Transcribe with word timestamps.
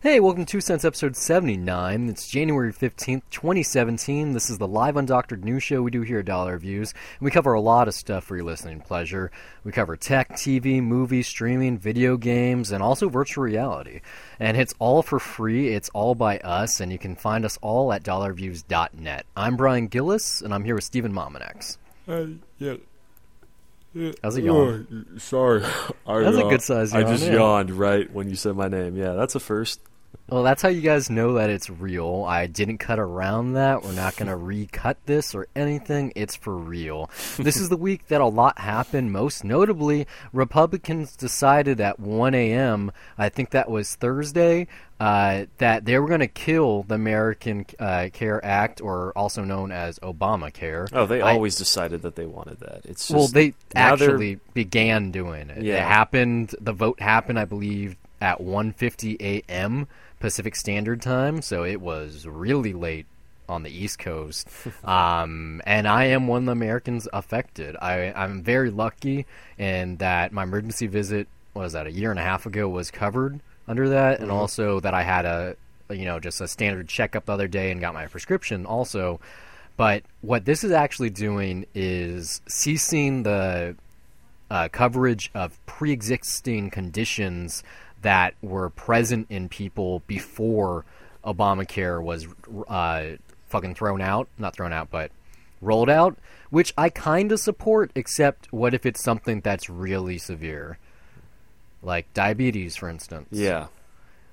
Hey, 0.00 0.20
welcome 0.20 0.44
to 0.44 0.52
Two 0.52 0.60
Cents 0.60 0.84
episode 0.84 1.16
79. 1.16 2.08
It's 2.08 2.28
January 2.30 2.72
15th, 2.72 3.22
2017. 3.32 4.32
This 4.32 4.48
is 4.48 4.56
the 4.56 4.68
live 4.68 4.94
undoctored 4.94 5.42
news 5.42 5.64
show 5.64 5.82
we 5.82 5.90
do 5.90 6.02
here 6.02 6.20
at 6.20 6.24
Dollar 6.24 6.52
Reviews. 6.52 6.92
And 6.92 7.24
we 7.24 7.32
cover 7.32 7.52
a 7.52 7.60
lot 7.60 7.88
of 7.88 7.94
stuff 7.94 8.22
for 8.22 8.36
your 8.36 8.44
listening 8.44 8.80
pleasure. 8.80 9.32
We 9.64 9.72
cover 9.72 9.96
tech, 9.96 10.34
TV, 10.34 10.80
movies, 10.80 11.26
streaming, 11.26 11.78
video 11.78 12.16
games, 12.16 12.70
and 12.70 12.80
also 12.80 13.08
virtual 13.08 13.42
reality. 13.42 14.02
And 14.38 14.56
it's 14.56 14.72
all 14.78 15.02
for 15.02 15.18
free. 15.18 15.74
It's 15.74 15.88
all 15.88 16.14
by 16.14 16.38
us, 16.38 16.78
and 16.78 16.92
you 16.92 16.98
can 17.00 17.16
find 17.16 17.44
us 17.44 17.58
all 17.60 17.92
at 17.92 18.04
dollarreviews.net. 18.04 19.26
I'm 19.36 19.56
Brian 19.56 19.88
Gillis, 19.88 20.42
and 20.42 20.54
I'm 20.54 20.62
here 20.62 20.76
with 20.76 20.84
Stephen 20.84 21.12
Mominex. 21.12 21.76
Uh, 22.06 22.26
yeah. 22.58 22.76
How's 24.22 24.36
it 24.36 24.44
yawn? 24.44 25.06
Oh, 25.14 25.18
sorry. 25.18 25.64
I, 26.06 26.20
That's 26.20 26.36
a 26.36 26.46
uh, 26.46 26.50
good 26.50 26.62
size 26.62 26.92
I 26.92 27.02
just 27.02 27.24
yeah. 27.24 27.34
yawned 27.34 27.70
right 27.70 28.12
when 28.12 28.28
you 28.28 28.36
said 28.36 28.56
my 28.56 28.68
name. 28.68 28.96
Yeah, 28.96 29.14
that's 29.14 29.34
a 29.34 29.40
first. 29.40 29.80
Well, 30.30 30.42
that's 30.42 30.60
how 30.60 30.68
you 30.68 30.82
guys 30.82 31.08
know 31.08 31.34
that 31.34 31.48
it's 31.48 31.70
real. 31.70 32.24
I 32.28 32.46
didn't 32.46 32.78
cut 32.78 32.98
around 32.98 33.54
that. 33.54 33.82
We're 33.82 33.92
not 33.92 34.14
going 34.16 34.28
to 34.28 34.36
recut 34.36 34.98
this 35.06 35.34
or 35.34 35.48
anything. 35.56 36.12
It's 36.16 36.36
for 36.36 36.54
real. 36.54 37.10
this 37.38 37.56
is 37.56 37.70
the 37.70 37.76
week 37.88 38.08
that 38.08 38.20
a 38.20 38.26
lot 38.26 38.58
happened. 38.58 39.10
Most 39.10 39.42
notably, 39.42 40.06
Republicans 40.34 41.16
decided 41.16 41.80
at 41.80 41.98
1 41.98 42.34
a.m., 42.34 42.92
I 43.16 43.30
think 43.30 43.50
that 43.50 43.70
was 43.70 43.94
Thursday, 43.94 44.66
uh, 45.00 45.46
that 45.58 45.86
they 45.86 45.98
were 45.98 46.08
going 46.08 46.20
to 46.20 46.26
kill 46.28 46.82
the 46.82 46.96
American 46.96 47.64
uh, 47.78 48.08
Care 48.12 48.44
Act, 48.44 48.82
or 48.82 49.12
also 49.16 49.44
known 49.44 49.72
as 49.72 49.98
Obamacare. 50.00 50.88
Oh, 50.92 51.06
they 51.06 51.22
I- 51.22 51.32
always 51.32 51.56
decided 51.56 52.02
that 52.02 52.16
they 52.16 52.26
wanted 52.26 52.60
that. 52.60 52.82
It's 52.84 53.08
just, 53.08 53.16
well, 53.16 53.28
they 53.28 53.54
now 53.74 53.96
they're- 53.96 54.10
actually 54.10 54.40
began 54.52 55.10
doing 55.10 55.48
it. 55.48 55.62
Yeah. 55.62 55.76
It 55.76 55.82
happened. 55.88 56.54
The 56.60 56.72
vote 56.74 57.00
happened, 57.00 57.38
I 57.38 57.44
believe, 57.46 57.96
at 58.20 58.40
1:50 58.40 59.20
a.m. 59.20 59.86
Pacific 60.20 60.56
Standard 60.56 61.00
Time, 61.00 61.42
so 61.42 61.64
it 61.64 61.80
was 61.80 62.26
really 62.26 62.72
late 62.72 63.06
on 63.48 63.62
the 63.62 63.70
East 63.70 63.98
Coast. 63.98 64.48
um, 64.84 65.62
and 65.64 65.88
I 65.88 66.04
am 66.06 66.26
one 66.26 66.42
of 66.42 66.46
the 66.46 66.52
Americans 66.52 67.08
affected. 67.12 67.76
I, 67.80 68.12
I'm 68.14 68.42
very 68.42 68.70
lucky 68.70 69.26
in 69.56 69.96
that 69.96 70.32
my 70.32 70.42
emergency 70.42 70.86
visit 70.86 71.28
what 71.52 71.62
was 71.62 71.72
that 71.72 71.86
a 71.86 71.92
year 71.92 72.10
and 72.10 72.20
a 72.20 72.22
half 72.22 72.46
ago 72.46 72.68
was 72.68 72.90
covered 72.90 73.40
under 73.66 73.88
that, 73.88 74.20
and 74.20 74.30
also 74.30 74.80
that 74.80 74.94
I 74.94 75.02
had 75.02 75.24
a 75.24 75.56
you 75.90 76.04
know 76.04 76.20
just 76.20 76.40
a 76.40 76.48
standard 76.48 76.88
checkup 76.88 77.26
the 77.26 77.32
other 77.32 77.48
day 77.48 77.70
and 77.70 77.80
got 77.80 77.94
my 77.94 78.06
prescription 78.06 78.66
also. 78.66 79.20
But 79.76 80.02
what 80.20 80.44
this 80.44 80.64
is 80.64 80.72
actually 80.72 81.10
doing 81.10 81.66
is 81.74 82.42
ceasing 82.48 83.22
the 83.22 83.76
uh, 84.50 84.68
coverage 84.68 85.30
of 85.34 85.64
pre-existing 85.66 86.70
conditions 86.70 87.62
that 88.02 88.34
were 88.42 88.70
present 88.70 89.26
in 89.30 89.48
people 89.48 90.02
before 90.06 90.84
Obamacare 91.24 92.02
was 92.02 92.26
uh, 92.68 93.16
fucking 93.48 93.74
thrown 93.74 94.00
out, 94.00 94.28
not 94.38 94.54
thrown 94.54 94.72
out, 94.72 94.90
but 94.90 95.10
rolled 95.60 95.90
out, 95.90 96.16
which 96.50 96.72
I 96.78 96.88
kind 96.90 97.32
of 97.32 97.40
support. 97.40 97.90
Except, 97.94 98.52
what 98.52 98.72
if 98.72 98.86
it's 98.86 99.02
something 99.02 99.40
that's 99.40 99.68
really 99.68 100.18
severe, 100.18 100.78
like 101.82 102.12
diabetes, 102.14 102.76
for 102.76 102.88
instance? 102.88 103.28
Yeah. 103.32 103.66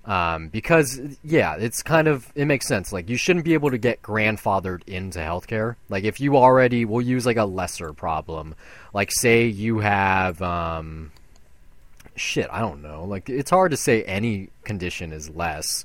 um, 0.05 0.49
because 0.49 0.99
yeah, 1.23 1.55
it's 1.55 1.81
kind 1.81 2.07
of 2.07 2.31
it 2.35 2.45
makes 2.45 2.67
sense. 2.67 2.93
Like 2.93 3.09
you 3.09 3.17
shouldn't 3.17 3.45
be 3.45 3.53
able 3.53 3.71
to 3.71 3.77
get 3.77 4.01
grandfathered 4.01 4.87
into 4.87 5.19
healthcare. 5.19 5.75
Like 5.89 6.03
if 6.03 6.19
you 6.19 6.37
already, 6.37 6.85
we'll 6.85 7.01
use 7.01 7.25
like 7.25 7.37
a 7.37 7.45
lesser 7.45 7.91
problem. 7.93 8.55
Like 8.93 9.11
say 9.11 9.47
you 9.47 9.79
have, 9.79 10.41
um, 10.41 11.11
shit, 12.15 12.47
I 12.51 12.59
don't 12.59 12.81
know. 12.81 13.03
Like 13.05 13.29
it's 13.29 13.49
hard 13.49 13.71
to 13.71 13.77
say 13.77 14.03
any 14.03 14.49
condition 14.63 15.11
is 15.13 15.29
less. 15.29 15.83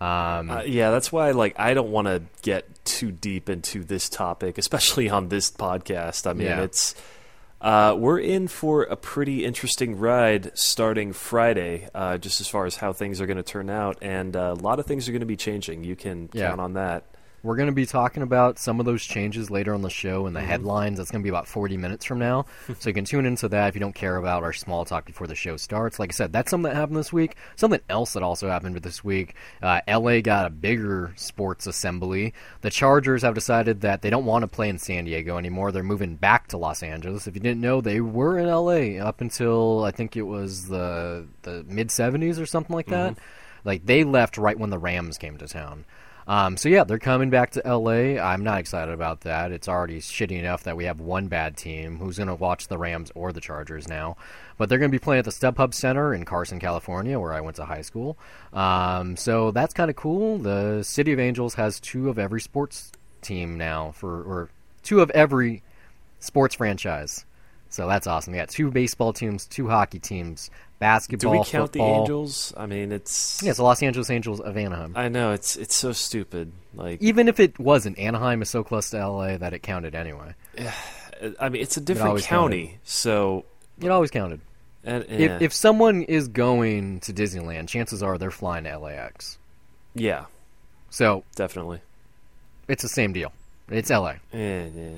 Um, 0.00 0.50
Uh, 0.50 0.62
yeah, 0.66 0.90
that's 0.90 1.10
why 1.10 1.30
like 1.30 1.58
I 1.58 1.72
don't 1.74 1.90
want 1.90 2.06
to 2.08 2.22
get 2.42 2.66
too 2.84 3.10
deep 3.12 3.48
into 3.48 3.82
this 3.84 4.08
topic, 4.08 4.58
especially 4.58 5.08
on 5.08 5.28
this 5.28 5.50
podcast. 5.50 6.26
I 6.26 6.32
mean, 6.34 6.46
Yeah. 6.48 6.62
it's 6.62 6.94
uh, 7.62 7.96
we're 7.98 8.18
in 8.18 8.46
for 8.48 8.82
a 8.82 8.96
pretty 8.96 9.42
interesting 9.44 9.98
ride 9.98 10.50
starting 10.54 11.14
Friday, 11.14 11.88
uh, 11.94 12.18
just 12.18 12.40
as 12.42 12.46
far 12.48 12.66
as 12.66 12.76
how 12.76 12.92
things 12.92 13.18
are 13.20 13.26
going 13.26 13.38
to 13.38 13.42
turn 13.42 13.70
out, 13.70 13.96
and 14.02 14.36
uh, 14.36 14.54
a 14.56 14.60
lot 14.62 14.78
of 14.78 14.84
things 14.84 15.08
are 15.08 15.12
going 15.12 15.20
to 15.20 15.26
be 15.26 15.36
changing. 15.38 15.82
You 15.82 15.96
can 15.96 16.28
Yeah. 16.34 16.48
count 16.48 16.60
on 16.60 16.74
that. 16.74 17.04
We're 17.46 17.54
going 17.54 17.68
to 17.68 17.72
be 17.72 17.86
talking 17.86 18.24
about 18.24 18.58
some 18.58 18.80
of 18.80 18.86
those 18.86 19.04
changes 19.04 19.52
later 19.52 19.72
on 19.72 19.82
the 19.82 19.88
show 19.88 20.26
in 20.26 20.32
the 20.32 20.40
headlines. 20.40 20.98
That's 20.98 21.12
going 21.12 21.22
to 21.22 21.24
be 21.24 21.28
about 21.28 21.46
40 21.46 21.76
minutes 21.76 22.04
from 22.04 22.18
now. 22.18 22.46
so 22.80 22.90
you 22.90 22.92
can 22.92 23.04
tune 23.04 23.24
into 23.24 23.48
that 23.50 23.68
if 23.68 23.76
you 23.76 23.80
don't 23.80 23.94
care 23.94 24.16
about 24.16 24.42
our 24.42 24.52
small 24.52 24.84
talk 24.84 25.04
before 25.04 25.28
the 25.28 25.36
show 25.36 25.56
starts. 25.56 26.00
Like 26.00 26.10
I 26.10 26.12
said, 26.12 26.32
that's 26.32 26.50
something 26.50 26.68
that 26.68 26.76
happened 26.76 26.98
this 26.98 27.12
week. 27.12 27.36
Something 27.54 27.78
else 27.88 28.14
that 28.14 28.24
also 28.24 28.48
happened 28.48 28.74
this 28.76 29.04
week 29.04 29.36
uh, 29.62 29.80
LA 29.86 30.22
got 30.22 30.46
a 30.46 30.50
bigger 30.50 31.12
sports 31.14 31.68
assembly. 31.68 32.34
The 32.62 32.70
Chargers 32.70 33.22
have 33.22 33.34
decided 33.34 33.82
that 33.82 34.02
they 34.02 34.10
don't 34.10 34.24
want 34.24 34.42
to 34.42 34.48
play 34.48 34.68
in 34.68 34.78
San 34.78 35.04
Diego 35.04 35.38
anymore. 35.38 35.70
They're 35.70 35.84
moving 35.84 36.16
back 36.16 36.48
to 36.48 36.58
Los 36.58 36.82
Angeles. 36.82 37.28
If 37.28 37.36
you 37.36 37.40
didn't 37.40 37.60
know, 37.60 37.80
they 37.80 38.00
were 38.00 38.40
in 38.40 38.48
LA 38.48 39.00
up 39.00 39.20
until 39.20 39.84
I 39.84 39.92
think 39.92 40.16
it 40.16 40.22
was 40.22 40.66
the, 40.66 41.28
the 41.42 41.64
mid 41.68 41.90
70s 41.90 42.40
or 42.40 42.46
something 42.46 42.74
like 42.74 42.88
that. 42.88 43.18
Like 43.64 43.86
they 43.86 44.04
left 44.04 44.38
right 44.38 44.58
when 44.58 44.70
the 44.70 44.78
Rams 44.78 45.18
came 45.18 45.36
to 45.38 45.48
town. 45.48 45.84
Um, 46.28 46.56
so 46.56 46.68
yeah, 46.68 46.84
they're 46.84 46.98
coming 46.98 47.30
back 47.30 47.52
to 47.52 47.62
LA. 47.64 48.20
I'm 48.20 48.42
not 48.42 48.58
excited 48.58 48.92
about 48.92 49.20
that. 49.20 49.52
It's 49.52 49.68
already 49.68 50.00
shitty 50.00 50.38
enough 50.38 50.64
that 50.64 50.76
we 50.76 50.84
have 50.84 51.00
one 51.00 51.28
bad 51.28 51.56
team 51.56 51.98
who's 51.98 52.16
going 52.16 52.28
to 52.28 52.34
watch 52.34 52.66
the 52.66 52.78
Rams 52.78 53.12
or 53.14 53.32
the 53.32 53.40
Chargers 53.40 53.86
now. 53.86 54.16
But 54.58 54.68
they're 54.68 54.78
going 54.78 54.90
to 54.90 54.94
be 54.94 55.02
playing 55.02 55.20
at 55.20 55.24
the 55.24 55.30
StubHub 55.30 55.72
Center 55.72 56.12
in 56.12 56.24
Carson, 56.24 56.58
California, 56.58 57.20
where 57.20 57.32
I 57.32 57.40
went 57.40 57.56
to 57.56 57.64
high 57.64 57.82
school. 57.82 58.18
Um, 58.52 59.16
so 59.16 59.52
that's 59.52 59.72
kind 59.72 59.88
of 59.88 59.96
cool. 59.96 60.38
The 60.38 60.82
City 60.82 61.12
of 61.12 61.20
Angels 61.20 61.54
has 61.54 61.78
two 61.78 62.08
of 62.08 62.18
every 62.18 62.40
sports 62.40 62.90
team 63.20 63.56
now 63.56 63.92
for, 63.92 64.22
or 64.22 64.50
two 64.82 65.00
of 65.00 65.10
every 65.10 65.62
sports 66.18 66.56
franchise. 66.56 67.24
So 67.76 67.86
that's 67.86 68.06
awesome. 68.06 68.32
Got 68.32 68.48
two 68.48 68.70
baseball 68.70 69.12
teams, 69.12 69.44
two 69.46 69.68
hockey 69.68 69.98
teams, 69.98 70.50
basketball. 70.78 71.32
Do 71.34 71.38
we 71.40 71.44
count 71.44 71.72
the. 71.72 71.82
Angels? 71.82 72.54
I 72.56 72.64
mean, 72.64 72.90
it's 72.90 73.42
Yeah, 73.42 73.50
it's 73.50 73.58
the 73.58 73.64
Los 73.64 73.82
Angeles 73.82 74.08
Angels 74.08 74.40
of 74.40 74.56
Anaheim. 74.56 74.94
I 74.96 75.08
know 75.08 75.32
it's 75.32 75.56
it's 75.56 75.74
so 75.76 75.92
stupid. 75.92 76.52
Like, 76.74 77.02
Even 77.02 77.28
if 77.28 77.38
it 77.38 77.58
wasn't, 77.58 77.98
Anaheim 77.98 78.40
is 78.40 78.48
so 78.48 78.64
close 78.64 78.88
to 78.90 79.06
LA 79.06 79.36
that 79.36 79.52
it 79.52 79.58
counted 79.62 79.94
anyway. 79.94 80.34
I 81.38 81.50
mean, 81.50 81.60
it's 81.60 81.76
a 81.76 81.82
different 81.82 82.08
always 82.08 82.26
county, 82.26 82.78
so 82.82 83.44
It 83.78 83.90
always 83.90 84.10
counted. 84.10 84.40
and, 84.82 85.04
yeah, 85.10 85.36
If 85.36 85.42
if 85.42 85.52
someone 85.52 86.00
is 86.04 86.28
going 86.28 87.00
to 87.00 87.12
Disneyland, 87.12 87.68
chances 87.68 88.02
are 88.02 88.16
they're 88.16 88.30
flying 88.30 88.64
to 88.64 88.78
LAX. 88.78 89.36
yeah, 89.94 90.24
So 90.88 91.24
definitely. 91.34 91.80
it's 92.68 92.82
the 92.82 92.88
same 92.88 93.12
deal. 93.12 93.32
It's 93.68 93.90
LA. 93.90 94.14
Eh, 94.32 94.68
yeah. 94.74 94.96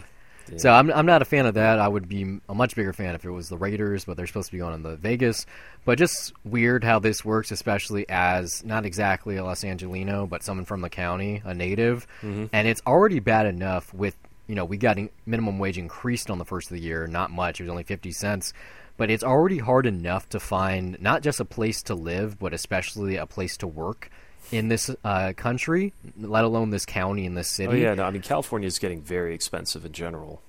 So 0.56 0.70
I'm 0.70 0.90
I'm 0.90 1.06
not 1.06 1.22
a 1.22 1.24
fan 1.24 1.46
of 1.46 1.54
that. 1.54 1.78
I 1.78 1.88
would 1.88 2.08
be 2.08 2.40
a 2.48 2.54
much 2.54 2.74
bigger 2.74 2.92
fan 2.92 3.14
if 3.14 3.24
it 3.24 3.30
was 3.30 3.48
the 3.48 3.56
Raiders, 3.56 4.04
but 4.04 4.16
they're 4.16 4.26
supposed 4.26 4.46
to 4.46 4.52
be 4.52 4.58
going 4.58 4.82
to 4.82 4.88
the 4.88 4.96
Vegas. 4.96 5.46
But 5.84 5.98
just 5.98 6.32
weird 6.44 6.84
how 6.84 6.98
this 6.98 7.24
works, 7.24 7.50
especially 7.50 8.06
as 8.08 8.64
not 8.64 8.86
exactly 8.86 9.36
a 9.36 9.44
Los 9.44 9.64
Angelino, 9.64 10.26
but 10.26 10.42
someone 10.42 10.64
from 10.64 10.80
the 10.80 10.90
county, 10.90 11.42
a 11.44 11.54
native, 11.54 12.06
mm-hmm. 12.22 12.46
and 12.52 12.68
it's 12.68 12.82
already 12.86 13.20
bad 13.20 13.46
enough 13.46 13.92
with 13.92 14.16
you 14.46 14.54
know 14.54 14.64
we 14.64 14.76
got 14.76 14.98
minimum 15.26 15.58
wage 15.58 15.78
increased 15.78 16.30
on 16.30 16.38
the 16.38 16.44
first 16.44 16.70
of 16.70 16.76
the 16.76 16.82
year, 16.82 17.06
not 17.06 17.30
much. 17.30 17.60
It 17.60 17.64
was 17.64 17.70
only 17.70 17.84
fifty 17.84 18.12
cents. 18.12 18.52
But 18.96 19.12
it's 19.12 19.22
already 19.22 19.58
hard 19.58 19.86
enough 19.86 20.28
to 20.30 20.40
find 20.40 21.00
not 21.00 21.22
just 21.22 21.38
a 21.38 21.44
place 21.44 21.84
to 21.84 21.94
live, 21.94 22.36
but 22.36 22.52
especially 22.52 23.14
a 23.14 23.26
place 23.26 23.56
to 23.58 23.66
work 23.68 24.10
in 24.50 24.68
this 24.68 24.90
uh, 25.04 25.32
country, 25.36 25.92
let 26.18 26.44
alone 26.44 26.70
this 26.70 26.86
county 26.86 27.26
and 27.26 27.36
this 27.36 27.48
city. 27.48 27.68
Oh 27.72 27.88
yeah, 27.88 27.94
no, 27.94 28.04
I 28.04 28.10
mean 28.10 28.22
California 28.22 28.66
is 28.66 28.78
getting 28.78 29.02
very 29.02 29.34
expensive 29.34 29.84
in 29.84 29.92
general. 29.92 30.42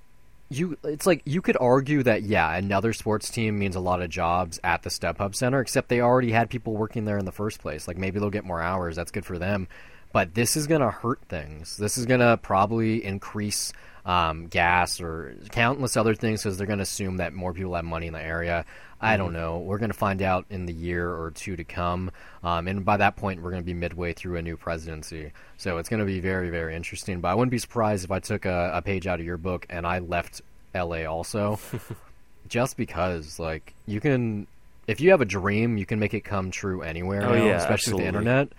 you 0.49 0.77
it's 0.83 1.05
like 1.05 1.21
you 1.25 1.41
could 1.41 1.57
argue 1.59 2.03
that 2.03 2.23
yeah 2.23 2.55
another 2.55 2.93
sports 2.93 3.29
team 3.29 3.59
means 3.59 3.75
a 3.75 3.79
lot 3.79 4.01
of 4.01 4.09
jobs 4.09 4.59
at 4.63 4.83
the 4.83 4.89
StubHub 4.89 5.35
Center 5.35 5.59
except 5.61 5.89
they 5.89 6.01
already 6.01 6.31
had 6.31 6.49
people 6.49 6.75
working 6.75 7.05
there 7.05 7.17
in 7.17 7.25
the 7.25 7.31
first 7.31 7.59
place. 7.61 7.87
Like 7.87 7.97
maybe 7.97 8.19
they'll 8.19 8.29
get 8.29 8.45
more 8.45 8.61
hours. 8.61 8.96
That's 8.96 9.11
good 9.11 9.25
for 9.25 9.37
them. 9.37 9.67
But 10.11 10.34
this 10.34 10.57
is 10.57 10.66
going 10.66 10.81
to 10.81 10.90
hurt 10.90 11.22
things. 11.29 11.78
This 11.78 11.95
is 11.95 12.07
going 12.07 12.22
to 12.22 12.37
probably 12.41 13.05
increase 13.05 13.72
um, 14.05 14.47
gas 14.47 14.99
or 14.99 15.35
countless 15.52 15.95
other 15.95 16.16
things 16.16 16.41
because 16.41 16.57
they're 16.57 16.66
going 16.66 16.79
to 16.79 16.84
assume 16.84 17.17
that 17.17 17.34
more 17.34 17.53
people 17.53 17.75
have 17.75 17.85
money 17.85 18.07
in 18.07 18.13
the 18.13 18.22
area 18.22 18.66
I 19.01 19.17
don't 19.17 19.34
know. 19.34 19.59
We're 19.59 19.78
going 19.78 19.91
to 19.91 19.97
find 19.97 20.22
out 20.22 20.46
in 20.49 20.66
the 20.66 20.73
year 20.73 21.09
or 21.09 21.31
two 21.31 21.55
to 21.55 21.63
come. 21.63 22.11
Um, 22.43 22.67
and 22.67 22.84
by 22.84 22.97
that 22.97 23.16
point, 23.16 23.41
we're 23.41 23.51
going 23.51 23.61
to 23.61 23.66
be 23.66 23.73
midway 23.73 24.13
through 24.13 24.35
a 24.37 24.41
new 24.41 24.57
presidency. 24.57 25.31
So 25.57 25.78
it's 25.78 25.87
going 25.87 26.01
to 26.01 26.05
be 26.05 26.19
very, 26.19 26.49
very 26.49 26.75
interesting. 26.75 27.22
But 27.22 27.29
I 27.29 27.35
wouldn't 27.35 27.51
be 27.51 27.59
surprised 27.59 28.03
if 28.03 28.11
I 28.11 28.19
took 28.19 28.46
a, 28.46 28.72
a 28.73 28.81
page 28.81 29.07
out 29.07 29.19
of 29.19 29.25
your 29.25 29.37
book 29.37 29.66
and 29.69 29.87
I 29.87 29.99
left 29.99 30.41
LA 30.75 31.05
also. 31.05 31.59
just 32.49 32.75
because, 32.75 33.40
like, 33.40 33.73
you 33.85 34.01
can, 34.01 34.47
if 34.87 34.99
you 34.99 35.11
have 35.11 35.22
a 35.22 35.25
dream, 35.25 35.78
you 35.78 35.85
can 35.85 35.99
make 35.99 36.13
it 36.13 36.22
come 36.22 36.52
true 36.52 36.81
anywhere 36.81 37.23
Oh, 37.23 37.35
now, 37.35 37.45
yeah, 37.45 37.57
especially 37.57 37.93
with 37.93 38.02
the 38.02 38.07
internet. 38.07 38.49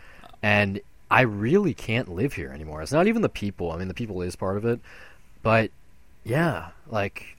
And 0.42 0.80
I 1.10 1.22
really 1.22 1.74
can't 1.74 2.08
live 2.08 2.32
here 2.32 2.50
anymore. 2.50 2.82
It's 2.82 2.92
not 2.92 3.08
even 3.08 3.20
the 3.20 3.28
people. 3.28 3.72
I 3.72 3.76
mean, 3.76 3.88
the 3.88 3.94
people 3.94 4.22
is 4.22 4.36
part 4.36 4.56
of 4.56 4.64
it. 4.64 4.80
But 5.42 5.70
yeah, 6.24 6.68
like, 6.88 7.36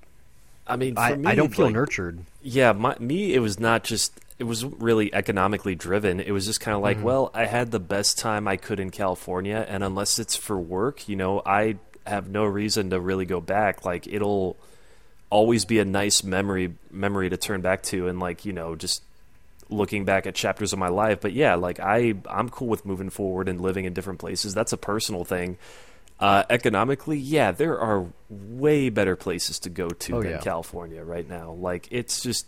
I 0.68 0.76
mean, 0.76 0.96
for 0.96 1.02
I, 1.02 1.16
me, 1.16 1.30
I 1.30 1.36
don't 1.36 1.54
feel 1.54 1.66
like, 1.66 1.74
nurtured. 1.74 2.20
Yeah, 2.42 2.72
my, 2.74 2.98
me, 3.00 3.34
it 3.34 3.40
was 3.40 3.60
not 3.60 3.84
just 3.84 4.20
it 4.40 4.46
was 4.46 4.66
really 4.66 5.14
economically 5.14 5.76
driven. 5.76 6.20
It 6.20 6.32
was 6.32 6.48
just 6.48 6.60
kind 6.60 6.76
of 6.76 6.82
like, 6.82 6.98
Mm-hmm. 6.98 7.06
well, 7.06 7.32
I 7.34 7.46
had 7.46 7.70
the 7.70 7.80
best 7.80 8.18
time 8.18 8.48
I 8.48 8.58
could 8.58 8.80
in 8.80 8.90
California, 8.90 9.64
and 9.70 9.84
unless 9.84 10.18
it's 10.18 10.36
for 10.36 10.58
work, 10.60 11.08
you 11.08 11.16
know, 11.16 11.44
I 11.46 11.78
have 12.08 12.28
no 12.28 12.46
reason 12.46 12.90
to 12.90 13.00
really 13.00 13.26
go 13.26 13.40
back. 13.40 13.86
Like 13.86 14.08
it'll 14.08 14.58
always 15.30 15.66
be 15.66 15.78
a 15.80 15.86
nice 15.86 16.24
memory 16.24 16.74
memory 16.90 17.30
to 17.30 17.38
turn 17.38 17.62
back 17.62 17.84
to, 17.84 18.08
and 18.08 18.20
like 18.20 18.44
you 18.44 18.54
know, 18.54 18.76
just 18.76 19.04
looking 19.70 20.04
back 20.04 20.26
at 20.26 20.34
chapters 20.36 20.74
of 20.74 20.80
my 20.80 20.90
life. 20.90 21.22
But 21.22 21.34
yeah, 21.34 21.54
like 21.56 21.80
I 21.80 22.16
I'm 22.28 22.50
cool 22.50 22.68
with 22.68 22.86
moving 22.86 23.12
forward 23.12 23.48
and 23.48 23.62
living 23.62 23.86
in 23.86 23.94
different 23.94 24.20
places. 24.20 24.56
That's 24.56 24.74
a 24.74 24.78
personal 24.78 25.24
thing. 25.24 25.58
Uh, 26.22 26.44
economically, 26.52 27.18
yeah, 27.18 27.52
there 27.52 27.80
are 27.80 28.06
way 28.30 28.90
better 28.90 29.16
places 29.16 29.58
to 29.60 29.70
go 29.70 29.90
to 29.90 30.18
Oh, 30.18 30.22
than 30.22 30.32
yeah. 30.34 30.38
California 30.40 31.04
right 31.04 31.28
now. 31.28 31.54
Like 31.54 31.88
it's 31.90 32.22
just 32.22 32.46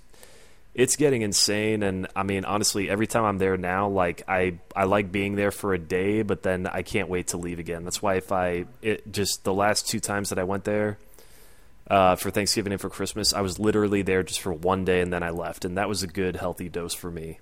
it's 0.76 0.96
getting 0.96 1.22
insane 1.24 1.82
and 1.84 2.08
I 2.16 2.22
mean 2.24 2.46
honestly 2.46 2.90
every 2.90 3.06
time 3.08 3.26
I'm 3.26 3.38
there 3.40 3.58
now 3.58 3.88
like 3.90 4.24
I 4.28 4.60
I 4.76 4.86
like 4.86 5.12
being 5.12 5.36
there 5.36 5.52
for 5.52 5.74
a 5.74 5.80
day 5.80 6.22
but 6.24 6.42
then 6.44 6.66
I 6.68 6.82
can't 6.84 7.10
wait 7.10 7.28
to 7.30 7.38
leave 7.38 7.58
again. 7.60 7.84
That's 7.84 8.02
why 8.02 8.16
if 8.16 8.32
I 8.32 8.66
it 8.84 9.12
just 9.12 9.44
the 9.44 9.54
last 9.54 9.88
two 9.88 10.00
times 10.00 10.30
that 10.30 10.38
I 10.40 10.44
went 10.44 10.64
there 10.66 10.98
uh, 11.90 12.16
for 12.16 12.30
Thanksgiving 12.32 12.74
and 12.74 12.82
for 12.82 12.90
Christmas, 12.90 13.34
I 13.34 13.42
was 13.42 13.60
literally 13.60 14.04
there 14.04 14.22
just 14.24 14.40
for 14.42 14.54
one 14.54 14.86
day 14.86 15.02
and 15.02 15.12
then 15.12 15.22
I 15.24 15.32
left 15.32 15.66
and 15.66 15.78
that 15.78 15.90
was 15.90 16.02
a 16.04 16.08
good 16.08 16.36
healthy 16.36 16.70
dose 16.70 16.94
for 16.94 17.10
me. 17.12 17.40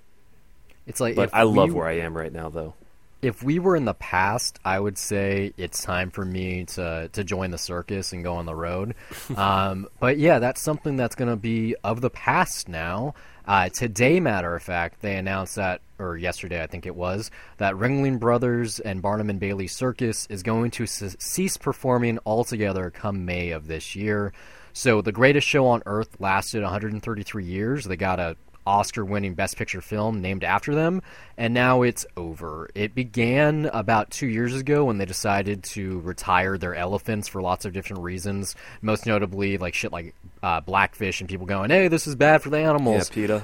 It's 0.86 0.98
like, 1.00 1.14
But 1.14 1.30
I 1.32 1.42
love 1.44 1.68
we- 1.68 1.74
where 1.74 1.86
I 1.86 1.98
am 1.98 2.16
right 2.16 2.32
now 2.32 2.48
though. 2.48 2.74
If 3.22 3.40
we 3.42 3.60
were 3.60 3.76
in 3.76 3.84
the 3.84 3.94
past, 3.94 4.58
I 4.64 4.78
would 4.78 4.98
say 4.98 5.52
it's 5.56 5.82
time 5.82 6.10
for 6.10 6.24
me 6.24 6.64
to 6.64 7.08
to 7.12 7.24
join 7.24 7.52
the 7.52 7.58
circus 7.58 8.12
and 8.12 8.24
go 8.24 8.34
on 8.34 8.46
the 8.46 8.54
road. 8.54 8.94
um, 9.36 9.86
but 10.00 10.18
yeah, 10.18 10.40
that's 10.40 10.60
something 10.60 10.96
that's 10.96 11.14
going 11.14 11.30
to 11.30 11.36
be 11.36 11.76
of 11.84 12.00
the 12.00 12.10
past 12.10 12.68
now. 12.68 13.14
Uh, 13.46 13.68
today, 13.68 14.20
matter 14.20 14.54
of 14.54 14.62
fact, 14.62 15.00
they 15.00 15.16
announced 15.16 15.56
that, 15.56 15.80
or 15.98 16.16
yesterday, 16.16 16.62
I 16.62 16.66
think 16.68 16.86
it 16.86 16.94
was, 16.94 17.30
that 17.56 17.74
Ringling 17.74 18.20
Brothers 18.20 18.78
and 18.78 19.02
Barnum 19.02 19.30
and 19.30 19.40
Bailey 19.40 19.66
Circus 19.66 20.28
is 20.30 20.44
going 20.44 20.70
to 20.72 20.86
ce- 20.86 21.16
cease 21.18 21.56
performing 21.56 22.20
altogether 22.24 22.90
come 22.90 23.24
May 23.24 23.50
of 23.50 23.66
this 23.66 23.96
year. 23.96 24.32
So 24.72 25.02
the 25.02 25.10
greatest 25.10 25.46
show 25.46 25.66
on 25.66 25.82
earth 25.86 26.20
lasted 26.20 26.62
133 26.62 27.44
years. 27.44 27.84
They 27.84 27.96
got 27.96 28.20
a 28.20 28.36
Oscar 28.66 29.04
winning 29.04 29.34
Best 29.34 29.56
Picture 29.56 29.80
film 29.80 30.20
named 30.20 30.44
after 30.44 30.74
them, 30.74 31.02
and 31.36 31.52
now 31.52 31.82
it's 31.82 32.06
over. 32.16 32.70
It 32.74 32.94
began 32.94 33.66
about 33.66 34.10
two 34.10 34.26
years 34.26 34.54
ago 34.54 34.84
when 34.84 34.98
they 34.98 35.04
decided 35.04 35.62
to 35.64 36.00
retire 36.00 36.58
their 36.58 36.74
elephants 36.74 37.28
for 37.28 37.42
lots 37.42 37.64
of 37.64 37.72
different 37.72 38.02
reasons, 38.02 38.54
most 38.80 39.06
notably 39.06 39.58
like 39.58 39.74
shit 39.74 39.92
like 39.92 40.14
uh, 40.42 40.60
blackfish 40.60 41.20
and 41.20 41.28
people 41.28 41.46
going, 41.46 41.70
hey, 41.70 41.88
this 41.88 42.06
is 42.06 42.14
bad 42.14 42.42
for 42.42 42.50
the 42.50 42.58
animals. 42.58 43.08
Yeah. 43.08 43.14
PETA. 43.14 43.42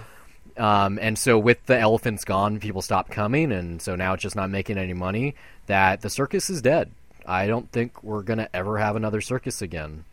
Um, 0.56 0.98
and 1.00 1.18
so 1.18 1.38
with 1.38 1.64
the 1.66 1.78
elephants 1.78 2.24
gone, 2.24 2.58
people 2.58 2.82
stopped 2.82 3.10
coming, 3.10 3.52
and 3.52 3.80
so 3.80 3.96
now 3.96 4.14
it's 4.14 4.22
just 4.22 4.36
not 4.36 4.50
making 4.50 4.78
any 4.78 4.94
money. 4.94 5.34
That 5.66 6.00
the 6.00 6.10
circus 6.10 6.50
is 6.50 6.62
dead. 6.62 6.90
I 7.26 7.46
don't 7.46 7.70
think 7.70 8.02
we're 8.02 8.22
gonna 8.22 8.48
ever 8.54 8.78
have 8.78 8.96
another 8.96 9.20
circus 9.20 9.60
again. 9.62 10.04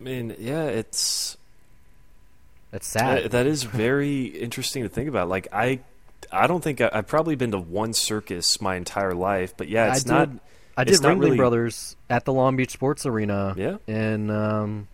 I 0.00 0.04
mean, 0.04 0.36
yeah, 0.38 0.64
it's 0.64 1.36
That's 2.70 2.86
sad. 2.86 3.24
That- 3.24 3.30
that 3.32 3.46
is 3.46 3.62
very 3.62 4.24
interesting 4.26 4.82
to 4.82 4.88
think 4.88 5.08
about. 5.08 5.28
Like 5.28 5.48
I, 5.52 5.80
I 6.30 6.46
don't 6.46 6.62
think 6.62 6.80
I, 6.80 6.90
I've 6.92 7.06
probably 7.06 7.34
been 7.36 7.52
to 7.52 7.58
one 7.58 7.92
circus 7.92 8.60
my 8.60 8.76
entire 8.76 9.14
life, 9.14 9.54
but 9.56 9.68
yeah, 9.68 9.92
it's 9.92 10.08
I 10.10 10.18
not. 10.18 10.30
did. 10.30 10.40
I 10.76 10.84
did 10.84 10.94
Ringling 11.00 11.20
really- 11.20 11.36
Brothers 11.36 11.96
at 12.08 12.24
the 12.24 12.32
Long 12.32 12.56
Beach 12.56 12.70
Sports 12.70 13.04
Arena. 13.06 13.54
Yeah. 13.56 13.76
In 13.88 14.30
um, 14.30 14.86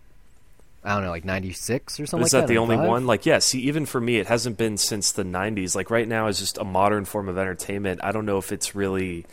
I 0.83 0.93
don't 0.95 1.03
know, 1.03 1.09
like 1.11 1.25
'96 1.25 1.99
or 1.99 2.05
something 2.05 2.25
Is 2.25 2.33
like 2.33 2.41
that 2.41 2.47
that. 2.47 2.53
the 2.53 2.57
only 2.59 2.75
95? 2.75 2.89
one? 2.89 3.05
Like, 3.07 3.25
yeah. 3.25 3.39
See, 3.39 3.59
even 3.61 3.85
for 3.85 3.99
me, 4.01 4.17
it 4.17 4.27
hasn't 4.27 4.57
been 4.57 4.77
since 4.77 5.11
the 5.11 5.23
'90s. 5.23 5.75
Like 5.75 5.89
right 5.91 6.07
now 6.07 6.27
is 6.27 6.39
just 6.39 6.57
a 6.57 6.63
modern 6.63 7.05
form 7.05 7.27
of 7.29 7.37
entertainment. 7.37 7.99
I 8.03 8.11
don't 8.11 8.25
know 8.25 8.37
if 8.37 8.51
it's 8.51 8.73
really 8.75 9.25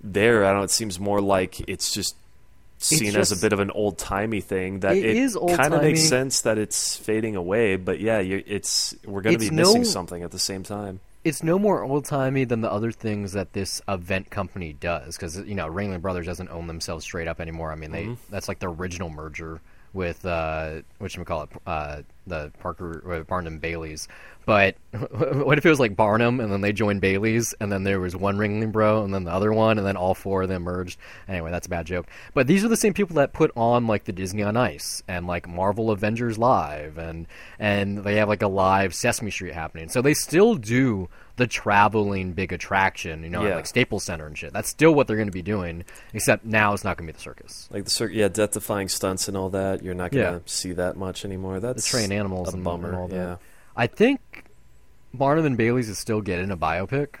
there. 0.00 0.44
I 0.44 0.52
don't. 0.52 0.64
It 0.64 0.70
seems 0.70 0.98
more 0.98 1.20
like 1.20 1.60
it's 1.68 1.92
just 1.92 2.16
seen 2.78 3.16
as 3.16 3.32
a 3.32 3.36
bit 3.36 3.52
of 3.52 3.60
an 3.60 3.70
old 3.70 3.98
timey 3.98 4.40
thing. 4.40 4.80
That 4.80 4.96
It 4.96 5.04
is 5.04 5.36
kind 5.56 5.74
of 5.74 5.82
makes 5.82 6.02
sense 6.02 6.42
that 6.42 6.58
it's 6.58 6.96
fading 6.96 7.36
away. 7.36 7.76
But 7.76 8.00
yeah, 8.00 8.20
you 8.20 8.42
it's 8.46 8.94
we're 9.04 9.20
going 9.22 9.34
to 9.38 9.38
be 9.38 9.50
missing 9.54 9.82
no- 9.82 9.88
something 9.88 10.22
at 10.22 10.30
the 10.30 10.38
same 10.38 10.62
time. 10.62 11.00
It's 11.24 11.42
no 11.42 11.58
more 11.58 11.82
old 11.82 12.04
timey 12.04 12.44
than 12.44 12.60
the 12.60 12.70
other 12.70 12.92
things 12.92 13.32
that 13.32 13.52
this 13.52 13.82
event 13.88 14.30
company 14.30 14.72
does, 14.72 15.16
because 15.16 15.36
you 15.40 15.54
know 15.56 15.68
Ringling 15.68 16.00
Brothers 16.00 16.26
doesn't 16.26 16.48
own 16.48 16.68
themselves 16.68 17.04
straight 17.04 17.26
up 17.28 17.40
anymore. 17.40 17.72
I 17.72 17.74
mean, 17.74 17.90
they 17.90 18.04
Mm-hmm. 18.04 18.30
that's 18.30 18.48
like 18.48 18.60
the 18.60 18.68
original 18.68 19.10
merger 19.10 19.60
with 19.92 20.24
uh, 20.24 20.82
what 20.98 21.14
you 21.16 21.24
call 21.24 21.42
it, 21.44 21.50
uh, 21.66 22.02
the 22.26 22.52
Parker 22.60 23.02
uh, 23.12 23.24
Barnum 23.24 23.58
Bailey's. 23.58 24.06
But 24.48 24.76
what 25.44 25.58
if 25.58 25.66
it 25.66 25.68
was 25.68 25.78
like 25.78 25.94
Barnum 25.94 26.40
and 26.40 26.50
then 26.50 26.62
they 26.62 26.72
joined 26.72 27.02
Bailey's 27.02 27.54
and 27.60 27.70
then 27.70 27.84
there 27.84 28.00
was 28.00 28.16
one 28.16 28.38
Ringling 28.38 28.72
Bro 28.72 29.04
and 29.04 29.12
then 29.12 29.24
the 29.24 29.30
other 29.30 29.52
one 29.52 29.76
and 29.76 29.86
then 29.86 29.94
all 29.94 30.14
four 30.14 30.44
of 30.44 30.48
them 30.48 30.62
merged? 30.62 30.98
Anyway, 31.28 31.50
that's 31.50 31.66
a 31.66 31.70
bad 31.70 31.84
joke. 31.84 32.06
But 32.32 32.46
these 32.46 32.64
are 32.64 32.68
the 32.68 32.76
same 32.76 32.94
people 32.94 33.16
that 33.16 33.34
put 33.34 33.50
on 33.54 33.86
like 33.86 34.04
the 34.04 34.12
Disney 34.12 34.42
on 34.42 34.56
Ice 34.56 35.02
and 35.06 35.26
like 35.26 35.46
Marvel 35.46 35.90
Avengers 35.90 36.38
Live 36.38 36.96
and 36.96 37.26
and 37.58 37.98
they 37.98 38.14
have 38.16 38.28
like 38.28 38.40
a 38.40 38.48
live 38.48 38.94
Sesame 38.94 39.30
Street 39.30 39.52
happening. 39.52 39.90
So 39.90 40.00
they 40.00 40.14
still 40.14 40.54
do 40.54 41.10
the 41.36 41.46
traveling 41.46 42.32
big 42.32 42.50
attraction, 42.50 43.22
you 43.22 43.28
know, 43.28 43.46
Yeah. 43.46 43.56
like 43.56 43.66
Staples 43.66 44.04
Center 44.04 44.26
and 44.26 44.36
shit. 44.38 44.54
That's 44.54 44.70
still 44.70 44.94
what 44.94 45.06
they're 45.06 45.16
going 45.16 45.28
to 45.28 45.32
be 45.32 45.42
doing, 45.42 45.84
except 46.14 46.46
now 46.46 46.72
it's 46.72 46.84
not 46.84 46.96
going 46.96 47.06
to 47.06 47.12
be 47.12 47.16
the 47.16 47.22
circus. 47.22 47.68
Like 47.70 47.84
the 47.84 47.90
circus, 47.90 48.16
yeah, 48.16 48.28
death 48.28 48.52
defying 48.52 48.88
stunts 48.88 49.28
and 49.28 49.36
all 49.36 49.50
that. 49.50 49.82
You're 49.84 49.92
not 49.94 50.10
gonna 50.10 50.22
Yeah. 50.22 50.38
see 50.46 50.72
that 50.72 50.96
much 50.96 51.26
anymore. 51.26 51.60
That's 51.60 51.84
The 51.84 51.98
train 51.98 52.12
animals 52.12 52.48
a 52.48 52.56
and, 52.56 52.64
bummer. 52.64 52.88
and 52.88 52.96
all 52.96 53.08
that. 53.08 53.14
Yeah. 53.14 53.36
I 53.78 53.86
think 53.86 54.42
Barnum 55.14 55.46
and 55.46 55.56
Bailey's 55.56 55.88
is 55.88 56.00
still 56.00 56.20
getting 56.20 56.50
a 56.50 56.56
biopic. 56.56 57.14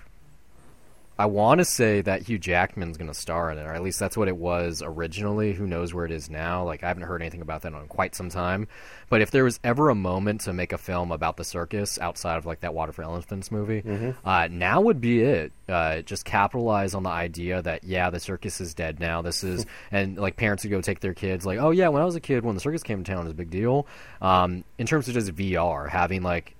I 1.18 1.26
want 1.26 1.58
to 1.58 1.64
say 1.64 2.00
that 2.02 2.22
Hugh 2.22 2.38
Jackman's 2.38 2.96
going 2.96 3.08
to 3.08 3.14
star 3.14 3.50
in 3.50 3.58
it, 3.58 3.62
or 3.62 3.72
at 3.72 3.82
least 3.82 3.98
that's 3.98 4.16
what 4.16 4.28
it 4.28 4.36
was 4.36 4.82
originally. 4.84 5.52
Who 5.52 5.66
knows 5.66 5.92
where 5.92 6.04
it 6.04 6.12
is 6.12 6.30
now? 6.30 6.64
Like 6.64 6.84
I 6.84 6.88
haven't 6.88 7.02
heard 7.02 7.22
anything 7.22 7.42
about 7.42 7.62
that 7.62 7.72
in 7.72 7.88
quite 7.88 8.14
some 8.14 8.28
time. 8.28 8.68
But 9.08 9.20
if 9.20 9.32
there 9.32 9.42
was 9.42 9.58
ever 9.64 9.90
a 9.90 9.96
moment 9.96 10.42
to 10.42 10.52
make 10.52 10.72
a 10.72 10.78
film 10.78 11.10
about 11.10 11.36
the 11.36 11.42
circus 11.42 11.98
outside 11.98 12.36
of 12.36 12.46
like 12.46 12.60
that 12.60 12.72
Water 12.72 12.92
for 12.92 13.02
Elephants 13.02 13.50
movie, 13.50 13.82
uh, 14.24 14.48
now 14.48 14.80
would 14.80 15.00
be 15.00 15.22
it. 15.22 15.52
Uh, 15.68 16.02
just 16.02 16.24
capitalize 16.24 16.94
on 16.94 17.02
the 17.02 17.10
idea 17.10 17.62
that 17.62 17.82
yeah, 17.82 18.10
the 18.10 18.20
circus 18.20 18.60
is 18.60 18.72
dead 18.74 19.00
now. 19.00 19.20
This 19.20 19.42
is 19.42 19.66
and 19.90 20.16
like 20.18 20.36
parents 20.36 20.62
would 20.62 20.70
go 20.70 20.80
take 20.80 21.00
their 21.00 21.14
kids 21.14 21.44
like, 21.44 21.58
oh 21.58 21.70
yeah, 21.70 21.88
when 21.88 22.00
I 22.00 22.04
was 22.04 22.14
a 22.14 22.20
kid, 22.20 22.44
when 22.44 22.54
the 22.54 22.60
circus 22.60 22.84
came 22.84 23.02
to 23.02 23.10
town, 23.10 23.22
it 23.22 23.24
was 23.24 23.32
a 23.32 23.34
big 23.34 23.50
deal. 23.50 23.88
Um, 24.22 24.62
in 24.78 24.86
terms 24.86 25.08
of 25.08 25.14
just 25.14 25.34
VR, 25.34 25.88
having 25.88 26.22
like 26.22 26.54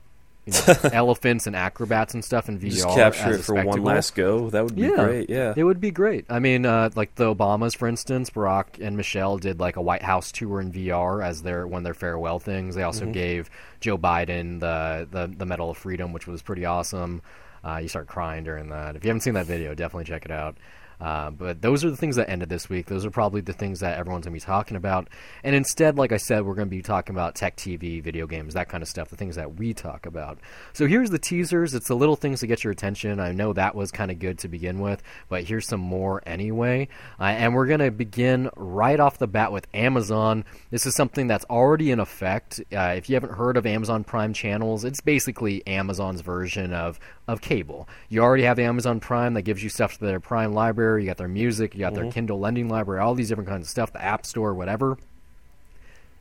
you 0.48 0.74
know, 0.74 0.90
elephants 0.92 1.46
and 1.46 1.54
acrobats 1.56 2.14
and 2.14 2.24
stuff 2.24 2.48
in 2.48 2.58
VR. 2.58 2.70
Just 2.70 2.88
capture 2.88 3.30
as 3.30 3.40
it 3.40 3.42
for 3.44 3.54
one 3.62 3.82
last 3.82 4.14
go. 4.14 4.50
That 4.50 4.64
would 4.64 4.74
be 4.76 4.82
Yeah, 4.82 5.04
great. 5.04 5.30
Yeah. 5.30 5.54
it 5.56 5.64
would 5.64 5.80
be 5.80 5.90
great. 5.90 6.26
I 6.28 6.38
mean, 6.38 6.66
uh, 6.66 6.90
like 6.94 7.14
the 7.14 7.34
Obamas, 7.34 7.76
for 7.76 7.88
instance, 7.88 8.30
Barack 8.30 8.84
and 8.84 8.96
Michelle 8.96 9.38
did 9.38 9.60
like 9.60 9.76
a 9.76 9.82
White 9.82 10.02
House 10.02 10.32
tour 10.32 10.60
in 10.60 10.72
VR 10.72 11.24
as 11.24 11.42
their 11.42 11.66
one 11.66 11.80
of 11.80 11.84
their 11.84 11.94
farewell 11.94 12.38
things. 12.38 12.74
They 12.74 12.82
also 12.82 13.06
gave 13.06 13.50
Joe 13.80 13.98
Biden 13.98 14.60
the, 14.60 15.06
the 15.10 15.32
the 15.36 15.46
Medal 15.46 15.70
of 15.70 15.76
Freedom, 15.78 16.12
which 16.12 16.26
was 16.26 16.42
pretty 16.42 16.64
awesome. 16.64 17.22
Uh, 17.64 17.78
you 17.82 17.88
start 17.88 18.06
crying 18.06 18.44
during 18.44 18.68
that. 18.68 18.96
If 18.96 19.04
you 19.04 19.08
haven't 19.08 19.22
seen 19.22 19.34
that 19.34 19.46
video, 19.46 19.74
definitely 19.74 20.04
check 20.04 20.24
it 20.24 20.30
out. 20.30 20.56
Uh, 21.00 21.30
but 21.30 21.62
those 21.62 21.84
are 21.84 21.90
the 21.90 21.96
things 21.96 22.16
that 22.16 22.28
ended 22.28 22.48
this 22.48 22.68
week. 22.68 22.86
Those 22.86 23.04
are 23.04 23.10
probably 23.10 23.40
the 23.40 23.52
things 23.52 23.80
that 23.80 23.98
everyone's 23.98 24.26
going 24.26 24.38
to 24.38 24.44
be 24.44 24.46
talking 24.46 24.76
about. 24.76 25.08
And 25.44 25.54
instead, 25.54 25.96
like 25.96 26.12
I 26.12 26.16
said, 26.16 26.44
we're 26.44 26.54
going 26.54 26.68
to 26.68 26.76
be 26.76 26.82
talking 26.82 27.14
about 27.14 27.34
tech 27.34 27.56
TV, 27.56 28.02
video 28.02 28.26
games, 28.26 28.54
that 28.54 28.68
kind 28.68 28.82
of 28.82 28.88
stuff, 28.88 29.08
the 29.08 29.16
things 29.16 29.36
that 29.36 29.56
we 29.56 29.74
talk 29.74 30.06
about. 30.06 30.38
So 30.72 30.86
here's 30.86 31.10
the 31.10 31.18
teasers. 31.18 31.74
It's 31.74 31.88
the 31.88 31.94
little 31.94 32.16
things 32.16 32.40
to 32.40 32.46
get 32.46 32.64
your 32.64 32.72
attention. 32.72 33.20
I 33.20 33.32
know 33.32 33.52
that 33.52 33.74
was 33.74 33.90
kind 33.90 34.10
of 34.10 34.18
good 34.18 34.38
to 34.40 34.48
begin 34.48 34.80
with, 34.80 35.02
but 35.28 35.44
here's 35.44 35.68
some 35.68 35.80
more 35.80 36.22
anyway. 36.26 36.88
Uh, 37.20 37.24
and 37.24 37.54
we're 37.54 37.66
going 37.66 37.80
to 37.80 37.90
begin 37.90 38.50
right 38.56 38.98
off 38.98 39.18
the 39.18 39.28
bat 39.28 39.52
with 39.52 39.66
Amazon. 39.74 40.44
This 40.70 40.86
is 40.86 40.94
something 40.94 41.28
that's 41.28 41.44
already 41.46 41.90
in 41.90 42.00
effect. 42.00 42.60
Uh, 42.72 42.94
if 42.96 43.08
you 43.08 43.14
haven't 43.14 43.34
heard 43.34 43.56
of 43.56 43.66
Amazon 43.66 44.04
Prime 44.04 44.32
channels, 44.32 44.84
it's 44.84 45.00
basically 45.00 45.64
Amazon's 45.66 46.22
version 46.22 46.72
of 46.72 46.98
of 47.28 47.42
cable. 47.42 47.86
You 48.08 48.22
already 48.22 48.42
have 48.44 48.58
Amazon 48.58 48.98
Prime 48.98 49.34
that 49.34 49.42
gives 49.42 49.62
you 49.62 49.68
stuff 49.68 49.98
to 49.98 50.04
their 50.04 50.18
Prime 50.18 50.54
library. 50.54 51.02
You 51.02 51.06
got 51.06 51.18
their 51.18 51.28
music, 51.28 51.74
you 51.74 51.80
got 51.80 51.94
their 51.94 52.04
mm-hmm. 52.04 52.12
Kindle 52.12 52.40
lending 52.40 52.68
library, 52.68 53.00
all 53.00 53.14
these 53.14 53.28
different 53.28 53.50
kinds 53.50 53.66
of 53.66 53.70
stuff, 53.70 53.92
the 53.92 54.02
App 54.02 54.26
Store, 54.26 54.54
whatever. 54.54 54.96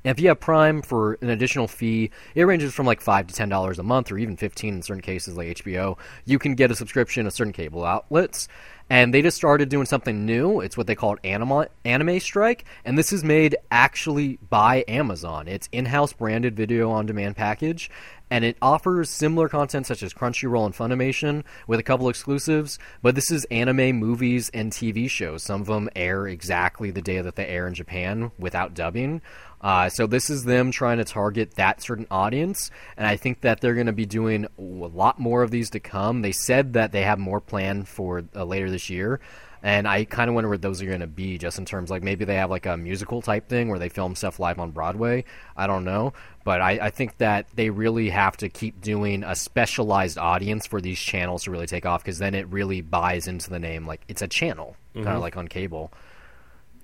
And 0.03 0.17
if 0.17 0.21
you 0.21 0.27
have 0.27 0.39
Prime 0.39 0.81
for 0.81 1.17
an 1.21 1.29
additional 1.29 1.67
fee, 1.67 2.11
it 2.35 2.43
ranges 2.43 2.73
from 2.73 2.85
like 2.85 3.01
five 3.01 3.27
to 3.27 3.33
ten 3.33 3.49
dollars 3.49 3.79
a 3.79 3.83
month, 3.83 4.11
or 4.11 4.17
even 4.17 4.37
fifteen 4.37 4.75
in 4.75 4.81
certain 4.81 5.01
cases, 5.01 5.35
like 5.35 5.57
HBO. 5.57 5.97
You 6.25 6.39
can 6.39 6.55
get 6.55 6.71
a 6.71 6.75
subscription 6.75 7.25
to 7.25 7.31
certain 7.31 7.51
cable 7.51 7.83
outlets, 7.83 8.47
and 8.89 9.13
they 9.13 9.21
just 9.21 9.35
started 9.35 9.69
doing 9.69 9.85
something 9.85 10.25
new. 10.25 10.61
It's 10.61 10.77
what 10.77 10.87
they 10.87 10.95
call 10.95 11.17
anime 11.23 11.65
anime 11.83 12.19
strike, 12.19 12.63
and 12.85 12.97
this 12.97 13.11
is 13.11 13.23
made 13.23 13.57
actually 13.71 14.39
by 14.49 14.85
Amazon. 14.87 15.47
It's 15.47 15.67
in-house 15.71 16.13
branded 16.13 16.55
video 16.55 16.89
on 16.91 17.05
demand 17.05 17.35
package, 17.35 17.89
and 18.29 18.43
it 18.43 18.57
offers 18.61 19.09
similar 19.09 19.49
content 19.49 19.85
such 19.85 20.03
as 20.03 20.13
Crunchyroll 20.13 20.65
and 20.65 20.75
Funimation 20.75 21.43
with 21.67 21.79
a 21.79 21.83
couple 21.83 22.09
exclusives. 22.09 22.77
But 23.01 23.15
this 23.15 23.31
is 23.31 23.45
anime, 23.45 23.97
movies, 23.97 24.49
and 24.53 24.71
TV 24.71 25.09
shows. 25.09 25.43
Some 25.43 25.61
of 25.61 25.67
them 25.67 25.89
air 25.95 26.27
exactly 26.27 26.91
the 26.91 27.01
day 27.01 27.21
that 27.21 27.35
they 27.35 27.47
air 27.47 27.67
in 27.67 27.73
Japan 27.73 28.31
without 28.37 28.73
dubbing. 28.73 29.21
Uh, 29.59 29.89
so 29.89 30.05
this 30.05 30.29
is 30.29 30.43
them 30.43 30.71
trying 30.71 30.97
to 30.97 31.03
target 31.03 31.55
that 31.55 31.81
certain 31.81 32.05
audience, 32.11 32.69
and 32.95 33.07
I 33.07 33.17
think 33.17 33.41
that 33.41 33.59
they're 33.59 33.73
going 33.73 33.87
to 33.87 33.93
be 33.93 34.05
doing 34.05 34.45
a 34.45 34.61
lot 34.61 35.19
more 35.19 35.41
of 35.41 35.49
these 35.49 35.71
to 35.71 35.79
come. 35.79 36.21
They 36.21 36.31
said 36.31 36.73
that 36.73 36.91
they 36.91 37.01
have 37.01 37.17
more 37.17 37.41
planned 37.41 37.87
for 37.87 38.23
uh, 38.35 38.43
later 38.43 38.69
this 38.69 38.89
year, 38.89 39.19
and 39.63 39.87
I 39.87 40.05
kind 40.05 40.29
of 40.29 40.35
wonder 40.35 40.49
what 40.49 40.61
those 40.61 40.81
are 40.81 40.85
going 40.85 40.99
to 40.99 41.07
be, 41.07 41.37
just 41.37 41.57
in 41.59 41.65
terms 41.65 41.89
like 41.89 42.03
maybe 42.03 42.25
they 42.25 42.35
have 42.35 42.49
like 42.49 42.65
a 42.65 42.77
musical 42.77 43.21
type 43.21 43.49
thing 43.49 43.69
where 43.69 43.79
they 43.79 43.89
film 43.89 44.15
stuff 44.15 44.39
live 44.39 44.59
on 44.59 44.71
Broadway. 44.71 45.25
I 45.55 45.67
don't 45.67 45.83
know, 45.83 46.13
but 46.43 46.61
I, 46.61 46.79
I 46.81 46.89
think 46.89 47.17
that 47.17 47.47
they 47.55 47.69
really 47.69 48.09
have 48.09 48.37
to 48.37 48.49
keep 48.49 48.81
doing 48.81 49.23
a 49.23 49.35
specialized 49.35 50.17
audience 50.17 50.65
for 50.65 50.81
these 50.81 50.99
channels 50.99 51.43
to 51.43 51.51
really 51.51 51.67
take 51.67 51.85
off, 51.85 52.03
because 52.03 52.19
then 52.19 52.35
it 52.35 52.47
really 52.47 52.81
buys 52.81 53.27
into 53.27 53.49
the 53.49 53.59
name. 53.59 53.85
Like 53.85 54.01
it's 54.07 54.21
a 54.21 54.27
channel, 54.27 54.75
kind 54.93 55.07
of 55.07 55.21
like 55.21 55.37
on 55.37 55.47
cable. 55.47 55.91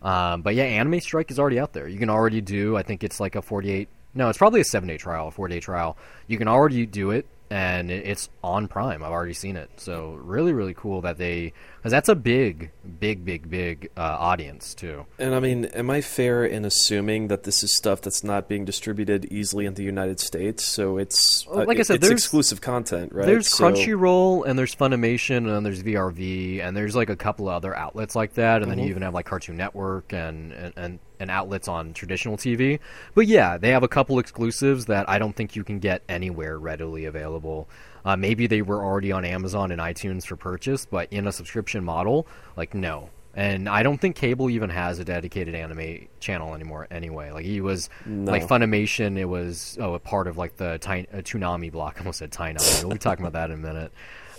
Um, 0.01 0.41
but 0.41 0.53
yeah, 0.53 0.65
Anime 0.65 0.99
Strike 0.99 1.31
is 1.31 1.39
already 1.39 1.59
out 1.59 1.71
there. 1.71 1.87
You 1.87 1.97
can 1.97 2.09
already 2.09 2.41
do. 2.41 2.75
I 2.75 2.83
think 2.83 3.03
it's 3.03 3.19
like 3.19 3.35
a 3.35 3.41
forty-eight. 3.41 3.87
No, 4.13 4.29
it's 4.29 4.37
probably 4.37 4.61
a 4.61 4.65
seven-day 4.65 4.97
trial, 4.97 5.29
a 5.29 5.31
four-day 5.31 5.59
trial. 5.59 5.97
You 6.27 6.37
can 6.37 6.47
already 6.47 6.85
do 6.85 7.11
it, 7.11 7.25
and 7.49 7.89
it's 7.89 8.29
on 8.43 8.67
Prime. 8.67 9.01
I've 9.01 9.11
already 9.11 9.33
seen 9.33 9.55
it. 9.55 9.71
So 9.77 10.19
really, 10.21 10.53
really 10.53 10.75
cool 10.75 11.01
that 11.01 11.17
they, 11.17 11.53
because 11.83 11.91
that's 11.91 12.07
a 12.07 12.15
big, 12.15 12.71
big, 13.01 13.25
big, 13.25 13.49
big 13.49 13.89
uh, 13.97 14.15
audience 14.17 14.73
too. 14.73 15.05
And 15.19 15.35
I 15.35 15.41
mean, 15.41 15.65
am 15.65 15.89
I 15.89 15.99
fair 15.99 16.45
in 16.45 16.63
assuming 16.63 17.27
that 17.27 17.43
this 17.43 17.61
is 17.61 17.75
stuff 17.75 17.99
that's 17.99 18.23
not 18.23 18.47
being 18.47 18.63
distributed 18.63 19.25
easily 19.25 19.65
in 19.65 19.73
the 19.73 19.83
United 19.83 20.21
States? 20.21 20.63
So 20.63 20.97
it's 20.97 21.45
uh, 21.47 21.65
like 21.65 21.79
I 21.79 21.81
said, 21.81 21.95
it's 21.97 22.07
there's- 22.07 22.21
exclusive 22.21 22.61
content, 22.61 23.11
right? 23.13 23.25
There's 23.25 23.49
So- 23.49 23.65
Crunchyroll 23.69 24.45
and 24.47 24.57
there's 24.57 24.73
Funimation 24.73 25.53
and 25.53 25.65
there's 25.65 25.83
VRV 25.83 26.61
and 26.63 26.75
there's 26.77 26.95
like 26.95 27.09
a 27.09 27.17
couple 27.17 27.49
of 27.49 27.55
other 27.55 27.75
outlets 27.75 28.15
like 28.15 28.35
that 28.35 28.61
and 28.61 28.71
then 28.71 28.77
Mm-hmm. 28.77 28.85
you 28.85 28.89
even 28.91 29.01
have 29.03 29.13
like 29.13 29.25
Cartoon 29.25 29.57
Network 29.57 30.13
and, 30.13 30.53
and, 30.53 30.73
and, 30.77 30.99
and 31.19 31.29
outlets 31.29 31.67
on 31.67 31.93
traditional 31.93 32.37
TV. 32.37 32.79
But 33.13 33.27
yeah, 33.27 33.57
they 33.57 33.71
have 33.71 33.83
a 33.83 33.89
couple 33.89 34.19
exclusives 34.19 34.85
that 34.85 35.09
I 35.09 35.19
don't 35.19 35.35
think 35.35 35.57
you 35.57 35.65
can 35.65 35.79
get 35.79 36.01
anywhere 36.07 36.57
readily 36.57 37.03
available. 37.05 37.67
Uh, 38.05 38.15
maybe 38.17 38.47
they 38.47 38.61
were 38.61 38.83
already 38.83 39.11
on 39.11 39.25
Amazon 39.25 39.71
and 39.71 39.79
iTunes 39.79 40.25
for 40.25 40.35
purchase, 40.35 40.85
but 40.85 41.11
in 41.11 41.27
a 41.27 41.31
subscription 41.31 41.83
model, 41.83 42.27
like 42.57 42.73
no. 42.73 43.09
And 43.35 43.67
I 43.67 43.81
don't 43.81 43.99
think 43.99 44.15
cable 44.15 44.49
even 44.51 44.69
has 44.69 44.99
a 44.99 45.05
dedicated 45.05 45.55
anime 45.55 46.07
channel 46.19 46.53
anymore. 46.53 46.87
Anyway, 46.91 47.31
like 47.31 47.45
he 47.45 47.61
was 47.61 47.89
like 48.05 48.47
Funimation. 48.47 49.17
It 49.17 49.25
was 49.25 49.75
oh 49.81 49.95
a 49.95 49.99
part 49.99 50.27
of 50.27 50.37
like 50.37 50.57
the 50.57 50.77
Ty- 50.77 51.07
uh, 51.11 51.17
Toonami 51.17 51.71
block. 51.71 51.95
I 51.97 51.99
almost 52.01 52.19
said 52.19 52.31
Tainami. 52.31 52.83
We'll 52.83 52.93
be 52.93 52.99
talking 52.99 53.25
about 53.25 53.33
that 53.33 53.49
in 53.51 53.57
a 53.57 53.61
minute. 53.73 53.91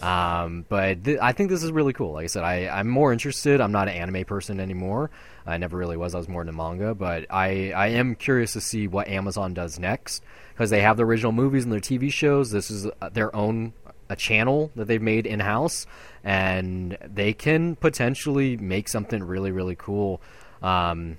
Um, 0.02 0.64
but 0.68 1.04
th- 1.04 1.18
I 1.20 1.32
think 1.32 1.50
this 1.50 1.62
is 1.62 1.72
really 1.72 1.92
cool. 1.92 2.12
Like 2.12 2.24
I 2.24 2.26
said, 2.28 2.44
I, 2.44 2.68
I'm 2.68 2.88
more 2.88 3.12
interested. 3.12 3.60
I'm 3.60 3.72
not 3.72 3.88
an 3.88 3.94
anime 3.94 4.24
person 4.24 4.60
anymore. 4.60 5.10
I 5.46 5.56
never 5.56 5.76
really 5.76 5.96
was. 5.96 6.14
I 6.14 6.18
was 6.18 6.28
more 6.28 6.40
into 6.40 6.52
manga. 6.52 6.94
But 6.94 7.26
I, 7.30 7.72
I 7.72 7.88
am 7.88 8.14
curious 8.14 8.52
to 8.54 8.60
see 8.60 8.86
what 8.86 9.08
Amazon 9.08 9.54
does 9.54 9.78
next 9.78 10.22
because 10.52 10.70
they 10.70 10.80
have 10.82 10.96
the 10.96 11.04
original 11.04 11.32
movies 11.32 11.64
and 11.64 11.72
their 11.72 11.80
TV 11.80 12.12
shows. 12.12 12.50
This 12.50 12.70
is 12.70 12.86
uh, 13.00 13.08
their 13.10 13.34
own 13.34 13.72
a 14.08 14.16
channel 14.16 14.70
that 14.76 14.86
they've 14.86 15.02
made 15.02 15.26
in 15.26 15.40
house, 15.40 15.86
and 16.22 16.98
they 17.04 17.32
can 17.32 17.74
potentially 17.76 18.56
make 18.56 18.88
something 18.88 19.22
really 19.22 19.50
really 19.50 19.76
cool. 19.76 20.20
Um, 20.62 21.18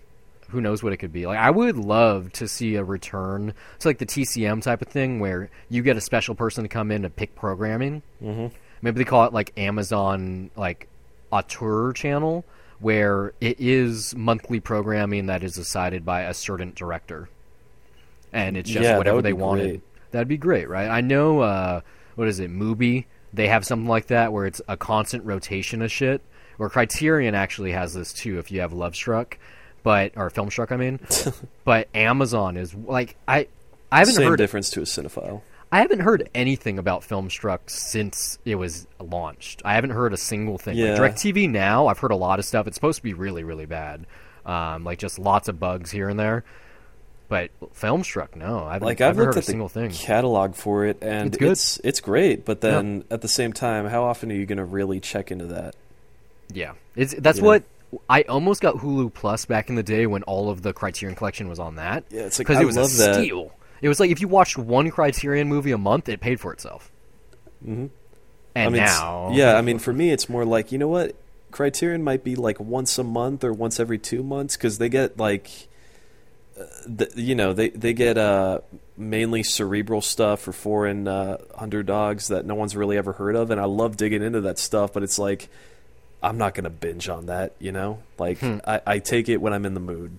who 0.50 0.62
knows 0.62 0.84
what 0.84 0.94
it 0.94 0.98
could 0.98 1.12
be. 1.12 1.26
Like 1.26 1.40
I 1.40 1.50
would 1.50 1.78
love 1.78 2.32
to 2.34 2.48
see 2.48 2.76
a 2.76 2.84
return 2.84 3.54
to 3.80 3.88
like 3.88 3.98
the 3.98 4.06
TCM 4.06 4.62
type 4.62 4.82
of 4.82 4.88
thing 4.88 5.20
where 5.20 5.50
you 5.70 5.82
get 5.82 5.98
a 5.98 6.02
special 6.02 6.36
person 6.36 6.64
to 6.64 6.68
come 6.70 6.92
in 6.92 7.02
to 7.02 7.10
pick 7.10 7.36
programming. 7.36 8.04
Mm-hmm. 8.22 8.56
Maybe 8.86 9.00
they 9.00 9.04
call 9.04 9.26
it 9.26 9.34
like 9.34 9.52
Amazon 9.58 10.52
like 10.56 10.88
auteur 11.32 11.92
channel 11.92 12.46
where 12.78 13.34
it 13.42 13.60
is 13.60 14.14
monthly 14.16 14.60
programming 14.60 15.26
that 15.26 15.44
is 15.44 15.54
decided 15.54 16.06
by 16.06 16.22
a 16.22 16.36
certain 16.36 16.72
director. 16.76 17.28
And 18.32 18.56
it's 18.56 18.70
just 18.70 18.84
Yeah, 18.84 19.00
whatever 19.00 19.24
they 19.24 19.34
wanted. 19.34 19.70
great. 19.70 19.82
That'd 20.12 20.28
be 20.28 20.38
great, 20.38 20.70
right? 20.70 20.88
I 20.88 21.02
know 21.02 21.40
uh 21.40 21.82
what 22.14 22.28
is 22.28 22.40
it, 22.40 22.52
Mubi? 22.52 23.06
They 23.34 23.48
have 23.48 23.66
something 23.66 23.88
like 23.88 24.06
that 24.08 24.32
where 24.32 24.46
it's 24.46 24.62
a 24.68 24.78
constant 24.78 25.26
rotation 25.26 25.82
of 25.82 25.92
shit. 25.92 26.22
Or 26.60 26.70
Criterion 26.70 27.34
actually 27.34 27.72
has 27.72 27.96
this 27.96 28.14
too 28.14 28.38
if 28.38 28.52
you 28.52 28.60
have 28.62 28.72
Love 28.72 28.96
Struck, 28.96 29.40
but 29.82 30.12
or 30.16 30.30
Film 30.30 30.52
Struck 30.52 30.72
I 30.72 30.78
mean. 30.78 31.00
but 31.64 31.88
Amazon 31.96 32.56
is 32.56 32.76
like 32.76 33.16
I 33.28 33.48
I 33.92 33.98
haven't 33.98 34.14
Same 34.14 34.28
heard 34.30 34.38
difference 34.38 34.70
to 34.70 34.82
a 34.82 34.84
cinephile. 34.84 35.42
I 35.72 35.80
haven't 35.80 36.00
heard 36.02 36.30
anything 36.34 36.80
about 36.80 37.02
Filmstruck 37.02 37.70
since 37.70 38.40
it 38.46 38.56
was 38.56 38.88
launched. 39.00 39.62
I 39.66 39.74
haven't 39.76 39.90
heard 39.90 40.14
a 40.14 40.18
single 40.18 40.58
thing. 40.58 40.78
Yeah. 40.78 40.98
Like 41.00 41.16
DirecTV 41.16 41.50
now, 41.50 41.88
I've 41.88 42.00
heard 42.00 42.12
a 42.12 42.16
lot 42.16 42.40
of 42.40 42.46
stuff. 42.46 42.68
It's 42.68 42.76
supposed 42.76 42.98
to 42.98 43.04
be 43.04 43.14
really, 43.14 43.44
really 43.44 43.66
bad. 43.66 44.06
Um, 44.46 44.84
like 44.84 45.00
just 45.00 45.18
lots 45.20 45.48
of 45.50 45.60
bugs 45.60 45.92
here 45.92 46.08
and 46.08 46.20
there. 46.20 46.44
But 47.28 47.50
Filmstruck, 47.74 48.36
no, 48.36 48.64
I 48.66 48.74
haven't, 48.74 48.86
Like 48.86 49.02
I 49.02 49.10
I've 49.10 49.18
looked 49.18 49.26
heard 49.34 49.38
at 49.38 49.44
a 49.44 49.46
single 49.46 49.68
thing. 49.68 49.90
catalog 49.90 50.54
for 50.56 50.86
it, 50.86 51.00
and 51.02 51.30
It's 51.30 51.38
good. 51.38 51.52
it's 51.54 51.82
it's 51.84 52.00
great. 52.00 52.46
But 52.46 52.62
then 52.62 53.04
at 53.10 53.22
the 53.22 53.28
same 53.28 53.52
time, 53.52 53.88
how 53.88 54.04
often 54.04 54.32
are 54.32 54.36
you 54.36 54.46
going 54.46 54.60
to 54.60 54.64
really 54.66 55.00
check 55.00 55.32
into 55.32 55.46
that? 55.48 55.76
Yeah, 56.54 56.74
it's 56.96 57.16
that's 57.18 57.40
Yeah. 57.40 57.44
what 57.46 57.64
I 58.08 58.22
almost 58.24 58.62
got 58.62 58.76
Hulu 58.76 59.12
Plus 59.16 59.46
back 59.46 59.70
in 59.70 59.76
the 59.76 59.82
day 59.84 60.06
when 60.06 60.22
all 60.24 60.52
of 60.52 60.62
the 60.62 60.72
Criterion 60.72 61.16
Collection 61.16 61.48
was 61.50 61.58
on 61.60 61.76
that. 61.78 62.04
Yeah, 62.12 62.22
it's 62.22 62.38
like, 62.38 62.46
because 62.48 62.60
I 62.60 62.62
it 62.62 62.66
was 62.66 62.78
love 62.78 62.92
a 62.94 62.98
that. 62.98 63.16
steal. 63.16 63.52
It 63.82 63.90
was 63.90 64.00
like 64.00 64.10
if 64.12 64.22
you 64.22 64.28
watched 64.28 64.58
one 64.58 64.90
Criterion 64.90 65.48
movie 65.48 65.72
a 65.72 65.78
month, 65.78 66.10
it 66.10 66.20
paid 66.22 66.40
for 66.40 66.52
itself. 66.54 66.92
Mhm. 67.66 67.90
And 68.58 68.68
I 68.68 68.70
mean, 68.70 68.82
now, 68.84 69.32
yeah, 69.34 69.58
I 69.58 69.62
mean, 69.62 69.80
for 69.80 69.92
me, 69.92 70.12
it's 70.12 70.30
more 70.30 70.46
like 70.46 70.72
you 70.72 70.78
know 70.78 70.88
what, 70.88 71.16
Criterion 71.52 72.04
might 72.04 72.24
be 72.24 72.36
like 72.36 72.60
once 72.60 72.98
a 72.98 73.04
month 73.04 73.44
or 73.44 73.52
once 73.52 73.80
every 73.80 73.98
two 73.98 74.24
months 74.24 74.56
because 74.56 74.78
they 74.78 74.88
get 74.90 75.18
like, 75.18 75.50
uh, 76.60 76.64
the, 76.88 77.12
you 77.16 77.36
know, 77.36 77.52
they 77.54 77.70
they 77.70 77.92
get 77.94 78.18
uh, 78.18 78.60
mainly 78.98 79.44
cerebral 79.44 80.02
stuff 80.02 80.40
for 80.42 80.54
foreign 80.54 81.06
uh, 81.08 81.38
underdogs 81.56 82.30
that 82.30 82.46
no 82.46 82.56
one's 82.56 82.76
really 82.78 82.98
ever 82.98 83.12
heard 83.12 83.36
of, 83.36 83.52
and 83.52 83.60
I 83.60 83.66
love 83.66 83.98
digging 83.98 84.24
into 84.24 84.40
that 84.42 84.58
stuff. 84.58 84.94
But 84.94 85.04
it's 85.04 85.20
like, 85.20 85.50
I'm 86.24 86.38
not 86.38 86.56
gonna 86.56 86.70
binge 86.70 87.10
on 87.10 87.26
that, 87.26 87.56
you 87.60 87.74
know. 87.74 88.00
Like, 88.18 88.40
Hmm. 88.40 88.60
I, 88.66 88.82
I 88.88 89.00
take 89.00 89.28
it 89.28 89.42
when 89.42 89.52
I'm 89.52 89.66
in 89.66 89.74
the 89.74 89.82
mood. 89.82 90.18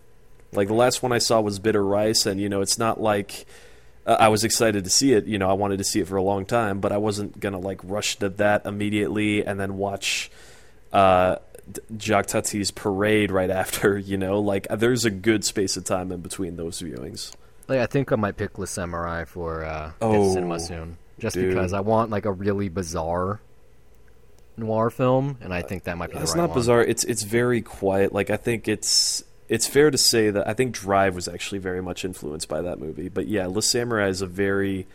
Like 0.56 0.68
the 0.68 0.74
last 0.74 1.02
one 1.02 1.12
I 1.12 1.18
saw 1.18 1.40
was 1.40 1.58
Bitter 1.58 1.84
Rice, 1.84 2.26
and 2.26 2.40
you 2.40 2.48
know, 2.48 2.60
it's 2.60 2.78
not 2.78 3.00
like. 3.00 3.46
Uh, 4.06 4.16
I 4.20 4.28
was 4.28 4.44
excited 4.44 4.84
to 4.84 4.90
see 4.90 5.12
it. 5.14 5.26
You 5.26 5.36
know, 5.36 5.50
I 5.50 5.54
wanted 5.54 5.78
to 5.78 5.84
see 5.84 5.98
it 6.00 6.06
for 6.06 6.16
a 6.16 6.22
long 6.22 6.46
time, 6.46 6.78
but 6.80 6.92
I 6.92 6.96
wasn't 6.98 7.40
gonna 7.40 7.58
like 7.58 7.80
rush 7.82 8.16
to 8.20 8.28
that 8.28 8.64
immediately 8.64 9.44
and 9.44 9.58
then 9.58 9.76
watch 9.78 10.30
uh, 10.92 11.36
Jacques 11.98 12.26
Tati's 12.28 12.70
parade 12.70 13.32
right 13.32 13.50
after. 13.50 13.98
You 14.06 14.16
know, 14.16 14.38
like 14.38 14.68
there's 14.68 15.04
a 15.04 15.10
good 15.10 15.44
space 15.44 15.76
of 15.76 15.82
time 15.84 16.12
in 16.12 16.20
between 16.20 16.54
those 16.56 16.80
viewings. 16.80 17.34
Like, 17.66 17.80
I 17.80 17.86
think 17.86 18.12
I 18.12 18.14
might 18.16 18.36
pick 18.36 18.58
Le 18.60 18.66
Samurai 18.68 19.24
for 19.24 19.64
uh, 19.64 19.90
Oh, 20.00 20.32
cinema 20.32 20.60
soon, 20.60 20.98
just 21.18 21.34
dude. 21.34 21.48
because 21.52 21.72
I 21.72 21.80
want 21.80 22.10
like 22.12 22.24
a 22.26 22.32
really 22.32 22.68
bizarre 22.68 23.40
noir 24.56 24.88
film, 24.90 25.36
and 25.40 25.52
I 25.52 25.62
think 25.62 25.82
that 25.84 25.98
might 25.98 26.10
be 26.12 26.16
It's 26.18 26.30
right 26.30 26.42
not 26.42 26.50
one. 26.50 26.58
bizarre. 26.58 26.82
It's 26.84 27.02
it's 27.02 27.24
very 27.24 27.60
quiet. 27.60 28.12
Like 28.12 28.30
I 28.30 28.36
think 28.36 28.68
it's 28.68 29.24
it's 29.48 29.66
fair 29.66 29.90
to 29.90 29.98
say 29.98 30.30
that 30.30 30.46
I 30.48 30.54
think 30.54 30.74
Drive 30.74 31.14
was 31.14 31.28
actually 31.28 31.58
very 31.58 31.82
much 31.82 32.04
influenced 32.04 32.48
by 32.48 32.62
that 32.62 32.78
movie. 32.78 33.08
But 33.08 33.28
yeah, 33.28 33.46
Le 33.46 33.62
Samurai 33.62 34.08
is 34.08 34.22
a 34.22 34.26
very 34.26 34.86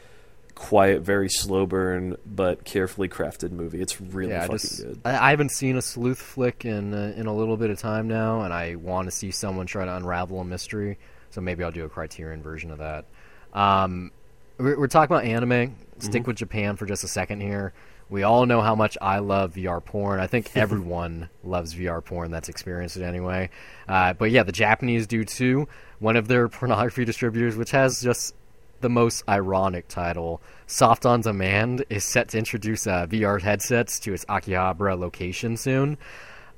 quiet, 0.55 1.01
very 1.01 1.29
slow 1.29 1.65
burn, 1.65 2.17
but 2.25 2.63
carefully 2.65 3.07
crafted 3.07 3.51
movie. 3.51 3.81
It's 3.81 3.99
really 4.01 4.31
yeah, 4.31 4.41
fucking 4.41 4.57
just 4.57 4.83
good. 4.83 5.01
I, 5.05 5.27
I 5.27 5.29
haven't 5.31 5.51
seen 5.51 5.77
a 5.77 5.81
sleuth 5.81 6.21
flick 6.21 6.65
in 6.65 6.93
uh, 6.93 7.13
in 7.15 7.25
a 7.25 7.33
little 7.33 7.57
bit 7.57 7.69
of 7.69 7.79
time 7.79 8.07
now, 8.07 8.41
and 8.41 8.53
I 8.53 8.75
want 8.75 9.07
to 9.07 9.11
see 9.11 9.31
someone 9.31 9.65
try 9.65 9.85
to 9.85 9.95
unravel 9.95 10.39
a 10.39 10.45
mystery. 10.45 10.97
So 11.31 11.41
maybe 11.41 11.63
I'll 11.63 11.71
do 11.71 11.85
a 11.85 11.89
Criterion 11.89 12.43
version 12.43 12.71
of 12.71 12.79
that. 12.79 13.05
Um, 13.53 14.11
we're, 14.57 14.79
we're 14.79 14.87
talking 14.87 15.15
about 15.15 15.25
anime. 15.25 15.49
Mm-hmm. 15.49 15.99
Stick 15.99 16.27
with 16.27 16.35
Japan 16.35 16.75
for 16.75 16.85
just 16.85 17.03
a 17.03 17.07
second 17.07 17.41
here. 17.41 17.73
We 18.11 18.23
all 18.23 18.45
know 18.45 18.61
how 18.61 18.75
much 18.75 18.97
I 19.01 19.19
love 19.19 19.53
VR 19.53 19.83
porn. 19.83 20.19
I 20.19 20.27
think 20.27 20.51
everyone 20.55 21.29
loves 21.43 21.73
VR 21.73 22.03
porn 22.03 22.29
that's 22.29 22.49
experienced 22.49 22.97
it 22.97 23.03
anyway. 23.03 23.49
Uh, 23.87 24.13
but 24.13 24.29
yeah, 24.31 24.43
the 24.43 24.51
Japanese 24.51 25.07
do 25.07 25.23
too. 25.23 25.67
One 25.99 26.17
of 26.17 26.27
their 26.27 26.47
pornography 26.49 27.05
distributors, 27.05 27.55
which 27.55 27.71
has 27.71 28.01
just 28.01 28.35
the 28.81 28.89
most 28.89 29.23
ironic 29.29 29.87
title, 29.87 30.41
Soft 30.67 31.05
on 31.05 31.21
Demand, 31.21 31.85
is 31.89 32.03
set 32.03 32.29
to 32.29 32.37
introduce 32.37 32.85
uh, 32.85 33.07
VR 33.07 33.41
headsets 33.41 33.99
to 34.01 34.13
its 34.13 34.25
Akihabara 34.25 34.99
location 34.99 35.55
soon. 35.55 35.97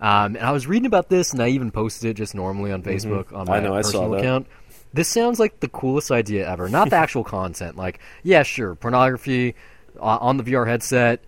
Um, 0.01 0.35
and 0.35 0.39
I 0.39 0.51
was 0.51 0.65
reading 0.65 0.87
about 0.87 1.09
this, 1.09 1.33
and 1.33 1.41
I 1.41 1.49
even 1.49 1.69
posted 1.69 2.09
it 2.09 2.13
just 2.15 2.33
normally 2.33 2.71
on 2.71 2.81
Facebook 2.81 3.31
on 3.31 3.45
Mm-hmm. 3.45 3.51
I 3.51 3.59
my 3.59 3.59
know, 3.59 3.75
I 3.75 3.81
saw 3.81 3.91
personal 3.91 4.09
that. 4.11 4.19
account. 4.21 4.47
This 4.93 5.07
sounds 5.07 5.39
like 5.39 5.59
the 5.59 5.67
coolest 5.67 6.11
idea 6.11 6.49
ever. 6.49 6.67
Not 6.67 6.89
the 6.89 6.95
actual 7.05 7.23
content. 7.23 7.77
Like, 7.77 7.99
yeah, 8.23 8.43
sure, 8.43 8.73
pornography 8.75 9.55
uh, 9.99 10.17
on 10.19 10.37
the 10.37 10.43
VR 10.43 10.67
headset, 10.67 11.23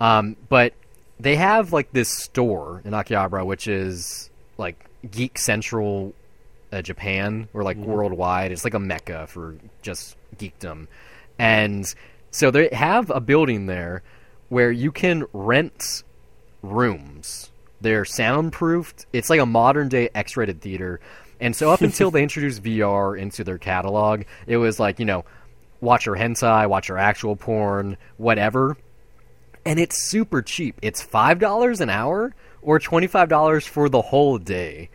um, 0.00 0.36
but 0.48 0.72
they 1.20 1.36
have 1.36 1.72
like 1.72 1.92
this 1.92 2.08
store 2.16 2.82
in 2.84 2.92
Akihabara, 2.92 3.44
which 3.44 3.66
is 3.66 4.30
like 4.56 4.84
Geek 5.10 5.38
Central 5.38 6.14
uh, 6.72 6.82
Japan 6.82 7.48
or 7.54 7.62
like 7.62 7.76
Mm-hmm. 7.76 7.90
worldwide. 7.90 8.52
It's 8.52 8.64
like 8.64 8.74
a 8.74 8.78
mecca 8.80 9.26
for 9.26 9.56
just 9.82 10.16
geekdom, 10.36 10.86
and 11.38 11.84
so 12.30 12.50
they 12.50 12.68
have 12.72 13.10
a 13.10 13.20
building 13.20 13.66
there 13.66 14.02
where 14.48 14.70
you 14.70 14.92
can 14.92 15.24
rent 15.32 16.02
rooms. 16.62 17.50
They're 17.80 18.04
soundproofed. 18.04 19.06
It's 19.12 19.30
like 19.30 19.40
a 19.40 19.46
modern 19.46 19.88
day 19.88 20.08
X-rated 20.14 20.60
theater. 20.60 21.00
And 21.40 21.54
so 21.54 21.70
up 21.70 21.80
until 21.82 22.10
they 22.12 22.22
introduced 22.22 22.62
VR 22.62 23.18
into 23.18 23.44
their 23.44 23.58
catalog, 23.58 24.22
it 24.46 24.56
was 24.56 24.80
like 24.80 24.98
you 24.98 25.04
know, 25.04 25.24
watch 25.80 26.06
your 26.06 26.16
hentai, 26.16 26.68
watch 26.68 26.88
your 26.88 26.98
actual 26.98 27.36
porn, 27.36 27.96
whatever. 28.16 28.76
And 29.68 29.78
it's 29.78 30.02
super 30.02 30.40
cheap. 30.40 30.78
It's 30.82 31.02
five 31.02 31.38
dollars 31.38 31.80
an 31.82 31.90
hour 31.90 32.34
or 32.62 32.78
twenty 32.78 33.06
five 33.06 33.28
dollars 33.28 33.66
for 33.66 33.88
the 33.88 34.00
whole 34.00 34.38
day. 34.38 34.88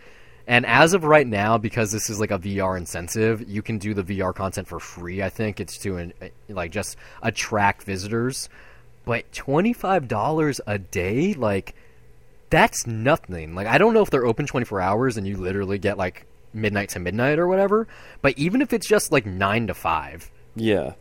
And 0.48 0.65
as 0.65 0.94
of 0.94 1.03
right 1.06 1.25
now, 1.27 1.58
because 1.58 1.92
this 1.92 2.10
is 2.10 2.20
like 2.20 2.32
a 2.32 2.39
VR 2.39 2.77
incentive, 2.77 3.48
you 3.48 3.62
can 3.62 3.77
do 3.77 3.94
the 3.94 4.03
VR 4.03 4.34
content 4.36 4.68
for 4.68 4.80
free. 4.80 5.22
I 5.22 5.30
think 5.30 5.60
it's 5.62 5.77
to 5.80 5.98
eh, 6.00 6.30
like 6.50 6.72
just 6.72 6.98
attract 7.22 7.84
visitors. 7.84 8.50
But 9.06 9.32
twenty 9.32 9.74
five 9.74 10.08
dollars 10.08 10.60
a 10.65 10.80
day, 10.80 11.34
like 11.36 11.75
that's 12.50 12.88
nothing. 12.88 13.53
Like 13.56 13.68
I 13.68 13.77
don't 13.77 13.94
know 13.94 14.01
if 14.01 14.10
they're 14.10 14.25
open 14.25 14.48
twenty 14.48 14.65
four 14.65 14.82
hours 14.82 15.18
and 15.18 15.27
you 15.27 15.38
literally 15.38 15.77
get 15.77 15.98
like 16.00 16.25
midnight 16.53 16.89
to 16.89 17.00
midnight 17.00 17.38
or 17.39 17.48
whatever. 17.48 17.88
But 18.22 18.38
even 18.39 18.62
if 18.62 18.74
it's 18.74 18.88
just 18.88 19.12
like 19.12 19.25
nine 19.25 19.68
to 19.68 19.74
five, 19.74 20.32
Yeah. 20.56 20.94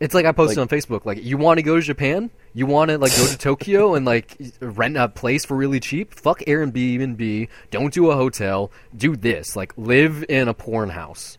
it's 0.00 0.14
like 0.14 0.26
I 0.26 0.32
posted 0.32 0.58
Like- 0.58 0.70
on 0.72 0.78
Facebook. 0.78 1.06
Like 1.06 1.22
you 1.24 1.36
want 1.38 1.58
to 1.58 1.62
go 1.62 1.76
to 1.76 1.82
Japan, 1.82 2.30
you 2.54 2.66
want 2.66 2.90
to 2.90 2.98
like 2.98 3.16
go 3.16 3.26
to 3.26 3.38
Tokyo 3.38 3.94
and 3.94 4.04
like 4.04 4.36
rent 4.60 4.96
a 4.96 5.08
place 5.08 5.44
for 5.44 5.56
really 5.56 5.80
cheap. 5.80 6.14
Fuck 6.14 6.40
Airbnb. 6.40 7.48
Don't 7.70 7.92
do 7.92 8.10
a 8.10 8.16
hotel. 8.16 8.70
Do 8.96 9.16
this. 9.16 9.56
Like 9.56 9.72
live 9.76 10.24
in 10.28 10.48
a 10.48 10.54
porn 10.54 10.90
house. 10.90 11.38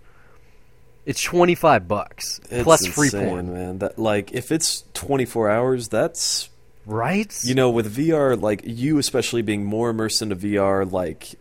It's 1.05 1.21
twenty 1.21 1.55
five 1.55 1.87
bucks 1.87 2.39
It's 2.49 2.63
plus 2.63 2.87
free 2.87 3.09
porn, 3.09 3.53
man. 3.53 3.79
That 3.79 3.99
like 3.99 4.31
if 4.31 4.51
it's 4.51 4.85
24 4.93 5.49
hours, 5.49 5.89
that's 5.89 6.49
right? 6.85 7.33
you 7.43 7.55
know 7.55 7.69
with 7.69 7.95
VR 7.95 8.39
like 8.41 8.61
you 8.65 8.97
especially 8.97 9.41
being 9.41 9.65
more 9.65 9.89
immersed 9.89 10.21
into 10.21 10.35
VR 10.35 10.89
like 10.89 11.35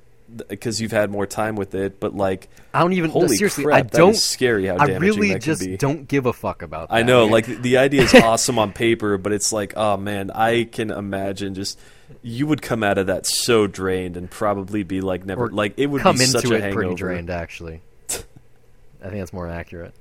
because 0.49 0.81
you've 0.81 0.93
had 0.93 1.11
more 1.11 1.27
time 1.27 1.57
with 1.57 1.75
it, 1.75 2.01
but 2.01 2.15
like 2.15 2.49
I 2.73 2.81
don't 2.81 2.93
even 2.95 3.11
holy 3.11 3.37
seriously. 3.37 3.65
crap, 3.65 3.77
I 3.79 3.83
that 3.83 3.93
don't. 3.93 4.11
is 4.11 4.25
scary 4.25 4.67
how 4.67 4.77
I 4.77 4.87
really 4.97 5.39
just 5.39 5.67
don't 5.79 6.07
give 6.09 6.27
a 6.27 6.33
fuck 6.33 6.63
about. 6.63 6.89
That. 6.89 6.95
I 6.97 7.03
know, 7.03 7.27
like 7.27 7.47
the 7.47 7.79
idea 7.79 8.03
is 8.03 8.15
awesome 8.23 8.59
on 8.59 8.73
paper, 8.73 9.19
but 9.19 9.33
it's 9.33 9.53
like, 9.53 9.75
oh 9.77 9.97
man, 9.97 10.31
I 10.31 10.65
can 10.65 10.91
imagine 10.91 11.55
just 11.55 11.79
you 12.23 12.47
would 12.47 12.63
come 12.63 12.83
out 12.83 12.99
of 12.99 13.07
that 13.07 13.27
so 13.27 13.67
drained 13.67 14.17
and 14.17 14.31
probably 14.31 14.83
be 14.83 15.01
like 15.01 15.25
never 15.25 15.45
Or 15.47 15.51
like 15.51 15.75
it 15.79 15.87
would 15.87 16.03
come 16.03 16.17
be 16.17 16.25
into 16.25 16.41
such 16.41 16.51
a 16.51 16.55
it 16.55 16.61
hangover. 16.61 16.81
pretty 16.83 16.95
drained. 16.95 17.31
Actually, 17.31 17.81
I 18.11 18.13
think 19.09 19.15
that's 19.19 19.33
more 19.33 19.49
accurate. 19.49 19.95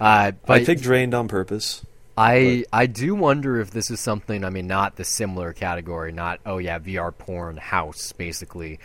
Uh, 0.00 0.32
but 0.46 0.60
I 0.62 0.64
picked 0.64 0.82
drained 0.82 1.14
on 1.14 1.28
purpose. 1.28 1.84
I 2.16 2.64
I 2.72 2.86
do 2.86 3.14
wonder 3.14 3.60
if 3.60 3.70
this 3.72 3.90
is 3.90 3.98
something. 4.00 4.44
I 4.44 4.50
mean, 4.50 4.66
not 4.66 4.96
the 4.96 5.04
similar 5.04 5.52
category, 5.52 6.12
not 6.12 6.40
oh 6.46 6.58
yeah, 6.58 6.78
VR 6.78 7.16
porn 7.16 7.56
house 7.56 8.12
basically, 8.12 8.78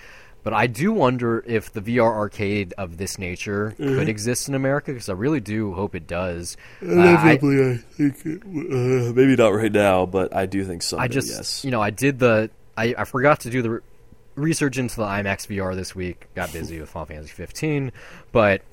but 0.49 0.55
I 0.55 0.65
do 0.65 0.91
wonder 0.91 1.43
if 1.45 1.71
the 1.73 1.79
VR 1.81 2.11
arcade 2.11 2.73
of 2.75 2.97
this 2.97 3.19
nature 3.19 3.75
Mm-hmm. 3.79 3.99
could 3.99 4.09
exist 4.09 4.49
in 4.49 4.55
America 4.55 4.91
because 4.91 5.07
I 5.09 5.13
really 5.13 5.39
do 5.39 5.73
hope 5.73 5.93
it 5.93 6.07
does. 6.07 6.57
Uh, 6.81 6.87
I, 6.87 6.93
Inevitably, 6.93 7.71
I 7.73 7.77
think 7.77 8.25
it, 8.25 8.41
uh, 8.43 9.13
maybe 9.13 9.35
not 9.35 9.49
right 9.53 9.71
now, 9.71 10.07
but 10.07 10.35
I 10.35 10.47
do 10.47 10.65
think 10.65 10.81
so. 10.81 10.97
I 10.97 11.07
just 11.07 11.29
yes. 11.29 11.63
you 11.63 11.69
know 11.69 11.81
I 11.81 11.91
did 11.91 12.17
the 12.17 12.49
I, 12.75 12.95
I 12.97 13.03
forgot 13.05 13.41
to 13.41 13.51
do 13.51 13.61
the 13.61 13.69
re- 13.69 13.79
research 14.35 14.79
into 14.79 14.95
the 14.95 15.03
IMAX 15.05 15.45
VR 15.47 15.75
this 15.75 15.93
week. 15.95 16.27
Got 16.33 16.51
busy 16.51 16.79
with 16.79 16.89
Final 16.89 17.05
Fantasy 17.05 17.29
15, 17.33 17.91
but 18.31 18.63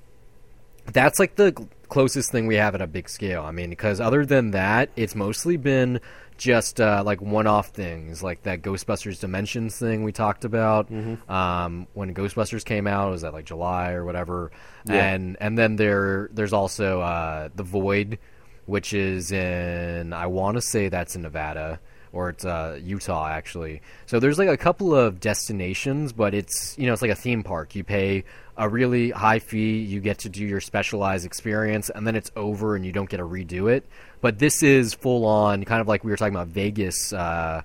that's 0.92 1.18
like 1.18 1.34
the 1.36 1.52
cl- 1.56 1.68
closest 1.90 2.32
thing 2.32 2.46
we 2.46 2.54
have 2.56 2.74
at 2.74 2.80
a 2.80 2.86
big 2.86 3.08
scale. 3.10 3.42
I 3.42 3.50
mean, 3.50 3.68
because 3.70 4.00
other 4.00 4.24
than 4.24 4.52
that, 4.52 4.88
it's 4.96 5.14
mostly 5.14 5.56
been 5.58 6.00
just 6.36 6.80
uh, 6.80 7.02
like 7.04 7.20
one-off 7.20 7.68
things, 7.68 8.22
like 8.22 8.42
that 8.42 8.62
Ghostbusters 8.62 9.20
Dimensions 9.20 9.78
thing 9.78 10.02
we 10.04 10.12
talked 10.12 10.44
about. 10.44 10.90
Mm-hmm. 10.90 11.30
Um, 11.30 11.86
when 11.94 12.14
Ghostbusters 12.14 12.64
came 12.64 12.86
out, 12.86 13.10
was 13.10 13.22
that 13.22 13.32
like 13.32 13.44
July 13.46 13.92
or 13.92 14.04
whatever, 14.04 14.50
Yeah. 14.84 15.12
and 15.12 15.36
and 15.40 15.56
then 15.58 15.76
there 15.76 16.28
there's 16.32 16.52
also 16.52 17.00
uh, 17.00 17.48
the 17.54 17.62
Void, 17.62 18.18
which 18.66 18.92
is 18.92 19.32
in 19.32 20.12
I 20.12 20.26
want 20.26 20.56
to 20.56 20.60
say 20.62 20.88
that's 20.88 21.16
in 21.16 21.22
Nevada 21.22 21.80
or 22.12 22.30
it's 22.30 22.44
uh, 22.44 22.78
Utah 22.82 23.28
actually. 23.28 23.82
So 24.06 24.20
there's 24.20 24.38
like 24.38 24.48
a 24.48 24.56
couple 24.56 24.94
of 24.94 25.20
destinations, 25.20 26.12
but 26.12 26.34
it's 26.34 26.74
you 26.78 26.86
know 26.86 26.92
it's 26.92 27.02
like 27.02 27.10
a 27.10 27.14
theme 27.16 27.42
park. 27.42 27.74
You 27.74 27.84
pay 27.84 28.24
a 28.56 28.68
really 28.68 29.10
high 29.10 29.38
fee, 29.38 29.78
you 29.78 30.00
get 30.00 30.18
to 30.20 30.28
do 30.28 30.44
your 30.44 30.60
specialized 30.60 31.26
experience, 31.26 31.90
and 31.90 32.06
then 32.06 32.16
it's 32.16 32.30
over 32.36 32.74
and 32.76 32.86
you 32.86 32.92
don't 32.92 33.08
get 33.08 33.18
to 33.18 33.24
redo 33.24 33.70
it. 33.70 33.86
But 34.20 34.38
this 34.38 34.62
is 34.62 34.94
full 34.94 35.26
on, 35.26 35.64
kind 35.64 35.80
of 35.80 35.88
like 35.88 36.04
we 36.04 36.10
were 36.10 36.16
talking 36.16 36.34
about 36.34 36.48
Vegas. 36.48 37.12
Uh, 37.12 37.62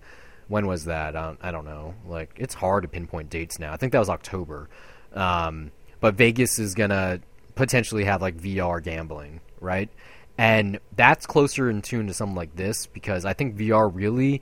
when 0.47 0.67
was 0.67 0.85
that? 0.85 1.15
I 1.15 1.21
don't, 1.21 1.39
I 1.41 1.51
don't 1.51 1.65
know. 1.65 1.95
Like 2.05 2.33
it's 2.37 2.53
hard 2.53 2.83
to 2.83 2.89
pinpoint 2.89 3.29
dates 3.29 3.57
now. 3.57 3.71
I 3.71 3.77
think 3.77 3.93
that 3.93 3.99
was 3.99 4.09
October. 4.09 4.69
Um, 5.13 5.71
but 6.01 6.15
Vegas 6.15 6.59
is 6.59 6.75
gonna 6.75 7.21
potentially 7.55 8.03
have 8.03 8.21
like 8.21 8.37
VR 8.37 8.83
gambling, 8.83 9.39
right? 9.61 9.89
And 10.37 10.79
that's 10.95 11.25
closer 11.25 11.69
in 11.69 11.81
tune 11.81 12.07
to 12.07 12.13
something 12.13 12.35
like 12.35 12.55
this 12.55 12.87
because 12.87 13.23
I 13.25 13.33
think 13.33 13.55
VR 13.55 13.89
really 13.93 14.41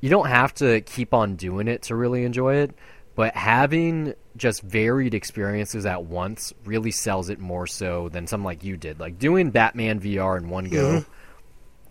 you 0.00 0.10
don't 0.10 0.28
have 0.28 0.54
to 0.54 0.80
keep 0.80 1.14
on 1.14 1.36
doing 1.36 1.68
it 1.68 1.82
to 1.82 1.94
really 1.94 2.24
enjoy 2.24 2.56
it, 2.56 2.74
but 3.14 3.34
having 3.34 4.14
just 4.36 4.62
varied 4.62 5.14
experiences 5.14 5.84
at 5.86 6.04
once 6.04 6.52
really 6.64 6.90
sells 6.90 7.30
it 7.30 7.38
more 7.38 7.66
so 7.66 8.08
than 8.08 8.26
something 8.26 8.44
like 8.44 8.62
you 8.64 8.76
did. 8.76 9.00
Like 9.00 9.18
doing 9.18 9.50
Batman 9.50 10.00
VR 10.00 10.38
in 10.38 10.48
one 10.48 10.66
go 10.68 11.04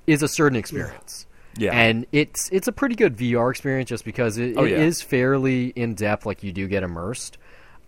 is 0.07 0.23
a 0.23 0.27
certain 0.27 0.57
experience. 0.57 1.25
Yeah. 1.57 1.71
And 1.73 2.05
it's 2.11 2.49
it's 2.51 2.67
a 2.67 2.71
pretty 2.71 2.95
good 2.95 3.17
VR 3.17 3.51
experience 3.51 3.89
just 3.89 4.05
because 4.05 4.37
it, 4.37 4.55
Oh, 4.57 4.63
it 4.63 4.71
yeah. 4.71 4.77
is 4.77 5.01
fairly 5.01 5.67
in 5.67 5.95
depth, 5.95 6.25
like 6.25 6.43
you 6.43 6.51
do 6.51 6.67
get 6.67 6.83
immersed. 6.83 7.37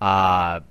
Uh, 0.01 0.61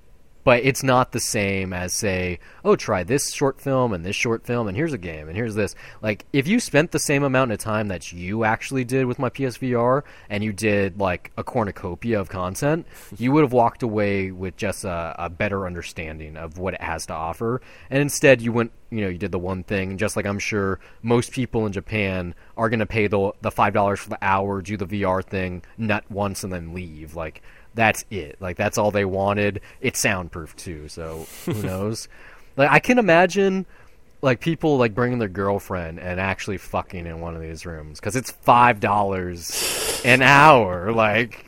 but 0.44 0.64
it's 0.64 0.82
not 0.82 1.12
the 1.12 1.20
same 1.20 1.72
as 1.72 1.92
say, 1.92 2.38
oh, 2.64 2.76
try 2.76 3.04
this 3.04 3.32
short 3.32 3.60
film 3.60 3.92
and 3.92 4.04
this 4.04 4.16
short 4.16 4.46
film, 4.46 4.68
and 4.68 4.76
here's 4.76 4.92
a 4.92 4.98
game, 4.98 5.28
and 5.28 5.36
here's 5.36 5.54
this. 5.54 5.74
Like, 6.02 6.26
if 6.32 6.48
you 6.48 6.60
spent 6.60 6.92
the 6.92 6.98
same 6.98 7.22
amount 7.22 7.52
of 7.52 7.58
time 7.58 7.88
that 7.88 8.12
you 8.12 8.44
actually 8.44 8.84
did 8.84 9.06
with 9.06 9.18
my 9.18 9.30
PSVR, 9.30 10.02
and 10.28 10.42
you 10.42 10.52
did 10.52 10.98
like 10.98 11.32
a 11.36 11.44
cornucopia 11.44 12.20
of 12.20 12.28
content, 12.28 12.86
you 13.18 13.32
would 13.32 13.42
have 13.42 13.52
walked 13.52 13.82
away 13.82 14.30
with 14.30 14.56
just 14.56 14.84
a, 14.84 15.14
a 15.18 15.28
better 15.28 15.66
understanding 15.66 16.36
of 16.36 16.58
what 16.58 16.74
it 16.74 16.82
has 16.82 17.06
to 17.06 17.14
offer. 17.14 17.60
And 17.90 18.00
instead, 18.00 18.40
you 18.40 18.52
went, 18.52 18.72
you 18.90 19.02
know, 19.02 19.08
you 19.08 19.18
did 19.18 19.32
the 19.32 19.38
one 19.38 19.62
thing, 19.62 19.98
just 19.98 20.16
like 20.16 20.26
I'm 20.26 20.38
sure 20.38 20.80
most 21.02 21.32
people 21.32 21.66
in 21.66 21.72
Japan 21.72 22.34
are 22.56 22.68
going 22.68 22.80
to 22.80 22.86
pay 22.86 23.06
the 23.06 23.32
the 23.40 23.50
five 23.50 23.72
dollars 23.72 24.00
for 24.00 24.10
the 24.10 24.18
hour, 24.22 24.62
do 24.62 24.76
the 24.76 24.86
VR 24.86 25.24
thing, 25.24 25.62
nut 25.78 26.04
once, 26.10 26.44
and 26.44 26.52
then 26.52 26.74
leave. 26.74 27.14
Like 27.14 27.42
that's 27.74 28.04
it. 28.10 28.36
Like 28.40 28.56
that's 28.56 28.78
all 28.78 28.90
they 28.90 29.04
wanted. 29.04 29.60
It's 29.80 29.98
soundproof 30.00 30.56
too, 30.56 30.88
so 30.88 31.26
who 31.46 31.54
knows? 31.62 32.08
Like 32.56 32.70
I 32.70 32.78
can 32.78 32.98
imagine 32.98 33.66
like 34.22 34.40
people 34.40 34.76
like 34.76 34.94
bringing 34.94 35.18
their 35.18 35.28
girlfriend 35.28 35.98
and 35.98 36.20
actually 36.20 36.58
fucking 36.58 37.06
in 37.06 37.20
one 37.20 37.34
of 37.34 37.40
these 37.40 37.64
rooms 37.64 38.00
because 38.00 38.16
it's 38.16 38.30
five 38.30 38.80
dollars 38.80 40.02
an 40.04 40.22
hour. 40.22 40.92
Like. 40.92 41.46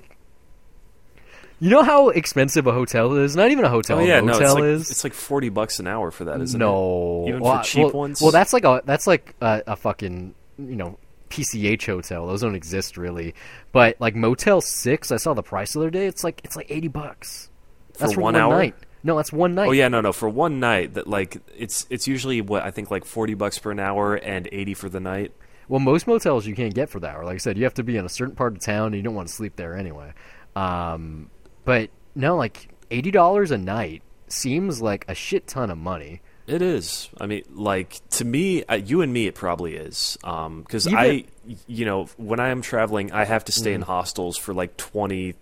You 1.61 1.71
know 1.71 1.85
how 1.85 2.09
expensive 2.09 2.67
a 2.67 2.73
hotel 2.73 3.15
is? 3.15 3.37
Not 3.37 3.53
even 3.53 3.65
a 3.65 3.69
hotel. 3.69 4.01
oh 4.01 4.03
yeah, 4.03 4.19
a 4.19 4.23
no, 4.23 4.33
motel 4.33 4.43
it's 4.43 4.55
like 4.55 4.65
is. 4.65 4.91
it's 4.91 5.05
like 5.05 5.15
forty 5.15 5.49
bucks 5.49 5.79
an 5.79 5.87
hour 5.87 6.11
for 6.11 6.25
that, 6.25 6.41
isn't 6.41 6.61
it? 6.61 6.65
no, 6.65 7.25
Even 7.29 7.39
for 7.39 7.45
well, 7.45 7.63
cheap 7.63 7.85
well- 7.85 7.93
ones? 7.93 8.21
Well, 8.21 8.33
that's 8.33 8.53
like 8.53 8.65
a 8.65 8.83
that's 8.85 9.07
like 9.07 9.33
a, 9.41 9.63
a 9.69 9.77
fucking 9.77 10.35
you 10.59 10.75
know 10.75 10.99
PCH 11.33 11.87
hotel. 11.87 12.27
Those 12.27 12.43
don't 12.43 12.55
exist 12.55 12.97
really. 12.97 13.35
But 13.73 13.97
like 14.01 14.15
Motel 14.15 14.61
Six, 14.61 15.11
I 15.11 15.17
saw 15.17 15.35
the 15.35 15.43
price 15.43 15.73
the 15.73 15.81
other 15.81 15.91
day. 15.91 16.07
It's 16.07 16.23
like 16.23 16.41
it's 16.45 16.57
like 16.57 16.71
eighty 16.71 16.89
bucks. 16.89 17.51
That's 17.99 18.13
For 18.13 18.17
for, 18.17 18.21
one 18.21 18.35
one, 18.35 18.43
hour? 18.43 18.59
night. 18.59 18.75
No, 19.03 19.17
that's 19.17 19.33
one 19.33 19.55
night. 19.55 19.69
Oh 19.69 19.73
yeah, 19.73 19.89
no, 19.89 20.01
no. 20.01 20.13
For 20.13 20.29
one 20.29 20.61
night, 20.61 20.95
that 20.95 21.07
like 21.07 21.39
it's 21.57 21.87
it's 21.91 22.07
usually 22.07 22.41
what 22.41 22.63
I 22.63 22.71
think 22.71 22.91
like 22.91 23.05
forty 23.05 23.35
bucks 23.35 23.59
per 23.59 23.71
an 23.71 23.81
hour 23.81 24.15
and 24.15 24.49
eighty 24.53 24.75
for 24.75 24.89
the 24.89 25.01
night. 25.01 25.33
Well, 25.69 25.81
most 25.81 26.07
motels 26.07 26.47
you 26.47 26.55
can't 26.55 26.75
get 26.75 26.91
for 26.91 27.01
that. 27.01 27.17
Or 27.17 27.25
like 27.25 27.35
I 27.35 27.39
said, 27.39 27.57
you 27.57 27.65
have 27.65 27.75
to 27.75 27.83
be 27.83 27.97
in 27.97 28.05
a 28.05 28.11
certain 28.11 28.35
part 28.35 28.53
of 28.53 28.61
town, 28.61 28.89
and 28.89 28.97
you 28.97 29.03
don't 29.03 29.15
want 29.15 29.29
to 29.29 29.35
sleep 29.35 29.57
there 29.57 29.77
anyway. 29.77 30.13
Um, 30.55 31.31
but 31.65 31.91
no, 32.15 32.37
like 32.37 32.69
eighty 32.91 33.11
dollars 33.11 33.51
a 33.51 33.59
night 33.59 34.03
seems 34.29 34.83
like 34.83 35.05
a 35.09 35.15
shit 35.15 35.47
ton 35.47 35.71
of 35.71 35.79
money. 35.79 36.21
It 36.47 36.61
is. 36.63 37.09
I 37.21 37.27
mean, 37.27 37.45
like 37.53 38.01
to 38.11 38.25
me, 38.25 38.65
uh, 38.65 38.75
you 38.75 39.01
and 39.03 39.13
me, 39.13 39.27
it 39.27 39.35
probably 39.35 39.77
is. 39.77 40.19
Because 40.23 40.87
Even- 40.87 40.99
I, 40.99 41.25
you 41.67 41.85
know, 41.85 42.07
when 42.17 42.41
I 42.41 42.49
am 42.49 42.63
traveling, 42.63 43.13
I 43.13 43.25
have 43.25 43.45
to 43.47 43.53
stay 43.53 43.71
Mm-hmm. 43.71 43.75
in 43.77 43.83
hostels 43.83 44.37
for 44.37 44.53
like 44.53 44.77
twenty, 44.77 45.35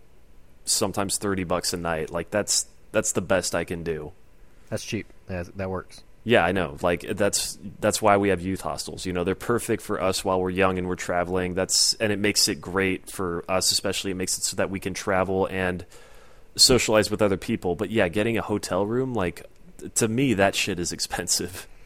sometimes 0.65 1.17
thirty 1.19 1.45
bucks 1.45 1.73
a 1.73 1.77
night. 1.79 2.11
Like 2.11 2.31
that's 2.31 2.67
that's 2.93 3.13
the 3.13 3.23
best 3.23 3.55
I 3.55 3.65
can 3.65 3.83
do. 3.83 4.13
That's 4.69 4.85
cheap. 4.85 5.07
That, 5.27 5.57
that 5.57 5.71
works. 5.71 6.03
Yeah, 6.23 6.45
I 6.45 6.53
know. 6.53 6.77
Like 6.83 7.01
that's 7.17 7.59
that's 7.81 8.03
why 8.03 8.19
we 8.19 8.29
have 8.29 8.43
youth 8.43 8.61
hostels. 8.61 9.07
You 9.07 9.15
know, 9.15 9.25
they're 9.25 9.35
perfect 9.35 9.83
for 9.83 10.03
us 10.03 10.23
while 10.23 10.39
we're 10.41 10.51
young 10.51 10.77
and 10.79 10.87
we're 10.87 10.97
traveling. 10.97 11.55
That's 11.55 11.95
and 11.95 12.13
it 12.13 12.19
makes 12.19 12.47
it 12.47 12.61
great 12.61 13.11
for 13.11 13.43
us, 13.49 13.73
especially. 13.73 14.11
It 14.11 14.17
makes 14.17 14.37
it 14.37 14.45
so 14.45 14.57
that 14.57 14.69
we 14.71 14.81
can 14.81 14.93
travel 14.93 15.47
and 15.47 15.85
socialize 16.57 17.11
with 17.11 17.23
other 17.23 17.39
people. 17.39 17.75
But 17.75 17.91
yeah, 17.91 18.09
getting 18.09 18.37
a 18.37 18.43
hotel 18.43 18.85
room, 18.85 19.15
like 19.15 19.47
to 19.97 20.09
me, 20.09 20.35
that 20.35 20.55
shit 20.55 20.79
is 20.79 20.93
expensive. 20.93 21.67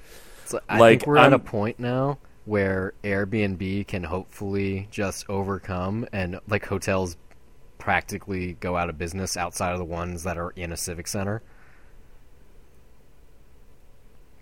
So 0.47 0.61
I 0.69 0.79
Like, 0.79 0.99
think 1.01 1.07
we're 1.07 1.17
at 1.17 1.33
a 1.33 1.37
I'm- 1.37 1.41
point 1.41 1.81
now 1.81 2.19
where 2.45 2.93
Airbnb 3.03 3.87
can 3.87 4.05
hopefully 4.05 4.89
just 4.91 5.25
overcome 5.31 6.07
and 6.13 6.39
like 6.47 6.67
hotels 6.67 7.17
practically 7.79 8.53
go 8.61 8.77
out 8.77 8.91
of 8.91 8.99
business 8.99 9.39
outside 9.39 9.73
of 9.73 9.79
the 9.79 9.85
ones 9.87 10.23
that 10.25 10.37
are 10.37 10.51
in 10.51 10.71
a 10.71 10.77
civic 10.77 11.07
center. 11.09 11.41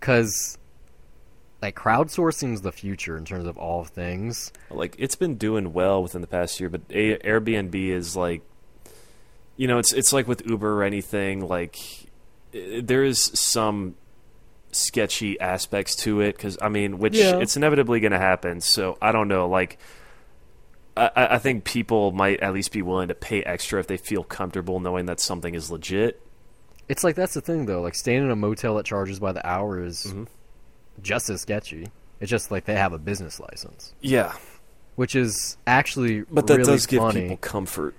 Cuz 0.01 0.59
like 1.63 1.77
crowdsourcing 1.77 2.55
is 2.55 2.63
the 2.63 2.73
future 2.73 3.17
in 3.17 3.25
terms 3.25 3.47
of 3.47 3.57
all 3.57 3.85
things. 3.85 4.53
like 4.71 4.97
it's 4.99 5.15
been 5.15 5.37
doing 5.37 5.73
well 5.73 6.03
within 6.03 6.21
the 6.21 6.27
past 6.27 6.59
year, 6.59 6.69
but 6.69 6.81
A- 6.91 7.19
Airbnb 7.19 7.75
is 7.77 8.17
like, 8.17 8.43
you 9.57 9.69
know, 9.69 9.79
it's 9.79 9.93
it's 9.93 10.13
like 10.13 10.27
with 10.27 10.45
Uber 10.45 10.79
or 10.81 10.83
anything. 10.83 11.47
Like 11.47 11.77
there 12.53 13.05
is 13.05 13.23
some 13.35 13.95
sketchy 14.71 15.39
aspects 15.41 15.95
to 15.97 16.21
it 16.21 16.37
because 16.37 16.57
I 16.63 16.69
mean, 16.69 16.99
which 16.99 17.17
Yeah. 17.17 17.39
it's 17.39 17.57
inevitably 17.57 18.01
going 18.01 18.13
to 18.13 18.19
happen. 18.19 18.61
So 18.61 18.97
I 19.03 19.13
don't 19.13 19.29
know, 19.29 19.49
like. 19.49 19.79
I, 20.95 21.11
I 21.17 21.35
I 21.35 21.39
think 21.39 21.65
people 21.65 22.13
might 22.13 22.41
at 22.41 22.53
least 22.53 22.71
be 22.71 22.83
willing 22.83 23.09
to 23.09 23.15
pay 23.15 23.43
extra 23.43 23.81
if 23.81 23.87
they 23.87 23.97
feel 23.97 24.23
comfortable 24.25 24.79
knowing 24.79 25.07
that 25.07 25.21
something 25.21 25.55
is 25.55 25.71
legit. 25.71 26.21
It's 26.87 27.03
like 27.03 27.17
that's 27.17 27.33
the 27.33 27.41
thing 27.41 27.65
though. 27.65 27.81
Like 27.81 27.95
staying 27.95 28.23
in 28.25 28.31
a 28.31 28.37
motel 28.37 28.75
that 28.75 28.85
charges 28.85 29.19
by 29.19 29.33
the 29.33 29.47
hour 29.47 29.83
is 29.83 30.05
Mhm. 30.05 30.27
just 31.03 31.31
as 31.31 31.41
sketchy. 31.41 31.89
It's 32.21 32.29
just 32.31 32.51
like 32.51 32.67
they 32.67 32.75
have 32.75 32.93
a 32.93 32.99
business 32.99 33.41
license, 33.41 33.95
Yeah, 34.03 34.35
which 34.97 35.17
is 35.17 35.57
actually 35.67 36.23
but 36.31 36.47
that 36.49 36.59
really 36.59 36.73
does 36.73 36.85
give 36.85 37.01
funny. 37.01 37.23
people 37.23 37.37
comfort. 37.39 37.95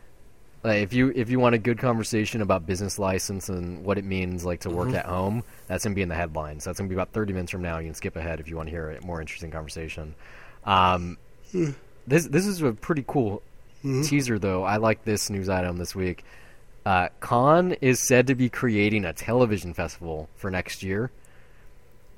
Like, 0.63 0.81
if 0.81 0.93
you 0.93 1.11
if 1.13 1.29
you 1.29 1.39
want 1.39 1.55
a 1.55 1.57
good 1.57 1.77
conversation 1.77 2.41
about 2.41 2.65
business 2.65 2.97
license 2.97 3.49
and 3.49 3.83
what 3.83 3.97
it 3.97 4.05
means 4.05 4.45
like 4.45 4.61
to 4.61 4.69
work 4.69 4.89
Mhm. 4.89 4.95
at 4.99 5.05
home, 5.05 5.43
that's 5.67 5.83
gonna 5.83 5.95
be 5.95 6.01
in 6.01 6.09
the 6.09 6.15
headlines. 6.15 6.63
That's 6.63 6.79
gonna 6.79 6.87
be 6.89 6.95
about 6.95 7.11
thirty 7.11 7.33
minutes 7.33 7.51
from 7.51 7.61
now. 7.61 7.79
You 7.79 7.87
can 7.87 7.95
skip 7.95 8.15
ahead 8.15 8.39
if 8.39 8.47
you 8.47 8.55
want 8.55 8.67
to 8.67 8.71
hear 8.71 8.91
a 8.91 9.05
more 9.05 9.19
interesting 9.19 9.51
conversation. 9.51 10.15
Um, 10.65 11.17
this 12.07 12.25
this 12.27 12.47
is 12.47 12.61
a 12.61 12.71
pretty 12.71 13.03
cool 13.05 13.41
teaser 14.03 14.39
though. 14.39 14.63
I 14.63 14.77
like 14.77 15.03
this 15.03 15.29
news 15.29 15.49
item 15.49 15.75
this 15.77 15.93
week. 15.93 16.23
Uh, 16.85 17.09
Cannes 17.21 17.73
is 17.81 17.99
said 17.99 18.27
to 18.27 18.35
be 18.35 18.47
creating 18.49 19.03
a 19.05 19.11
television 19.13 19.73
festival 19.73 20.29
for 20.35 20.49
next 20.49 20.81
year. 20.83 21.11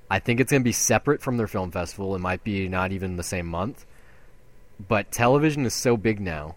I 0.10 0.20
think 0.20 0.40
it's 0.40 0.52
going 0.52 0.62
to 0.62 0.64
be 0.64 0.72
separate 0.72 1.22
from 1.22 1.38
their 1.38 1.48
film 1.48 1.72
festival. 1.72 2.16
It 2.16 2.20
might 2.20 2.44
be 2.44 2.68
not 2.68 2.92
even 2.92 3.16
the 3.18 3.24
same 3.24 3.48
month. 3.48 3.86
But 4.88 5.12
television 5.12 5.66
is 5.66 5.74
so 5.74 5.98
big 5.98 6.20
now 6.20 6.56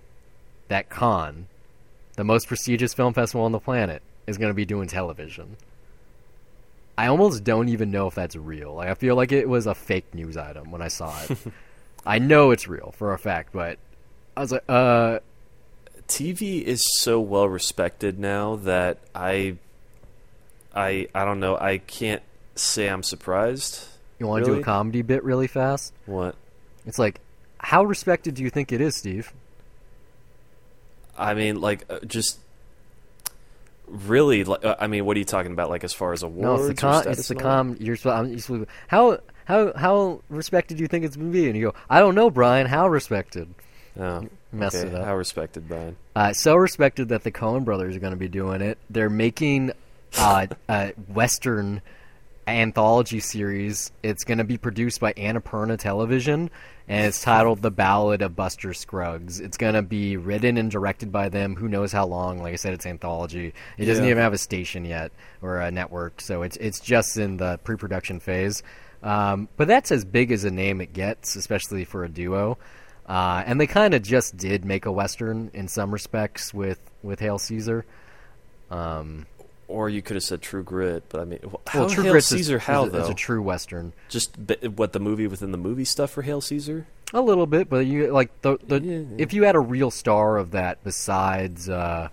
that 0.69 0.91
Cannes, 0.91 1.47
the 2.19 2.25
most 2.25 2.49
prestigious 2.49 2.95
film 2.95 3.15
festival 3.15 3.45
on 3.45 3.53
the 3.53 3.61
planet, 3.61 4.03
is 4.27 4.39
going 4.39 4.51
to 4.51 4.55
be 4.55 4.65
doing 4.65 4.89
television. 4.89 5.57
I 6.99 7.07
almost 7.07 7.45
don't 7.45 7.69
even 7.69 7.93
know 7.93 8.09
if 8.09 8.17
that's 8.17 8.35
real. 8.35 8.75
Like 8.75 8.89
I 8.89 8.95
feel 8.95 9.15
like 9.15 9.31
it 9.31 9.49
was 9.49 9.69
a 9.69 9.75
fake 9.75 10.13
news 10.13 10.37
item 10.37 10.73
when 10.73 10.83
I 10.83 10.89
saw 10.89 11.17
it. 11.23 11.39
I 12.07 12.19
know 12.19 12.51
it's 12.51 12.67
real 12.67 12.93
for 12.97 13.13
a 13.13 13.19
fact, 13.19 13.53
but 13.53 13.79
I 14.37 14.41
was 14.41 14.51
like, 14.51 14.65
uh, 14.69 15.21
TV 16.09 16.61
is 16.61 16.83
so 16.99 17.21
well 17.21 17.49
respected 17.49 18.19
now 18.19 18.57
that 18.57 18.99
I, 19.15 19.55
I, 20.75 21.07
I 21.15 21.25
don't 21.25 21.39
know. 21.39 21.57
I 21.57 21.79
can't 21.79 22.23
say 22.57 22.89
I'm 22.89 23.05
surprised. 23.05 23.87
you 24.19 24.27
want 24.27 24.45
to 24.45 24.55
do 24.55 24.59
a 24.59 24.63
comedy 24.65 25.03
bit 25.03 25.23
really 25.23 25.47
fast? 25.47 25.93
What? 26.07 26.35
It's 26.85 26.99
like, 26.99 27.21
how 27.59 27.85
respected 27.85 28.35
do 28.35 28.43
you 28.43 28.51
think 28.51 28.73
it 28.73 28.81
is, 28.81 28.97
Steve? 28.97 29.33
I 31.19 31.35
mean, 31.35 31.61
like, 31.61 31.85
uh, 31.91 32.01
just 32.01 32.39
really. 33.87 34.45
Like, 34.45 34.65
uh, 34.65 34.77
I 34.79 34.87
mean, 34.87 35.05
what 35.05 35.17
are 35.17 35.19
you 35.19 35.25
talking 35.25 35.53
about? 35.53 35.71
Like, 35.71 35.85
as 35.85 35.93
far 35.93 36.13
as 36.13 36.23
awards? 36.23 36.63
No, 36.63 36.69
it's 36.69 36.81
the 36.81 36.87
com. 36.87 37.09
It's 37.09 37.29
the 37.29 37.35
com. 37.35 37.77
You're 37.81 37.97
supposed. 37.97 38.17
I'm, 38.17 38.29
you're 38.31 38.39
supposed 38.39 38.65
to- 38.67 38.73
how 38.89 39.19
how 39.45 39.73
how 39.75 40.23
respected 40.29 40.77
do 40.77 40.83
you 40.83 40.89
think 40.89 41.05
it's 41.05 41.17
gonna 41.17 41.31
be? 41.31 41.47
And 41.47 41.57
you 41.57 41.71
go, 41.71 41.75
I 41.89 42.01
don't 42.01 42.15
know, 42.15 42.31
Brian. 42.31 42.67
How 42.67 42.89
respected? 42.89 43.49
Oh, 43.99 44.29
Messed 44.53 44.77
okay. 44.77 44.89
it 44.89 44.95
up. 44.95 45.05
How 45.05 45.17
respected, 45.17 45.69
Brian? 45.69 45.97
Uh, 46.15 46.33
so 46.33 46.55
respected 46.55 47.09
that 47.09 47.25
the 47.25 47.33
Coen 47.33 47.65
Brothers 47.65 47.97
are 47.97 47.99
going 47.99 48.13
to 48.13 48.17
be 48.19 48.29
doing 48.29 48.61
it. 48.61 48.79
They're 48.89 49.11
making 49.11 49.73
uh, 50.17 50.47
a 50.69 50.93
Western 51.09 51.83
anthology 52.49 53.21
series. 53.21 53.91
It's 54.03 54.25
going 54.25 54.39
to 54.39 54.45
be 54.45 54.59
produced 54.59 55.01
by 55.01 55.13
Annapurna 55.15 55.79
Television, 55.79 56.51
and 56.89 57.07
it's 57.07 57.23
titled 57.23 57.63
"The 57.63 57.71
Ballad 57.71 58.23
of 58.23 58.35
Buster 58.37 58.75
Scruggs." 58.75 59.41
It's 59.41 59.57
going 59.57 59.75
to 59.75 59.83
be 59.83 60.17
written 60.17 60.57
and 60.57 60.71
directed 60.71 61.11
by 61.13 61.29
them. 61.29 61.57
Who 61.57 61.69
knows 61.69 61.93
how 61.93 62.07
long? 62.07 62.43
Like 62.43 62.53
I 62.53 62.57
said, 62.57 62.75
it's 62.75 62.87
anthology. 62.87 63.55
It 63.77 63.85
doesn't 63.85 64.05
Yeah. 64.05 64.11
even 64.11 64.23
have 64.23 64.33
a 64.33 64.39
station 64.39 64.85
yet 64.85 65.13
or 65.43 65.59
a 65.61 65.71
network, 65.71 66.21
so 66.21 66.43
it's 66.43 66.57
it's 66.57 66.81
just 66.81 67.17
in 67.17 67.37
the 67.37 67.59
pre-production 67.65 68.21
phase. 68.21 68.63
Um, 69.03 69.49
but 69.57 69.69
that's 69.69 69.93
as 69.93 70.05
big 70.05 70.33
as 70.33 70.45
a 70.45 70.51
name 70.51 70.81
it 70.81 70.93
gets, 70.93 71.37
especially 71.37 71.85
for 71.85 72.05
a 72.05 72.09
duo. 72.09 72.59
Uh, 73.07 73.43
and 73.47 73.61
they 73.61 73.67
kind 73.67 73.95
of 73.95 74.03
just 74.03 74.37
did 74.37 74.65
make 74.65 74.85
a 74.85 74.93
western 74.93 75.51
in 75.55 75.69
some 75.69 75.91
respects 75.93 76.53
with 76.53 76.81
with 77.03 77.21
Hail 77.21 77.39
Caesar. 77.39 77.85
Um, 78.71 79.27
Or 79.69 79.89
you 79.91 80.01
could 80.01 80.17
have 80.17 80.23
said 80.25 80.41
True 80.41 80.63
Grit, 80.65 81.05
but 81.11 81.21
I 81.21 81.25
mean, 81.27 81.41
how 81.67 81.81
well, 81.81 81.91
True 81.91 82.03
Hail 82.05 82.13
Grit's 82.15 82.29
Caesar? 82.29 82.57
is, 82.57 82.63
how 82.63 82.87
is, 82.87 82.93
though? 82.93 83.01
is 83.01 83.09
a 83.11 83.15
true 83.15 83.43
western. 83.43 83.93
Just 84.09 84.47
b- 84.47 84.57
what 84.69 84.95
the 84.95 84.99
movie 84.99 85.27
within 85.27 85.53
the 85.53 85.59
movie 85.59 85.85
stuff 85.85 86.11
for 86.11 86.23
Hail 86.23 86.41
Caesar? 86.41 86.87
A 87.13 87.21
little 87.21 87.47
bit, 87.47 87.69
but 87.69 87.85
you 87.87 88.11
like 88.11 88.41
the 88.41 88.57
the 88.67 88.81
Yeah, 88.81 88.99
yeah. 89.01 89.05
if 89.19 89.33
you 89.35 89.43
had 89.45 89.57
a 89.57 89.61
real 89.61 89.91
star 89.91 90.39
of 90.39 90.53
that 90.53 90.83
besides 90.85 91.69
uh, 91.69 92.09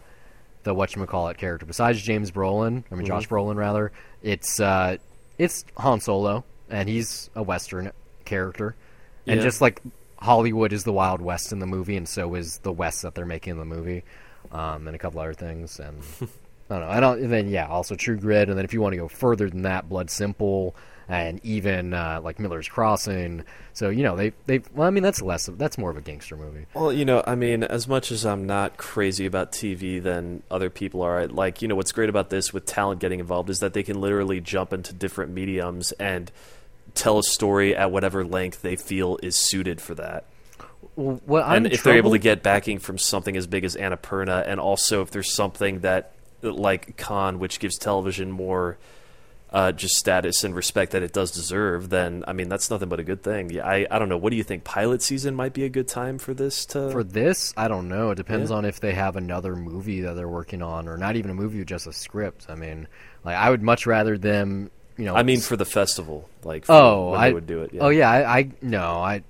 the 0.63 0.73
it 0.73 1.37
character, 1.37 1.65
besides 1.65 2.01
James 2.01 2.29
Brolin, 2.31 2.83
I 2.91 2.95
mean 2.95 3.03
Mhm. 3.05 3.07
Josh 3.07 3.27
Brolin 3.29 3.55
rather, 3.55 3.91
it's 4.21 4.59
uh, 4.59 4.97
it's 5.37 5.63
Han 5.77 6.01
Solo, 6.01 6.43
and 6.69 6.89
he's 6.89 7.29
a 7.35 7.43
western 7.43 7.91
character, 8.25 8.75
and 9.27 9.37
Yeah. 9.37 9.43
just 9.43 9.61
like 9.61 9.81
Hollywood 10.17 10.73
is 10.73 10.83
the 10.83 10.93
Wild 10.93 11.21
West 11.21 11.51
in 11.53 11.59
the 11.59 11.67
movie, 11.67 11.95
and 11.95 12.07
so 12.07 12.35
is 12.35 12.57
the 12.63 12.71
West 12.73 13.01
that 13.03 13.15
they're 13.15 13.25
making 13.25 13.51
in 13.51 13.57
the 13.59 13.65
movie, 13.65 14.03
um, 14.51 14.87
and 14.87 14.95
a 14.95 14.99
couple 14.99 15.21
other 15.21 15.33
things, 15.33 15.79
and 15.79 16.01
I 16.69 16.79
don't 16.79 16.81
know. 16.87 16.89
I 16.89 16.99
don't. 16.99 17.21
And 17.21 17.31
then 17.31 17.49
yeah, 17.49 17.67
also 17.67 17.95
True 17.95 18.17
Grit, 18.17 18.49
and 18.49 18.57
then 18.57 18.65
if 18.65 18.73
you 18.73 18.81
want 18.81 18.93
to 18.93 18.97
go 18.97 19.07
further 19.07 19.49
than 19.49 19.63
that, 19.63 19.87
Blood 19.87 20.09
Simple, 20.09 20.75
and 21.07 21.39
even 21.45 21.93
uh, 21.93 22.19
like 22.23 22.39
Miller's 22.39 22.67
Crossing. 22.67 23.43
So 23.73 23.89
you 23.89 24.01
know 24.01 24.15
they 24.15 24.33
they. 24.47 24.61
Well, 24.73 24.87
I 24.87 24.89
mean 24.91 25.03
that's 25.03 25.21
less. 25.21 25.47
Of, 25.47 25.57
that's 25.59 25.77
more 25.77 25.91
of 25.91 25.97
a 25.97 26.01
gangster 26.01 26.35
movie. 26.35 26.65
Well, 26.73 26.91
you 26.91 27.05
know, 27.05 27.23
I 27.27 27.35
mean, 27.35 27.63
as 27.63 27.87
much 27.87 28.11
as 28.11 28.25
I'm 28.25 28.47
not 28.47 28.77
crazy 28.77 29.25
about 29.27 29.51
TV 29.51 30.01
than 30.01 30.41
other 30.49 30.69
people 30.71 31.01
are, 31.03 31.19
I- 31.19 31.25
like, 31.25 31.61
you 31.61 31.67
know, 31.67 31.75
what's 31.75 31.91
great 31.91 32.09
about 32.09 32.29
this 32.31 32.51
with 32.51 32.65
talent 32.65 32.99
getting 32.99 33.19
involved 33.19 33.49
is 33.51 33.59
that 33.59 33.73
they 33.73 33.83
can 33.83 34.01
literally 34.01 34.41
jump 34.41 34.73
into 34.73 34.93
different 34.93 35.33
mediums 35.33 35.91
and 35.93 36.31
tell 36.95 37.19
a 37.19 37.23
story 37.23 37.75
at 37.75 37.91
whatever 37.91 38.23
length 38.25 38.61
they 38.63 38.75
feel 38.75 39.19
is 39.21 39.35
suited 39.35 39.81
for 39.81 39.93
that. 39.95 40.25
Well, 40.95 41.21
what 41.25 41.43
I'm 41.43 41.65
and 41.65 41.73
if 41.73 41.83
they're 41.83 41.97
able 41.97 42.11
to 42.11 42.17
get 42.19 42.41
backing 42.41 42.79
from 42.79 42.97
something 42.97 43.35
as 43.35 43.45
big 43.47 43.65
as 43.65 43.75
Annapurna, 43.75 44.43
and 44.47 44.59
also 44.59 45.01
if 45.01 45.11
there's 45.11 45.33
something 45.33 45.81
that, 45.81 46.13
like 46.51 46.97
Cannes, 46.97 47.39
which 47.39 47.59
gives 47.59 47.77
television 47.77 48.31
more 48.31 48.77
uh, 49.51 49.71
just 49.71 49.95
status 49.95 50.43
and 50.43 50.53
respect 50.53 50.91
that 50.91 51.01
it 51.03 51.13
does 51.13 51.31
deserve, 51.31 51.89
then 51.89 52.25
I 52.27 52.33
mean 52.33 52.49
that's 52.49 52.69
nothing 52.69 52.89
but 52.89 52.99
a 52.99 53.03
good 53.03 53.23
thing. 53.23 53.51
Yeah, 53.51 53.65
I 53.65 53.87
I 53.89 53.99
don't 53.99 54.09
know. 54.09 54.17
What 54.17 54.31
do 54.31 54.35
you 54.35 54.43
think? 54.43 54.63
Pilot 54.65 55.01
season 55.01 55.33
might 55.33 55.53
be 55.53 55.63
a 55.63 55.69
good 55.69 55.87
time 55.87 56.17
for 56.17 56.33
this 56.33 56.65
to. 56.67 56.89
for 56.91 57.03
this, 57.05 57.53
I 57.55 57.67
don't 57.69 57.87
know. 57.87 58.11
It 58.11 58.15
depends 58.15 58.49
Yeah. 58.51 58.57
on 58.57 58.65
if 58.65 58.79
they 58.81 58.93
have 58.93 59.15
another 59.15 59.55
movie 59.55 60.01
that 60.01 60.15
they're 60.15 60.27
working 60.27 60.61
on, 60.61 60.89
or 60.89 60.97
not 60.97 61.15
even 61.15 61.31
a 61.31 61.33
movie, 61.35 61.63
just 61.63 61.87
a 61.87 61.93
script. 61.93 62.47
I 62.49 62.55
mean, 62.55 62.87
like 63.23 63.37
I 63.37 63.49
would 63.49 63.61
much 63.61 63.85
rather 63.85 64.17
them. 64.17 64.71
You 64.97 65.05
know, 65.05 65.15
I 65.15 65.23
mean, 65.23 65.39
for 65.41 65.55
the 65.55 65.65
festival, 65.65 66.27
like 66.43 66.65
for 66.65 66.73
Oh, 66.73 67.11
I 67.13 67.31
would 67.31 67.47
do 67.47 67.61
it. 67.61 67.71
Yeah. 67.73 67.81
Oh 67.83 67.89
yeah, 67.89 68.09
I, 68.09 68.39
I 68.39 68.49
no, 68.61 68.97
I 69.01 69.23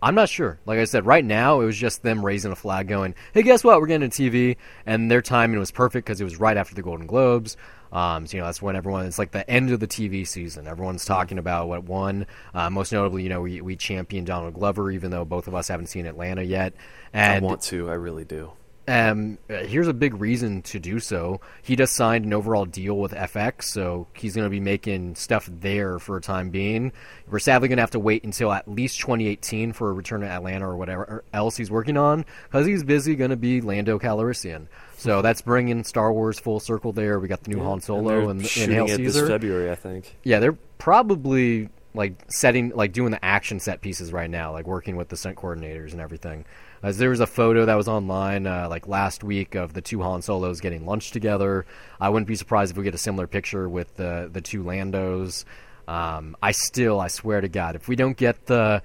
I'm 0.00 0.14
not 0.14 0.28
sure. 0.28 0.58
Like 0.64 0.78
I 0.78 0.84
said, 0.84 1.06
right 1.06 1.24
now 1.24 1.60
it 1.60 1.64
was 1.64 1.76
just 1.76 2.02
them 2.02 2.24
raising 2.24 2.52
a 2.52 2.56
flag, 2.56 2.88
going, 2.88 3.14
"Hey, 3.32 3.42
guess 3.42 3.64
what? 3.64 3.80
We're 3.80 3.88
getting 3.88 4.06
a 4.06 4.10
TV," 4.10 4.56
and 4.86 5.10
their 5.10 5.22
timing 5.22 5.58
was 5.58 5.70
perfect 5.70 6.06
because 6.06 6.20
it 6.20 6.24
was 6.24 6.38
right 6.38 6.56
after 6.56 6.74
the 6.74 6.82
Golden 6.82 7.06
Globes. 7.06 7.56
Um, 7.90 8.26
so 8.26 8.36
you 8.36 8.40
know 8.40 8.46
that's 8.46 8.62
when 8.62 8.76
everyone. 8.76 9.06
It's 9.06 9.18
like 9.18 9.32
the 9.32 9.48
end 9.50 9.70
of 9.70 9.80
the 9.80 9.88
TV 9.88 10.26
season. 10.26 10.68
Everyone's 10.68 11.04
talking 11.04 11.38
about 11.38 11.68
what 11.68 11.84
won. 11.84 12.26
Uh, 12.54 12.70
most 12.70 12.92
notably, 12.92 13.22
you 13.22 13.28
know, 13.28 13.40
we 13.40 13.60
we 13.60 13.76
championed 13.76 14.26
Donald 14.26 14.54
Glover, 14.54 14.90
even 14.90 15.10
though 15.10 15.24
both 15.24 15.48
of 15.48 15.54
us 15.54 15.68
haven't 15.68 15.86
seen 15.86 16.06
Atlanta 16.06 16.42
yet. 16.42 16.74
And 17.12 17.44
I 17.44 17.46
want 17.46 17.62
to. 17.62 17.90
I 17.90 17.94
really 17.94 18.24
do. 18.24 18.52
Um, 18.88 19.36
here's 19.48 19.86
a 19.86 19.92
big 19.92 20.18
reason 20.18 20.62
to 20.62 20.80
do 20.80 20.98
so. 20.98 21.42
He 21.62 21.76
just 21.76 21.94
signed 21.94 22.24
an 22.24 22.32
overall 22.32 22.64
deal 22.64 22.96
with 22.96 23.12
FX, 23.12 23.64
so 23.64 24.06
he's 24.14 24.34
going 24.34 24.46
to 24.46 24.50
be 24.50 24.60
making 24.60 25.14
stuff 25.14 25.46
there 25.52 25.98
for 25.98 26.16
a 26.16 26.22
time 26.22 26.48
being. 26.48 26.92
We're 27.30 27.38
sadly 27.38 27.68
going 27.68 27.76
to 27.76 27.82
have 27.82 27.90
to 27.90 28.00
wait 28.00 28.24
until 28.24 28.50
at 28.50 28.66
least 28.66 28.98
2018 29.00 29.74
for 29.74 29.90
a 29.90 29.92
return 29.92 30.22
to 30.22 30.26
Atlanta 30.26 30.66
or 30.66 30.78
whatever 30.78 31.22
else 31.34 31.58
he's 31.58 31.70
working 31.70 31.98
on, 31.98 32.24
because 32.44 32.66
he's 32.66 32.82
busy 32.82 33.14
going 33.14 33.30
to 33.30 33.36
be 33.36 33.60
Lando 33.60 33.98
Calrissian. 33.98 34.68
So 34.96 35.20
that's 35.22 35.42
bringing 35.42 35.84
Star 35.84 36.10
Wars 36.10 36.38
full 36.38 36.58
circle 36.58 36.94
there. 36.94 37.20
We 37.20 37.28
got 37.28 37.44
the 37.44 37.50
new 37.50 37.62
Han 37.62 37.82
Solo 37.82 38.30
and, 38.30 38.40
they're 38.40 38.64
and 38.64 38.72
Hail 38.72 38.88
Caesar. 38.88 39.20
this 39.20 39.28
February, 39.28 39.70
I 39.70 39.74
think. 39.74 40.16
Yeah, 40.24 40.40
they're 40.40 40.56
probably 40.78 41.68
like 41.92 42.14
setting, 42.28 42.70
like 42.70 42.92
doing 42.92 43.10
the 43.10 43.22
action 43.22 43.60
set 43.60 43.82
pieces 43.82 44.14
right 44.14 44.30
now, 44.30 44.52
like 44.52 44.66
working 44.66 44.96
with 44.96 45.10
the 45.10 45.16
stunt 45.18 45.36
coordinators 45.36 45.92
and 45.92 46.00
everything. 46.00 46.46
As 46.82 46.98
there 46.98 47.10
was 47.10 47.20
a 47.20 47.26
photo 47.26 47.64
that 47.66 47.74
was 47.74 47.88
online 47.88 48.46
uh, 48.46 48.68
like 48.68 48.86
last 48.86 49.24
week 49.24 49.54
of 49.54 49.72
the 49.72 49.80
two 49.80 50.02
Han 50.02 50.22
Solos 50.22 50.60
getting 50.60 50.86
lunch 50.86 51.10
together. 51.10 51.66
I 52.00 52.08
wouldn't 52.08 52.28
be 52.28 52.36
surprised 52.36 52.70
if 52.72 52.78
we 52.78 52.84
get 52.84 52.94
a 52.94 52.98
similar 52.98 53.26
picture 53.26 53.68
with 53.68 53.96
the 53.96 54.30
the 54.32 54.40
two 54.40 54.62
Landos. 54.62 55.44
Um, 55.88 56.36
I 56.42 56.52
still, 56.52 57.00
I 57.00 57.08
swear 57.08 57.40
to 57.40 57.48
God, 57.48 57.74
if 57.74 57.88
we 57.88 57.96
don't 57.96 58.16
get 58.16 58.44
the, 58.44 58.82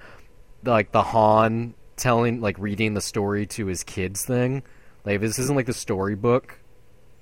like 0.64 0.90
the 0.90 1.02
Han 1.02 1.74
telling, 1.96 2.40
like 2.40 2.58
reading 2.58 2.94
the 2.94 3.02
story 3.02 3.46
to 3.48 3.66
his 3.66 3.84
kids 3.84 4.24
thing, 4.24 4.62
like 5.04 5.20
this 5.20 5.38
isn't 5.38 5.54
like 5.54 5.66
the 5.66 5.74
storybook 5.74 6.58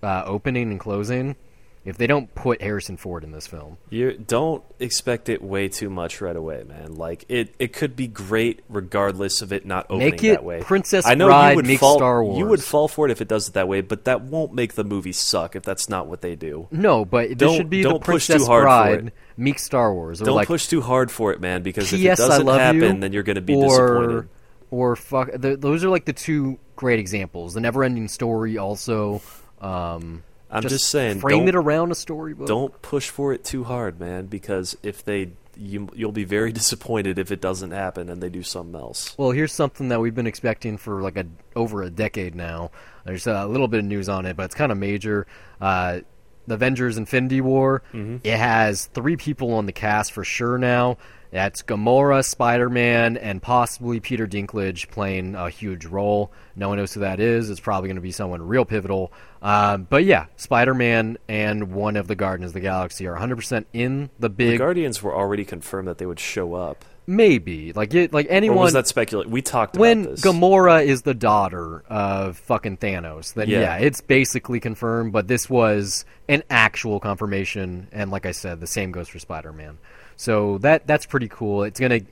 uh, 0.01 0.23
opening 0.25 0.71
and 0.71 0.79
closing, 0.79 1.35
if 1.85 1.99
they 1.99 2.07
don't 2.07 2.33
put 2.35 2.63
Harrison 2.63 2.97
Ford 2.97 3.25
in 3.25 3.33
this 3.33 3.47
film, 3.47 3.77
You 3.91 4.13
don't 4.13 4.63
expect 4.79 5.29
it 5.29 5.43
way 5.43 5.69
too 5.69 5.91
much 5.91 6.21
right 6.21 6.37
away, 6.37 6.63
man. 6.63 6.95
Like 6.95 7.25
it, 7.29 7.55
it 7.59 7.73
could 7.73 7.97
be 7.97 8.07
great 8.07 8.61
regardless 8.69 9.43
of 9.43 9.53
it 9.53 9.67
not 9.67 9.87
opening 9.87 10.11
Make 10.11 10.25
it 10.25 10.31
that 10.33 10.45
way. 10.45 10.61
Princess 10.61 11.07
I 11.07 11.15
know 11.15 11.27
Bride 11.27 11.51
you 11.51 11.57
would 11.57 11.79
fall, 11.81 11.99
Star 11.99 12.23
You 12.23 12.47
would 12.47 12.63
fall 12.63 12.87
for 12.89 13.07
it 13.07 13.11
if 13.11 13.21
it 13.21 13.29
does 13.29 13.49
it 13.49 13.55
that 13.55 13.67
way, 13.67 13.81
but 13.81 14.05
that 14.05 14.23
won't 14.23 14.55
make 14.55 14.75
the 14.75 14.85
movie 14.85 15.13
suck 15.13 15.57
if 15.57 15.65
that's 15.65 15.89
not 15.89 16.07
what 16.07 16.21
they 16.21 16.37
do. 16.37 16.69
no, 16.71 17.05
but 17.05 17.37
Don't- 17.37 17.57
should 17.57 17.71
be 17.71 17.83
don't 17.83 17.95
the 17.95 18.13
push 18.13 18.29
too 18.29 18.45
hard 18.45 18.63
for 18.63 18.65
Bride 18.65 19.13
it. 19.39 19.61
Star 19.61 19.93
Wars. 19.93 20.21
Don't 20.21 20.37
like, 20.37 20.47
push 20.47 20.67
too 20.69 20.83
hard 20.83 21.11
for 21.11 21.33
it, 21.33 21.41
man, 21.41 21.63
because 21.63 21.93
if 21.93 22.01
it 22.01 22.11
I 22.11 22.15
doesn't 22.15 22.47
love 22.47 22.61
happen, 22.61 22.81
you, 22.81 23.01
then 23.01 23.13
you're 23.13 23.23
going 23.25 23.37
to 23.37 23.41
be 23.43 23.55
or, 23.55 23.67
disappointed. 23.69 24.29
Or 24.71 24.97
fuck, 24.97 25.31
th 25.41 25.59
those 25.61 25.85
are 25.85 25.91
like 25.91 26.05
the 26.05 26.13
two 26.13 26.59
great 26.77 26.99
examples. 26.99 27.55
The 27.55 27.61
Never-Ending 27.61 28.09
Story, 28.09 28.57
also. 28.57 29.21
Um, 29.61 30.23
I'm 30.53 30.63
just 30.63 30.91
saying, 30.91 31.21
frame 31.21 31.49
it 31.49 31.55
around 31.55 31.91
a 31.93 31.95
storybook. 31.95 32.47
Don't 32.47 32.83
push 32.83 33.09
for 33.09 33.33
it 33.33 33.45
too 33.45 33.65
hard, 33.65 33.99
man, 33.99 34.27
because 34.27 34.77
if 34.83 35.05
they 35.05 35.33
you 35.57 35.89
you'll 35.95 36.13
be 36.13 36.25
very 36.25 36.53
disappointed 36.63 37.19
if 37.19 37.31
it 37.31 37.41
doesn't 37.41 37.71
happen 37.71 38.09
and 38.09 38.23
they 38.23 38.29
do 38.29 38.43
something 38.43 38.79
else. 38.79 39.17
Well, 39.19 39.31
here's 39.31 39.53
something 39.53 39.89
that 39.89 40.01
we've 40.01 40.15
been 40.15 40.27
expecting 40.27 40.77
for 40.77 41.01
like 41.03 41.17
a 41.17 41.27
over 41.57 41.83
a 41.83 41.91
decade 41.91 42.35
now. 42.35 42.71
There's 43.05 43.27
a 43.27 43.47
little 43.47 43.69
bit 43.69 43.81
of 43.81 43.87
news 43.87 44.09
on 44.09 44.27
it, 44.27 44.37
but 44.37 44.45
it's 44.45 44.55
kind 44.55 44.71
of 44.71 44.79
major. 44.79 45.27
Uh, 45.61 46.01
the 46.47 46.55
Avengers 46.55 46.99
Infinity 46.99 47.41
War. 47.41 47.83
Mm-hmm. 47.93 48.17
It 48.25 48.37
has 48.37 48.87
three 48.87 49.17
people 49.17 49.55
on 49.55 49.67
the 49.67 49.73
cast 49.73 50.13
for 50.13 50.25
sure 50.25 50.59
now. 50.59 50.99
That's 51.33 51.63
Gamora, 51.63 52.23
Spider 52.25 52.69
Man, 52.69 53.17
and 53.17 53.41
possibly 53.43 54.01
Peter 54.01 54.27
Dinklage 54.27 54.91
playing 54.91 55.35
a 55.35 55.49
huge 55.49 55.87
role. 55.87 56.31
No 56.55 56.69
one 56.69 56.77
knows 56.79 56.93
who 56.93 57.01
that 57.01 57.21
is. 57.21 57.49
It's 57.49 57.59
probably 57.59 57.89
going 57.89 57.97
to 57.97 58.03
be 58.03 58.13
someone 58.13 58.47
real 58.47 58.67
pivotal. 58.67 59.13
Um, 59.41 59.87
but 59.89 60.05
yeah, 60.05 60.27
Spider 60.37 60.75
Man 60.75 61.17
and 61.29 61.73
one 61.73 61.97
of 61.97 62.07
the 62.07 62.15
Guardians 62.15 62.51
of 62.51 62.55
the 62.55 62.61
Galaxy 62.61 63.07
are 63.07 63.17
100% 63.17 63.65
in 63.73 64.11
the 64.19 64.29
The 64.29 64.29
big. 64.29 64.59
Guardians 64.59 65.03
were 65.03 65.15
already 65.15 65.47
confirmed 65.47 65.89
that 65.89 65.97
they 65.97 66.05
would 66.07 66.21
show 66.21 66.53
up. 66.55 66.85
maybe 67.07 67.73
like 67.73 67.95
it, 67.95 68.13
like 68.13 68.27
Or 68.27 68.31
anyone. 68.33 68.59
was 68.59 68.75
that 68.75 68.87
speculate? 68.87 69.29
We 69.31 69.41
talked 69.41 69.77
when 69.79 70.03
about 70.03 70.11
this. 70.17 70.21
Gamora 70.21 70.85
is 70.85 71.01
the 71.03 71.15
daughter 71.15 71.83
of 71.89 72.37
fucking 72.37 72.77
Thanos, 72.77 73.33
then 73.33 73.49
yeah. 73.49 73.61
Yeah. 73.61 73.77
it's 73.79 74.03
basically 74.03 74.61
confirmed. 74.61 75.13
But 75.15 75.29
this 75.29 75.49
was 75.49 76.05
an 76.29 76.43
actual 76.51 77.01
confirmation, 77.01 77.89
and 77.91 78.11
like 78.11 78.27
I 78.27 78.33
said, 78.33 78.61
the 78.61 78.67
same 78.67 78.93
goes 78.93 79.09
for 79.09 79.19
Spider-Man. 79.19 79.79
So 80.23 80.59
that 80.59 80.87
that's 80.87 81.05
pretty 81.05 81.27
cool. 81.27 81.65
It's 81.65 81.81
gonna 81.81 82.03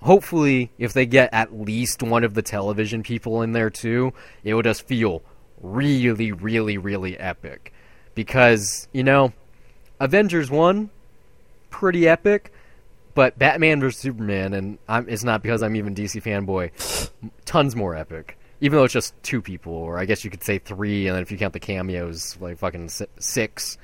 hopefully, 0.00 0.70
if 0.78 0.92
they 0.92 1.04
get 1.04 1.30
at 1.32 1.52
least 1.52 2.00
one 2.00 2.22
of 2.22 2.34
the 2.34 2.42
television 2.42 3.02
people 3.02 3.42
in 3.42 3.50
there 3.50 3.70
too, 3.70 4.12
it 4.44 4.54
will 4.54 4.62
just 4.62 4.86
feel 4.86 5.20
really, 5.60 6.30
really, 6.30 6.78
really 6.78 7.18
epic. 7.18 7.72
Because 8.14 8.86
you 8.92 9.02
know, 9.02 9.32
Avengers 9.98 10.48
one, 10.48 10.90
pretty 11.70 12.06
epic. 12.06 12.52
But 13.14 13.36
Batman 13.36 13.80
vs 13.80 14.00
Superman, 14.00 14.54
and 14.54 14.78
I'm, 14.88 15.08
it's 15.08 15.24
not 15.24 15.42
because 15.42 15.60
I'm 15.64 15.74
even 15.74 15.92
DC 15.92 16.22
fanboy, 16.22 17.10
tons 17.44 17.74
more 17.74 17.96
epic. 17.96 18.38
Even 18.60 18.78
though 18.78 18.84
it's 18.84 18.94
just 18.94 19.20
two 19.24 19.42
people, 19.42 19.72
or 19.72 19.98
I 19.98 20.04
guess 20.04 20.24
you 20.24 20.30
could 20.30 20.44
say 20.44 20.60
three, 20.60 21.08
and 21.08 21.16
then 21.16 21.22
if 21.22 21.32
you 21.32 21.38
count 21.38 21.52
the 21.52 21.58
cameos, 21.58 22.36
like 22.40 22.58
fucking 22.58 22.90
si- 22.90 23.06
six. 23.18 23.76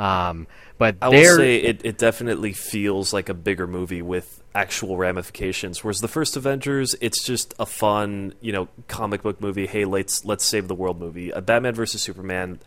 Um, 0.00 0.46
but 0.78 0.96
I 1.02 1.10
will 1.10 1.36
say 1.36 1.56
it, 1.56 1.82
it 1.84 1.98
definitely 1.98 2.54
feels 2.54 3.12
like 3.12 3.28
a 3.28 3.34
bigger 3.34 3.66
movie 3.66 4.00
with 4.00 4.42
actual 4.54 4.96
ramifications. 4.96 5.84
Whereas 5.84 5.98
the 5.98 6.08
first 6.08 6.38
Avengers, 6.38 6.96
it's 7.02 7.22
just 7.22 7.52
a 7.58 7.66
fun, 7.66 8.32
you 8.40 8.50
know, 8.50 8.68
comic 8.88 9.20
book 9.22 9.42
movie. 9.42 9.66
Hey, 9.66 9.84
let's 9.84 10.24
let's 10.24 10.44
save 10.44 10.68
the 10.68 10.74
world 10.74 10.98
movie. 10.98 11.28
A 11.30 11.42
Batman 11.42 11.74
versus 11.74 12.00
Superman, 12.00 12.60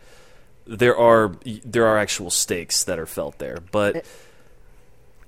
there 0.64 0.96
are 0.96 1.34
there 1.64 1.86
are 1.86 1.98
actual 1.98 2.30
stakes 2.30 2.84
that 2.84 3.00
are 3.00 3.06
felt 3.06 3.38
there. 3.40 3.58
But 3.72 4.04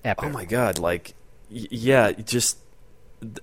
epic. 0.05 0.25
oh 0.25 0.31
my 0.31 0.45
god, 0.45 0.79
like 0.79 1.15
y- 1.51 1.67
yeah, 1.73 2.13
just 2.13 2.59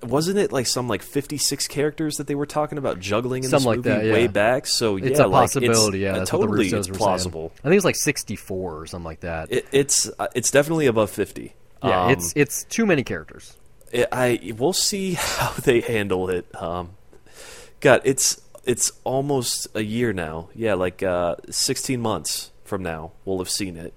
wasn't 0.02 0.38
it 0.38 0.52
like 0.52 0.66
some 0.66 0.88
like 0.88 1.02
56 1.02 1.66
characters 1.68 2.16
that 2.16 2.26
they 2.26 2.34
were 2.34 2.46
talking 2.46 2.78
about 2.78 3.00
juggling 3.00 3.44
in 3.44 3.50
Something 3.50 3.66
like 3.66 3.82
this 3.82 3.94
movie 3.96 4.06
that, 4.08 4.12
way 4.14 4.26
back? 4.28 4.66
So 4.66 4.96
yeah, 4.96 5.06
it's 5.06 5.18
a 5.18 5.26
like, 5.26 5.42
possibility. 5.44 5.98
yeah, 6.00 6.12
that's 6.12 6.30
totally, 6.30 6.70
what 6.72 6.84
the 6.84 6.90
it's 6.90 6.98
plausible. 6.98 7.48
Saying. 7.48 7.60
I 7.64 7.68
think 7.68 7.76
it's 7.76 7.84
like 7.84 7.96
64 7.96 8.80
or 8.80 8.86
something 8.86 9.04
like 9.04 9.20
that. 9.20 9.50
It, 9.52 9.66
it's 9.72 10.10
uh, 10.18 10.28
it's 10.34 10.50
definitely 10.50 10.86
above 10.86 11.10
50. 11.10 11.54
yeah, 11.82 12.04
Um, 12.04 12.10
it's 12.12 12.32
it's 12.36 12.64
too 12.64 12.86
many 12.86 13.02
characters. 13.02 13.56
it, 13.92 14.08
I 14.12 14.54
we'll 14.56 14.72
see 14.72 15.14
how 15.18 15.50
they 15.54 15.80
handle 15.80 16.30
it. 16.30 16.46
Um, 16.60 16.90
God, 17.80 18.00
it's 18.04 18.40
it's 18.64 18.92
almost 19.02 19.66
a 19.74 19.82
year 19.82 20.12
now. 20.12 20.48
Yeah, 20.54 20.74
like 20.74 21.02
uh, 21.02 21.36
16 21.50 22.00
months 22.00 22.50
from 22.64 22.82
now, 22.82 23.12
we'll 23.24 23.38
have 23.38 23.50
seen 23.50 23.76
it. 23.76 23.92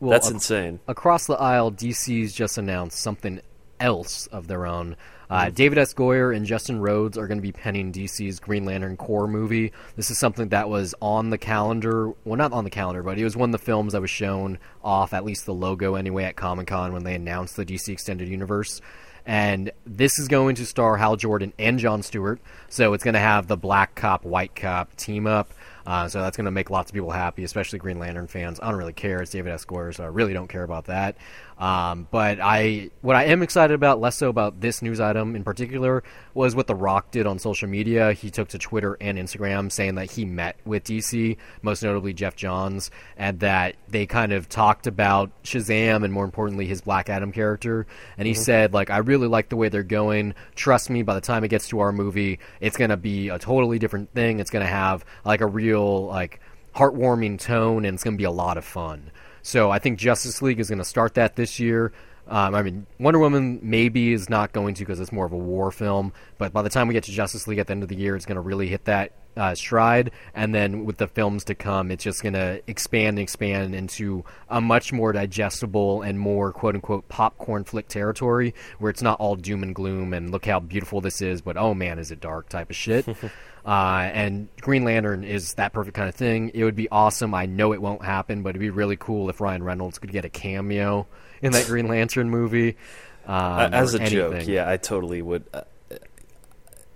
Well, 0.00 0.10
That's 0.10 0.26
ac- 0.26 0.34
insane. 0.34 0.80
across 0.88 1.26
the 1.26 1.34
aisle, 1.34 1.70
DC's 1.70 2.34
just 2.34 2.58
announced 2.58 2.98
something 2.98 3.40
else 3.82 4.26
of 4.28 4.46
their 4.46 4.66
own. 4.66 4.96
Uh, 5.28 5.46
Mm-hmm. 5.46 5.54
David 5.54 5.78
S. 5.78 5.94
Goyer 5.94 6.36
and 6.36 6.44
Justin 6.44 6.78
Rhodes 6.78 7.16
are 7.16 7.26
going 7.26 7.38
to 7.38 7.42
be 7.42 7.52
penning 7.52 7.90
DC's 7.90 8.38
Green 8.38 8.64
Lantern 8.66 8.98
Corps 8.98 9.26
movie. 9.26 9.72
This 9.96 10.10
is 10.10 10.18
something 10.18 10.48
that 10.50 10.68
was 10.68 10.94
on 11.00 11.30
the 11.30 11.38
calendar. 11.38 12.12
Well, 12.24 12.36
not 12.36 12.52
on 12.52 12.64
the 12.64 12.70
calendar, 12.70 13.02
but 13.02 13.18
it 13.18 13.24
was 13.24 13.36
one 13.36 13.48
of 13.48 13.52
the 13.52 13.64
films 13.64 13.94
that 13.94 14.02
was 14.02 14.10
shown 14.10 14.58
off, 14.84 15.14
at 15.14 15.24
least 15.24 15.46
the 15.46 15.54
logo 15.54 15.94
anyway, 15.94 16.24
at 16.24 16.36
Comic 16.36 16.66
Con 16.66 16.92
when 16.92 17.04
they 17.04 17.14
announced 17.14 17.56
the 17.56 17.64
DC 17.64 17.88
Extended 17.88 18.28
Universe. 18.28 18.82
And 19.24 19.70
this 19.86 20.18
is 20.18 20.28
going 20.28 20.56
to 20.56 20.66
star 20.66 20.96
Hal 20.96 21.16
Jordan 21.16 21.52
and 21.58 21.78
John 21.78 22.02
Stewart. 22.02 22.40
So 22.68 22.92
it's 22.92 23.04
going 23.04 23.14
to 23.14 23.20
have 23.20 23.46
the 23.46 23.56
black 23.56 23.94
cop, 23.94 24.24
white 24.24 24.54
cop 24.54 24.94
team 24.96 25.26
up. 25.26 25.52
Uh, 25.86 26.08
so 26.08 26.20
that's 26.20 26.36
going 26.36 26.44
to 26.44 26.50
make 26.50 26.70
lots 26.70 26.90
of 26.90 26.94
people 26.94 27.10
happy, 27.10 27.44
especially 27.44 27.78
Green 27.78 27.98
Lantern 27.98 28.26
fans. 28.26 28.60
I 28.60 28.68
don't 28.70 28.78
really 28.78 28.92
care. 28.92 29.22
It's 29.22 29.30
David 29.32 29.52
S. 29.52 29.64
Goyer, 29.64 29.94
so 29.94 30.04
I 30.04 30.08
really 30.08 30.32
don't 30.32 30.48
care 30.48 30.62
about 30.62 30.86
that. 30.86 31.16
Um, 31.62 32.08
but 32.10 32.40
I, 32.40 32.90
what 33.02 33.14
I 33.14 33.26
am 33.26 33.40
excited 33.40 33.72
about, 33.72 34.00
less 34.00 34.16
so 34.16 34.28
about 34.28 34.60
this 34.60 34.82
news 34.82 34.98
item 34.98 35.36
in 35.36 35.44
particular, 35.44 36.02
was 36.34 36.56
what 36.56 36.66
The 36.66 36.74
Rock 36.74 37.12
did 37.12 37.24
on 37.24 37.38
social 37.38 37.68
media. 37.68 38.14
He 38.14 38.30
took 38.30 38.48
to 38.48 38.58
Twitter 38.58 38.96
and 39.00 39.16
Instagram 39.16 39.70
saying 39.70 39.94
that 39.94 40.10
he 40.10 40.24
met 40.24 40.56
with 40.64 40.82
DC, 40.82 41.36
most 41.62 41.84
notably 41.84 42.14
Geoff 42.14 42.34
Johns, 42.34 42.90
and 43.16 43.38
that 43.38 43.76
they 43.86 44.06
kind 44.06 44.32
of 44.32 44.48
talked 44.48 44.88
about 44.88 45.30
Shazam 45.44 46.02
and 46.02 46.12
more 46.12 46.24
importantly 46.24 46.66
his 46.66 46.80
Black 46.80 47.08
Adam 47.08 47.30
character. 47.30 47.86
And 48.18 48.26
he 48.26 48.34
said, 48.34 48.74
like, 48.74 48.90
I 48.90 48.96
really 48.98 49.28
like 49.28 49.48
the 49.48 49.56
way 49.56 49.68
they're 49.68 49.84
going. 49.84 50.34
Trust 50.56 50.90
me, 50.90 51.04
by 51.04 51.14
the 51.14 51.20
time 51.20 51.44
it 51.44 51.48
gets 51.48 51.68
to 51.68 51.78
our 51.78 51.92
movie, 51.92 52.40
it's 52.60 52.76
going 52.76 52.90
to 52.90 52.96
be 52.96 53.28
a 53.28 53.38
totally 53.38 53.78
different 53.78 54.12
thing. 54.12 54.40
It's 54.40 54.50
going 54.50 54.64
to 54.66 54.72
have 54.72 55.04
like 55.24 55.40
a 55.40 55.46
real 55.46 56.06
like 56.06 56.40
heartwarming 56.74 57.38
tone, 57.38 57.84
and 57.84 57.94
it's 57.94 58.02
going 58.02 58.14
to 58.14 58.18
be 58.18 58.24
a 58.24 58.32
lot 58.32 58.56
of 58.56 58.64
fun. 58.64 59.11
So 59.42 59.70
I 59.70 59.78
think 59.78 59.98
Justice 59.98 60.40
League 60.40 60.60
is 60.60 60.68
going 60.68 60.78
to 60.78 60.84
start 60.84 61.14
that 61.14 61.36
this 61.36 61.58
year. 61.58 61.92
Um, 62.28 62.54
I 62.54 62.62
mean, 62.62 62.86
Wonder 62.98 63.18
Woman 63.18 63.58
maybe 63.62 64.12
is 64.12 64.30
not 64.30 64.52
going 64.52 64.74
to 64.74 64.80
because 64.82 65.00
it's 65.00 65.12
more 65.12 65.26
of 65.26 65.32
a 65.32 65.36
war 65.36 65.70
film. 65.70 66.12
But 66.38 66.52
by 66.52 66.62
the 66.62 66.70
time 66.70 66.88
we 66.88 66.94
get 66.94 67.04
to 67.04 67.12
Justice 67.12 67.46
League 67.48 67.58
at 67.58 67.66
the 67.66 67.72
end 67.72 67.82
of 67.82 67.88
the 67.88 67.96
year, 67.96 68.14
it's 68.14 68.26
going 68.26 68.36
to 68.36 68.40
really 68.40 68.68
hit 68.68 68.84
that 68.84 69.12
uh, 69.36 69.54
stride. 69.54 70.10
And 70.34 70.54
then 70.54 70.84
with 70.84 70.98
the 70.98 71.06
films 71.08 71.44
to 71.44 71.54
come, 71.54 71.90
it's 71.90 72.04
just 72.04 72.22
going 72.22 72.34
to 72.34 72.60
expand 72.66 73.18
and 73.18 73.20
expand 73.20 73.74
into 73.74 74.24
a 74.48 74.60
much 74.60 74.92
more 74.92 75.12
digestible 75.12 76.02
and 76.02 76.18
more 76.18 76.52
quote 76.52 76.74
unquote 76.74 77.08
popcorn 77.08 77.64
flick 77.64 77.88
territory 77.88 78.54
where 78.78 78.90
it's 78.90 79.02
not 79.02 79.18
all 79.20 79.36
doom 79.36 79.62
and 79.62 79.74
gloom 79.74 80.12
and 80.12 80.30
look 80.30 80.46
how 80.46 80.60
beautiful 80.60 81.00
this 81.00 81.22
is, 81.22 81.40
but 81.40 81.56
oh 81.56 81.74
man, 81.74 81.98
is 81.98 82.10
it 82.10 82.20
dark 82.20 82.48
type 82.48 82.70
of 82.70 82.76
shit. 82.76 83.06
Uh, 83.64 84.10
and 84.12 84.48
Green 84.60 84.82
Lantern 84.82 85.22
is 85.22 85.54
that 85.54 85.72
perfect 85.72 85.96
kind 85.96 86.08
of 86.08 86.16
thing. 86.16 86.50
It 86.52 86.64
would 86.64 86.74
be 86.74 86.88
awesome. 86.90 87.32
I 87.32 87.46
know 87.46 87.72
it 87.72 87.80
won't 87.80 88.04
happen, 88.04 88.42
but 88.42 88.48
it'd 88.50 88.60
be 88.60 88.70
really 88.70 88.96
cool 88.96 89.30
if 89.30 89.40
Ryan 89.40 89.62
Reynolds 89.62 90.00
could 90.00 90.10
get 90.10 90.24
a 90.24 90.28
cameo 90.28 91.06
in 91.40 91.52
that 91.52 91.66
Green 91.66 91.86
Lantern 91.86 92.28
movie. 92.28 92.76
Um, 93.24 93.34
Uh, 93.36 93.68
As 93.70 93.94
a 93.94 94.00
joke, 94.00 94.48
yeah, 94.48 94.68
I 94.68 94.78
totally 94.78 95.22
would. 95.22 95.44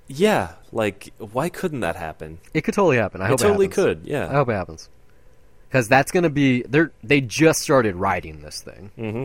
Yeah, 0.09 0.53
like 0.73 1.13
why 1.19 1.49
couldn't 1.49 1.81
that 1.81 1.97
happen? 1.97 2.39
it 2.55 2.63
could 2.63 2.75
totally 2.75 2.97
happen. 2.97 3.21
I 3.21 3.27
It 3.27 3.29
hope 3.31 3.39
totally 3.41 3.67
it 3.67 3.71
happens. 3.71 3.85
could. 4.03 4.07
Yeah. 4.07 4.29
I 4.29 4.35
hope 4.35 4.49
it 4.49 4.53
happens 4.53 4.89
because 5.69 5.89
that's 5.89 6.13
going 6.13 6.23
to 6.23 6.31
be 6.31 6.63
they 6.63 6.85
they 7.03 7.21
just 7.21 7.61
started 7.61 7.97
writing 7.97 8.41
this 8.43 8.61
thing. 8.63 8.91
hmm 8.97 9.25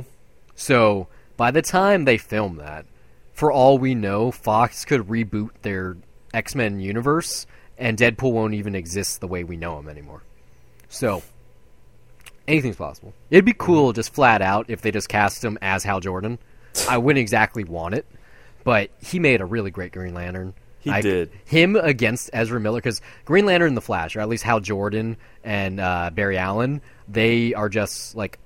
So 0.56 1.08
by 1.38 1.52
the 1.52 1.62
time 1.62 2.06
they 2.06 2.18
film 2.18 2.58
that, 2.58 2.86
for 3.34 3.52
all 3.52 3.78
we 3.78 3.94
know, 3.96 4.32
Fox 4.32 4.84
could 4.86 5.02
reboot 5.08 5.50
their 5.62 5.98
X 6.34 6.56
Men 6.56 6.80
universe, 6.80 7.46
and 7.78 7.98
Deadpool 7.98 8.32
won't 8.32 8.54
even 8.56 8.74
exist 8.76 9.22
the 9.22 9.28
way 9.28 9.44
we 9.44 9.58
know 9.58 9.78
him 9.80 9.88
anymore. 9.88 10.24
So 10.90 11.22
anything's 12.48 12.76
possible. 12.76 13.14
It'd 13.30 13.46
be 13.46 13.54
cool, 13.54 13.94
just 13.94 14.14
flat 14.14 14.42
out, 14.42 14.66
if 14.70 14.82
they 14.82 14.92
just 14.92 15.10
cast 15.10 15.44
him 15.44 15.58
as 15.62 15.84
Hal 15.84 16.00
Jordan. 16.00 16.40
I 16.90 16.98
wouldn't 16.98 17.22
exactly 17.22 17.64
want 17.64 17.94
it, 17.96 18.06
but 18.64 18.90
he 19.02 19.20
made 19.20 19.42
a 19.42 19.46
really 19.46 19.72
great 19.72 19.92
Green 19.92 20.14
Lantern. 20.14 20.54
He 20.82 20.92
I- 20.92 21.02
did. 21.02 21.32
Him 21.46 21.76
against 21.76 22.30
Ezra 22.34 22.60
Miller, 22.60 22.80
because 22.80 23.02
Green 23.26 23.46
Lantern 23.46 23.70
and 23.70 23.78
the 23.78 23.82
Flash, 23.82 24.16
or 24.16 24.20
at 24.20 24.30
least 24.30 24.44
Hal 24.44 24.60
Jordan 24.60 25.18
and 25.44 25.80
uh, 25.80 26.12
Barry 26.14 26.38
Allen, 26.38 26.82
they 27.08 27.54
are 27.54 27.70
just 27.70 28.16
like 28.16 28.40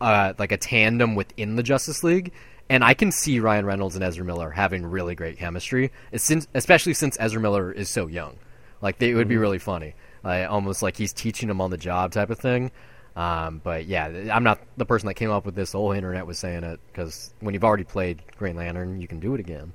uh, 0.00 0.32
like 0.38 0.52
a 0.52 0.56
tandem 0.56 1.14
within 1.14 1.56
the 1.56 1.62
Justice 1.62 2.02
League. 2.02 2.32
And 2.68 2.82
I 2.82 2.94
can 2.94 3.12
see 3.12 3.38
Ryan 3.38 3.66
Reynolds 3.66 3.96
and 3.96 4.04
Ezra 4.04 4.24
Miller 4.24 4.50
having 4.50 4.86
really 4.86 5.14
great 5.14 5.36
chemistry, 5.36 5.92
since, 6.16 6.48
especially 6.54 6.94
since 6.94 7.16
Ezra 7.20 7.40
Miller 7.40 7.70
is 7.70 7.90
so 7.90 8.06
young. 8.06 8.38
Like 8.80 8.98
they, 8.98 9.10
it 9.10 9.14
would 9.14 9.28
be 9.28 9.36
really 9.36 9.58
funny, 9.58 9.94
like, 10.24 10.48
almost 10.48 10.82
like 10.82 10.96
he's 10.96 11.12
teaching 11.12 11.48
them 11.48 11.60
on 11.60 11.70
the 11.70 11.76
job 11.76 12.12
type 12.12 12.30
of 12.30 12.38
thing. 12.38 12.70
Um, 13.14 13.60
but 13.62 13.84
yeah, 13.84 14.06
I'm 14.32 14.42
not 14.42 14.58
the 14.78 14.86
person 14.86 15.08
that 15.08 15.14
came 15.14 15.30
up 15.30 15.44
with 15.44 15.54
this. 15.54 15.72
The 15.72 15.78
whole 15.78 15.92
internet 15.92 16.26
was 16.26 16.38
saying 16.38 16.64
it 16.64 16.80
because 16.86 17.34
when 17.40 17.52
you've 17.52 17.64
already 17.64 17.84
played 17.84 18.22
Green 18.38 18.56
Lantern, 18.56 19.02
you 19.02 19.08
can 19.08 19.20
do 19.20 19.34
it 19.34 19.40
again. 19.40 19.74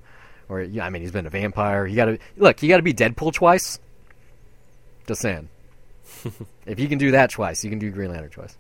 Or 0.50 0.62
yeah, 0.62 0.86
I 0.86 0.90
mean, 0.90 1.02
he's 1.02 1.12
been 1.12 1.26
a 1.26 1.30
vampire. 1.30 1.86
You 1.86 1.96
got 1.96 2.06
to 2.06 2.18
look. 2.38 2.62
You 2.64 2.70
got 2.70 2.78
to 2.78 2.84
be 2.84 2.94
Deadpool 2.94 3.34
twice. 3.34 3.80
Just 5.08 5.22
saying. 5.22 5.50
if 6.66 6.80
you 6.80 6.88
can 6.88 6.98
do 6.98 7.12
that 7.12 7.32
twice, 7.32 7.64
you 7.64 7.70
can 7.70 7.80
do 7.80 7.92
Green 7.92 8.12
Lantern 8.12 8.30
twice. 8.30 8.58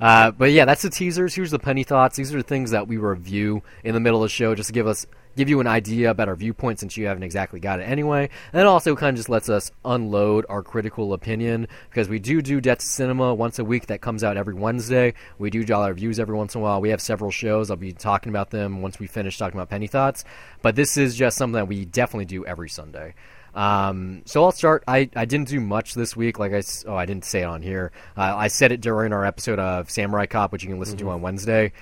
Uh, 0.00 0.30
but 0.30 0.52
yeah, 0.52 0.64
that's 0.64 0.82
the 0.82 0.90
teasers. 0.90 1.34
Here's 1.34 1.50
the 1.50 1.58
penny 1.58 1.84
thoughts. 1.84 2.16
These 2.16 2.34
are 2.34 2.38
the 2.38 2.42
things 2.42 2.70
that 2.70 2.88
we 2.88 2.96
review 2.96 3.62
in 3.84 3.94
the 3.94 4.00
middle 4.00 4.22
of 4.22 4.26
the 4.26 4.32
show, 4.32 4.54
just 4.54 4.68
to 4.68 4.72
give 4.72 4.86
us 4.86 5.06
give 5.36 5.48
you 5.50 5.60
an 5.60 5.66
idea 5.66 6.10
about 6.10 6.28
our 6.28 6.34
viewpoint 6.34 6.80
since 6.80 6.96
you 6.96 7.06
haven't 7.06 7.22
exactly 7.22 7.60
got 7.60 7.78
it 7.78 7.84
anyway. 7.84 8.28
And 8.52 8.60
it 8.60 8.66
also 8.66 8.96
kind 8.96 9.10
of 9.10 9.16
just 9.16 9.28
lets 9.28 9.48
us 9.48 9.70
unload 9.84 10.46
our 10.48 10.62
critical 10.62 11.12
opinion 11.12 11.68
because 11.90 12.08
we 12.08 12.18
do 12.18 12.40
do 12.40 12.60
Debt 12.60 12.80
to 12.80 12.86
Cinema 12.86 13.34
once 13.34 13.58
a 13.58 13.64
week 13.64 13.86
that 13.86 14.00
comes 14.00 14.24
out 14.24 14.36
every 14.36 14.54
Wednesday. 14.54 15.14
We 15.38 15.50
do 15.50 15.62
dollar 15.62 15.88
reviews 15.88 16.18
every 16.18 16.36
once 16.36 16.54
in 16.54 16.62
a 16.62 16.64
while. 16.64 16.80
We 16.80 16.88
have 16.88 17.02
several 17.02 17.30
shows. 17.30 17.70
I'll 17.70 17.76
be 17.76 17.92
talking 17.92 18.30
about 18.30 18.50
them 18.50 18.82
once 18.82 18.98
we 18.98 19.06
finish 19.06 19.36
talking 19.36 19.58
about 19.58 19.68
Penny 19.68 19.86
Thoughts. 19.86 20.24
But 20.62 20.74
this 20.74 20.96
is 20.96 21.14
just 21.14 21.36
something 21.36 21.54
that 21.54 21.68
we 21.68 21.84
definitely 21.84 22.24
do 22.24 22.46
every 22.46 22.70
Sunday. 22.70 23.14
Um, 23.56 24.20
so 24.26 24.44
I'll 24.44 24.52
start. 24.52 24.84
I, 24.86 25.08
I 25.16 25.24
didn't 25.24 25.48
do 25.48 25.60
much 25.60 25.94
this 25.94 26.14
week. 26.14 26.38
Like 26.38 26.52
I 26.52 26.62
oh 26.86 26.94
I 26.94 27.06
didn't 27.06 27.24
say 27.24 27.40
it 27.40 27.46
on 27.46 27.62
here. 27.62 27.90
Uh, 28.16 28.36
I 28.36 28.48
said 28.48 28.70
it 28.70 28.82
during 28.82 29.14
our 29.14 29.24
episode 29.24 29.58
of 29.58 29.90
Samurai 29.90 30.26
Cop, 30.26 30.52
which 30.52 30.62
you 30.62 30.68
can 30.68 30.78
listen 30.78 30.96
mm-hmm. 30.98 31.06
to 31.06 31.12
on 31.12 31.22
Wednesday. 31.22 31.72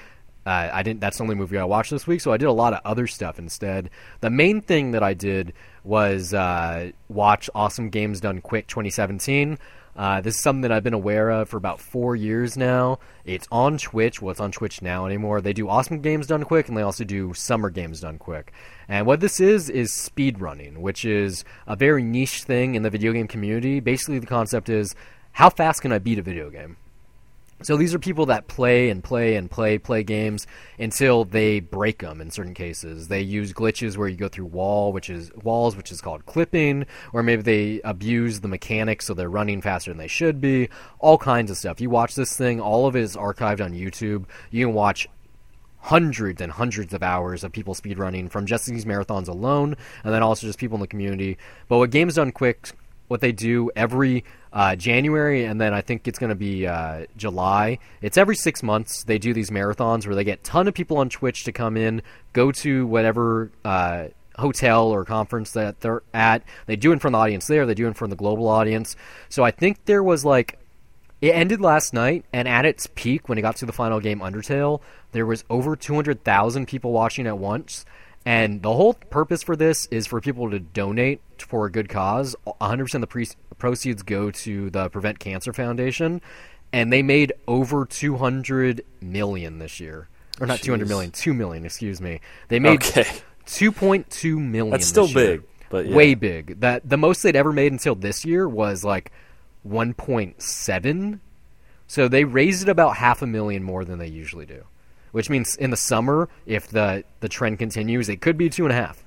Uh, 0.47 0.69
I 0.73 0.83
didn't. 0.83 1.01
That's 1.01 1.17
the 1.17 1.25
only 1.25 1.35
movie 1.35 1.59
I 1.59 1.65
watched 1.65 1.91
this 1.91 2.07
week, 2.07 2.21
so 2.21 2.33
I 2.33 2.37
did 2.37 2.47
a 2.47 2.53
lot 2.53 2.75
of 2.75 2.81
other 2.85 3.07
stuff 3.07 3.39
instead. 3.39 3.91
The 4.21 4.31
main 4.31 4.61
thing 4.61 4.93
that 4.93 5.03
I 5.03 5.15
did 5.15 5.53
was 5.83 6.33
uh, 6.33 6.93
watch 7.09 7.51
Awesome 7.55 7.91
Games 7.91 8.21
Done 8.21 8.41
Quick 8.41 8.69
2017. 8.69 9.59
Uh, 9.97 10.21
this 10.21 10.35
is 10.35 10.43
something 10.43 10.63
that 10.63 10.73
I've 10.73 10.83
been 10.83 10.95
aware 10.95 11.31
of 11.31 11.49
for 11.49 11.57
about 11.57 11.81
four 11.81 12.17
years 12.17 12.57
now. 12.57 12.99
It's 13.25 13.47
on 13.53 13.79
Twitch. 13.79 14.21
Well, 14.21 14.33
it's 14.33 14.41
on 14.41 14.51
Twitch 14.51 14.83
now 14.83 15.07
anymore. 15.07 15.41
They 15.41 15.53
do 15.53 15.69
Awesome 15.69 16.01
Games 16.01 16.27
Done 16.27 16.45
Quick, 16.45 16.69
and 16.69 16.77
they 16.77 16.83
also 16.83 17.05
do 17.05 17.33
Summer 17.35 17.71
Games 17.71 18.01
Done 18.01 18.19
Quick. 18.19 18.53
And 18.89 19.07
what 19.07 19.21
this 19.21 19.41
is 19.41 19.71
is 19.71 19.93
speed 19.93 20.41
running, 20.41 20.83
which 20.83 21.05
is 21.05 21.45
a 21.67 21.77
very 21.77 22.03
niche 22.03 22.43
thing 22.43 22.75
in 22.75 22.83
the 22.83 22.91
video 22.91 23.13
game 23.13 23.29
community. 23.29 23.81
Basically, 23.81 24.19
the 24.19 24.27
concept 24.27 24.69
is 24.69 24.95
how 25.33 25.51
fast 25.51 25.83
can 25.83 25.93
I 25.93 25.99
beat 25.99 26.19
a 26.19 26.23
video 26.23 26.51
game? 26.51 26.77
So 27.63 27.77
these 27.77 27.95
are 27.95 27.99
people 27.99 28.27
that 28.27 28.47
play 28.47 28.91
and 28.91 29.03
play 29.03 29.37
and 29.37 29.51
play 29.51 29.79
play 29.79 30.03
games 30.03 30.47
until 30.79 31.25
they 31.25 31.61
break 31.61 32.01
them. 32.01 32.21
In 32.21 32.31
certain 32.31 32.53
cases, 32.53 33.09
they 33.09 33.21
use 33.21 33.53
glitches 33.53 33.97
where 33.97 34.09
you 34.09 34.17
go 34.17 34.29
through 34.29 34.47
wall, 34.47 34.93
which 34.93 35.09
is 35.09 35.33
walls, 35.43 35.77
which 35.77 35.93
is 35.93 36.01
called 36.01 36.27
clipping, 36.27 36.85
or 37.13 37.23
maybe 37.23 37.43
they 37.43 37.81
abuse 37.83 38.41
the 38.41 38.49
mechanics 38.49 39.07
so 39.07 39.15
they're 39.15 39.31
running 39.31 39.63
faster 39.63 39.91
than 39.91 39.99
they 39.99 40.09
should 40.09 40.41
be. 40.41 40.69
All 40.99 41.17
kinds 41.17 41.51
of 41.51 41.57
stuff. 41.57 41.81
You 41.81 41.91
watch 41.91 42.15
this 42.15 42.37
thing, 42.37 42.61
all 42.61 42.87
of 42.87 42.97
it 42.97 43.03
is 43.03 43.17
archived 43.17 43.65
on 43.65 43.73
YouTube. 43.73 44.27
You 44.51 44.67
can 44.67 44.75
watch 44.75 45.09
hundreds 45.79 46.41
and 46.41 46.51
hundreds 46.51 46.95
of 46.95 47.03
hours 47.03 47.45
of 47.45 47.53
people 47.53 47.75
speedrunning 47.75 48.31
from 48.31 48.47
just 48.47 48.67
these 48.67 48.87
marathons 48.87 49.29
alone, 49.29 49.77
and 50.03 50.13
then 50.13 50.23
also 50.23 50.47
just 50.47 50.59
people 50.59 50.77
in 50.77 50.81
the 50.81 50.87
community. 50.87 51.39
But 51.69 51.79
what 51.79 51.91
Games 51.91 52.15
Done 52.15 52.33
Quick, 52.33 52.73
what 53.09 53.21
they 53.21 53.33
do 53.33 53.71
every 53.77 54.25
uh, 54.55 54.77
January, 54.77 55.45
and 55.45 55.61
then 55.61 55.75
I 55.75 55.81
think 55.81 56.07
it's 56.07 56.19
going 56.19 56.31
to 56.31 56.37
be 56.37 56.67
uh, 56.67 57.07
July. 57.17 57.81
It's 58.01 58.17
every 58.17 58.37
six 58.37 58.63
months 58.63 59.03
they 59.03 59.19
do 59.19 59.35
these 59.35 59.51
marathons 59.51 60.07
where 60.07 60.15
they 60.15 60.23
get 60.23 60.39
a 60.39 60.43
ton 60.43 60.69
of 60.69 60.75
people 60.75 60.97
on 60.99 61.09
Twitch 61.09 61.43
to 61.45 61.53
come 61.53 61.77
in, 61.77 62.03
go 62.33 62.53
to 62.53 62.87
whatever 62.87 63.51
uh, 63.65 64.07
hotel 64.37 64.87
or 64.87 65.05
conference 65.05 65.51
that 65.53 65.81
they're 65.81 66.03
at. 66.15 66.45
They 66.67 66.77
do 66.77 66.93
it 66.93 67.05
of 67.05 67.13
the 67.13 67.19
audience 67.19 67.49
there. 67.49 67.67
They 67.67 67.75
do 67.75 67.89
it 67.89 68.01
of 68.01 68.11
the 68.11 68.17
global 68.17 68.47
audience. 68.47 68.95
So 69.29 69.43
I 69.43 69.51
think 69.51 69.85
there 69.87 70.05
was 70.05 70.25
like 70.25 70.59
it 71.21 71.35
ended 71.35 71.61
last 71.61 71.93
night, 71.93 72.25
and 72.33 72.47
at 72.47 72.65
its 72.65 72.87
peak, 72.95 73.29
when 73.29 73.39
it 73.39 73.43
got 73.43 73.57
to 73.57 73.67
the 73.67 73.73
final 73.73 73.99
game, 73.99 74.21
Undertale, 74.21 74.81
there 75.13 75.27
was 75.27 75.43
over 75.51 75.75
200,000 75.75 76.69
people 76.69 76.93
watching 76.93 77.27
at 77.27 77.39
once. 77.39 77.85
And 78.27 78.63
the 78.63 78.73
whole 78.73 78.95
purpose 78.95 79.43
for 79.43 79.55
this 79.55 79.87
is 79.91 80.07
for 80.07 80.21
people 80.21 80.51
to 80.51 80.59
donate 80.59 81.21
for 81.39 81.67
a 81.67 81.71
good 81.71 81.89
cause. 81.89 82.35
100% 82.47 82.95
of 82.95 83.01
the 83.03 83.07
pre- 83.07 83.29
proceeds 83.59 84.03
go 84.03 84.31
to 84.31 84.71
the 84.71 84.89
Prevent 84.89 85.19
Cancer 85.19 85.53
Foundation, 85.53 86.23
and 86.73 86.93
they 86.93 87.03
made 87.03 87.35
over 87.47 87.85
200 87.85 88.85
million 89.03 89.59
this 89.59 89.79
year, 89.79 90.09
or 90.41 90.47
not 90.47 90.61
Jeez. 90.61 90.65
200 90.65 90.89
million, 90.89 91.11
2 91.11 91.35
million, 91.35 91.65
excuse 91.67 92.01
me. 92.01 92.21
They 92.49 92.59
made 92.59 92.83
okay. 92.83 93.05
2.2 93.47 94.39
million. 94.39 94.71
That's 94.71 94.87
still 94.87 95.13
big, 95.13 95.43
but 95.69 95.87
yeah. 95.87 95.95
way 95.95 96.15
big. 96.15 96.61
That 96.61 96.89
the 96.89 96.97
most 96.97 97.23
they'd 97.23 97.37
ever 97.37 97.53
made 97.53 97.73
until 97.73 97.95
this 97.95 98.25
year 98.25 98.49
was 98.49 98.85
like 98.85 99.13
1.7. 99.69 101.21
So 101.87 102.09
they 102.09 102.25
raised 102.25 102.63
it 102.63 102.71
about 102.71 102.97
half 102.97 103.21
a 103.21 103.27
million 103.27 103.63
more 103.63 103.85
than 103.85 103.99
they 103.99 104.09
usually 104.09 104.47
do 104.47 104.65
which 105.15 105.31
means 105.31 105.55
in 105.55 105.71
the 105.71 105.77
summer, 105.77 106.29
if 106.45 106.67
the 106.67 107.05
the 107.21 107.29
trend 107.29 107.61
continues, 107.61 108.09
it 108.09 108.21
could 108.21 108.37
be 108.37 108.51
two 108.51 108.65
and 108.65 108.73
a 108.73 108.75
half. 108.75 109.05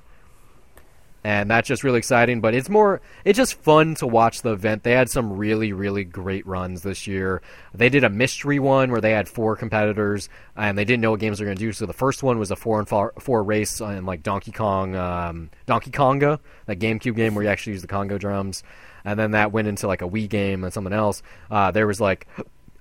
And 1.21 1.51
that's 1.51 1.67
just 1.67 1.83
really 1.83 1.97
exciting. 1.97 2.39
But 2.39 2.53
it's 2.53 2.69
more, 2.69 3.01
it's 3.25 3.35
just 3.35 3.55
fun 3.55 3.95
to 3.95 4.07
watch 4.07 4.41
the 4.41 4.51
event. 4.51 4.83
They 4.83 4.93
had 4.93 5.09
some 5.09 5.33
really, 5.33 5.73
really 5.73 6.05
great 6.05 6.47
runs 6.47 6.83
this 6.83 7.07
year. 7.07 7.41
They 7.73 7.89
did 7.89 8.05
a 8.05 8.09
mystery 8.09 8.59
one 8.59 8.89
where 8.89 9.01
they 9.01 9.11
had 9.11 9.27
four 9.27 9.57
competitors 9.57 10.29
and 10.55 10.77
they 10.77 10.85
didn't 10.85 11.01
know 11.01 11.11
what 11.11 11.19
games 11.19 11.39
they 11.39 11.43
were 11.43 11.47
going 11.47 11.57
to 11.57 11.65
do. 11.65 11.73
So 11.73 11.85
the 11.85 11.91
first 11.91 12.23
one 12.23 12.39
was 12.39 12.51
a 12.51 12.55
four 12.55 12.79
and 12.79 12.87
four, 12.87 13.11
four 13.19 13.43
race 13.43 13.81
in 13.81 14.05
like 14.05 14.23
Donkey 14.23 14.53
Kong, 14.53 14.95
um, 14.95 15.49
Donkey 15.65 15.91
Konga, 15.91 16.39
that 16.67 16.79
GameCube 16.79 17.17
game 17.17 17.35
where 17.35 17.43
you 17.43 17.49
actually 17.49 17.73
use 17.73 17.81
the 17.81 17.89
conga 17.89 18.17
drums. 18.17 18.63
And 19.03 19.19
then 19.19 19.31
that 19.31 19.51
went 19.51 19.67
into 19.67 19.87
like 19.87 20.01
a 20.01 20.07
Wii 20.07 20.29
game 20.29 20.63
and 20.63 20.71
something 20.71 20.93
else. 20.93 21.21
Uh, 21.51 21.71
there 21.71 21.87
was 21.87 21.99
like 21.99 22.27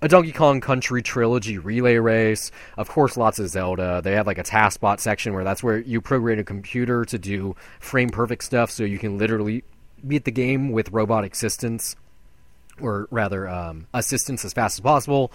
a 0.06 0.08
Donkey 0.08 0.30
Kong 0.30 0.60
Country 0.60 1.02
trilogy 1.02 1.58
relay 1.58 1.96
race. 1.96 2.52
Of 2.76 2.88
course, 2.88 3.16
lots 3.16 3.40
of 3.40 3.48
Zelda. 3.48 4.00
They 4.02 4.12
have 4.12 4.26
like 4.26 4.38
a 4.38 4.44
TASBot 4.44 5.00
section 5.00 5.34
where 5.34 5.42
that's 5.42 5.64
where 5.64 5.78
you 5.78 6.00
program 6.00 6.38
a 6.38 6.44
computer 6.44 7.04
to 7.04 7.18
do 7.18 7.56
frame 7.80 8.10
perfect 8.10 8.44
stuff, 8.44 8.70
so 8.70 8.84
you 8.84 9.00
can 9.00 9.18
literally 9.18 9.64
beat 10.06 10.24
the 10.24 10.30
game 10.30 10.70
with 10.70 10.92
robot 10.92 11.24
assistance, 11.24 11.96
or 12.80 13.08
rather, 13.10 13.48
um, 13.48 13.88
assistance 13.92 14.44
as 14.44 14.52
fast 14.52 14.78
as 14.78 14.80
possible. 14.80 15.32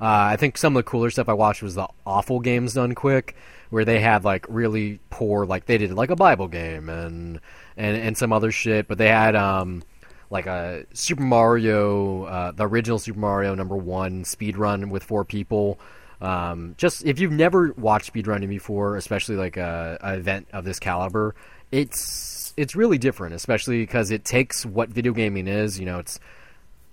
Uh, 0.00 0.34
I 0.34 0.36
think 0.36 0.58
some 0.58 0.76
of 0.76 0.84
the 0.84 0.90
cooler 0.90 1.10
stuff 1.10 1.28
I 1.28 1.34
watched 1.34 1.62
was 1.62 1.76
the 1.76 1.86
awful 2.04 2.40
games 2.40 2.74
done 2.74 2.96
quick, 2.96 3.36
where 3.70 3.84
they 3.84 4.00
had 4.00 4.24
like 4.24 4.46
really 4.48 4.98
poor, 5.10 5.46
like 5.46 5.66
they 5.66 5.78
did 5.78 5.92
like 5.92 6.10
a 6.10 6.16
Bible 6.16 6.48
game 6.48 6.88
and 6.88 7.40
and 7.76 7.96
and 7.96 8.18
some 8.18 8.32
other 8.32 8.50
shit, 8.50 8.88
but 8.88 8.98
they 8.98 9.08
had 9.08 9.36
um 9.36 9.84
like 10.30 10.46
a 10.46 10.84
Super 10.92 11.22
Mario, 11.22 12.24
uh, 12.24 12.52
the 12.52 12.66
original 12.66 12.98
Super 12.98 13.18
Mario 13.18 13.54
number 13.54 13.76
one 13.76 14.24
speed 14.24 14.56
run 14.56 14.90
with 14.90 15.02
four 15.02 15.24
people. 15.24 15.78
Um, 16.20 16.74
just 16.78 17.04
if 17.04 17.20
you've 17.20 17.32
never 17.32 17.72
watched 17.78 18.12
speedrunning 18.12 18.48
before, 18.48 18.96
especially 18.96 19.36
like 19.36 19.56
a, 19.56 19.98
a, 20.00 20.14
event 20.16 20.48
of 20.52 20.64
this 20.64 20.78
caliber, 20.78 21.34
it's 21.70 22.52
it's 22.56 22.74
really 22.74 22.98
different, 22.98 23.34
especially 23.34 23.78
because 23.78 24.10
it 24.10 24.24
takes 24.24 24.66
what 24.66 24.88
video 24.88 25.12
gaming 25.12 25.46
is. 25.46 25.78
You 25.78 25.86
know, 25.86 26.00
it's 26.00 26.18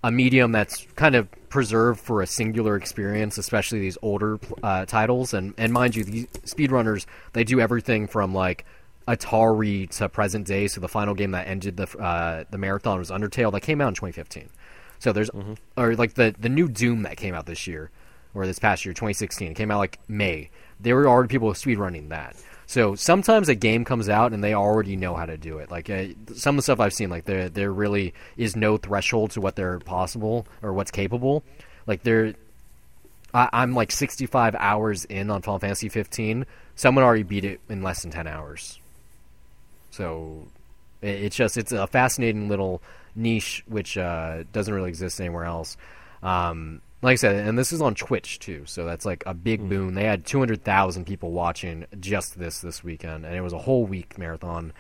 a 0.04 0.12
medium 0.12 0.52
that's 0.52 0.86
kind 0.96 1.16
of 1.16 1.28
preserved 1.50 2.00
for 2.00 2.22
a 2.22 2.28
singular 2.28 2.76
experience, 2.76 3.40
especially 3.40 3.80
these 3.80 3.98
older 4.04 4.40
uh, 4.62 4.86
titles. 4.86 5.34
And 5.34 5.56
and 5.58 5.74
mind 5.74 5.96
you, 5.96 6.04
these 6.04 6.28
speedrunners 6.46 7.08
they 7.34 7.44
do 7.44 7.60
everything 7.60 8.08
from 8.08 8.34
like 8.34 8.66
Atari 9.08 9.90
to 9.98 10.10
present 10.10 10.48
day. 10.48 10.68
So 10.68 10.82
the 10.82 10.88
final 10.88 11.14
game 11.14 11.32
that 11.32 11.48
ended 11.48 11.78
the 11.78 11.98
uh, 11.98 12.46
the 12.50 12.58
marathon 12.58 13.00
was 13.00 13.12
Undertale. 13.12 13.52
That 13.52 13.62
came 13.62 13.82
out 13.82 13.90
in 13.90 13.94
2015. 13.94 14.50
So 15.00 15.12
there's 15.12 15.30
mm-hmm. 15.30 15.54
or 15.78 15.96
like 15.96 16.16
the 16.16 16.36
the 16.38 16.50
new 16.50 16.68
Doom 16.68 17.04
that 17.04 17.18
came 17.18 17.34
out 17.34 17.46
this 17.46 17.68
year 17.68 17.92
or 18.34 18.46
this 18.46 18.60
past 18.60 18.86
year, 18.86 18.94
2016. 18.94 19.52
It 19.52 19.56
came 19.56 19.72
out 19.72 19.78
like 19.78 20.00
May. 20.08 20.50
There 20.80 20.96
were 20.96 21.08
already 21.08 21.30
people 21.30 21.50
speedrunning 21.54 22.10
that. 22.10 22.36
So 22.68 22.96
sometimes 22.96 23.48
a 23.48 23.56
game 23.56 23.86
comes 23.86 24.10
out 24.10 24.34
and 24.34 24.44
they 24.44 24.54
already 24.54 24.96
know 24.96 25.16
how 25.16 25.26
to 25.26 25.38
do 25.38 25.60
it. 25.60 25.70
Like 25.70 25.90
uh, 25.90 26.08
some 26.36 26.56
of 26.56 26.58
the 26.58 26.64
stuff 26.64 26.80
I've 26.80 26.94
seen, 26.94 27.10
like 27.10 27.26
there 27.26 27.50
there 27.50 27.72
really 27.72 28.14
is 28.38 28.56
no 28.56 28.78
threshold 28.78 29.32
to 29.32 29.42
what 29.42 29.56
they're 29.56 29.80
possible 29.80 30.48
or 30.62 30.74
what's 30.74 30.92
capable. 30.92 31.44
Like 31.86 32.04
there, 32.04 32.34
I'm 33.34 33.76
like 33.76 33.92
65 33.92 34.56
hours 34.56 35.06
in 35.06 35.30
on 35.30 35.42
Final 35.44 35.60
Fantasy 35.60 35.90
15. 35.90 36.46
Someone 36.76 37.04
already 37.04 37.24
beat 37.24 37.46
it 37.46 37.60
in 37.70 37.84
less 37.84 38.02
than 38.02 38.12
10 38.12 38.28
hours. 38.28 38.80
So 39.96 40.48
it's 41.02 41.36
just 41.36 41.58
it's 41.58 41.72
a 41.72 41.88
fascinating 41.88 42.50
little 42.50 42.82
niche 43.16 43.64
which 43.68 43.98
uh, 43.98 44.44
doesn't 44.52 44.74
really 44.74 44.90
exist 44.90 45.22
anywhere 45.22 45.46
else. 45.46 45.78
Um, 46.22 46.82
like 47.02 47.14
I 47.14 47.16
said, 47.16 47.48
and 47.48 47.58
this 47.58 47.72
is 47.72 47.82
on 47.82 47.96
Twitch 47.96 48.40
too, 48.40 48.64
so 48.66 48.84
that's 48.84 49.06
like 49.06 49.24
a 49.26 49.34
big 49.34 49.62
mm 49.62 49.70
boon. 49.70 49.94
They 49.94 50.04
had 50.04 50.26
200,000 50.26 51.06
people 51.06 51.32
watching 51.32 51.86
just 52.00 52.38
this 52.38 52.60
this 52.60 52.84
weekend, 52.84 53.26
and 53.26 53.36
it 53.36 53.42
was 53.42 53.54
a 53.54 53.60
whole 53.60 53.86
week 53.86 54.18
marathon. 54.18 54.74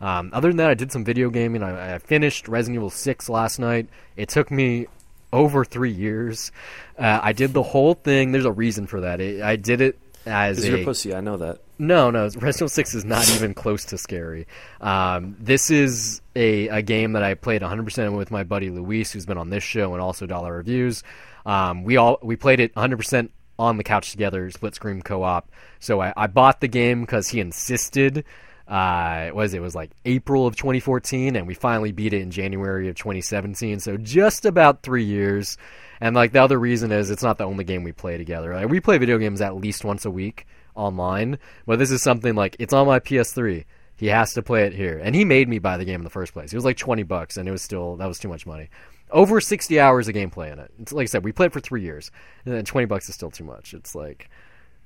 Um, 0.00 0.30
other 0.32 0.48
than 0.48 0.56
that, 0.56 0.70
I 0.70 0.74
did 0.74 0.90
some 0.90 1.04
video 1.04 1.28
gaming. 1.28 1.62
I, 1.62 1.94
I, 1.94 1.98
finished 1.98 2.48
Resident 2.48 2.76
Evil 2.76 2.90
6 2.90 3.28
last 3.28 3.60
night. 3.60 3.88
It 4.16 4.28
took 4.28 4.50
me 4.50 4.88
over 5.32 5.64
three 5.64 5.92
years. 5.92 6.50
Uh, 6.98 7.20
I 7.22 7.32
did 7.32 7.52
the 7.52 7.62
whole 7.62 7.94
thing. 7.94 8.32
There's 8.32 8.44
a 8.44 8.52
reason 8.52 8.88
for 8.88 9.02
that. 9.02 9.20
It, 9.20 9.42
I 9.42 9.54
did 9.54 9.80
it 9.80 9.96
as 10.26 10.56
Because 10.56 10.68
a 10.68 10.76
you're 10.76 10.84
pussy, 10.84 11.14
I 11.14 11.20
know 11.20 11.36
that. 11.38 11.58
no, 11.78 12.10
no. 12.10 12.24
Resident 12.24 12.56
Evil 12.56 12.68
Six 12.68 12.94
is 12.94 13.04
not 13.04 13.28
even 13.34 13.54
close 13.54 13.84
to 13.86 13.98
scary. 13.98 14.46
Um, 14.80 15.36
this 15.40 15.70
is 15.70 16.20
a, 16.36 16.68
a 16.68 16.82
game 16.82 17.12
that 17.12 17.22
I 17.22 17.34
played 17.34 17.62
100 17.62 17.84
percent 17.84 18.12
with 18.14 18.30
my 18.30 18.44
buddy 18.44 18.70
Luis, 18.70 19.12
who's 19.12 19.26
been 19.26 19.38
on 19.38 19.50
this 19.50 19.64
show 19.64 19.92
and 19.92 20.02
also 20.02 20.26
Dollar 20.26 20.56
Reviews. 20.56 21.02
Um, 21.44 21.84
we 21.84 21.96
all 21.96 22.18
we 22.22 22.36
played 22.36 22.60
it 22.60 22.74
100 22.76 22.96
percent 22.96 23.32
on 23.58 23.76
the 23.76 23.84
couch 23.84 24.10
together, 24.10 24.50
split 24.50 24.74
screen 24.74 25.02
co 25.02 25.22
op. 25.22 25.50
So 25.80 26.00
I, 26.00 26.12
I 26.16 26.26
bought 26.26 26.60
the 26.60 26.68
game 26.68 27.00
because 27.02 27.28
he 27.28 27.40
insisted. 27.40 28.24
Uh, 28.66 29.24
it 29.26 29.34
was 29.34 29.52
it 29.54 29.60
was 29.60 29.74
like 29.74 29.90
April 30.04 30.46
of 30.46 30.56
2014, 30.56 31.36
and 31.36 31.46
we 31.46 31.54
finally 31.54 31.92
beat 31.92 32.14
it 32.14 32.22
in 32.22 32.30
January 32.30 32.88
of 32.88 32.94
2017. 32.96 33.80
So 33.80 33.96
just 33.96 34.46
about 34.46 34.82
three 34.82 35.04
years. 35.04 35.58
And 36.02 36.16
like 36.16 36.32
the 36.32 36.42
other 36.42 36.58
reason 36.58 36.90
is 36.90 37.10
it's 37.10 37.22
not 37.22 37.38
the 37.38 37.44
only 37.44 37.62
game 37.62 37.84
we 37.84 37.92
play 37.92 38.18
together. 38.18 38.52
Like 38.52 38.68
we 38.68 38.80
play 38.80 38.98
video 38.98 39.18
games 39.18 39.40
at 39.40 39.54
least 39.54 39.84
once 39.84 40.04
a 40.04 40.10
week 40.10 40.48
online, 40.74 41.38
but 41.64 41.78
this 41.78 41.92
is 41.92 42.02
something 42.02 42.34
like 42.34 42.56
it's 42.58 42.72
on 42.72 42.88
my 42.88 42.98
PS3. 42.98 43.64
He 43.94 44.08
has 44.08 44.32
to 44.32 44.42
play 44.42 44.64
it 44.64 44.72
here, 44.72 44.98
and 44.98 45.14
he 45.14 45.24
made 45.24 45.48
me 45.48 45.60
buy 45.60 45.76
the 45.76 45.84
game 45.84 46.00
in 46.00 46.04
the 46.04 46.10
first 46.10 46.32
place. 46.32 46.52
It 46.52 46.56
was 46.56 46.64
like 46.64 46.76
20 46.76 47.04
bucks, 47.04 47.36
and 47.36 47.48
it 47.48 47.52
was 47.52 47.62
still 47.62 47.94
that 47.98 48.08
was 48.08 48.18
too 48.18 48.26
much 48.26 48.46
money. 48.46 48.68
Over 49.12 49.40
60 49.40 49.78
hours 49.78 50.08
of 50.08 50.16
gameplay 50.16 50.52
in 50.52 50.58
it. 50.58 50.72
It's 50.80 50.92
like 50.92 51.04
I 51.04 51.06
said, 51.06 51.22
we 51.22 51.30
played 51.30 51.52
for 51.52 51.60
three 51.60 51.82
years, 51.82 52.10
and 52.44 52.52
then 52.52 52.64
20 52.64 52.86
bucks 52.86 53.08
is 53.08 53.14
still 53.14 53.30
too 53.30 53.44
much. 53.44 53.72
It's 53.72 53.94
like 53.94 54.28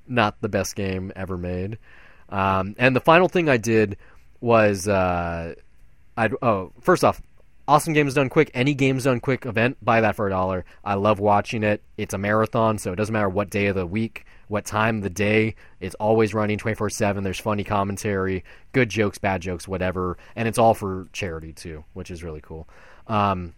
not 0.07 0.39
the 0.41 0.49
best 0.49 0.75
game 0.75 1.11
ever 1.15 1.35
made. 1.35 1.79
Um, 2.29 2.75
and 2.77 2.95
the 2.95 3.01
final 3.01 3.27
thing 3.27 3.49
I 3.49 3.57
did 3.57 3.97
was 4.39 4.87
uh, 4.87 5.55
I 6.15 6.29
oh 6.43 6.73
first 6.81 7.03
off, 7.03 7.19
awesome 7.67 7.93
games 7.93 8.13
done 8.13 8.29
quick. 8.29 8.49
Any 8.53 8.73
games 8.73 9.03
done 9.03 9.19
quick 9.19 9.45
event, 9.45 9.77
buy 9.83 10.01
that 10.01 10.15
for 10.15 10.27
a 10.27 10.29
dollar. 10.29 10.65
I 10.83 10.93
love 10.95 11.19
watching 11.19 11.63
it. 11.63 11.81
It's 11.97 12.13
a 12.13 12.17
marathon, 12.17 12.77
so 12.77 12.91
it 12.93 12.95
doesn't 12.95 13.13
matter 13.13 13.29
what 13.29 13.49
day 13.49 13.67
of 13.67 13.75
the 13.75 13.85
week, 13.85 14.25
what 14.47 14.65
time 14.65 14.97
of 14.97 15.03
the 15.03 15.09
day. 15.09 15.55
It's 15.79 15.95
always 15.95 16.33
running 16.33 16.57
twenty 16.57 16.75
four 16.75 16.89
seven. 16.89 17.23
There's 17.23 17.39
funny 17.39 17.63
commentary, 17.63 18.43
good 18.71 18.89
jokes, 18.89 19.17
bad 19.17 19.41
jokes, 19.41 19.67
whatever, 19.67 20.17
and 20.35 20.47
it's 20.47 20.57
all 20.57 20.73
for 20.73 21.07
charity 21.13 21.53
too, 21.53 21.83
which 21.93 22.09
is 22.11 22.23
really 22.23 22.41
cool. 22.41 22.67
Um, 23.07 23.53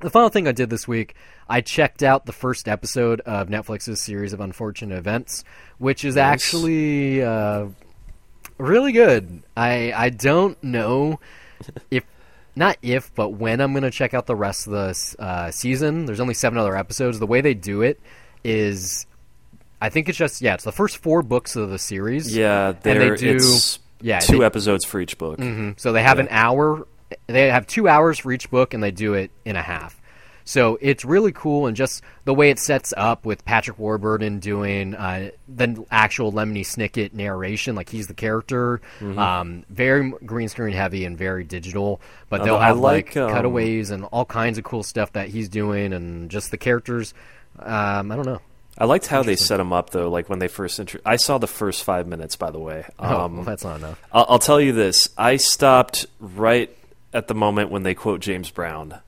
the 0.00 0.10
final 0.10 0.28
thing 0.28 0.46
I 0.46 0.52
did 0.52 0.70
this 0.70 0.86
week, 0.86 1.16
I 1.48 1.60
checked 1.60 2.04
out 2.04 2.24
the 2.26 2.32
first 2.32 2.68
episode 2.68 3.20
of 3.22 3.48
Netflix's 3.48 4.00
series 4.00 4.32
of 4.32 4.40
unfortunate 4.40 4.96
events, 4.96 5.42
which 5.78 6.04
is 6.04 6.14
Nice. 6.14 6.24
actually 6.44 7.20
uh, 7.22 7.66
really 8.58 8.92
good. 8.92 9.42
I 9.56 9.92
I 9.92 10.10
don't 10.10 10.62
know 10.62 11.18
if 11.90 12.04
not 12.58 12.76
if, 12.82 13.14
but 13.14 13.30
when 13.30 13.60
I'm 13.60 13.72
gonna 13.72 13.90
check 13.90 14.12
out 14.14 14.26
the 14.26 14.36
rest 14.36 14.66
of 14.66 14.72
the 14.72 15.16
uh, 15.22 15.50
season. 15.50 16.04
There's 16.06 16.20
only 16.20 16.34
seven 16.34 16.58
other 16.58 16.76
episodes. 16.76 17.18
The 17.18 17.26
way 17.26 17.40
they 17.40 17.54
do 17.54 17.82
it 17.82 18.00
is, 18.44 19.06
I 19.80 19.88
think 19.88 20.08
it's 20.08 20.18
just 20.18 20.42
yeah, 20.42 20.54
it's 20.54 20.64
the 20.64 20.72
first 20.72 20.98
four 20.98 21.22
books 21.22 21.56
of 21.56 21.70
the 21.70 21.78
series. 21.78 22.36
Yeah, 22.36 22.68
and 22.70 22.82
they 22.82 23.16
do 23.16 23.38
yeah 24.00 24.18
two 24.18 24.38
they- 24.40 24.44
episodes 24.44 24.84
for 24.84 25.00
each 25.00 25.16
book. 25.18 25.38
Mhm. 25.38 25.78
So 25.80 25.92
they 25.92 26.02
have 26.02 26.18
Yeah. 26.18 26.24
an 26.24 26.28
hour. 26.30 26.86
They 27.26 27.48
have 27.50 27.66
two 27.66 27.88
hours 27.88 28.18
for 28.18 28.32
each 28.32 28.50
book, 28.50 28.74
and 28.74 28.82
they 28.82 28.90
do 28.90 29.14
it 29.14 29.30
in 29.44 29.56
a 29.56 29.62
half. 29.62 29.98
So 30.48 30.78
it's 30.80 31.04
really 31.04 31.32
cool, 31.32 31.66
and 31.66 31.76
just 31.76 32.02
the 32.24 32.32
way 32.32 32.48
it 32.48 32.58
sets 32.58 32.94
up 32.96 33.26
with 33.26 33.44
Patrick 33.44 33.78
Warburton 33.78 34.38
doing 34.38 34.94
uh, 34.94 35.28
the 35.46 35.84
actual 35.90 36.32
Lemony 36.32 36.62
Snicket 36.62 37.12
narration, 37.12 37.76
like 37.76 37.90
he's 37.90 38.06
the 38.06 38.14
character. 38.14 38.80
Mm-hmm. 38.98 39.18
Um, 39.18 39.64
very 39.68 40.10
green 40.24 40.48
screen 40.48 40.72
heavy 40.74 41.04
and 41.04 41.18
very 41.18 41.44
digital, 41.44 42.00
but 42.30 42.44
they'll 42.44 42.58
have 42.58 42.78
like, 42.78 43.14
like, 43.14 43.16
um, 43.18 43.30
cutaways 43.30 43.90
and 43.90 44.06
all 44.06 44.24
kinds 44.24 44.56
of 44.56 44.64
cool 44.64 44.82
stuff 44.82 45.12
that 45.12 45.28
he's 45.28 45.50
doing, 45.50 45.92
and 45.92 46.30
just 46.30 46.50
the 46.50 46.56
characters. 46.56 47.12
Um, 47.58 48.10
I 48.10 48.16
don't 48.16 48.24
know. 48.24 48.40
I 48.78 48.86
liked 48.86 49.06
how 49.06 49.22
they 49.22 49.36
set 49.36 49.58
them 49.58 49.74
up 49.74 49.90
though. 49.90 50.08
Like 50.08 50.30
when 50.30 50.38
they 50.38 50.48
first 50.48 50.80
intro- 50.80 51.02
I 51.04 51.16
saw 51.16 51.36
the 51.36 51.46
first 51.46 51.84
five 51.84 52.06
minutes. 52.06 52.36
By 52.36 52.50
the 52.52 52.58
way, 52.58 52.86
Oh, 52.98 53.24
um, 53.24 53.36
well, 53.36 53.44
that's 53.44 53.64
not 53.64 53.76
enough. 53.80 54.00
I'll, 54.10 54.24
I'll 54.30 54.38
tell 54.38 54.62
you 54.62 54.72
this: 54.72 55.10
I 55.18 55.36
stopped 55.36 56.06
right 56.18 56.74
at 57.12 57.28
the 57.28 57.34
moment 57.34 57.70
when 57.70 57.82
they 57.82 57.94
quote 57.94 58.20
James 58.20 58.50
Brown. 58.50 58.98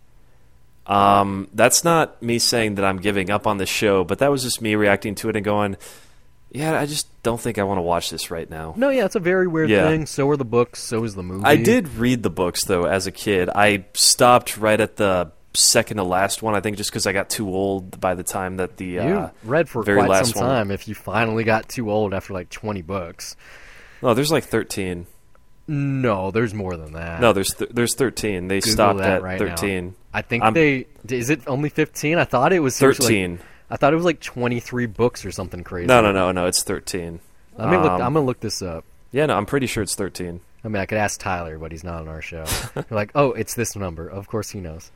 Um, 0.91 1.49
that's 1.55 1.85
not 1.85 2.23
me 2.23 2.39
saying 2.39 2.75
that 2.77 2.85
I'm 2.85 2.99
giving 2.99 3.31
up 3.31 3.47
on 3.47 3.59
the 3.59 3.67
show, 3.67 4.05
but 4.05 4.19
that 4.19 4.31
was 4.31 4.43
just 4.43 4.61
me 4.61 4.75
reacting 4.75 5.15
to 5.17 5.29
it 5.29 5.37
and 5.37 5.45
going, 5.45 5.77
"Yeah, 6.51 6.79
I 6.81 6.87
just 6.87 7.07
don't 7.23 7.41
think 7.41 7.59
I 7.59 7.63
want 7.63 7.79
to 7.79 7.83
watch 7.83 8.11
this 8.11 8.31
right 8.31 8.49
now." 8.51 8.75
No, 8.77 8.89
yeah, 8.91 9.05
it's 9.05 9.15
a 9.15 9.21
very 9.21 9.47
weird 9.47 9.71
Yeah. 9.71 9.89
thing. 9.89 10.07
So 10.07 10.29
are 10.31 10.37
the 10.37 10.45
books. 10.45 10.83
So 10.83 11.05
is 11.05 11.15
the 11.15 11.23
movie. 11.23 11.45
I 11.45 11.57
did 11.57 11.89
read 11.97 12.23
the 12.23 12.31
books 12.31 12.65
though 12.65 12.85
as 12.85 13.07
a 13.07 13.13
kid. 13.13 13.49
I 13.55 13.85
stopped 13.95 14.57
right 14.57 14.81
at 14.81 14.97
the 14.97 15.31
second 15.55 15.97
to 15.97 16.05
last 16.05 16.43
one. 16.43 16.55
I 16.55 16.61
think 16.61 16.77
just 16.77 16.91
because 16.91 17.07
I 17.07 17.13
got 17.13 17.29
too 17.31 17.49
old 17.49 18.01
by 18.01 18.15
the 18.15 18.23
time 18.23 18.57
that 18.59 18.77
the 18.77 18.85
You 18.87 19.01
uh, 19.01 19.31
read 19.45 19.69
for 19.69 19.83
very 19.83 19.99
quite 19.99 20.11
last 20.11 20.33
some 20.35 20.43
one. 20.43 20.51
time 20.51 20.71
if 20.71 20.87
you 20.89 20.95
finally 20.95 21.43
got 21.45 21.69
too 21.69 21.91
old 21.91 22.15
after 22.15 22.33
like 22.35 22.51
20 22.51 22.83
books. 22.83 23.35
no, 24.03 24.15
there's 24.15 24.31
like 24.33 24.45
thirteen. 24.45 25.07
No, 25.69 26.31
there's 26.33 26.53
more 26.55 26.77
than 26.77 26.95
that. 26.95 27.21
No, 27.21 27.33
there's 27.33 27.55
th- 27.55 27.71
there's 27.73 27.95
thirteen. 27.95 28.49
They 28.49 28.59
Google 28.61 28.73
stopped 28.73 29.01
at 29.01 29.23
right 29.23 29.39
thirteen. 29.39 29.87
Now. 29.89 29.95
I 30.13 30.23
think 30.23 30.43
I'm- 30.45 30.55
they 30.55 30.87
is 31.09 31.31
it 31.31 31.43
only 31.47 31.69
15? 31.69 32.19
I 32.19 32.25
thought 32.25 32.53
it 32.53 32.61
was 32.61 32.75
seriously, 32.77 33.05
like- 33.05 33.11
Thirteen. 33.39 33.47
I 33.73 33.77
thought 33.77 33.93
it 33.93 33.97
was 33.97 34.05
like 34.05 34.21
23 34.21 34.87
books 34.87 35.25
or 35.25 35.31
something 35.31 35.63
crazy. 35.63 35.87
No, 35.87 36.01
no, 36.01 36.11
no, 36.11 36.33
no. 36.33 36.47
It's 36.47 36.63
thirteen. 36.65 37.21
Let 37.57 37.69
me 37.71 37.77
look. 37.77 37.87
Um, 37.93 38.03
I'm 38.03 38.13
gonna 38.15 38.27
look 38.27 38.41
this 38.41 38.63
up. 38.63 38.85
Yeah, 39.13 39.27
no, 39.27 39.37
I'm 39.37 39.47
pretty 39.47 39.67
sure 39.69 39.83
it's 39.85 39.95
thirteen. 39.95 40.41
I 40.65 40.69
mean, 40.69 40.83
I 40.83 40.87
could 40.87 40.99
ask 40.99 41.21
Tyler, 41.21 41.57
but 41.59 41.71
he's 41.71 41.85
not 41.85 42.01
on 42.01 42.09
our 42.09 42.21
show. 42.21 42.45
You're 42.75 42.85
like, 42.91 43.13
oh, 43.15 43.31
it's 43.33 43.55
this 43.55 43.77
number. 43.77 44.09
Of 44.09 44.27
course, 44.29 44.51
he 44.51 44.61
knows. 44.61 44.91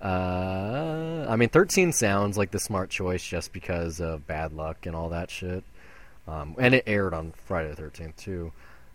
Uh, 0.00 1.26
I 1.28 1.36
mean, 1.36 1.48
13 1.48 1.92
sounds 1.92 2.36
like 2.38 2.50
the 2.50 2.60
smart 2.60 2.90
choice 2.90 3.22
just 3.26 3.52
because 3.52 4.00
of 4.00 4.26
bad 4.26 4.52
luck 4.52 4.86
and 4.86 4.94
all 4.94 5.08
that 5.08 5.30
shit. 5.30 5.64
Um, 6.26 6.54
and 6.58 6.74
it 6.74 6.84
aired 6.86 7.14
on 7.14 7.32
Friday 7.46 7.72
the 7.74 7.82
13th 7.82 8.16
too. 8.16 8.52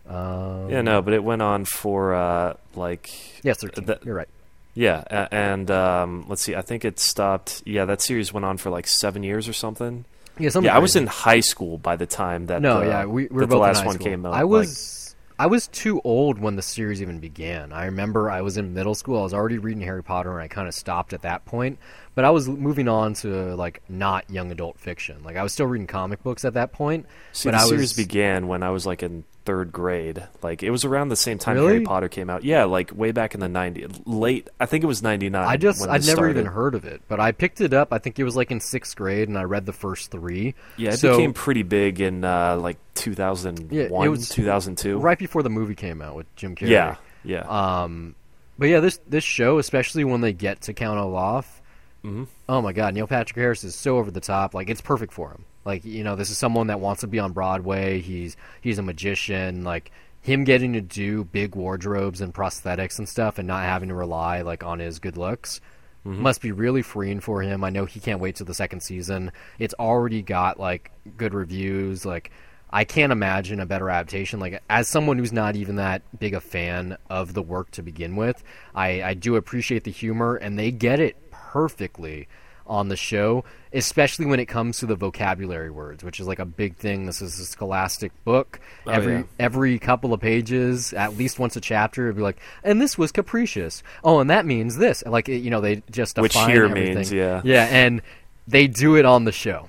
Um, 0.08 0.70
Yeah, 0.70 0.82
no, 0.82 1.02
but 1.02 1.12
it 1.14 1.24
went 1.24 1.42
on 1.42 1.64
for 1.64 2.14
uh, 2.14 2.54
like 2.74 3.10
Yes, 3.42 3.58
13. 3.60 3.84
That- 3.86 4.04
You're 4.04 4.14
right. 4.14 4.28
Yeah, 4.74 5.28
and 5.30 5.70
um, 5.70 6.26
let's 6.28 6.42
see. 6.42 6.54
I 6.54 6.62
think 6.62 6.84
it 6.84 6.98
stopped. 6.98 7.62
Yeah, 7.64 7.84
that 7.86 8.00
series 8.00 8.32
went 8.32 8.44
on 8.44 8.56
for 8.56 8.70
like 8.70 8.86
seven 8.86 9.22
years 9.22 9.48
or 9.48 9.52
something. 9.52 10.04
Yeah, 10.38 10.48
something 10.48 10.66
yeah, 10.68 10.76
I 10.76 10.80
was 10.80 10.96
in 10.96 11.06
high 11.06 11.40
school 11.40 11.78
by 11.78 11.96
the 11.96 12.06
time 12.06 12.46
that 12.46 12.60
No, 12.60 12.80
the, 12.80 12.86
yeah, 12.86 13.04
we, 13.04 13.26
we 13.26 13.28
were 13.28 13.46
the 13.46 13.56
last 13.56 13.84
one 13.86 13.98
came 13.98 14.26
out. 14.26 14.34
I 14.34 14.38
like- 14.42 14.46
was 14.46 15.14
I 15.38 15.46
was 15.46 15.66
too 15.68 16.00
old 16.04 16.38
when 16.38 16.54
the 16.54 16.62
series 16.62 17.02
even 17.02 17.18
began. 17.18 17.72
I 17.72 17.86
remember 17.86 18.30
I 18.30 18.42
was 18.42 18.56
in 18.56 18.72
middle 18.72 18.94
school. 18.94 19.18
I 19.18 19.22
was 19.22 19.34
already 19.34 19.58
reading 19.58 19.82
Harry 19.82 20.02
Potter, 20.02 20.30
and 20.32 20.40
I 20.40 20.48
kind 20.48 20.68
of 20.68 20.74
stopped 20.74 21.12
at 21.12 21.22
that 21.22 21.44
point. 21.44 21.78
But 22.14 22.24
I 22.24 22.30
was 22.30 22.48
moving 22.48 22.86
on 22.86 23.14
to 23.14 23.56
like 23.56 23.82
not 23.88 24.30
young 24.30 24.52
adult 24.52 24.78
fiction. 24.78 25.22
Like 25.24 25.36
I 25.36 25.42
was 25.42 25.52
still 25.52 25.66
reading 25.66 25.88
comic 25.88 26.22
books 26.22 26.44
at 26.44 26.54
that 26.54 26.72
point. 26.72 27.06
See, 27.32 27.48
but 27.48 27.56
the 27.56 27.64
I 27.64 27.66
series 27.66 27.80
was 27.80 27.92
began 27.94 28.46
when 28.46 28.62
I 28.62 28.70
was 28.70 28.86
like 28.86 29.02
in 29.02 29.24
third 29.44 29.72
grade. 29.72 30.26
Like 30.42 30.62
it 30.62 30.70
was 30.70 30.84
around 30.84 31.08
the 31.08 31.16
same 31.16 31.38
time 31.38 31.56
Really? 31.56 31.72
Harry 31.74 31.80
Potter 31.84 32.08
came 32.08 32.30
out. 32.30 32.44
Yeah, 32.44 32.64
like 32.64 32.90
way 32.94 33.12
back 33.12 33.34
in 33.34 33.40
the 33.40 33.46
'90s, 33.46 34.02
late. 34.06 34.48
I 34.58 34.66
think 34.66 34.84
it 34.84 34.86
was 34.86 35.02
'99. 35.02 35.44
I 35.46 35.56
just 35.56 35.82
I'd 35.82 35.88
never 35.88 36.02
started. 36.02 36.38
even 36.38 36.46
heard 36.46 36.74
of 36.74 36.84
it, 36.84 37.02
but 37.08 37.20
I 37.20 37.32
picked 37.32 37.60
it 37.60 37.72
up. 37.72 37.92
I 37.92 37.98
think 37.98 38.18
it 38.18 38.24
was 38.24 38.36
like 38.36 38.50
in 38.50 38.60
sixth 38.60 38.96
grade, 38.96 39.28
and 39.28 39.36
I 39.38 39.42
read 39.44 39.66
the 39.66 39.72
first 39.72 40.10
three. 40.10 40.54
Yeah, 40.76 40.90
it 40.92 40.98
So- 40.98 41.16
became 41.16 41.32
pretty 41.32 41.62
big 41.62 42.00
in 42.00 42.24
uh, 42.24 42.56
like 42.56 42.78
2001, 42.94 43.68
Yeah, 43.70 43.82
it 44.04 44.08
was 44.08 44.28
2002. 44.28 44.98
right 44.98 45.18
before 45.18 45.42
the 45.42 45.50
movie 45.50 45.74
came 45.74 46.00
out 46.02 46.16
with 46.16 46.34
Jim 46.36 46.54
Carrey. 46.56 46.68
Yeah, 46.70 46.96
yeah. 47.24 47.40
Um, 47.82 48.14
but 48.58 48.68
yeah, 48.68 48.80
this 48.80 48.98
this 49.08 49.24
show, 49.24 49.58
especially 49.58 50.04
when 50.04 50.20
they 50.20 50.32
get 50.32 50.62
to 50.62 50.72
Count 50.74 50.98
Olaf, 50.98 51.60
Mhm. 52.04 52.28
oh 52.48 52.62
my 52.62 52.72
god, 52.72 52.94
Neil 52.94 53.06
Patrick 53.06 53.36
Harris 53.36 53.64
is 53.64 53.74
so 53.74 53.98
over 53.98 54.10
the 54.10 54.20
top. 54.20 54.54
Like 54.54 54.70
it's 54.70 54.80
perfect 54.80 55.12
for 55.12 55.30
him. 55.30 55.44
Like 55.64 55.84
you 55.84 56.04
know, 56.04 56.16
this 56.16 56.30
is 56.30 56.38
someone 56.38 56.68
that 56.68 56.80
wants 56.80 57.00
to 57.00 57.06
be 57.06 57.18
on 57.18 57.32
Broadway. 57.32 58.00
He's 58.00 58.36
he's 58.60 58.78
a 58.78 58.82
magician. 58.82 59.64
Like 59.64 59.90
him 60.20 60.44
getting 60.44 60.72
to 60.74 60.80
do 60.80 61.24
big 61.24 61.54
wardrobes 61.54 62.20
and 62.20 62.34
prosthetics 62.34 62.98
and 62.98 63.08
stuff, 63.08 63.38
and 63.38 63.46
not 63.46 63.62
having 63.62 63.88
to 63.88 63.94
rely 63.94 64.42
like 64.42 64.64
on 64.64 64.78
his 64.78 64.98
good 64.98 65.16
looks. 65.16 65.60
Mm-hmm. 66.06 66.22
Must 66.22 66.42
be 66.42 66.52
really 66.52 66.82
freeing 66.82 67.20
for 67.20 67.40
him. 67.40 67.64
I 67.64 67.70
know 67.70 67.86
he 67.86 67.98
can't 67.98 68.20
wait 68.20 68.36
till 68.36 68.46
the 68.46 68.54
second 68.54 68.80
season. 68.80 69.32
It's 69.58 69.74
already 69.78 70.20
got 70.20 70.60
like 70.60 70.90
good 71.16 71.32
reviews. 71.32 72.04
Like 72.04 72.30
I 72.70 72.84
can't 72.84 73.12
imagine 73.12 73.60
a 73.60 73.66
better 73.66 73.88
adaptation. 73.88 74.40
Like 74.40 74.62
as 74.68 74.88
someone 74.88 75.16
who's 75.16 75.32
not 75.32 75.56
even 75.56 75.76
that 75.76 76.02
big 76.18 76.34
a 76.34 76.40
fan 76.40 76.98
of 77.08 77.32
the 77.32 77.40
work 77.40 77.70
to 77.72 77.82
begin 77.82 78.16
with, 78.16 78.42
I, 78.74 79.02
I 79.02 79.14
do 79.14 79.36
appreciate 79.36 79.84
the 79.84 79.90
humor, 79.90 80.34
and 80.34 80.58
they 80.58 80.72
get 80.72 81.00
it 81.00 81.30
perfectly 81.30 82.28
on 82.66 82.88
the 82.88 82.96
show, 82.96 83.44
especially 83.72 84.26
when 84.26 84.40
it 84.40 84.46
comes 84.46 84.78
to 84.78 84.86
the 84.86 84.94
vocabulary 84.96 85.70
words, 85.70 86.02
which 86.02 86.18
is 86.20 86.26
like 86.26 86.38
a 86.38 86.44
big 86.44 86.76
thing. 86.76 87.06
This 87.06 87.20
is 87.20 87.38
a 87.38 87.44
scholastic 87.44 88.12
book. 88.24 88.60
Oh, 88.86 88.90
every 88.90 89.14
yeah. 89.16 89.22
every 89.38 89.78
couple 89.78 90.12
of 90.14 90.20
pages, 90.20 90.92
at 90.94 91.16
least 91.16 91.38
once 91.38 91.56
a 91.56 91.60
chapter, 91.60 92.04
it'd 92.06 92.16
be 92.16 92.22
like, 92.22 92.38
and 92.62 92.80
this 92.80 92.96
was 92.96 93.12
capricious. 93.12 93.82
Oh, 94.02 94.20
and 94.20 94.30
that 94.30 94.46
means 94.46 94.76
this. 94.76 95.02
And, 95.02 95.12
Like 95.12 95.28
you 95.28 95.50
know, 95.50 95.60
they 95.60 95.82
just 95.90 96.16
Which 96.18 96.34
here 96.34 96.64
everything. 96.64 96.94
means, 96.94 97.12
yeah. 97.12 97.42
yeah, 97.44 97.64
and 97.70 98.00
they 98.48 98.66
do 98.66 98.96
it 98.96 99.04
on 99.04 99.24
the 99.24 99.32
show. 99.32 99.68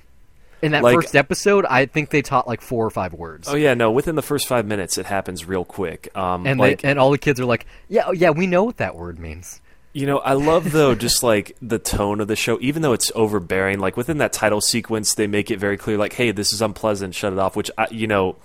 In 0.62 0.72
that 0.72 0.82
Like- 0.82 0.94
first 0.94 1.14
episode, 1.14 1.66
I 1.66 1.84
think 1.84 2.08
they 2.08 2.22
taught 2.22 2.48
like 2.48 2.62
four 2.62 2.84
or 2.86 2.90
five 2.90 3.12
words. 3.12 3.46
Oh 3.46 3.56
yeah, 3.56 3.74
no. 3.74 3.90
Within 3.90 4.14
the 4.16 4.22
first 4.22 4.48
five 4.48 4.64
minutes, 4.66 4.96
it 4.96 5.04
happens 5.04 5.44
real 5.44 5.66
quick. 5.66 6.08
Um, 6.16 6.46
and 6.46 6.58
like 6.58 6.80
they, 6.80 6.88
and 6.88 6.98
all 6.98 7.10
the 7.10 7.18
kids 7.18 7.38
are 7.38 7.44
like, 7.44 7.66
"Yeah, 7.88 8.04
oh, 8.06 8.12
yeah, 8.12 8.30
we 8.30 8.46
know 8.46 8.64
what 8.64 8.78
that 8.78 8.96
word 8.96 9.18
means." 9.18 9.60
You 9.96 10.04
know, 10.04 10.18
I 10.18 10.34
love 10.34 10.72
though 10.72 10.94
just 10.94 11.22
like 11.22 11.56
the 11.62 11.78
tone 11.78 12.20
of 12.20 12.28
the 12.28 12.36
show, 12.36 12.58
even 12.60 12.82
though 12.82 12.92
it's 12.92 13.10
overbearing. 13.14 13.78
Like 13.78 13.96
within 13.96 14.18
that 14.18 14.30
title 14.30 14.60
sequence, 14.60 15.14
they 15.14 15.26
make 15.26 15.50
it 15.50 15.58
very 15.58 15.78
clear, 15.78 15.96
like, 15.96 16.12
"Hey, 16.12 16.32
this 16.32 16.52
is 16.52 16.60
unpleasant. 16.60 17.14
Shut 17.14 17.32
it 17.32 17.38
off." 17.38 17.56
Which 17.56 17.70
I, 17.78 17.86
you 17.90 18.06
know, 18.06 18.36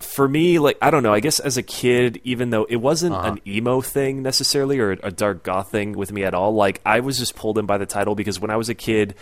for 0.00 0.28
me, 0.28 0.58
like 0.58 0.76
I 0.82 0.90
don't 0.90 1.02
know. 1.02 1.14
I 1.14 1.20
guess 1.20 1.40
as 1.40 1.56
a 1.56 1.62
kid, 1.62 2.20
even 2.24 2.50
though 2.50 2.64
it 2.64 2.76
wasn't 2.76 3.14
Uh-huh. 3.14 3.28
an 3.32 3.40
emo 3.46 3.80
thing 3.80 4.22
necessarily 4.22 4.78
or 4.78 4.98
a 5.02 5.10
dark 5.10 5.42
goth 5.44 5.70
thing 5.70 5.92
with 5.94 6.12
me 6.12 6.24
at 6.24 6.34
all, 6.34 6.52
like 6.54 6.82
I 6.84 7.00
was 7.00 7.18
just 7.18 7.34
pulled 7.36 7.56
in 7.56 7.64
by 7.64 7.78
the 7.78 7.86
title 7.86 8.14
because 8.14 8.38
when 8.38 8.50
I 8.50 8.56
was 8.56 8.68
a 8.68 8.74
kid, 8.74 9.14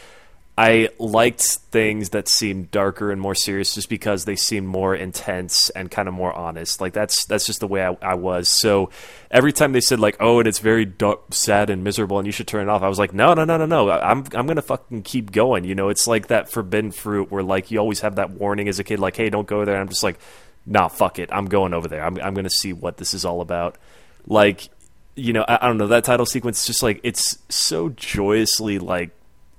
I 0.61 0.89
liked 0.99 1.43
things 1.71 2.09
that 2.09 2.27
seemed 2.27 2.73
darker 2.73 3.13
and 3.13 3.21
more 3.21 3.37
serious 3.37 3.77
just 3.77 3.89
because 3.89 4.25
they 4.25 4.35
seemed 4.35 4.67
more 4.67 4.93
intense 4.93 5.71
and 5.71 5.89
kind 5.89 6.09
of 6.09 6.15
more 6.15 6.33
honest. 6.33 6.81
Like 6.81 6.93
that's 6.93 7.27
that's 7.27 7.47
just 7.47 7.61
the 7.61 7.69
way 7.69 7.87
I, 7.87 7.97
I 8.03 8.15
was. 8.15 8.49
So 8.49 8.91
every 9.31 9.53
time 9.53 9.71
they 9.71 9.81
said 9.81 10.01
like, 10.01 10.17
"Oh, 10.19 10.41
and 10.41 10.49
it's 10.49 10.59
very 10.59 10.85
dark, 10.85 11.33
sad 11.33 11.71
and 11.71 11.85
miserable, 11.85 12.19
and 12.19 12.27
you 12.27 12.33
should 12.33 12.49
turn 12.49 12.69
it 12.69 12.69
off," 12.69 12.83
I 12.83 12.89
was 12.89 12.99
like, 12.99 13.15
"No, 13.15 13.35
no, 13.35 13.45
no, 13.45 13.57
no, 13.57 13.67
no. 13.67 13.89
I'm 13.89 14.25
I'm 14.35 14.49
gonna 14.49 14.61
fucking 14.61 15.05
keep 15.05 15.31
going." 15.31 15.63
You 15.63 15.77
know, 15.77 15.91
it's 15.91 16.09
like 16.09 16.27
that 16.27 16.51
forbidden 16.51 16.91
fruit 16.91 17.31
where 17.31 17.45
like 17.45 17.71
you 17.71 17.79
always 17.79 18.01
have 18.01 18.17
that 18.17 18.31
warning 18.31 18.67
as 18.69 18.81
a 18.81 18.85
kid, 18.85 18.99
like, 18.99 19.15
"Hey, 19.15 19.31
don't 19.31 19.47
go 19.47 19.65
there." 19.65 19.77
And 19.77 19.83
I'm 19.83 19.89
just 19.89 20.03
like, 20.03 20.19
"Nah, 20.67 20.89
fuck 20.89 21.21
it. 21.21 21.31
I'm 21.33 21.47
going 21.47 21.73
over 21.73 21.87
there. 21.87 22.05
I'm 22.05 22.19
I'm 22.21 22.35
gonna 22.35 22.51
see 22.51 22.73
what 22.73 22.97
this 22.97 23.15
is 23.15 23.25
all 23.25 23.43
about." 23.43 23.79
Like, 24.27 24.71
you 25.15 25.33
know, 25.33 25.45
I, 25.47 25.59
I 25.63 25.69
don't 25.69 25.79
know 25.79 25.87
that 25.87 26.03
title 26.03 26.27
sequence. 26.27 26.67
Just 26.67 26.83
like 26.83 26.99
it's 27.05 27.39
so 27.49 27.91
joyously 27.91 28.81
like 28.81 29.13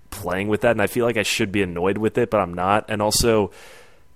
playing 0.09 0.47
with 0.47 0.61
that, 0.61 0.71
and 0.71 0.81
I 0.81 0.87
feel 0.87 1.05
like 1.05 1.17
I 1.17 1.23
should 1.23 1.51
be 1.51 1.61
annoyed 1.61 1.97
with 1.97 2.17
it, 2.17 2.29
but 2.29 2.39
I'm 2.39 2.53
not. 2.53 2.85
And 2.89 3.01
also, 3.01 3.51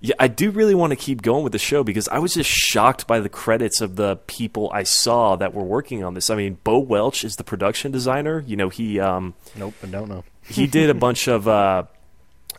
yeah, 0.00 0.14
I 0.18 0.28
do 0.28 0.50
really 0.50 0.74
want 0.74 0.90
to 0.90 0.96
keep 0.96 1.22
going 1.22 1.42
with 1.44 1.52
the 1.52 1.58
show 1.58 1.82
because 1.84 2.08
I 2.08 2.18
was 2.18 2.34
just 2.34 2.50
shocked 2.50 3.06
by 3.06 3.20
the 3.20 3.28
credits 3.28 3.80
of 3.80 3.96
the 3.96 4.16
people 4.26 4.70
I 4.72 4.82
saw 4.82 5.36
that 5.36 5.54
were 5.54 5.64
working 5.64 6.04
on 6.04 6.14
this. 6.14 6.28
I 6.30 6.34
mean, 6.36 6.58
Bo 6.64 6.78
Welch 6.78 7.24
is 7.24 7.36
the 7.36 7.44
production 7.44 7.90
designer. 7.92 8.44
You 8.46 8.56
know, 8.56 8.68
he 8.68 9.00
um, 9.00 9.34
Nope, 9.56 9.74
I 9.82 9.86
don't 9.86 10.08
know. 10.08 10.24
he 10.46 10.66
did 10.66 10.90
a 10.90 10.94
bunch 10.94 11.26
of 11.28 11.48
uh, 11.48 11.84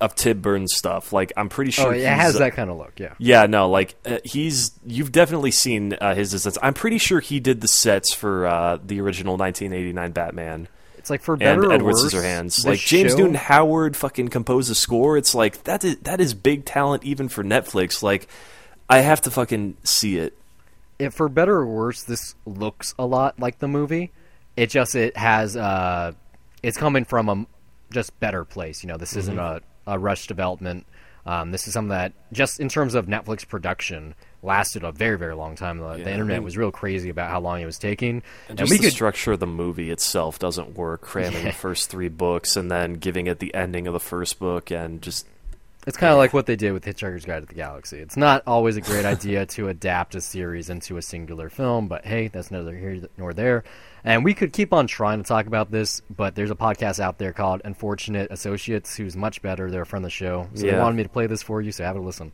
of 0.02 0.16
Tim 0.16 0.42
Burton's 0.42 0.76
stuff. 0.76 1.14
Like, 1.14 1.32
I'm 1.38 1.48
pretty 1.50 1.72
sure 1.72 1.88
Oh, 1.88 1.92
it 1.92 2.04
has 2.06 2.36
uh, 2.36 2.40
that 2.40 2.54
kind 2.54 2.70
of 2.70 2.78
look. 2.78 3.00
Yeah. 3.00 3.14
yeah, 3.18 3.46
no, 3.46 3.70
like 3.70 3.96
uh, 4.06 4.18
he's 4.26 4.72
you've 4.86 5.12
definitely 5.12 5.52
seen 5.52 5.94
uh, 6.02 6.16
his 6.16 6.32
sets. 6.42 6.58
I'm 6.64 6.74
pretty 6.74 6.98
sure 6.98 7.20
he 7.20 7.40
did 7.40 7.62
the 7.62 7.68
sets 7.68 8.14
for 8.14 8.46
uh, 8.48 8.78
the 8.84 9.00
original 9.02 9.38
1989 9.38 10.12
Batman 10.12 10.68
It's 11.06 11.12
like 11.12 11.22
for 11.22 11.38
better 11.38 11.62
and 11.62 11.72
or 11.72 11.72
Edward 11.76 11.94
worse, 11.94 12.16
Scissorhands. 12.16 12.66
Like 12.66 12.80
James 12.80 13.12
show- 13.12 13.20
Newton 13.20 13.36
Howard 13.36 13.96
fucking 13.96 14.30
composed 14.30 14.72
a 14.72 14.74
score. 14.74 15.18
It's 15.18 15.36
like 15.36 15.64
that 15.66 15.84
is 15.84 15.98
that 15.98 16.20
is 16.20 16.34
big 16.34 16.66
talent 16.66 17.04
even 17.04 17.30
for 17.30 17.44
Netflix. 17.44 18.02
Like 18.02 18.28
I 18.90 19.02
have 19.02 19.22
to 19.22 19.30
fucking 19.30 19.78
see 19.84 20.18
it. 20.18 20.36
if 20.98 21.14
for 21.14 21.30
better 21.30 21.58
or 21.58 21.68
worse, 21.68 22.02
this 22.02 22.34
looks 22.48 22.96
a 22.98 23.06
lot 23.06 23.40
like 23.40 23.60
the 23.60 23.68
movie. 23.68 24.14
It 24.58 24.72
just 24.72 24.96
it 24.96 25.16
has 25.16 25.56
uh, 25.56 26.14
it's 26.64 26.76
coming 26.76 27.06
from 27.06 27.30
a 27.30 27.46
just 27.94 28.20
better 28.20 28.44
place. 28.44 28.82
You 28.82 28.88
know, 28.88 28.98
this 28.98 29.16
isn't 29.16 29.38
a, 29.38 29.62
a 29.86 30.00
rush 30.00 30.26
development. 30.26 30.88
Um, 31.28 31.52
this 31.52 31.68
is 31.68 31.74
something 31.74 31.90
that 31.90 32.14
just 32.34 32.60
in 32.60 32.68
terms 32.68 32.96
of 32.96 33.06
Netflix 33.06 33.48
production 33.48 34.16
lasted 34.46 34.84
a 34.84 34.92
very 34.92 35.18
very 35.18 35.36
long 35.36 35.56
time. 35.56 35.80
The, 35.80 35.94
the 35.94 36.00
Yeah, 36.00 36.08
I 36.08 36.12
internet 36.12 36.38
mean- 36.38 36.44
was 36.44 36.56
real 36.58 36.72
crazy 36.72 37.10
about 37.10 37.30
how 37.30 37.40
long 37.42 37.62
it 37.62 37.66
was 37.66 37.78
taking, 37.80 38.10
And 38.18 38.24
and, 38.50 38.58
just 38.60 38.70
we 38.72 38.78
the 38.78 38.84
could 38.84 38.94
structure 38.94 39.34
of 39.34 39.40
the 39.40 39.48
movie 39.48 39.92
itself 39.92 40.40
doesn't 40.40 40.76
work. 40.78 41.02
Cramming 41.02 41.34
Yeah. 41.44 41.52
the 41.52 41.52
first 41.54 41.90
three 41.90 42.10
books 42.10 42.56
and 42.56 42.70
then 42.72 42.94
giving 42.94 43.28
it 43.28 43.40
the 43.40 43.54
ending 43.54 43.88
of 43.88 43.94
the 43.94 44.00
first 44.00 44.40
book 44.40 44.72
and 44.72 45.02
just 45.02 45.28
It's 45.88 45.98
kind 45.98 46.12
of 46.12 46.18
like 46.18 46.34
what 46.34 46.46
they 46.48 46.56
did 46.56 46.72
with 46.74 46.84
Hitchhiker's 46.86 47.26
Guide 47.26 47.42
to 47.42 47.46
the 47.46 47.54
Galaxy. 47.54 47.98
It's 48.00 48.18
not 48.18 48.42
always 48.48 48.76
a 48.78 48.82
great 48.82 49.06
idea 49.06 49.46
to 49.48 49.68
adapt 49.70 50.16
a 50.16 50.22
series 50.22 50.70
into 50.70 50.98
a 50.98 51.02
singular 51.02 51.50
film, 51.50 51.88
but 51.88 52.06
hey, 52.06 52.28
that's 52.30 52.50
neither 52.52 52.76
here 52.76 53.02
nor 53.18 53.34
there. 53.34 53.64
And 54.04 54.24
we 54.24 54.34
could 54.36 54.54
keep 54.54 54.72
on 54.74 54.86
trying 54.88 55.18
to 55.22 55.28
talk 55.28 55.48
about 55.48 55.72
this, 55.72 56.02
but 56.16 56.36
there's 56.36 56.52
a 56.52 56.56
podcast 56.56 57.00
out 57.00 57.18
there 57.18 57.34
called 57.34 57.62
Unfortunate 57.66 58.32
Associates 58.32 58.96
who's 58.96 59.16
much 59.16 59.42
better. 59.42 59.70
They're 59.72 59.82
a 59.82 59.86
friend 59.86 60.06
of 60.06 60.08
the 60.08 60.12
show. 60.12 60.48
So 60.54 60.66
they 60.68 60.78
wanted 60.78 60.96
me 60.98 61.04
to 61.04 61.10
play 61.10 61.26
this 61.28 61.42
for 61.44 61.60
you, 61.62 61.72
so 61.72 61.84
have 61.84 61.96
a 61.96 62.00
listen. 62.00 62.32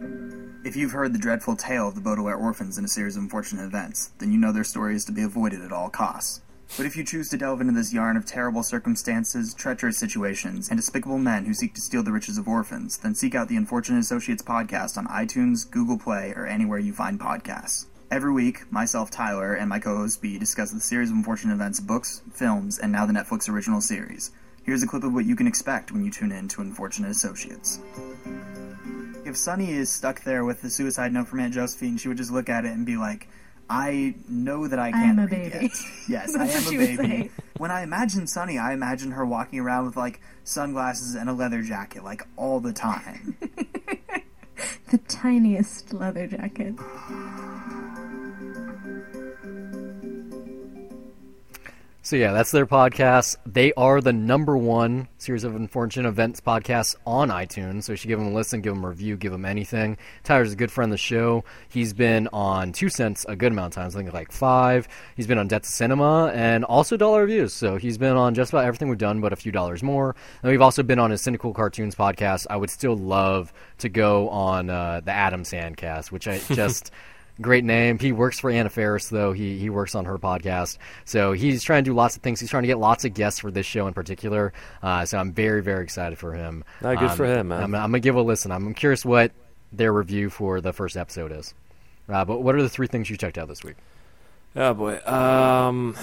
If 0.00 0.76
you've 0.76 0.92
heard 0.92 1.12
the 1.12 1.20
dreadful 1.20 1.54
tale 1.54 1.86
of 1.86 1.94
the 1.94 2.00
Baudelaire 2.00 2.36
orphans 2.36 2.78
in 2.78 2.84
a 2.84 2.88
series 2.88 3.16
of 3.16 3.22
unfortunate 3.22 3.64
events, 3.64 4.10
then 4.18 4.32
you 4.32 4.38
know 4.38 4.50
their 4.50 4.64
story 4.64 4.96
is 4.96 5.04
to 5.04 5.12
be 5.12 5.22
avoided 5.22 5.60
at 5.60 5.72
all 5.72 5.88
costs. 5.88 6.40
But 6.76 6.86
if 6.86 6.96
you 6.96 7.04
choose 7.04 7.28
to 7.28 7.36
delve 7.36 7.60
into 7.60 7.74
this 7.74 7.92
yarn 7.92 8.16
of 8.16 8.26
terrible 8.26 8.64
circumstances, 8.64 9.54
treacherous 9.54 9.98
situations, 9.98 10.68
and 10.68 10.78
despicable 10.78 11.18
men 11.18 11.44
who 11.44 11.54
seek 11.54 11.74
to 11.74 11.80
steal 11.80 12.02
the 12.02 12.10
riches 12.10 12.38
of 12.38 12.48
orphans, 12.48 12.96
then 12.98 13.14
seek 13.14 13.34
out 13.34 13.48
the 13.48 13.56
Unfortunate 13.56 14.00
Associates 14.00 14.42
podcast 14.42 14.96
on 14.96 15.06
iTunes, 15.06 15.70
Google 15.70 15.98
Play, 15.98 16.32
or 16.34 16.46
anywhere 16.46 16.78
you 16.78 16.92
find 16.92 17.20
podcasts. 17.20 17.86
Every 18.10 18.32
week, 18.32 18.72
myself, 18.72 19.10
Tyler, 19.10 19.54
and 19.54 19.68
my 19.68 19.78
co-host 19.78 20.22
B 20.22 20.38
discuss 20.38 20.72
the 20.72 20.80
series 20.80 21.10
of 21.10 21.16
unfortunate 21.16 21.54
events, 21.54 21.78
books, 21.78 22.22
films, 22.32 22.78
and 22.78 22.90
now 22.90 23.06
the 23.06 23.12
Netflix 23.12 23.48
original 23.48 23.80
series. 23.80 24.32
Here's 24.64 24.82
a 24.82 24.86
clip 24.86 25.04
of 25.04 25.12
what 25.12 25.26
you 25.26 25.36
can 25.36 25.46
expect 25.46 25.92
when 25.92 26.04
you 26.04 26.10
tune 26.10 26.32
in 26.32 26.48
to 26.48 26.62
Unfortunate 26.62 27.10
Associates. 27.10 27.80
If 29.34 29.38
Sunny 29.38 29.72
is 29.72 29.90
stuck 29.90 30.22
there 30.22 30.44
with 30.44 30.62
the 30.62 30.70
suicide 30.70 31.12
note 31.12 31.26
from 31.26 31.40
Aunt 31.40 31.52
Josephine, 31.52 31.96
she 31.96 32.06
would 32.06 32.18
just 32.18 32.30
look 32.30 32.48
at 32.48 32.64
it 32.64 32.70
and 32.70 32.86
be 32.86 32.96
like, 32.96 33.26
I 33.68 34.14
know 34.28 34.68
that 34.68 34.78
I 34.78 34.92
can't 34.92 35.18
read 35.18 35.30
baby. 35.30 35.64
yet. 35.64 35.72
Yes, 36.08 36.36
I 36.36 36.46
am 36.46 36.66
a 36.68 36.78
baby. 36.78 37.30
When 37.58 37.72
I 37.72 37.82
imagine 37.82 38.28
Sunny, 38.28 38.58
I 38.60 38.74
imagine 38.74 39.10
her 39.10 39.26
walking 39.26 39.58
around 39.58 39.86
with 39.86 39.96
like 39.96 40.20
sunglasses 40.44 41.16
and 41.16 41.28
a 41.28 41.32
leather 41.32 41.62
jacket, 41.62 42.04
like 42.04 42.22
all 42.36 42.60
the 42.60 42.72
time. 42.72 43.36
The 44.90 44.98
tiniest 44.98 45.92
leather 45.92 46.28
jacket. 46.28 46.76
So 52.04 52.16
yeah, 52.16 52.32
that's 52.32 52.50
their 52.50 52.66
podcast. 52.66 53.36
They 53.46 53.72
are 53.78 54.02
the 54.02 54.12
number 54.12 54.58
one 54.58 55.08
series 55.16 55.42
of 55.42 55.56
unfortunate 55.56 56.06
events 56.06 56.38
podcasts 56.38 56.94
on 57.06 57.30
iTunes. 57.30 57.84
So 57.84 57.92
you 57.92 57.96
should 57.96 58.08
give 58.08 58.18
them 58.18 58.28
a 58.28 58.34
listen, 58.34 58.60
give 58.60 58.74
them 58.74 58.84
a 58.84 58.90
review, 58.90 59.16
give 59.16 59.32
them 59.32 59.46
anything. 59.46 59.96
Tyler's 60.22 60.52
a 60.52 60.56
good 60.56 60.70
friend 60.70 60.90
of 60.90 60.92
the 60.92 60.98
show. 60.98 61.44
He's 61.70 61.94
been 61.94 62.28
on 62.30 62.72
Two 62.72 62.90
Cents 62.90 63.24
a 63.26 63.34
good 63.34 63.52
amount 63.52 63.74
of 63.74 63.82
times, 63.82 63.96
I 63.96 64.00
think 64.00 64.12
like 64.12 64.32
five. 64.32 64.86
He's 65.16 65.26
been 65.26 65.38
on 65.38 65.48
Debt 65.48 65.62
to 65.62 65.68
Cinema 65.70 66.30
and 66.34 66.62
also 66.66 66.98
Dollar 66.98 67.22
Reviews. 67.22 67.54
So 67.54 67.76
he's 67.76 67.96
been 67.96 68.18
on 68.18 68.34
just 68.34 68.52
about 68.52 68.66
everything 68.66 68.90
we've 68.90 68.98
done, 68.98 69.22
but 69.22 69.32
a 69.32 69.36
few 69.36 69.50
dollars 69.50 69.82
more. 69.82 70.14
And 70.42 70.52
we've 70.52 70.60
also 70.60 70.82
been 70.82 70.98
on 70.98 71.10
his 71.10 71.22
Cynical 71.22 71.54
Cartoons 71.54 71.94
podcast. 71.94 72.44
I 72.50 72.58
would 72.58 72.68
still 72.68 72.98
love 72.98 73.50
to 73.78 73.88
go 73.88 74.28
on 74.28 74.68
uh, 74.68 75.00
the 75.02 75.12
Adam 75.12 75.42
Sandcast, 75.42 76.12
which 76.12 76.28
I 76.28 76.38
just. 76.52 76.90
Great 77.40 77.64
name. 77.64 77.98
He 77.98 78.12
works 78.12 78.38
for 78.38 78.48
Anna 78.48 78.70
Faris, 78.70 79.08
though. 79.08 79.32
He 79.32 79.58
he 79.58 79.68
works 79.68 79.96
on 79.96 80.04
her 80.04 80.18
podcast, 80.18 80.78
so 81.04 81.32
he's 81.32 81.64
trying 81.64 81.82
to 81.82 81.90
do 81.90 81.94
lots 81.94 82.14
of 82.16 82.22
things. 82.22 82.38
He's 82.38 82.48
trying 82.50 82.62
to 82.62 82.68
get 82.68 82.78
lots 82.78 83.04
of 83.04 83.12
guests 83.12 83.40
for 83.40 83.50
this 83.50 83.66
show 83.66 83.88
in 83.88 83.94
particular. 83.94 84.52
Uh, 84.82 85.04
so 85.04 85.18
I'm 85.18 85.32
very 85.32 85.60
very 85.60 85.82
excited 85.82 86.16
for 86.16 86.32
him. 86.32 86.62
Ah, 86.82 86.94
good 86.94 87.10
Um, 87.10 87.16
for 87.16 87.26
him, 87.26 87.48
man. 87.48 87.62
I'm, 87.64 87.74
I'm 87.74 87.90
gonna 87.90 87.98
give 88.00 88.14
a 88.14 88.22
listen. 88.22 88.52
I'm 88.52 88.72
curious 88.74 89.04
what 89.04 89.32
their 89.72 89.92
review 89.92 90.30
for 90.30 90.60
the 90.60 90.72
first 90.72 90.96
episode 90.96 91.32
is. 91.32 91.54
Uh, 92.08 92.24
but 92.24 92.40
what 92.40 92.54
are 92.54 92.62
the 92.62 92.68
three 92.68 92.86
things 92.86 93.10
you 93.10 93.16
checked 93.16 93.36
out 93.38 93.48
this 93.48 93.64
week? 93.64 93.76
Oh 94.54 94.72
boy. 94.74 95.00
Um 95.04 95.96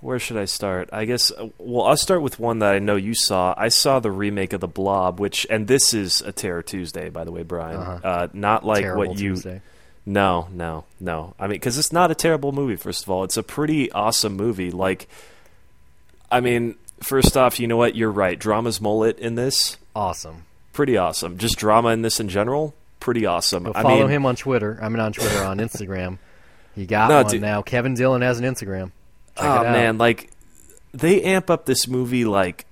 where 0.00 0.18
should 0.18 0.36
I 0.36 0.44
start? 0.44 0.90
I 0.92 1.06
guess 1.06 1.32
well, 1.58 1.86
I'll 1.86 1.96
start 1.96 2.22
with 2.22 2.38
one 2.38 2.58
that 2.60 2.74
I 2.74 2.78
know 2.78 2.96
you 2.96 3.14
saw. 3.14 3.54
I 3.56 3.68
saw 3.68 3.98
the 3.98 4.10
remake 4.12 4.52
of 4.52 4.60
The 4.60 4.68
Blob, 4.68 5.18
which 5.18 5.46
and 5.48 5.66
this 5.66 5.94
is 5.94 6.20
a 6.20 6.32
Terror 6.32 6.62
Tuesday, 6.62 7.08
by 7.08 7.24
the 7.24 7.32
way, 7.32 7.42
Brian. 7.42 7.76
Uh-huh. 7.80 7.98
Uh, 8.06 8.28
not 8.34 8.64
like 8.64 8.82
Terrible 8.82 9.08
what 9.08 9.18
you 9.18 9.30
Tuesday. 9.30 9.62
No, 10.10 10.48
no, 10.52 10.84
no. 10.98 11.34
I 11.38 11.42
mean, 11.48 11.56
because 11.56 11.76
it's 11.76 11.92
not 11.92 12.10
a 12.10 12.14
terrible 12.14 12.50
movie. 12.50 12.76
First 12.76 13.02
of 13.02 13.10
all, 13.10 13.24
it's 13.24 13.36
a 13.36 13.42
pretty 13.42 13.92
awesome 13.92 14.36
movie. 14.36 14.70
Like, 14.70 15.06
I 16.32 16.40
mean, 16.40 16.76
first 17.00 17.36
off, 17.36 17.60
you 17.60 17.66
know 17.66 17.76
what? 17.76 17.94
You're 17.94 18.10
right. 18.10 18.38
Drama's 18.38 18.80
mullet 18.80 19.18
in 19.18 19.34
this, 19.34 19.76
Awesome. 19.94 20.44
pretty 20.72 20.96
awesome. 20.96 21.36
Just 21.36 21.58
drama 21.58 21.90
in 21.90 22.00
this 22.00 22.20
in 22.20 22.30
general, 22.30 22.74
pretty 23.00 23.26
awesome. 23.26 23.66
I 23.74 23.82
follow 23.82 24.00
mean, 24.04 24.08
him 24.08 24.24
on 24.26 24.34
Twitter. 24.34 24.78
I'm 24.80 24.98
on 24.98 25.12
Twitter 25.12 25.44
on 25.44 25.58
Instagram. 25.66 26.16
He 26.74 26.86
got 26.86 27.10
No, 27.10 27.16
one 27.22 27.30
dude. 27.30 27.42
now. 27.42 27.60
Kevin 27.60 27.92
Dillon 27.92 28.22
has 28.22 28.38
an 28.40 28.46
Instagram. 28.46 28.92
Check 29.36 29.44
oh 29.44 29.60
it 29.62 29.66
out. 29.66 29.72
man, 29.72 29.98
like 29.98 30.30
they 30.94 31.22
amp 31.22 31.50
up 31.50 31.66
this 31.66 31.86
movie 31.86 32.24
like 32.24 32.64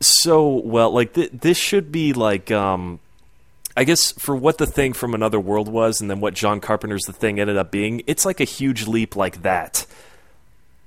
so 0.00 0.48
well. 0.48 0.92
Like 0.92 1.12
th- 1.12 1.30
this 1.32 1.58
should 1.58 1.92
be 1.92 2.12
like 2.14 2.50
um 2.50 3.00
I 3.76 3.84
guess 3.84 4.12
for 4.12 4.36
what 4.36 4.58
the 4.58 4.66
thing 4.66 4.92
from 4.92 5.14
another 5.14 5.40
world 5.40 5.68
was 5.68 6.00
and 6.00 6.10
then 6.10 6.20
what 6.20 6.34
John 6.34 6.60
Carpenter's 6.60 7.04
the 7.04 7.12
thing 7.12 7.40
ended 7.40 7.56
up 7.56 7.70
being, 7.70 8.02
it's 8.06 8.24
like 8.24 8.40
a 8.40 8.44
huge 8.44 8.86
leap 8.86 9.16
like 9.16 9.42
that. 9.42 9.86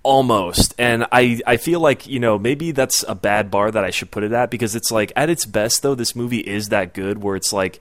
Almost. 0.03 0.75
And 0.77 1.07
I 1.11 1.41
I 1.47 1.57
feel 1.57 1.79
like, 1.79 2.05
you 2.05 2.19
know, 2.19 2.38
maybe 2.38 2.71
that's 2.71 3.03
a 3.07 3.15
bad 3.15 3.49
bar 3.49 3.71
that 3.71 3.83
I 3.83 3.89
should 3.89 4.11
put 4.11 4.23
it 4.23 4.31
at 4.33 4.51
because 4.51 4.75
it's 4.75 4.91
like 4.91 5.11
at 5.15 5.29
its 5.29 5.45
best 5.45 5.81
though 5.81 5.95
this 5.95 6.15
movie 6.15 6.39
is 6.39 6.69
that 6.69 6.93
good 6.93 7.23
where 7.23 7.36
it's 7.36 7.51
like 7.51 7.79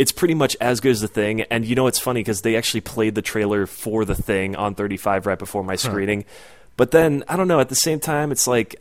it's 0.00 0.12
pretty 0.12 0.32
much 0.32 0.56
as 0.62 0.80
good 0.80 0.92
as 0.92 1.02
the 1.02 1.08
thing 1.08 1.42
and 1.42 1.66
you 1.66 1.74
know 1.74 1.86
it's 1.86 1.98
funny 1.98 2.20
because 2.20 2.40
they 2.40 2.56
actually 2.56 2.80
played 2.80 3.14
the 3.14 3.20
trailer 3.20 3.66
for 3.66 4.06
the 4.06 4.14
thing 4.14 4.56
on 4.56 4.74
35 4.74 5.26
right 5.26 5.38
before 5.38 5.62
my 5.62 5.76
screening 5.76 6.24
but 6.78 6.90
then 6.90 7.22
i 7.28 7.36
don't 7.36 7.48
know 7.48 7.60
at 7.60 7.68
the 7.68 7.74
same 7.74 8.00
time 8.00 8.32
it's 8.32 8.46
like 8.46 8.80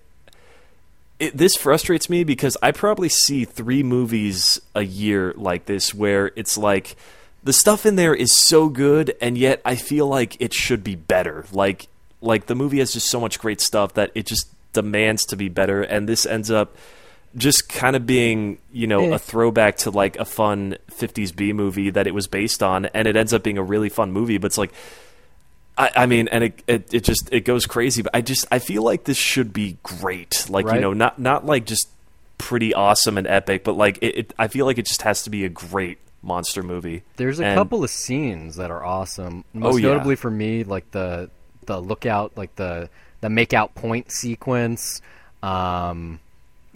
it, 1.19 1.37
this 1.37 1.55
frustrates 1.55 2.09
me 2.09 2.23
because 2.23 2.55
i 2.61 2.71
probably 2.71 3.09
see 3.09 3.45
three 3.45 3.83
movies 3.83 4.59
a 4.75 4.83
year 4.83 5.33
like 5.35 5.65
this 5.65 5.93
where 5.93 6.31
it's 6.35 6.57
like 6.57 6.95
the 7.43 7.53
stuff 7.53 7.85
in 7.85 7.95
there 7.95 8.13
is 8.15 8.35
so 8.37 8.69
good 8.69 9.15
and 9.21 9.37
yet 9.37 9.61
i 9.65 9.75
feel 9.75 10.07
like 10.07 10.35
it 10.41 10.53
should 10.53 10.83
be 10.83 10.95
better 10.95 11.45
like 11.51 11.87
like 12.21 12.47
the 12.47 12.55
movie 12.55 12.79
has 12.79 12.91
just 12.91 13.09
so 13.09 13.19
much 13.19 13.39
great 13.39 13.61
stuff 13.61 13.93
that 13.93 14.11
it 14.13 14.25
just 14.25 14.49
demands 14.73 15.25
to 15.25 15.35
be 15.35 15.49
better, 15.49 15.81
and 15.81 16.07
this 16.07 16.25
ends 16.25 16.51
up 16.51 16.75
just 17.35 17.69
kind 17.69 17.95
of 17.95 18.05
being 18.05 18.57
you 18.71 18.87
know 18.87 19.11
Eh. 19.11 19.15
a 19.15 19.17
throwback 19.17 19.77
to 19.77 19.89
like 19.89 20.17
a 20.17 20.25
fun 20.25 20.75
50s 20.91 21.35
b 21.35 21.53
movie 21.53 21.89
that 21.91 22.07
it 22.07 22.13
was 22.13 22.27
based 22.27 22.61
on 22.61 22.85
and 22.87 23.07
it 23.07 23.15
ends 23.15 23.33
up 23.33 23.41
being 23.41 23.57
a 23.57 23.63
really 23.63 23.87
fun 23.89 24.11
movie 24.11 24.37
but 24.37 24.47
it's 24.47 24.57
like 24.57 24.73
I, 25.79 25.91
I 25.95 26.05
mean, 26.05 26.27
and 26.27 26.43
it, 26.43 26.63
it 26.67 26.93
it 26.93 27.03
just 27.05 27.29
it 27.31 27.45
goes 27.45 27.65
crazy. 27.65 28.01
But 28.03 28.13
I 28.13 28.21
just 28.21 28.45
I 28.51 28.59
feel 28.59 28.83
like 28.83 29.05
this 29.05 29.17
should 29.17 29.53
be 29.53 29.77
great. 29.81 30.45
Like 30.49 30.65
you 30.71 30.79
know, 30.81 30.93
not 30.93 31.17
not 31.19 31.45
like 31.45 31.65
just 31.65 31.87
pretty 32.37 32.73
awesome 32.73 33.17
and 33.17 33.25
epic, 33.25 33.63
but 33.63 33.73
like 33.77 33.97
it, 34.01 34.17
it. 34.17 34.33
I 34.37 34.47
feel 34.49 34.65
like 34.65 34.77
it 34.77 34.85
just 34.85 35.01
has 35.03 35.23
to 35.23 35.29
be 35.29 35.45
a 35.45 35.49
great 35.49 35.97
monster 36.21 36.61
movie. 36.63 37.03
There's 37.15 37.39
a 37.39 37.45
And- 37.45 37.57
couple 37.57 37.83
of 37.83 37.89
scenes 37.89 38.57
that 38.57 38.69
are 38.71 38.83
awesome. 38.83 39.45
Most 39.53 39.75
Oh, 39.75 39.77
yeah. 39.77 39.87
notably 39.93 40.15
for 40.17 40.29
me, 40.29 40.63
like 40.65 40.91
the 40.91 41.29
the 41.65 41.81
lookout, 41.81 42.33
like 42.35 42.55
the 42.57 42.89
the 43.21 43.29
make 43.29 43.53
out 43.53 43.73
point 43.73 44.11
sequence. 44.11 45.01
Um, 45.41 46.19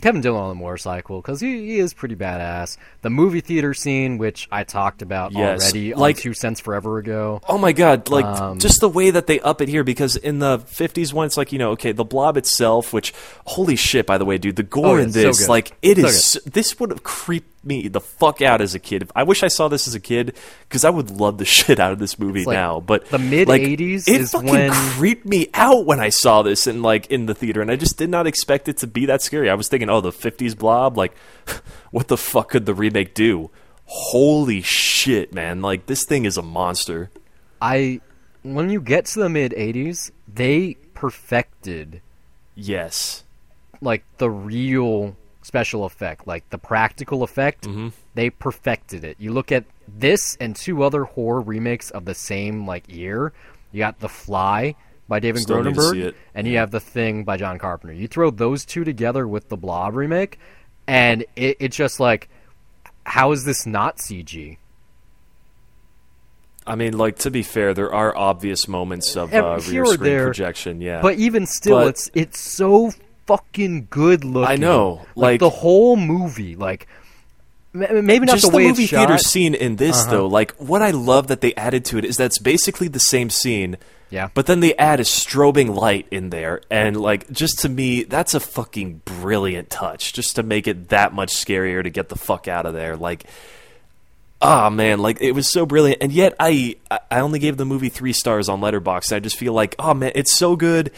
Kevin 0.02 0.22
Dillon 0.22 0.42
on 0.42 0.50
the 0.50 0.56
motorcycle 0.62 1.22
because 1.22 1.40
he, 1.40 1.66
he 1.68 1.80
is 1.80 1.94
pretty 1.94 2.16
badass. 2.16 2.78
The 3.04 3.10
movie 3.10 3.40
theater 3.42 3.74
scene, 3.74 4.18
which 4.18 4.48
I 4.52 4.64
talked 4.64 5.02
about 5.02 5.32
Yes, 5.32 5.62
already, 5.64 5.94
like- 5.94 6.18
on 6.18 6.22
two 6.22 6.34
cents 6.34 6.60
forever 6.60 6.98
ago. 6.98 7.42
Oh 7.48 7.58
my 7.58 7.72
god! 7.72 8.10
Like 8.10 8.26
Um, 8.26 8.60
just 8.60 8.82
the 8.82 8.90
way 8.90 9.12
that 9.12 9.28
they 9.28 9.40
up 9.40 9.62
it 9.62 9.70
here, 9.70 9.84
because 9.84 10.16
in 10.16 10.40
the 10.40 10.58
'50s 10.60 11.14
one, 11.14 11.26
it's 11.28 11.38
like 11.38 11.52
you 11.52 11.60
know, 11.60 11.72
okay, 11.72 11.92
the 11.92 12.04
Blob 12.04 12.36
itself, 12.38 12.92
which 12.92 13.14
holy 13.46 13.76
shit, 13.76 14.06
by 14.06 14.18
the 14.18 14.26
way, 14.26 14.38
dude, 14.38 14.56
the 14.56 14.64
gore 14.64 14.98
Oh, 14.98 15.02
in 15.02 15.12
this, 15.12 15.40
good. 15.42 15.50
like 15.50 15.72
it 15.82 15.98
So 15.98 16.08
is. 16.08 16.40
this 16.46 16.80
would 16.80 16.90
have 16.90 17.04
creeped 17.04 17.53
me 17.66 17.88
the 17.88 18.00
fuck 18.02 18.42
out 18.42 18.62
as 18.62 18.76
a 18.76 18.80
kid. 18.80 19.10
I 19.16 19.24
wish 19.24 19.44
I 19.44 19.48
saw 19.48 19.68
this 19.68 19.88
as 19.88 19.96
a 19.96 20.00
kid 20.00 20.36
because 20.68 20.84
I 20.86 20.90
would 20.90 21.10
love 21.12 21.38
the 21.38 21.46
shit 21.58 21.80
out 21.80 21.92
of 21.92 22.00
this 22.00 22.18
movie 22.20 22.46
like 22.46 22.54
now. 22.56 22.80
But 22.80 23.06
the 23.10 23.20
mid- 23.20 23.48
like, 23.48 23.62
80s 23.62 24.08
it 24.08 24.22
is 24.22 24.32
fucking 24.32 24.50
when- 24.50 24.72
creeped 24.72 25.26
me 25.26 25.48
out 25.54 25.86
when 25.86 26.00
I 26.00 26.10
saw 26.10 26.42
this 26.42 26.68
in 26.68 26.82
like 26.82 27.08
in 27.08 27.26
the 27.26 27.34
theater, 27.36 27.62
and 27.62 27.70
I 27.72 27.76
just 27.76 27.98
did 27.98 28.10
not 28.10 28.28
expect 28.28 28.68
it 28.68 28.78
to 28.78 28.88
be 28.88 29.06
that 29.08 29.22
scary. 29.22 29.50
I 29.50 29.56
was 29.56 29.68
thinking, 29.68 29.90
oh, 29.90 30.02
the 30.02 30.12
'50s 30.12 30.58
Blob, 30.58 30.98
like, 30.98 31.16
what 31.92 32.08
the 32.08 32.18
fuck 32.18 32.50
could 32.50 32.66
the 32.66 32.74
remake 32.74 33.14
do? 33.14 33.50
Holy 33.86 34.62
shit, 34.62 35.34
man! 35.34 35.62
Like 35.62 35.86
this 35.88 36.06
thing 36.06 36.26
is 36.26 36.38
a 36.38 36.42
monster. 36.42 37.12
I 37.62 38.02
when 38.44 38.70
you 38.70 38.82
get 38.82 39.06
to 39.08 39.20
the 39.20 39.30
mid 39.30 39.52
'80s, 39.54 40.12
they 40.28 40.78
perfected 40.94 42.02
Yes. 42.56 43.24
like 43.82 44.04
the 44.18 44.30
real 44.30 45.16
special 45.44 45.86
effect, 45.86 46.28
like 46.28 46.50
the 46.50 46.58
practical 46.58 47.24
effect. 47.24 47.66
Mm-hmm. 47.68 47.90
They 48.16 48.30
perfected 48.30 49.04
it. 49.04 49.18
You 49.20 49.32
look 49.32 49.52
at 49.52 49.66
this 49.88 50.38
and 50.40 50.56
two 50.56 50.84
other 50.84 51.04
horror 51.04 51.42
remakes 51.42 51.92
of 51.92 52.06
the 52.06 52.16
same 52.16 52.66
like 52.66 52.94
year. 52.94 53.34
You 53.72 53.80
got 53.80 54.00
The 54.00 54.10
Fly 54.10 54.76
by 55.08 55.20
David 55.20 55.42
Still 55.42 55.64
need 55.64 55.76
to 55.76 55.82
see 55.82 55.88
Cronenberg, 56.02 56.16
and 56.34 56.48
you 56.48 56.58
have 56.58 56.72
The 56.72 56.80
Thing 56.80 57.24
by 57.24 57.38
John 57.38 57.60
Carpenter. 57.60 57.94
You 57.94 58.08
throw 58.08 58.30
those 58.30 58.66
two 58.66 58.84
together 58.84 59.28
with 59.28 59.50
the 59.50 59.58
Blob 59.58 59.96
remake, 59.96 60.40
and 60.88 61.26
it, 61.36 61.58
it's 61.60 61.76
just 61.76 62.00
like, 62.00 62.30
how 63.06 63.32
is 63.32 63.44
this 63.44 63.66
not 63.66 63.98
CG? 63.98 64.58
I 66.66 66.76
mean, 66.76 66.98
like 66.98 67.18
to 67.20 67.32
be 67.32 67.44
fair, 67.44 67.74
there 67.74 67.94
are 67.94 68.16
obvious 68.16 68.68
moments 68.68 69.18
of 69.18 69.34
uh, 69.34 69.60
rear 69.68 69.86
screen 69.86 70.00
there, 70.00 70.26
projection. 70.28 70.80
Yeah, 70.82 71.02
But 71.02 71.18
even 71.18 71.46
still, 71.46 71.80
But- 71.80 71.88
it's 71.88 72.12
it's 72.14 72.40
so 72.40 72.92
fucking 73.28 73.88
good 73.90 74.24
looking. 74.24 74.52
I 74.52 74.56
know, 74.56 75.06
like, 75.16 75.34
like- 75.34 75.40
the 75.40 75.50
whole 75.50 75.96
movie, 75.96 76.56
like 76.56 76.88
maybe 77.74 78.26
not 78.28 78.34
just 78.34 78.52
the 78.52 78.58
the, 78.58 78.68
movie 78.68 78.86
theater 78.86 79.18
scene 79.18 79.56
in 79.56 79.78
this 79.78 80.04
Uh-huh. 80.04 80.12
though, 80.12 80.28
like 80.28 80.52
what 80.58 80.82
I 80.84 80.92
love 80.92 81.28
that 81.28 81.42
they 81.42 81.56
added 81.56 81.86
to 81.86 81.98
it 81.98 82.06
is 82.06 82.18
that's 82.18 82.38
basically 82.38 82.88
the 82.88 83.00
same 83.00 83.30
scene. 83.32 83.78
Yeah. 84.12 84.30
But 84.36 84.46
then 84.46 84.60
they 84.60 84.76
add 84.76 85.00
a 85.00 85.04
strobing 85.04 85.74
light 85.76 86.06
in 86.12 86.30
there, 86.30 86.62
and 86.70 86.96
like 86.96 87.32
just 87.32 87.58
to 87.60 87.70
me, 87.70 88.04
that's 88.04 88.36
a 88.36 88.40
fucking 88.40 89.02
brilliant 89.06 89.72
touch, 89.72 90.14
just 90.14 90.36
to 90.36 90.44
make 90.44 90.68
it 90.68 90.90
that 90.90 91.14
much 91.14 91.34
scarier 91.34 91.82
to 91.82 91.90
get 91.90 92.10
the 92.10 92.16
fuck 92.16 92.48
out 92.48 92.68
of 92.68 92.76
there. 92.76 92.96
Like, 92.96 93.24
ah 94.40 94.70
man, 94.70 95.00
like 95.00 95.20
it 95.20 95.32
was 95.32 95.52
so 95.52 95.66
brilliant, 95.66 96.04
and 96.04 96.12
yet 96.12 96.36
I 96.40 96.76
I 96.92 97.00
I 97.10 97.20
only 97.22 97.40
gave 97.40 97.58
the 97.58 97.66
movie 97.66 97.90
three 97.90 98.14
stars 98.14 98.50
on 98.50 98.62
Letterboxd. 98.62 99.12
I 99.16 99.20
just 99.20 99.36
feel 99.38 99.54
like, 99.54 99.74
oh 99.80 99.96
man, 99.96 100.12
it's 100.14 100.38
so 100.38 100.56
good, 100.56 100.92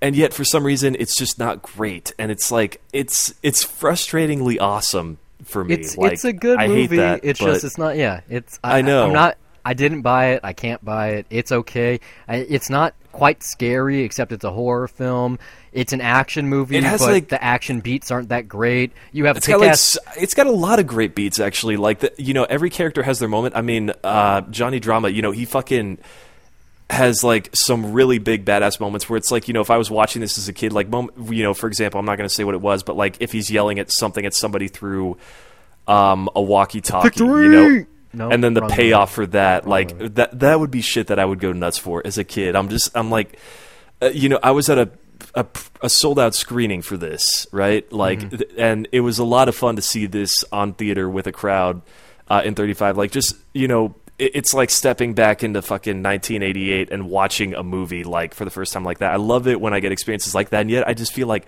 and 0.00 0.16
yet 0.16 0.32
for 0.32 0.44
some 0.44 0.64
reason 0.64 0.96
it's 0.98 1.16
just 1.16 1.38
not 1.38 1.62
great, 1.62 2.12
and 2.18 2.30
it's 2.30 2.50
like 2.50 2.80
it's 2.92 3.34
it's 3.42 3.64
frustratingly 3.64 4.60
awesome 4.60 5.18
for 5.44 5.64
me. 5.64 5.74
It's 5.74 5.96
like, 5.96 6.12
it's 6.12 6.24
a 6.24 6.32
good 6.32 6.58
I 6.58 6.68
movie. 6.68 6.96
That, 6.96 7.20
it's 7.22 7.40
just 7.40 7.64
it's 7.64 7.78
not. 7.78 7.96
Yeah, 7.96 8.20
it's. 8.28 8.58
I, 8.62 8.78
I 8.78 8.82
know. 8.82 9.06
I'm 9.06 9.12
not. 9.12 9.38
I 9.64 9.72
didn't 9.74 10.02
buy 10.02 10.32
it. 10.32 10.40
I 10.44 10.52
can't 10.52 10.84
buy 10.84 11.10
it. 11.10 11.26
It's 11.30 11.50
okay. 11.50 12.00
I, 12.28 12.36
it's 12.36 12.68
not 12.68 12.94
quite 13.12 13.42
scary, 13.42 14.02
except 14.02 14.32
it's 14.32 14.44
a 14.44 14.50
horror 14.50 14.88
film. 14.88 15.38
It's 15.72 15.92
an 15.92 16.02
action 16.02 16.48
movie, 16.48 16.76
It 16.76 16.84
has, 16.84 17.00
but 17.00 17.12
like- 17.12 17.28
the 17.28 17.42
action 17.42 17.80
beats 17.80 18.10
aren't 18.10 18.28
that 18.28 18.46
great. 18.46 18.92
You 19.12 19.24
have 19.24 19.38
It's 19.38 19.46
got 19.46 19.60
like 19.60 19.78
it's 20.20 20.34
got 20.34 20.46
a 20.46 20.52
lot 20.52 20.80
of 20.80 20.86
great 20.86 21.14
beats 21.14 21.40
actually. 21.40 21.76
Like 21.76 22.00
the, 22.00 22.12
you 22.18 22.34
know, 22.34 22.44
every 22.44 22.70
character 22.70 23.02
has 23.02 23.18
their 23.20 23.28
moment. 23.28 23.56
I 23.56 23.62
mean, 23.62 23.92
uh, 24.02 24.42
Johnny 24.42 24.80
Drama, 24.80 25.08
you 25.08 25.22
know, 25.22 25.30
he 25.30 25.46
fucking 25.46 25.98
has 26.90 27.24
like 27.24 27.50
some 27.54 27.92
really 27.92 28.18
big 28.18 28.44
badass 28.44 28.78
moments 28.78 29.08
where 29.08 29.16
it's 29.16 29.30
like 29.30 29.48
you 29.48 29.54
know 29.54 29.60
if 29.62 29.70
I 29.70 29.76
was 29.78 29.90
watching 29.90 30.20
this 30.20 30.36
as 30.38 30.48
a 30.48 30.52
kid, 30.52 30.72
like 30.72 30.88
mom- 30.88 31.10
you 31.30 31.42
know, 31.42 31.54
for 31.54 31.66
example, 31.66 31.98
I'm 31.98 32.06
not 32.06 32.16
going 32.18 32.28
to 32.28 32.34
say 32.34 32.44
what 32.44 32.54
it 32.54 32.60
was, 32.60 32.82
but 32.82 32.96
like 32.96 33.16
if 33.20 33.32
he's 33.32 33.50
yelling 33.50 33.78
at 33.78 33.90
something 33.90 34.24
at 34.26 34.34
somebody 34.34 34.68
through 34.68 35.16
um, 35.88 36.28
a 36.34 36.42
walkie-talkie, 36.42 37.20
you 37.24 37.48
know. 37.48 37.86
No, 38.16 38.30
and 38.30 38.44
then 38.44 38.54
the 38.54 38.60
wrong 38.60 38.70
payoff 38.70 39.12
for 39.12 39.26
that, 39.28 39.66
like 39.66 39.92
movie. 39.92 40.08
that, 40.10 40.38
that 40.38 40.60
would 40.60 40.70
be 40.70 40.82
shit 40.82 41.08
that 41.08 41.18
I 41.18 41.24
would 41.24 41.40
go 41.40 41.50
nuts 41.52 41.78
for 41.78 42.00
as 42.06 42.16
a 42.16 42.22
kid. 42.22 42.54
I'm 42.54 42.68
just, 42.68 42.90
I'm 42.96 43.10
like, 43.10 43.38
uh, 44.00 44.06
you 44.06 44.28
know, 44.28 44.38
I 44.40 44.52
was 44.52 44.70
at 44.70 44.78
a 44.78 44.90
a, 45.34 45.44
a 45.82 45.88
sold 45.88 46.20
out 46.20 46.34
screening 46.36 46.80
for 46.80 46.96
this, 46.96 47.46
right? 47.50 47.90
Like, 47.92 48.20
Mm-hmm. 48.20 48.36
th- 48.36 48.50
and 48.56 48.88
it 48.92 49.00
was 49.00 49.18
a 49.18 49.24
lot 49.24 49.48
of 49.48 49.56
fun 49.56 49.74
to 49.76 49.82
see 49.82 50.06
this 50.06 50.44
on 50.52 50.74
theater 50.74 51.10
with 51.10 51.26
a 51.26 51.32
crowd 51.32 51.82
uh, 52.28 52.42
in 52.44 52.54
35. 52.54 52.96
Like, 52.96 53.10
just 53.10 53.34
you 53.52 53.66
know, 53.66 53.96
it, 54.03 54.03
it's 54.18 54.54
like 54.54 54.70
stepping 54.70 55.14
back 55.14 55.42
into 55.42 55.60
fucking 55.60 56.02
1988 56.02 56.90
and 56.90 57.08
watching 57.10 57.54
a 57.54 57.62
movie 57.62 58.04
like 58.04 58.32
for 58.34 58.44
the 58.44 58.50
first 58.50 58.72
time 58.72 58.84
like 58.84 58.98
that. 58.98 59.12
I 59.12 59.16
love 59.16 59.48
it 59.48 59.60
when 59.60 59.74
I 59.74 59.80
get 59.80 59.90
experiences 59.92 60.34
like 60.34 60.50
that, 60.50 60.60
and 60.62 60.70
yet 60.70 60.86
I 60.86 60.94
just 60.94 61.12
feel 61.12 61.26
like. 61.26 61.46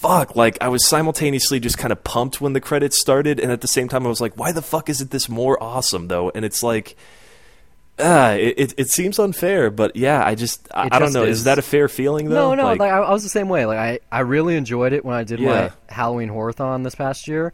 Fuck! 0.00 0.34
Like 0.34 0.58
I 0.60 0.66
was 0.68 0.84
simultaneously 0.86 1.60
just 1.60 1.78
kind 1.78 1.92
of 1.92 2.02
pumped 2.02 2.40
when 2.40 2.54
the 2.54 2.60
credits 2.60 3.00
started, 3.00 3.38
and 3.38 3.52
at 3.52 3.60
the 3.60 3.68
same 3.68 3.88
time 3.88 4.04
I 4.04 4.08
was 4.08 4.20
like, 4.20 4.36
"Why 4.36 4.50
the 4.50 4.60
fuck 4.62 4.88
isn't 4.88 5.12
this 5.12 5.28
more 5.28 5.62
awesome?" 5.62 6.08
Though, 6.08 6.30
and 6.34 6.44
it's 6.44 6.60
like, 6.64 6.96
uh, 8.00 8.36
it, 8.38 8.54
it 8.58 8.74
it 8.76 8.88
seems 8.88 9.20
unfair, 9.20 9.70
but 9.70 9.94
yeah, 9.94 10.26
I 10.26 10.34
just 10.34 10.66
I, 10.74 10.86
It 10.86 10.92
I 10.94 10.98
don't 10.98 11.12
know. 11.12 11.22
Is. 11.22 11.38
is. 11.38 11.44
that 11.44 11.58
a 11.58 11.62
fair 11.62 11.88
feeling 11.88 12.28
though? 12.28 12.50
No, 12.50 12.54
no, 12.56 12.64
Like, 12.64 12.80
like, 12.80 12.90
I, 12.92 12.98
I 12.98 13.12
was 13.12 13.22
the 13.22 13.28
same 13.28 13.48
way. 13.48 13.64
Like 13.64 13.78
I, 13.78 13.98
I 14.10 14.20
really 14.20 14.56
enjoyed 14.56 14.92
it 14.92 15.04
when 15.04 15.14
I 15.14 15.22
did 15.22 15.38
Yeah. 15.38 15.70
my 15.88 15.94
Halloween 15.94 16.30
Horrorthon 16.30 16.82
this 16.82 16.96
past 16.96 17.28
year. 17.28 17.52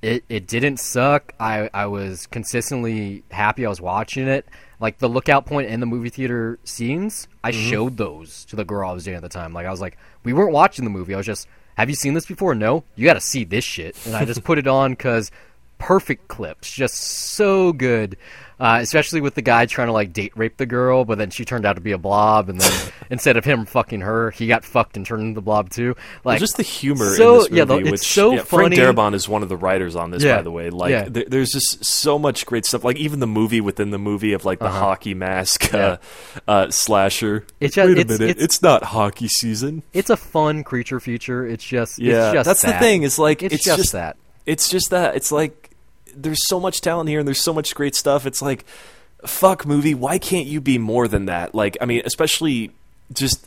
It 0.00 0.24
it 0.28 0.46
didn't 0.46 0.78
suck. 0.78 1.32
I 1.40 1.68
I 1.74 1.86
was 1.86 2.26
consistently 2.28 3.24
happy 3.30 3.66
I 3.66 3.68
was 3.68 3.80
watching 3.80 4.28
it. 4.28 4.46
Like 4.80 4.98
the 4.98 5.08
lookout 5.08 5.44
point 5.44 5.68
in 5.68 5.80
the 5.80 5.86
movie 5.86 6.08
theater 6.08 6.58
scenes, 6.64 7.26
I 7.42 7.50
Mm-hmm. 7.50 7.70
showed 7.70 7.96
those 7.96 8.44
to 8.46 8.56
the 8.56 8.64
girl 8.64 8.88
I 8.90 8.92
was 8.92 9.04
dating 9.04 9.16
at 9.16 9.22
the 9.22 9.28
time. 9.28 9.52
Like 9.52 9.66
I 9.66 9.70
was 9.70 9.80
like, 9.80 9.98
we 10.22 10.32
weren't 10.32 10.52
watching 10.52 10.84
the 10.84 10.90
movie. 10.90 11.14
I 11.14 11.16
was 11.16 11.26
just, 11.26 11.48
have 11.76 11.88
you 11.88 11.96
seen 11.96 12.14
this 12.14 12.26
before? 12.26 12.54
No, 12.54 12.84
you 12.94 13.04
got 13.04 13.14
to 13.14 13.20
see 13.20 13.42
this 13.42 13.64
shit. 13.64 13.96
And 14.06 14.14
I 14.14 14.24
just 14.24 14.44
put 14.44 14.56
it 14.58 14.68
on 14.68 14.92
because 14.92 15.32
perfect 15.78 16.28
clips, 16.28 16.70
just 16.72 16.94
so 16.94 17.72
good. 17.72 18.16
Uh, 18.60 18.78
especially 18.80 19.20
with 19.20 19.34
the 19.36 19.42
guy 19.42 19.66
trying 19.66 19.86
to 19.86 19.92
like 19.92 20.12
date 20.12 20.32
rape 20.36 20.56
the 20.56 20.66
girl, 20.66 21.04
but 21.04 21.16
then 21.16 21.30
she 21.30 21.44
turned 21.44 21.64
out 21.64 21.74
to 21.74 21.80
be 21.80 21.92
a 21.92 21.98
blob, 21.98 22.48
and 22.48 22.60
then 22.60 22.92
instead 23.10 23.36
of 23.36 23.44
him 23.44 23.64
fucking 23.66 24.00
her, 24.00 24.32
he 24.32 24.48
got 24.48 24.64
fucked 24.64 24.96
and 24.96 25.06
turned 25.06 25.22
into 25.22 25.34
the 25.36 25.40
blob 25.42 25.70
too. 25.70 25.94
Well, 26.24 26.34
Like 26.34 26.40
just 26.40 26.56
the 26.56 26.64
humor 26.64 27.14
so- 27.14 27.34
in 27.34 27.38
this 27.38 27.50
movie, 27.50 27.56
yeah, 27.58 27.64
the- 27.66 27.76
it's 27.78 27.90
which 27.92 28.00
so 28.00 28.32
yeah, 28.32 28.42
Frank 28.42 28.74
funny. 28.74 28.76
Darabont 28.76 29.14
is 29.14 29.28
one 29.28 29.44
of 29.44 29.48
the 29.48 29.56
writers 29.56 29.94
on 29.94 30.10
this, 30.10 30.24
Yeah, 30.24 30.36
by 30.38 30.42
the 30.42 30.50
way. 30.50 30.70
Like, 30.70 30.90
yeah. 30.90 31.04
there, 31.08 31.24
there's 31.28 31.50
just 31.50 31.84
so 31.84 32.18
much 32.18 32.46
great 32.46 32.66
stuff. 32.66 32.82
Like 32.82 32.96
even 32.96 33.20
the 33.20 33.28
movie 33.28 33.60
within 33.60 33.90
the 33.90 33.98
movie 33.98 34.32
of 34.32 34.44
like 34.44 34.58
the 34.58 34.70
hockey 34.70 35.14
mask 35.14 35.72
uh, 35.72 35.98
uh, 36.48 36.68
slasher. 36.70 37.46
It's 37.60 37.76
just- 37.76 37.88
Wait 37.88 37.96
a 37.98 38.00
it's- 38.00 38.18
minute, 38.18 38.30
it's- 38.30 38.44
it's, 38.44 38.60
not 38.62 38.82
hockey 38.82 39.28
season. 39.28 39.84
it's 39.92 40.10
a 40.10 40.16
fun 40.16 40.64
creature 40.64 40.98
feature. 40.98 41.46
It's 41.46 41.62
just 41.64 42.00
Yeah, 42.00 42.30
it's 42.30 42.34
just 42.34 42.46
that's 42.48 42.62
the 42.62 42.72
thing. 42.80 43.04
It's 43.04 43.20
like 43.20 43.42
it's, 43.44 43.54
it's, 43.54 43.64
just, 43.64 43.78
just 43.78 43.92
that. 43.92 44.16
It's 44.46 44.68
just 44.68 44.90
that. 44.90 45.14
It's 45.14 45.30
like 45.30 45.67
there's 46.22 46.46
so 46.46 46.60
much 46.60 46.80
talent 46.80 47.08
here 47.08 47.18
and 47.18 47.26
there's 47.28 47.42
so 47.42 47.52
much 47.52 47.74
great 47.74 47.94
stuff. 47.94 48.26
It's 48.26 48.42
like 48.42 48.64
fuck 49.24 49.66
movie. 49.66 49.94
Why 49.94 50.18
can't 50.18 50.46
you 50.46 50.60
be 50.60 50.78
more 50.78 51.08
than 51.08 51.26
that? 51.26 51.54
Like 51.54 51.76
I 51.80 51.86
mean, 51.86 52.02
especially 52.04 52.72
just 53.12 53.46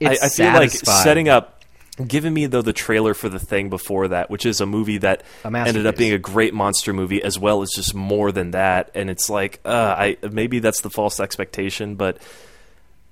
I, 0.00 0.16
I 0.22 0.28
feel 0.28 0.52
like 0.52 0.70
setting 0.70 1.28
up. 1.28 1.58
Giving 2.06 2.32
me 2.32 2.46
though 2.46 2.62
the 2.62 2.72
trailer 2.72 3.12
for 3.12 3.28
the 3.28 3.38
thing 3.38 3.68
before 3.68 4.08
that, 4.08 4.30
which 4.30 4.46
is 4.46 4.62
a 4.62 4.66
movie 4.66 4.96
that 4.98 5.22
A 5.44 5.54
ended 5.54 5.86
up 5.86 5.98
being 5.98 6.14
a 6.14 6.18
great 6.18 6.54
monster 6.54 6.94
movie, 6.94 7.22
as 7.22 7.38
well 7.38 7.60
as 7.60 7.70
just 7.76 7.94
more 7.94 8.32
than 8.32 8.52
that. 8.52 8.90
And 8.94 9.10
it's 9.10 9.28
like, 9.28 9.60
uh, 9.66 9.94
I 9.98 10.16
maybe 10.22 10.58
that's 10.58 10.80
the 10.80 10.88
false 10.88 11.20
expectation, 11.20 11.96
but 11.96 12.16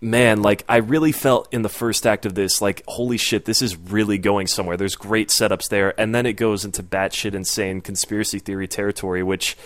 man, 0.01 0.43
like 0.43 0.65
I 0.69 0.79
really 0.79 1.13
felt 1.13 1.53
in 1.53 1.63
the 1.63 1.69
first 1.69 2.07
act 2.07 2.27
of 2.27 2.35
this, 2.35 2.61
like 2.61 2.83
holy 2.89 3.17
shit, 3.17 3.45
this 3.45 3.63
is 3.63 3.77
really 3.77 4.19
going 4.19 4.47
somewhere. 4.47 4.77
There's 4.77 4.97
great 4.97 5.29
setups 5.29 5.69
there, 5.69 5.99
and 6.01 6.15
then 6.15 6.27
it 6.27 6.35
goes 6.35 6.65
into 6.65 6.83
batshit 6.83 7.35
insane 7.35 7.81
conspiracy 7.81 8.39
theory 8.39 8.69
territory, 8.69 9.23
which 9.23 9.57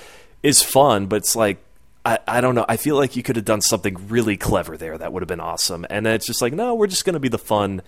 is 0.43 0.63
fun, 0.63 1.07
but 1.07 1.17
it's 1.17 1.37
like 1.37 1.59
I, 2.05 2.19
I 2.29 2.41
don't 2.41 2.55
know. 2.55 2.67
I 2.69 2.77
feel 2.77 2.97
like 2.97 3.17
you 3.17 3.23
could 3.23 3.37
have 3.37 3.45
done 3.45 3.63
something 3.63 4.09
really 4.09 4.37
clever 4.37 4.77
there 4.77 4.99
that 4.99 5.13
would 5.13 5.23
have 5.23 5.29
been 5.29 5.41
awesome. 5.41 5.87
And 5.89 6.05
then 6.05 6.15
it's 6.15 6.27
just 6.27 6.43
like, 6.43 6.53
no, 6.53 6.75
we're 6.75 6.87
just 6.87 7.05
going 7.05 7.15
to 7.15 7.21
be 7.21 7.29
the 7.29 7.39
fun, 7.39 7.83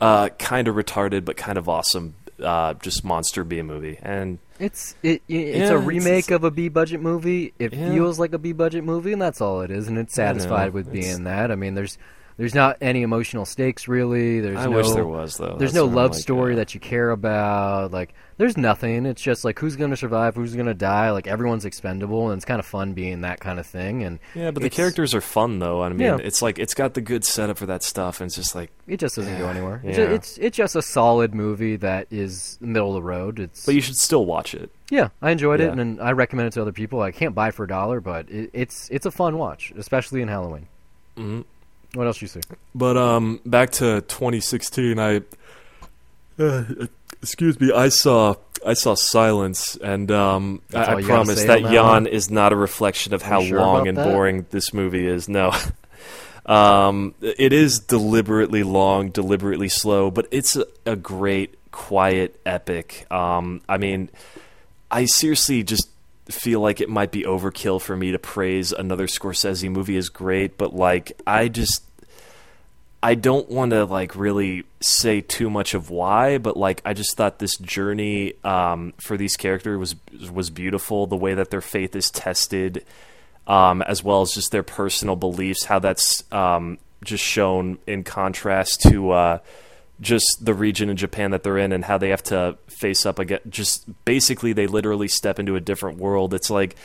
uh, 0.00 0.28
kind 0.38 0.68
of 0.68 0.74
retarded 0.74 1.24
but 1.24 1.36
kind 1.36 1.56
of 1.56 1.68
awesome, 1.68 2.14
uh, 2.42 2.74
just 2.74 3.04
monster 3.04 3.44
B 3.44 3.62
movie. 3.62 3.98
And 4.02 4.38
It's 4.58 4.94
it, 5.02 5.22
it 5.28 5.34
it's 5.34 5.70
Yeah, 5.70 5.76
a 5.76 5.78
remake 5.78 6.24
it's- 6.26 6.30
of 6.36 6.44
a 6.44 6.50
B 6.50 6.68
budget 6.68 7.00
movie. 7.00 7.52
It 7.58 7.72
Yeah. 7.72 7.92
feels 7.92 8.18
like 8.18 8.32
a 8.32 8.38
B 8.38 8.52
budget 8.52 8.84
movie, 8.84 9.12
and 9.12 9.20
that's 9.22 9.40
all 9.40 9.60
it 9.62 9.70
is. 9.70 9.88
And 9.88 9.98
it's 9.98 10.18
I 10.18 10.22
know, 10.22 10.28
satisfied 10.28 10.72
with 10.72 10.90
being 10.92 11.24
that. 11.24 11.50
I 11.50 11.54
mean, 11.56 11.74
there's 11.74 11.98
there's 12.36 12.54
not 12.54 12.76
any 12.80 13.02
emotional 13.02 13.44
stakes 13.46 13.88
really. 13.88 14.40
There's 14.40 14.58
I 14.58 14.64
no, 14.66 14.70
wish 14.76 14.90
there 14.90 15.06
was 15.06 15.36
though. 15.36 15.56
There's 15.58 15.72
That's 15.72 15.74
no 15.74 15.84
love 15.86 16.10
like, 16.12 16.20
story 16.20 16.52
uh, 16.52 16.56
that 16.56 16.74
you 16.74 16.80
care 16.80 17.10
about. 17.10 17.92
Like, 17.92 18.12
there's 18.36 18.56
nothing. 18.58 19.06
It's 19.06 19.22
just 19.22 19.44
like 19.44 19.58
who's 19.58 19.76
going 19.76 19.90
to 19.90 19.96
survive, 19.96 20.34
who's 20.34 20.54
going 20.54 20.66
to 20.66 20.74
die. 20.74 21.10
Like 21.10 21.26
everyone's 21.26 21.64
expendable, 21.64 22.28
and 22.30 22.38
it's 22.38 22.44
kind 22.44 22.60
of 22.60 22.66
fun 22.66 22.92
being 22.92 23.22
that 23.22 23.40
kind 23.40 23.58
of 23.58 23.66
thing. 23.66 24.02
And 24.02 24.18
Yeah, 24.34 24.50
but 24.50 24.62
the 24.62 24.68
characters 24.70 25.14
are 25.14 25.20
fun 25.22 25.58
though. 25.60 25.82
I 25.82 25.88
mean, 25.88 26.00
Yeah. 26.00 26.18
it's 26.22 26.42
like 26.42 26.58
it's 26.58 26.74
got 26.74 26.92
the 26.94 27.00
good 27.00 27.24
setup 27.24 27.56
for 27.58 27.66
that 27.66 27.82
stuff, 27.82 28.20
and 28.20 28.26
it's 28.28 28.36
just 28.36 28.54
like. 28.54 28.70
it 28.86 28.98
just 29.00 29.16
doesn't 29.16 29.38
go 29.38 29.48
anywhere. 29.48 29.80
It's, 29.84 29.96
Yeah. 29.98 30.06
ju- 30.06 30.12
it's 30.12 30.38
it's 30.38 30.56
just 30.56 30.76
a 30.76 30.82
solid 30.82 31.34
movie 31.34 31.76
that 31.76 32.06
is 32.10 32.58
middle 32.60 32.90
of 32.90 32.94
the 33.02 33.02
road. 33.02 33.38
It's 33.40 33.64
But 33.64 33.74
you 33.74 33.80
should 33.80 33.96
still 33.96 34.26
watch 34.26 34.54
it. 34.54 34.70
Yeah, 34.90 35.08
I 35.22 35.30
enjoyed 35.30 35.60
it, 35.60 35.74
Yeah. 35.74 35.80
and 35.80 36.00
I 36.00 36.12
recommend 36.12 36.48
it 36.48 36.52
to 36.52 36.62
other 36.62 36.72
people. 36.72 37.00
I 37.00 37.10
can't 37.12 37.34
buy 37.34 37.50
for 37.50 37.64
a 37.64 37.68
dollar, 37.68 38.00
but 38.00 38.30
it, 38.30 38.50
it's 38.52 38.88
it's 38.90 39.06
a 39.06 39.10
fun 39.10 39.38
watch, 39.38 39.72
especially 39.78 40.20
in 40.20 40.28
Halloween. 40.28 40.66
hmm 41.16 41.40
What 41.94 42.06
else 42.06 42.20
you 42.20 42.28
see? 42.28 42.40
But 42.74 42.96
um, 42.96 43.40
back 43.46 43.70
to 43.72 44.02
2016, 44.02 44.98
I 44.98 45.22
uh, 46.38 46.64
excuse 47.22 47.58
me, 47.60 47.72
I 47.72 47.88
saw 47.88 48.34
I 48.64 48.74
saw 48.74 48.94
Silence, 48.94 49.76
and 49.76 50.10
um, 50.10 50.62
I, 50.74 50.94
I 50.94 51.02
promise 51.02 51.44
that 51.44 51.62
yawn 51.62 52.04
one? 52.04 52.06
is 52.06 52.30
not 52.30 52.52
a 52.52 52.56
reflection 52.56 53.14
of 53.14 53.22
how 53.22 53.42
sure 53.42 53.60
long 53.60 53.88
and 53.88 53.96
that? 53.96 54.04
boring 54.04 54.46
this 54.50 54.72
movie 54.72 55.06
is. 55.06 55.28
No. 55.28 55.52
Um, 56.46 57.16
it 57.20 57.52
is 57.52 57.80
deliberately 57.80 58.62
long, 58.62 59.10
deliberately 59.10 59.68
slow, 59.68 60.12
but 60.12 60.28
it's 60.30 60.54
a, 60.54 60.64
a 60.86 60.94
great, 60.94 61.56
quiet 61.72 62.40
epic. 62.46 63.04
Um, 63.10 63.62
I 63.68 63.78
mean, 63.78 64.10
I 64.88 65.06
seriously 65.06 65.64
just 65.64 65.88
feel 66.28 66.60
like 66.60 66.80
it 66.80 66.88
might 66.88 67.12
be 67.12 67.22
overkill 67.22 67.80
for 67.80 67.96
me 67.96 68.12
to 68.12 68.18
praise 68.18 68.72
another 68.72 69.06
Scorsese 69.06 69.70
movie 69.70 69.96
as 69.96 70.08
great, 70.08 70.58
but 70.58 70.74
like 70.74 71.20
I 71.26 71.48
just 71.48 71.82
I 73.02 73.14
don't 73.14 73.48
want 73.48 73.70
to 73.70 73.84
like 73.84 74.16
really 74.16 74.64
say 74.80 75.20
too 75.20 75.48
much 75.48 75.74
of 75.74 75.90
why, 75.90 76.38
but 76.38 76.56
like 76.56 76.82
I 76.84 76.92
just 76.92 77.16
thought 77.16 77.38
this 77.38 77.56
journey 77.58 78.34
um, 78.42 78.94
for 78.98 79.16
these 79.16 79.36
characters 79.36 79.78
was 79.78 80.30
was 80.30 80.50
beautiful. 80.50 81.06
The 81.06 81.16
way 81.16 81.34
that 81.34 81.50
their 81.50 81.60
faith 81.60 81.94
is 81.94 82.10
tested, 82.10 82.84
um, 83.46 83.82
as 83.82 84.02
well 84.02 84.22
as 84.22 84.32
just 84.32 84.50
their 84.50 84.64
personal 84.64 85.14
beliefs, 85.14 85.64
how 85.64 85.78
that's 85.78 86.24
um, 86.32 86.78
just 87.04 87.22
shown 87.22 87.78
in 87.86 88.02
contrast 88.02 88.80
to 88.82 89.10
uh, 89.12 89.38
just 90.00 90.38
the 90.40 90.54
region 90.54 90.90
in 90.90 90.96
Japan 90.96 91.30
that 91.30 91.42
they're 91.42 91.58
in, 91.58 91.72
and 91.72 91.84
how 91.84 91.98
they 91.98 92.10
have 92.10 92.22
to 92.24 92.58
face 92.68 93.06
up 93.06 93.18
again. 93.18 93.40
Just 93.48 93.86
basically, 94.04 94.52
they 94.52 94.66
literally 94.66 95.08
step 95.08 95.38
into 95.38 95.56
a 95.56 95.60
different 95.60 95.98
world. 95.98 96.34
It's 96.34 96.50
like 96.50 96.76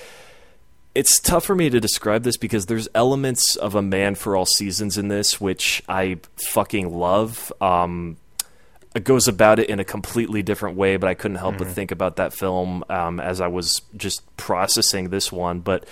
it's 0.93 1.19
tough 1.19 1.45
for 1.45 1.55
me 1.55 1.69
to 1.69 1.79
describe 1.79 2.23
this 2.23 2.37
because 2.37 2.65
there's 2.65 2.87
elements 2.93 3.55
of 3.55 3.75
a 3.75 3.81
man 3.81 4.15
for 4.15 4.35
all 4.35 4.45
seasons 4.45 4.97
in 4.97 5.07
this 5.07 5.39
which 5.39 5.81
I 5.87 6.19
fucking 6.49 6.93
love. 6.93 7.51
Um, 7.61 8.17
it 8.93 9.05
goes 9.05 9.27
about 9.27 9.59
it 9.59 9.69
in 9.69 9.79
a 9.79 9.85
completely 9.85 10.43
different 10.43 10.75
way, 10.75 10.97
but 10.97 11.09
I 11.09 11.13
couldn't 11.13 11.37
help 11.37 11.57
but 11.57 11.67
think 11.67 11.91
about 11.91 12.17
that 12.17 12.33
film 12.33 12.83
um, 12.89 13.21
as 13.21 13.39
I 13.39 13.47
was 13.47 13.81
just 13.95 14.21
processing 14.35 15.09
this 15.09 15.31
one. 15.31 15.61
But 15.61 15.87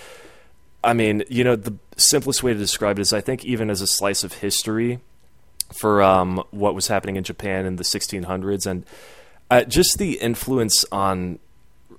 I 0.84 0.92
mean, 0.92 1.24
you 1.30 1.44
know, 1.44 1.56
the 1.56 1.76
simplest 1.96 2.42
way 2.42 2.52
to 2.52 2.58
describe 2.58 2.98
it 2.98 3.02
is 3.02 3.14
I 3.14 3.22
think 3.22 3.44
even 3.44 3.70
as 3.70 3.80
a 3.80 3.86
slice 3.86 4.22
of 4.22 4.34
history 4.34 5.00
for 5.72 6.02
um, 6.02 6.42
what 6.50 6.74
was 6.74 6.88
happening 6.88 7.16
in 7.16 7.24
Japan 7.24 7.66
in 7.66 7.76
the 7.76 7.84
1600s 7.84 8.66
and 8.66 8.84
uh, 9.50 9.64
just 9.64 9.98
the 9.98 10.14
influence 10.14 10.84
on 10.92 11.38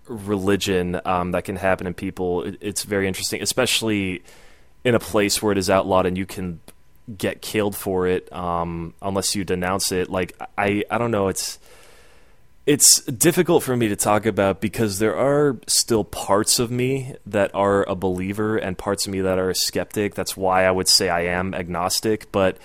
religion 0.07 0.99
um, 1.05 1.32
that 1.32 1.43
can 1.43 1.55
happen 1.55 1.88
in 1.88 1.93
people. 1.93 2.43
It, 2.43 2.57
it's 2.61 2.84
very 2.84 3.07
interesting, 3.07 3.41
especially 3.41 4.24
in 4.84 4.95
a 4.95 4.99
place 4.99 5.41
where 5.41 5.51
it 5.51 5.57
is 5.57 5.69
outlawed 5.69 6.05
and 6.05 6.17
you 6.17 6.26
can 6.26 6.59
get 7.17 7.41
killed 7.41 7.76
for 7.76 8.07
it 8.07 8.32
um, 8.34 8.93
unless 9.01 9.36
you 9.36 9.43
denounce 9.43 9.91
it. 9.91 10.09
Like 10.09 10.39
I, 10.57 10.84
I 10.89 10.97
don't 10.97 11.11
know. 11.11 11.28
It's 11.28 11.59
it's 12.65 13.01
difficult 13.05 13.63
for 13.63 13.76
me 13.76 13.88
to 13.89 13.95
talk 13.95 14.26
about 14.26 14.61
because 14.61 14.99
there 14.99 15.15
are 15.15 15.57
still 15.65 16.03
parts 16.03 16.59
of 16.59 16.69
me 16.69 17.15
that 17.26 17.53
are 17.55 17.84
a 17.89 17.95
believer 17.95 18.55
and 18.55 18.78
parts 18.78 19.07
of 19.07 19.11
me 19.11 19.22
that 19.22 19.39
are 19.39 19.49
a 19.49 19.55
skeptic. 19.55 20.15
That's 20.15 20.38
why 20.38 20.65
I 20.65 20.72
would 20.72 20.88
say 20.88 21.09
I 21.09 21.22
am 21.26 21.53
agnostic, 21.53 22.32
but. 22.32 22.57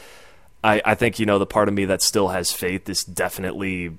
I, 0.67 0.83
I 0.85 0.95
think 0.97 1.19
you 1.21 1.27
know 1.27 1.39
the 1.39 1.47
part 1.47 1.69
of 1.69 1.75
me 1.75 1.85
that 1.87 2.03
still 2.03 2.29
has 2.29 2.51
faith 2.51 2.89
is 2.89 3.05
definitely 3.05 3.93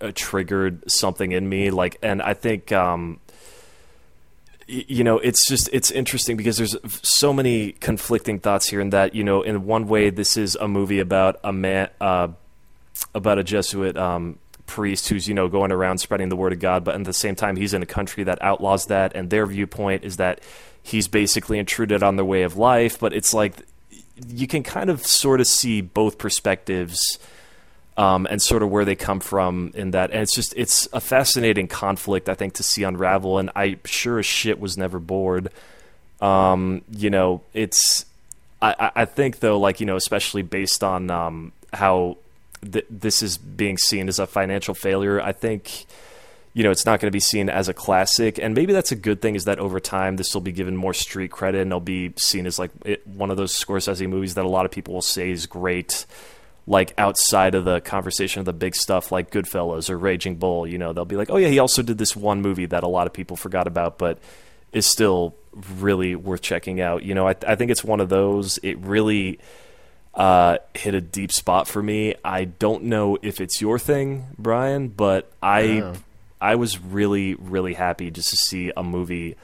uh, 0.00 0.12
triggered 0.14 0.90
something 0.90 1.32
in 1.32 1.48
me. 1.48 1.70
Like 1.70 1.96
and 2.02 2.20
i 2.20 2.34
think 2.34 2.72
um 2.72 3.20
you 4.66 5.02
know 5.02 5.18
it's 5.18 5.48
just 5.48 5.68
it's 5.72 5.90
interesting 5.90 6.36
because 6.36 6.58
there's 6.58 6.76
so 7.02 7.32
many 7.32 7.72
conflicting 7.72 8.38
thoughts 8.38 8.68
here 8.68 8.80
and 8.80 8.92
that 8.92 9.14
you 9.14 9.24
know 9.24 9.42
in 9.42 9.64
one 9.64 9.88
way 9.88 10.10
this 10.10 10.36
is 10.36 10.54
a 10.56 10.68
movie 10.68 11.00
about 11.00 11.40
a 11.42 11.52
man 11.52 11.88
uh 12.00 12.28
about 13.14 13.38
a 13.38 13.42
jesuit 13.42 13.96
um 13.96 14.38
priest 14.66 15.08
who's 15.08 15.26
you 15.26 15.34
know 15.34 15.48
going 15.48 15.72
around 15.72 15.98
spreading 15.98 16.28
the 16.28 16.36
word 16.36 16.52
of 16.52 16.60
god 16.60 16.84
but 16.84 16.94
at 16.94 17.02
the 17.02 17.12
same 17.12 17.34
time 17.34 17.56
he's 17.56 17.74
in 17.74 17.82
a 17.82 17.86
country 17.86 18.22
that 18.22 18.40
outlaws 18.42 18.86
that. 18.86 19.16
And 19.16 19.28
their 19.30 19.46
viewpoint 19.46 20.04
is 20.04 20.18
that 20.18 20.40
he's 20.82 21.08
basically 21.08 21.58
intruded 21.58 22.04
on 22.04 22.14
their 22.14 22.24
way 22.24 22.42
of 22.42 22.56
life 22.56 23.00
but 23.00 23.12
it's 23.12 23.34
like 23.34 23.56
you 24.28 24.46
can 24.46 24.62
kind 24.62 24.90
of 24.90 25.04
sort 25.06 25.40
of 25.40 25.46
see 25.46 25.80
both 25.80 26.18
perspectives 26.18 26.98
um, 27.96 28.26
and 28.30 28.40
sort 28.40 28.62
of 28.62 28.70
where 28.70 28.84
they 28.84 28.94
come 28.96 29.20
from 29.20 29.72
in 29.74 29.90
that. 29.92 30.10
And 30.10 30.20
it's 30.22 30.34
just 30.34 30.54
it's 30.56 30.88
a 30.92 31.00
fascinating 31.00 31.68
conflict 31.68 32.28
I 32.28 32.34
think 32.34 32.54
to 32.54 32.62
see 32.62 32.82
unravel. 32.82 33.38
And 33.38 33.50
I 33.54 33.78
sure 33.84 34.18
as 34.18 34.26
shit 34.26 34.58
was 34.60 34.76
never 34.78 34.98
bored. 34.98 35.50
Um, 36.20 36.82
you 36.90 37.10
know, 37.10 37.42
it's 37.54 38.04
I, 38.62 38.90
I- 38.94 39.04
think 39.06 39.40
though, 39.40 39.58
like 39.58 39.80
you 39.80 39.86
know, 39.86 39.96
especially 39.96 40.42
based 40.42 40.84
on 40.84 41.10
um, 41.10 41.52
how 41.72 42.18
th- 42.70 42.84
this 42.90 43.22
is 43.22 43.38
being 43.38 43.78
seen 43.78 44.08
as 44.08 44.18
a 44.18 44.26
financial 44.26 44.74
failure, 44.74 45.20
I 45.20 45.32
think 45.32 45.86
you 46.52 46.64
know, 46.64 46.70
it's 46.70 46.84
not 46.84 46.98
going 46.98 47.06
to 47.08 47.12
be 47.14 47.20
seen 47.20 47.48
as 47.48 47.68
a 47.68 47.74
classic, 47.74 48.38
and 48.38 48.54
maybe 48.54 48.72
that's 48.72 48.90
a 48.90 48.96
good 48.96 49.22
thing. 49.22 49.36
Is 49.36 49.44
that 49.44 49.58
over 49.58 49.78
time 49.78 50.16
this 50.16 50.34
will 50.34 50.40
be 50.40 50.52
given 50.52 50.76
more 50.76 50.94
street 50.94 51.30
credit, 51.30 51.60
and 51.60 51.70
it'll 51.70 51.80
be 51.80 52.12
seen 52.16 52.46
as 52.46 52.58
like 52.58 52.72
it, 52.84 53.06
one 53.06 53.30
of 53.30 53.36
those 53.36 53.52
Scorsese 53.52 54.08
movies 54.08 54.34
that 54.34 54.44
a 54.44 54.48
lot 54.48 54.66
of 54.66 54.72
people 54.72 54.94
will 54.94 55.02
say 55.02 55.30
is 55.30 55.46
great, 55.46 56.06
like 56.66 56.92
outside 56.98 57.54
of 57.54 57.64
the 57.64 57.80
conversation 57.80 58.40
of 58.40 58.46
the 58.46 58.52
big 58.52 58.74
stuff 58.74 59.12
like 59.12 59.30
Goodfellas 59.30 59.90
or 59.90 59.98
Raging 59.98 60.36
Bull. 60.36 60.66
You 60.66 60.78
know, 60.78 60.92
they'll 60.92 61.04
be 61.04 61.16
like, 61.16 61.30
oh 61.30 61.36
yeah, 61.36 61.48
he 61.48 61.60
also 61.60 61.82
did 61.82 61.98
this 61.98 62.16
one 62.16 62.42
movie 62.42 62.66
that 62.66 62.82
a 62.82 62.88
lot 62.88 63.06
of 63.06 63.12
people 63.12 63.36
forgot 63.36 63.68
about, 63.68 63.96
but 63.96 64.18
is 64.72 64.86
still 64.86 65.36
really 65.78 66.16
worth 66.16 66.42
checking 66.42 66.80
out. 66.80 67.04
You 67.04 67.14
know, 67.14 67.28
I, 67.28 67.36
I 67.46 67.54
think 67.54 67.70
it's 67.70 67.84
one 67.84 68.00
of 68.00 68.08
those. 68.08 68.58
It 68.62 68.78
really 68.78 69.38
uh, 70.14 70.58
hit 70.74 70.94
a 70.94 71.00
deep 71.00 71.30
spot 71.30 71.68
for 71.68 71.82
me. 71.82 72.16
I 72.24 72.44
don't 72.44 72.84
know 72.84 73.18
if 73.22 73.40
it's 73.40 73.60
your 73.60 73.78
thing, 73.78 74.26
Brian, 74.36 74.88
but 74.88 75.30
I 75.40 75.60
Yeah. 75.60 75.94
I 76.40 76.54
was 76.56 76.78
really 76.78 77.34
really 77.34 77.74
happy 77.74 78.10
just 78.10 78.30
to 78.30 78.36
see 78.36 78.72
a 78.76 78.82
movie 78.82 79.36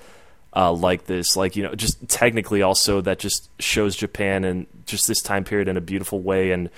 uh, 0.55 0.73
like 0.73 1.07
this. 1.07 1.37
Like 1.37 1.55
you 1.57 1.63
know, 1.63 1.75
just 1.75 2.09
technically 2.09 2.63
also 2.63 3.01
that 3.03 3.19
just 3.19 3.51
shows 3.61 3.95
Japan 3.95 4.45
and 4.45 4.67
just 4.87 5.07
this 5.07 5.21
time 5.21 5.45
period 5.45 5.69
in 5.69 5.77
a 5.77 5.81
beautiful 5.81 6.21
way 6.21 6.53
and 6.53 6.71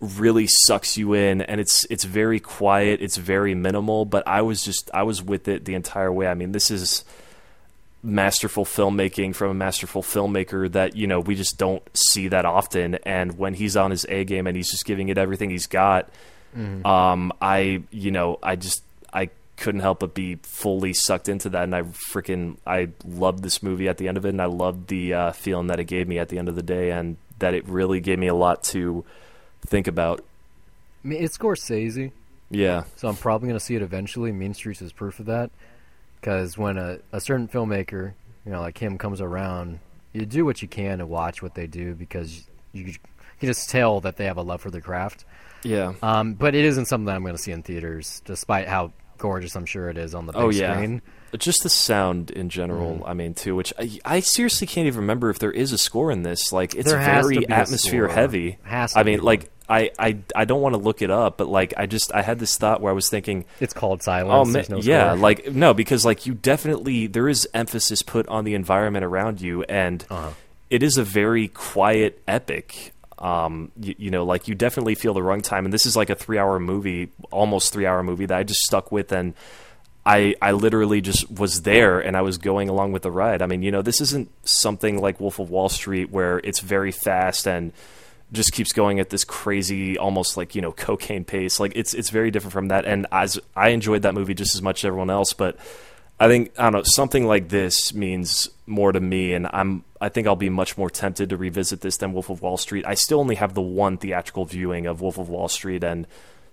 really 0.00 0.46
sucks 0.66 0.96
you 0.96 1.12
in. 1.14 1.42
And 1.42 1.60
it's 1.60 1.84
it's 1.90 2.04
very 2.04 2.40
quiet 2.40 3.02
it's 3.02 3.16
very 3.16 3.54
minimal 3.54 4.04
but 4.04 4.22
i 4.28 4.42
was 4.42 4.62
just 4.62 4.88
i 4.94 5.02
was 5.02 5.22
with 5.22 5.48
it 5.48 5.64
the 5.64 5.74
entire 5.74 6.12
way. 6.12 6.26
I 6.26 6.34
mean 6.34 6.52
this 6.52 6.70
is 6.70 7.04
masterful 8.00 8.64
filmmaking 8.64 9.34
from 9.34 9.50
a 9.50 9.54
masterful 9.54 10.02
filmmaker 10.02 10.70
that 10.70 10.94
you 10.94 11.06
know 11.08 11.18
we 11.18 11.34
just 11.34 11.58
don't 11.58 11.82
see 11.94 12.28
that 12.28 12.44
often. 12.44 12.94
And 13.04 13.36
when 13.36 13.54
he's 13.54 13.76
on 13.76 13.90
his 13.90 14.06
a 14.08 14.24
game 14.24 14.46
and 14.46 14.56
he's 14.56 14.70
just 14.70 14.84
giving 14.84 15.08
it 15.08 15.18
everything 15.18 15.50
he's 15.50 15.66
got 15.66 16.08
um 16.86 17.30
i 17.42 17.82
you 17.90 18.10
know 18.10 18.38
i 18.42 18.56
just 18.56 18.82
couldn't 19.58 19.80
help 19.80 20.00
but 20.00 20.14
be 20.14 20.36
fully 20.42 20.92
sucked 20.92 21.28
into 21.28 21.48
that 21.48 21.64
and 21.64 21.74
i 21.74 21.82
freaking 21.82 22.56
i 22.66 22.88
loved 23.04 23.42
this 23.42 23.62
movie 23.62 23.88
at 23.88 23.98
the 23.98 24.08
end 24.08 24.16
of 24.16 24.24
it 24.24 24.30
and 24.30 24.40
i 24.40 24.46
loved 24.46 24.88
the 24.88 25.12
uh, 25.12 25.32
feeling 25.32 25.66
that 25.66 25.78
it 25.80 25.84
gave 25.84 26.08
me 26.08 26.18
at 26.18 26.28
the 26.28 26.38
end 26.38 26.48
of 26.48 26.54
the 26.54 26.62
day 26.62 26.90
and 26.90 27.16
that 27.38 27.54
it 27.54 27.66
really 27.68 28.00
gave 28.00 28.18
me 28.18 28.26
a 28.26 28.34
lot 28.34 28.62
to 28.62 29.04
think 29.66 29.86
about 29.86 30.24
I 31.04 31.08
mean, 31.08 31.22
it's 31.22 31.38
Scorsese, 31.38 32.10
yeah 32.50 32.84
so 32.96 33.08
I'm 33.08 33.16
probably 33.16 33.48
going 33.48 33.58
to 33.58 33.64
see 33.64 33.76
it 33.76 33.82
eventually. 33.82 34.32
Mean 34.32 34.54
Streets 34.54 34.82
is 34.82 34.92
proof 34.92 35.20
of 35.20 35.26
that. 35.26 35.50
Because 36.20 36.58
when 36.58 36.76
a, 36.78 36.98
a 37.12 37.20
certain 37.20 37.46
filmmaker, 37.46 38.12
you 38.44 38.50
know, 38.50 38.60
like 38.60 38.78
him, 38.78 38.98
comes 38.98 39.20
around, 39.20 39.78
you 40.12 40.26
do 40.26 40.44
what 40.44 40.60
you 40.62 40.66
can 40.68 40.98
to 40.98 41.06
watch 41.06 41.42
what 41.42 41.54
they 41.54 41.66
do 41.68 41.94
because 41.94 42.44
you, 42.72 42.86
you 42.86 42.94
can 43.38 43.46
just 43.46 43.70
tell 43.70 44.00
that 44.00 44.16
they 44.16 44.24
have 44.24 44.36
a 44.36 44.42
love 44.42 44.60
for 44.60 44.70
their 44.70 44.80
craft. 44.80 45.24
yeah 45.62 45.92
Um, 46.02 46.34
but 46.34 46.54
it 46.56 46.64
isn't 46.64 46.86
something 46.86 47.06
that 47.06 47.14
I'm 47.14 47.22
going 47.22 47.36
to 47.36 47.42
see 47.42 47.52
in 47.52 47.62
theaters, 47.62 48.20
despite 48.24 48.66
how 48.66 48.92
gorgeous 49.18 49.54
I'm 49.56 49.66
sure 49.66 49.88
it 49.90 49.98
is 49.98 50.14
on 50.14 50.26
the 50.26 50.32
big 50.32 50.40
Oh 50.42 50.48
yeah, 50.50 50.74
screen. 50.74 51.02
just 51.36 51.62
the 51.62 51.68
sound 51.68 52.30
in 52.30 52.48
general. 52.48 52.98
Mm. 53.00 53.08
I 53.08 53.14
mean, 53.14 53.34
too. 53.34 53.54
Which 53.54 53.72
I, 53.78 53.98
I 54.04 54.20
seriously 54.20 54.66
can't 54.66 54.86
even 54.86 55.00
remember 55.00 55.28
if 55.30 55.38
there 55.38 55.50
is 55.52 55.72
a 55.72 55.78
score 55.78 56.10
in 56.10 56.22
this. 56.22 56.52
Like, 56.52 56.74
it's 56.74 56.88
There 56.90 56.98
has 56.98 57.26
to 57.26 57.34
very 57.34 57.48
atmosphere 57.48 58.08
heavy. 58.08 58.58
Has 58.62 58.96
I 58.96 59.02
mean, 59.02 59.18
be. 59.18 59.24
like, 59.24 59.50
I, 59.68 59.90
I, 59.98 60.18
I 60.34 60.44
don't 60.46 60.62
want 60.62 60.74
to 60.74 60.80
look 60.80 61.02
it 61.02 61.10
up, 61.10 61.36
but 61.36 61.46
like, 61.48 61.74
I 61.76 61.84
just 61.84 62.10
I 62.14 62.22
had 62.22 62.38
this 62.38 62.56
thought 62.56 62.80
where 62.80 62.90
I 62.90 62.94
was 62.94 63.10
thinking, 63.10 63.44
It's 63.60 63.74
called 63.74 64.02
Silence. 64.02 64.48
oh 64.48 64.50
man, 64.50 64.64
no 64.70 64.78
yeah, 64.78 65.08
score. 65.10 65.16
like 65.18 65.52
no, 65.52 65.74
because 65.74 66.06
like 66.06 66.24
you 66.24 66.32
definitely 66.34 67.06
there 67.06 67.28
is 67.28 67.46
emphasis 67.52 68.00
put 68.02 68.26
on 68.28 68.44
the 68.44 68.54
environment 68.54 69.04
around 69.04 69.42
you, 69.42 69.64
and 69.64 70.06
Uh-huh. 70.08 70.30
it 70.70 70.82
is 70.82 70.96
a 70.96 71.04
very 71.04 71.48
quiet 71.48 72.22
epic. 72.26 72.94
Um, 73.18 73.72
you, 73.80 73.94
you 73.98 74.10
know, 74.10 74.24
like 74.24 74.48
you 74.48 74.54
definitely 74.54 74.94
feel 74.94 75.14
the 75.14 75.20
runtime, 75.20 75.64
and 75.64 75.72
this 75.72 75.86
is 75.86 75.96
like 75.96 76.10
a 76.10 76.14
three-hour 76.14 76.58
movie, 76.60 77.10
almost 77.30 77.72
three-hour 77.72 78.02
movie 78.02 78.26
that 78.26 78.38
I 78.38 78.42
just 78.42 78.60
stuck 78.60 78.92
with, 78.92 79.12
and 79.12 79.34
I 80.06 80.34
I 80.40 80.52
literally 80.52 81.00
just 81.00 81.30
was 81.30 81.62
there, 81.62 82.00
and 82.00 82.16
I 82.16 82.22
was 82.22 82.38
going 82.38 82.68
along 82.68 82.92
with 82.92 83.02
the 83.02 83.10
ride. 83.10 83.42
I 83.42 83.46
mean, 83.46 83.62
you 83.62 83.70
know, 83.70 83.82
this 83.82 84.00
isn't 84.00 84.30
something 84.46 85.00
like 85.00 85.20
Wolf 85.20 85.38
of 85.38 85.50
Wall 85.50 85.68
Street 85.68 86.10
where 86.10 86.38
it's 86.38 86.60
very 86.60 86.92
fast 86.92 87.46
and 87.46 87.72
just 88.30 88.52
keeps 88.52 88.72
going 88.72 89.00
at 89.00 89.10
this 89.10 89.24
crazy, 89.24 89.98
almost 89.98 90.36
like 90.36 90.54
you 90.54 90.62
know, 90.62 90.72
cocaine 90.72 91.24
pace. 91.24 91.58
Like 91.60 91.72
it's 91.74 91.94
it's 91.94 92.10
very 92.10 92.30
different 92.30 92.52
from 92.52 92.68
that, 92.68 92.84
and 92.84 93.06
as 93.10 93.38
I 93.56 93.70
enjoyed 93.70 94.02
that 94.02 94.14
movie 94.14 94.34
just 94.34 94.54
as 94.54 94.62
much 94.62 94.80
as 94.80 94.88
everyone 94.88 95.10
else, 95.10 95.32
but. 95.32 95.58
I 96.20 96.26
think 96.26 96.52
I 96.58 96.64
don't 96.64 96.72
know 96.72 96.82
something 96.84 97.26
like 97.26 97.48
this 97.48 97.94
means 97.94 98.48
more 98.66 98.90
to 98.90 99.00
me, 99.00 99.34
and 99.34 99.46
I'm 99.52 99.84
I 100.00 100.08
think 100.08 100.26
I'll 100.26 100.36
be 100.36 100.48
much 100.50 100.76
more 100.76 100.90
tempted 100.90 101.30
to 101.30 101.36
revisit 101.36 101.80
this 101.80 101.96
than 101.96 102.12
Wolf 102.12 102.28
of 102.28 102.42
Wall 102.42 102.56
Street. 102.56 102.84
I 102.86 102.94
still 102.94 103.20
only 103.20 103.36
have 103.36 103.54
the 103.54 103.62
one 103.62 103.98
theatrical 103.98 104.44
viewing 104.44 104.86
of 104.86 105.00
Wolf 105.00 105.18
of 105.18 105.28
Wall 105.28 105.48
Street, 105.48 105.84
and 105.84 106.06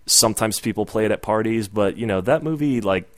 sometimes 0.06 0.60
people 0.60 0.86
play 0.86 1.06
it 1.06 1.12
at 1.12 1.24
parties, 1.24 1.68
but 1.68 1.98
you 1.98 2.06
know 2.06 2.22
that 2.22 2.44
movie 2.44 2.80
like 2.80 3.10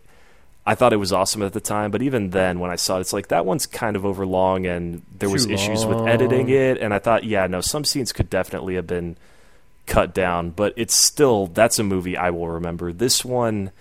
I 0.66 0.76
thought 0.76 0.93
it 0.93 0.98
was 0.98 1.12
awesome 1.12 1.43
at 1.43 1.52
the 1.52 1.62
time, 1.62 1.91
but 1.91 2.02
even 2.02 2.30
then 2.30 2.60
when 2.60 2.72
I 2.72 2.76
saw 2.76 2.98
it, 2.98 3.02
it's 3.02 3.14
like 3.14 3.28
that 3.28 3.45
one's 3.45 3.66
kind 3.66 3.98
of 3.98 4.06
overlong, 4.06 4.66
and 4.66 5.02
there 5.18 5.30
was 5.30 5.45
Too 5.45 5.54
issues 5.54 5.86
with 5.86 6.08
editing 6.08 6.48
it, 6.48 6.78
and 6.78 6.93
I 6.93 7.00
thought 7.00 7.26
yeah 7.26 7.48
no 7.48 7.60
some 7.60 7.84
scenes 7.84 8.14
could 8.14 8.30
definitely 8.30 8.76
have 8.76 8.88
been 8.88 9.18
cut 9.86 10.14
down, 10.14 10.52
but 10.52 10.74
it's 10.78 10.95
still 10.95 11.48
that's 11.48 11.78
a 11.78 11.84
movie 11.84 12.16
I 12.16 12.30
will 12.30 12.48
remember. 12.48 12.93
This 12.93 13.26
one. 13.26 13.72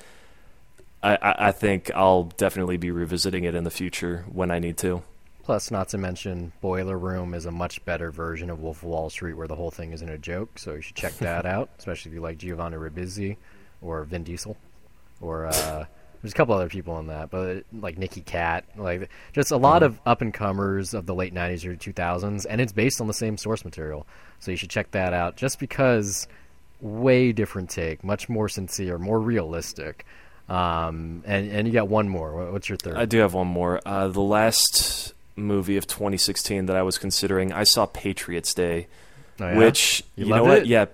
I, 1.15 1.49
I 1.49 1.53
think 1.53 1.91
I'll 1.95 2.25
definitely 2.25 2.77
be 2.77 2.91
revisiting 2.91 3.45
it 3.45 3.55
in 3.55 3.65
the 3.65 3.71
future 3.71 4.25
when 4.33 4.51
I 4.51 4.59
need 4.59 4.77
to. 4.79 5.03
Plus, 5.45 5.71
not 5.71 5.89
to 5.91 5.99
mention, 5.99 6.53
Boiler 6.61 6.99
Room 6.99 7.33
is 7.33 7.47
a 7.47 7.53
much 7.53 7.85
better 7.85 8.11
version 8.11 8.51
of 8.51 8.59
Wolf 8.61 8.79
of 8.79 8.89
Wall 8.89 9.09
Street, 9.11 9.35
where 9.35 9.47
the 9.47 9.55
whole 9.55 9.71
thing 9.71 9.93
isn't 9.93 10.09
a 10.09 10.19
joke. 10.19 10.59
So 10.59 10.75
you 10.75 10.81
should 10.81 10.97
check 10.97 11.13
that 11.19 11.47
out, 11.55 11.71
especially 11.79 12.11
if 12.11 12.15
you 12.17 12.21
like 12.21 12.39
Giovanni 12.39 12.77
Ribisi 12.77 13.37
or 13.81 14.03
Vin 14.05 14.25
Diesel, 14.25 14.57
or 15.21 15.47
uh, 15.47 15.85
there's 16.21 16.33
a 16.33 16.35
couple 16.35 16.55
other 16.55 16.69
people 16.69 16.99
in 16.99 17.07
that, 17.07 17.31
but 17.31 17.63
like 17.73 17.97
Nicky 17.97 18.23
Katt, 18.23 18.65
like 18.77 19.09
just 19.33 19.53
a 19.53 19.57
lot 19.57 19.85
of 19.85 20.01
up 20.05 20.23
and 20.23 20.35
comers 20.35 20.93
of 20.93 21.07
the 21.07 21.15
late 21.15 21.33
'90s 21.33 21.65
or 21.65 21.77
2000s, 21.77 22.47
and 22.51 22.61
it's 22.61 22.73
based 22.73 23.01
on 23.01 23.07
the 23.07 23.15
same 23.15 23.37
source 23.37 23.65
material. 23.65 24.05
So 24.41 24.51
you 24.51 24.57
should 24.57 24.71
check 24.71 24.91
that 24.91 25.13
out, 25.13 25.37
just 25.37 25.61
because 25.61 26.27
way 26.81 27.31
different 27.31 27.71
take, 27.71 28.03
much 28.03 28.29
more 28.29 28.49
sincere, 28.49 28.99
more 28.99 29.21
realistic. 29.21 30.05
Um, 30.49 31.23
and 31.27 31.51
and 31.51 31.67
you 31.67 31.73
got 31.73 31.89
one 31.89 32.09
more. 32.09 32.51
What's 32.53 32.69
your 32.69 32.79
third? 32.79 32.97
I 32.97 33.05
do 33.05 33.19
have 33.19 33.35
one 33.35 33.49
more. 33.49 33.81
Uh, 33.85 34.09
the 34.09 34.21
last 34.21 35.13
movie 35.35 35.77
of 35.77 35.87
2016 35.87 36.67
that 36.67 36.77
I 36.77 36.83
was 36.83 36.99
considering, 36.99 37.53
I 37.53 37.65
saw 37.65 37.87
Patriots 37.87 38.55
Day, 38.55 38.87
Oh, 39.41 39.47
yeah? 39.49 39.59
which 39.59 40.03
You 40.15 40.27
you, 40.27 40.35
know 40.35 40.45
what? 40.45 40.59
it? 40.59 40.67
Yeah, 40.67 40.87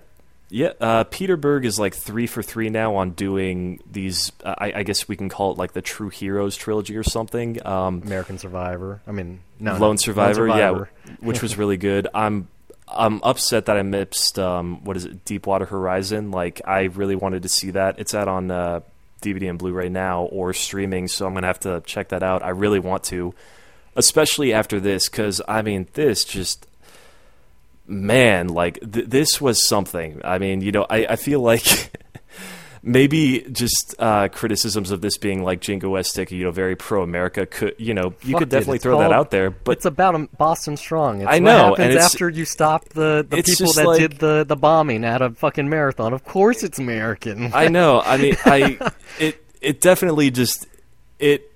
yeah. 0.49 0.73
Uh, 0.81 1.03
Peter 1.05 1.37
Berg 1.37 1.65
is 1.65 1.79
like 1.79 1.93
three 1.95 2.27
for 2.27 2.41
three 2.43 2.69
now 2.69 2.95
on 2.95 3.11
doing 3.11 3.79
these. 3.89 4.31
Uh, 4.43 4.55
I, 4.57 4.73
I 4.79 4.83
guess 4.83 5.07
we 5.07 5.15
can 5.15 5.29
call 5.29 5.51
it 5.51 5.57
like 5.57 5.73
the 5.73 5.81
True 5.81 6.09
Heroes 6.09 6.55
trilogy 6.57 6.97
or 6.97 7.03
something. 7.03 7.65
Um, 7.65 8.01
American 8.03 8.37
Survivor. 8.39 9.01
I 9.07 9.11
mean, 9.11 9.39
no, 9.59 9.73
no, 9.73 9.79
Lone 9.79 9.97
Survivor, 9.97 10.47
yeah, 10.47 10.85
which 11.21 11.41
was 11.41 11.57
really 11.57 11.77
good. 11.77 12.07
I'm 12.13 12.47
I'm 12.87 13.21
upset 13.23 13.67
that 13.67 13.77
I 13.77 13.81
missed 13.83 14.37
um, 14.39 14.83
what 14.83 14.97
is 14.97 15.05
it, 15.05 15.23
Deepwater 15.25 15.65
Horizon. 15.65 16.31
Like 16.31 16.59
I 16.65 16.81
really 16.83 17.15
wanted 17.15 17.43
to 17.43 17.49
see 17.49 17.71
that. 17.71 17.97
It's 17.99 18.13
out 18.13 18.27
on 18.27 18.51
uh, 18.51 18.81
DVD 19.23 19.49
and 19.49 19.57
Blu-ray 19.57 19.89
now 19.89 20.23
or 20.23 20.53
streaming, 20.53 21.07
so 21.07 21.25
I'm 21.25 21.33
gonna 21.33 21.47
have 21.47 21.61
to 21.61 21.81
check 21.85 22.09
that 22.09 22.23
out. 22.23 22.43
I 22.43 22.49
really 22.49 22.79
want 22.79 23.03
to, 23.05 23.33
especially 23.95 24.53
after 24.53 24.79
this, 24.79 25.09
because 25.09 25.41
I 25.47 25.61
mean, 25.61 25.87
this 25.93 26.23
just 26.23 26.67
man, 27.87 28.47
like 28.47 28.79
th- 28.79 29.07
this 29.07 29.41
was 29.41 29.67
something. 29.67 30.21
I 30.23 30.37
mean, 30.37 30.61
you 30.61 30.71
know, 30.71 30.85
I, 30.89 31.05
I 31.05 31.15
feel 31.15 31.41
like. 31.41 31.65
Maybe 32.85 33.45
just 33.49 33.95
uh, 33.97 34.27
criticisms 34.27 34.91
of 34.91 34.99
this 34.99 35.17
being 35.17 35.41
like 35.41 35.61
jingoistic, 35.61 36.31
you 36.31 36.43
know, 36.43 36.51
very 36.51 36.75
pro-America. 36.75 37.45
Could 37.45 37.75
you 37.77 37.93
know 37.93 38.13
you 38.23 38.33
Fuck 38.33 38.39
could 38.39 38.49
definitely 38.49 38.79
throw 38.79 38.99
that 38.99 39.13
out 39.13 39.31
there, 39.31 39.51
but 39.51 39.77
it's 39.77 39.85
about 39.85 40.37
Boston 40.37 40.75
Strong. 40.75 41.21
It's 41.21 41.29
I 41.29 41.35
what 41.35 41.43
know, 41.43 41.57
happens 41.69 41.79
and 41.79 41.91
it's- 41.91 42.13
after 42.13 42.27
you 42.29 42.43
stop 42.43 42.89
the, 42.89 43.25
the 43.29 43.41
people 43.41 43.71
that 43.71 43.85
like- 43.85 43.99
did 44.01 44.19
the, 44.19 44.43
the 44.45 44.57
bombing 44.57 45.05
at 45.05 45.21
a 45.21 45.29
fucking 45.29 45.69
marathon. 45.69 46.11
Of 46.11 46.25
course, 46.25 46.61
it's 46.61 46.77
American. 46.77 47.51
I 47.55 47.69
know. 47.69 48.01
I 48.01 48.17
mean, 48.17 48.35
I 48.43 48.91
it 49.17 49.41
it 49.61 49.79
definitely 49.79 50.29
just 50.29 50.67
it 51.19 51.53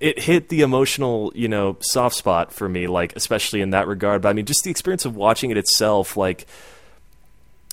it 0.00 0.18
hit 0.18 0.50
the 0.50 0.60
emotional, 0.60 1.32
you 1.34 1.48
know, 1.48 1.78
soft 1.80 2.14
spot 2.14 2.52
for 2.52 2.68
me, 2.68 2.88
like 2.88 3.16
especially 3.16 3.62
in 3.62 3.70
that 3.70 3.86
regard. 3.88 4.20
But 4.20 4.28
I 4.28 4.32
mean, 4.34 4.44
just 4.44 4.64
the 4.64 4.70
experience 4.70 5.06
of 5.06 5.16
watching 5.16 5.50
it 5.50 5.56
itself, 5.56 6.14
like. 6.14 6.46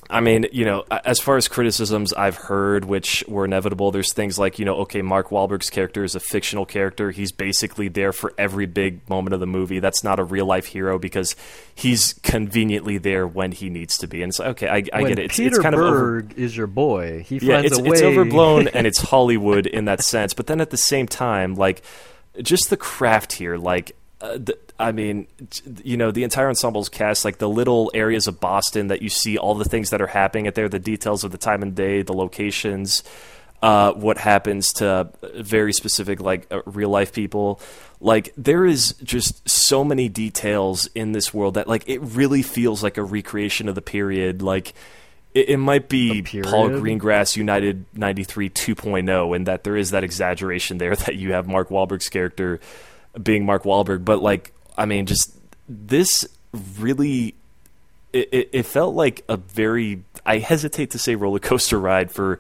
I 0.09 0.19
mean, 0.19 0.45
you 0.51 0.65
know, 0.65 0.85
as 1.03 1.19
far 1.19 1.35
as 1.35 1.47
criticisms 1.47 2.13
I've 2.13 2.35
heard, 2.35 2.85
which 2.85 3.23
were 3.27 3.45
inevitable, 3.45 3.91
there's 3.91 4.13
things 4.13 4.37
like, 4.37 4.59
you 4.59 4.65
know, 4.65 4.75
okay, 4.81 5.01
Mark 5.01 5.29
Wahlberg's 5.29 5.69
character 5.69 6.03
is 6.03 6.13
a 6.13 6.19
fictional 6.19 6.65
character. 6.65 7.09
He's 7.09 7.31
basically 7.31 7.87
there 7.87 8.13
for 8.13 8.33
every 8.37 8.67
big 8.67 9.07
moment 9.09 9.33
of 9.33 9.39
the 9.39 9.47
movie. 9.47 9.79
That's 9.79 10.03
not 10.03 10.19
a 10.19 10.23
real 10.23 10.45
life 10.45 10.67
hero 10.67 10.99
because 10.99 11.35
he's 11.73 12.13
conveniently 12.21 12.99
there 12.99 13.25
when 13.25 13.51
he 13.51 13.69
needs 13.69 13.97
to 13.99 14.07
be. 14.07 14.21
And 14.21 14.29
it's 14.29 14.37
like, 14.37 14.49
okay, 14.49 14.67
I, 14.67 14.75
I 14.93 15.03
get 15.03 15.17
it. 15.17 15.25
It's, 15.25 15.37
Peter 15.37 15.55
it's 15.55 15.59
kind 15.59 15.73
of 15.73 15.81
over, 15.81 16.25
is 16.37 16.55
your 16.55 16.67
boy. 16.67 17.23
He 17.23 17.37
yeah, 17.37 17.55
finds 17.55 17.71
it's 17.71 17.79
a 17.79 17.83
way. 17.83 17.89
it's 17.89 18.01
overblown 18.03 18.67
and 18.73 18.85
it's 18.85 18.99
Hollywood 18.99 19.65
in 19.65 19.85
that 19.85 20.01
sense. 20.03 20.35
But 20.35 20.45
then 20.45 20.61
at 20.61 20.69
the 20.69 20.77
same 20.77 21.07
time, 21.07 21.55
like 21.55 21.81
just 22.41 22.69
the 22.69 22.77
craft 22.77 23.33
here, 23.33 23.57
like 23.57 23.95
uh, 24.21 24.33
the, 24.33 24.57
I 24.78 24.91
mean, 24.91 25.28
you 25.84 25.95
know, 25.95 26.11
the 26.11 26.23
entire 26.23 26.49
ensemble's 26.49 26.89
cast, 26.89 27.23
like 27.23 27.38
the 27.38 27.47
little 27.47 27.91
areas 27.93 28.28
of 28.28 28.39
Boston 28.39 28.88
that 28.88 29.01
you 29.01 29.09
see, 29.09 29.38
all 29.38 29.55
the 29.55 29.65
things 29.65 29.89
that 29.91 30.01
are 30.01 30.07
happening 30.07 30.47
at 30.47 30.55
there, 30.55 30.67
the 30.67 30.80
details 30.80 31.23
of 31.23 31.32
the 31.32 31.38
time 31.38 31.61
and 31.61 31.73
day, 31.76 32.01
the 32.01 32.13
locations. 32.13 33.03
Uh, 33.61 33.93
what 33.93 34.17
happens 34.17 34.71
to 34.73 35.09
very 35.36 35.73
specific 35.73 36.19
like 36.19 36.45
uh, 36.51 36.61
real 36.65 36.89
life 36.89 37.13
people 37.13 37.59
like 37.99 38.32
there 38.38 38.65
is 38.65 38.93
just 39.01 39.47
so 39.49 39.84
many 39.84 40.09
details 40.09 40.88
in 40.93 41.13
this 41.13 41.34
world 41.34 41.53
that 41.55 41.67
like 41.67 41.88
it 41.88 41.99
really 41.99 42.43
feels 42.43 42.84
like 42.84 42.97
a 42.97 43.01
recreation 43.01 43.69
of 43.69 43.73
the 43.73 43.82
period 43.82 44.41
like 44.41 44.73
it, 45.34 45.49
it 45.49 45.57
might 45.57 45.88
be 45.88 46.21
Paul? 46.21 46.69
Greengrass 46.69 47.38
United 47.38 47.86
93 47.93 48.49
2.0 48.49 49.36
and 49.36 49.47
that 49.47 49.63
there 49.63 49.78
is 49.78 49.91
that 49.91 50.03
exaggeration 50.03 50.78
there 50.78 50.95
that 50.95 51.15
you 51.15 51.32
have 51.32 51.47
Mark 51.47 51.69
Wahlberg's 51.69 52.09
character 52.09 52.59
being 53.19 53.45
Mark 53.45 53.63
Wahlberg 53.63 54.03
but 54.03 54.21
like 54.21 54.51
I 54.78 54.86
mean 54.86 55.05
just 55.05 55.36
this 55.67 56.26
really 56.78 57.36
it, 58.13 58.49
it, 58.53 58.65
felt 58.65 58.95
like 58.95 59.26
a 59.28 59.36
very 59.36 60.03
I 60.26 60.38
hesitate 60.38 60.91
to 60.91 60.99
say 60.99 61.15
roller 61.15 61.39
coaster 61.39 61.80
ride 61.80 62.11
for 62.11 62.39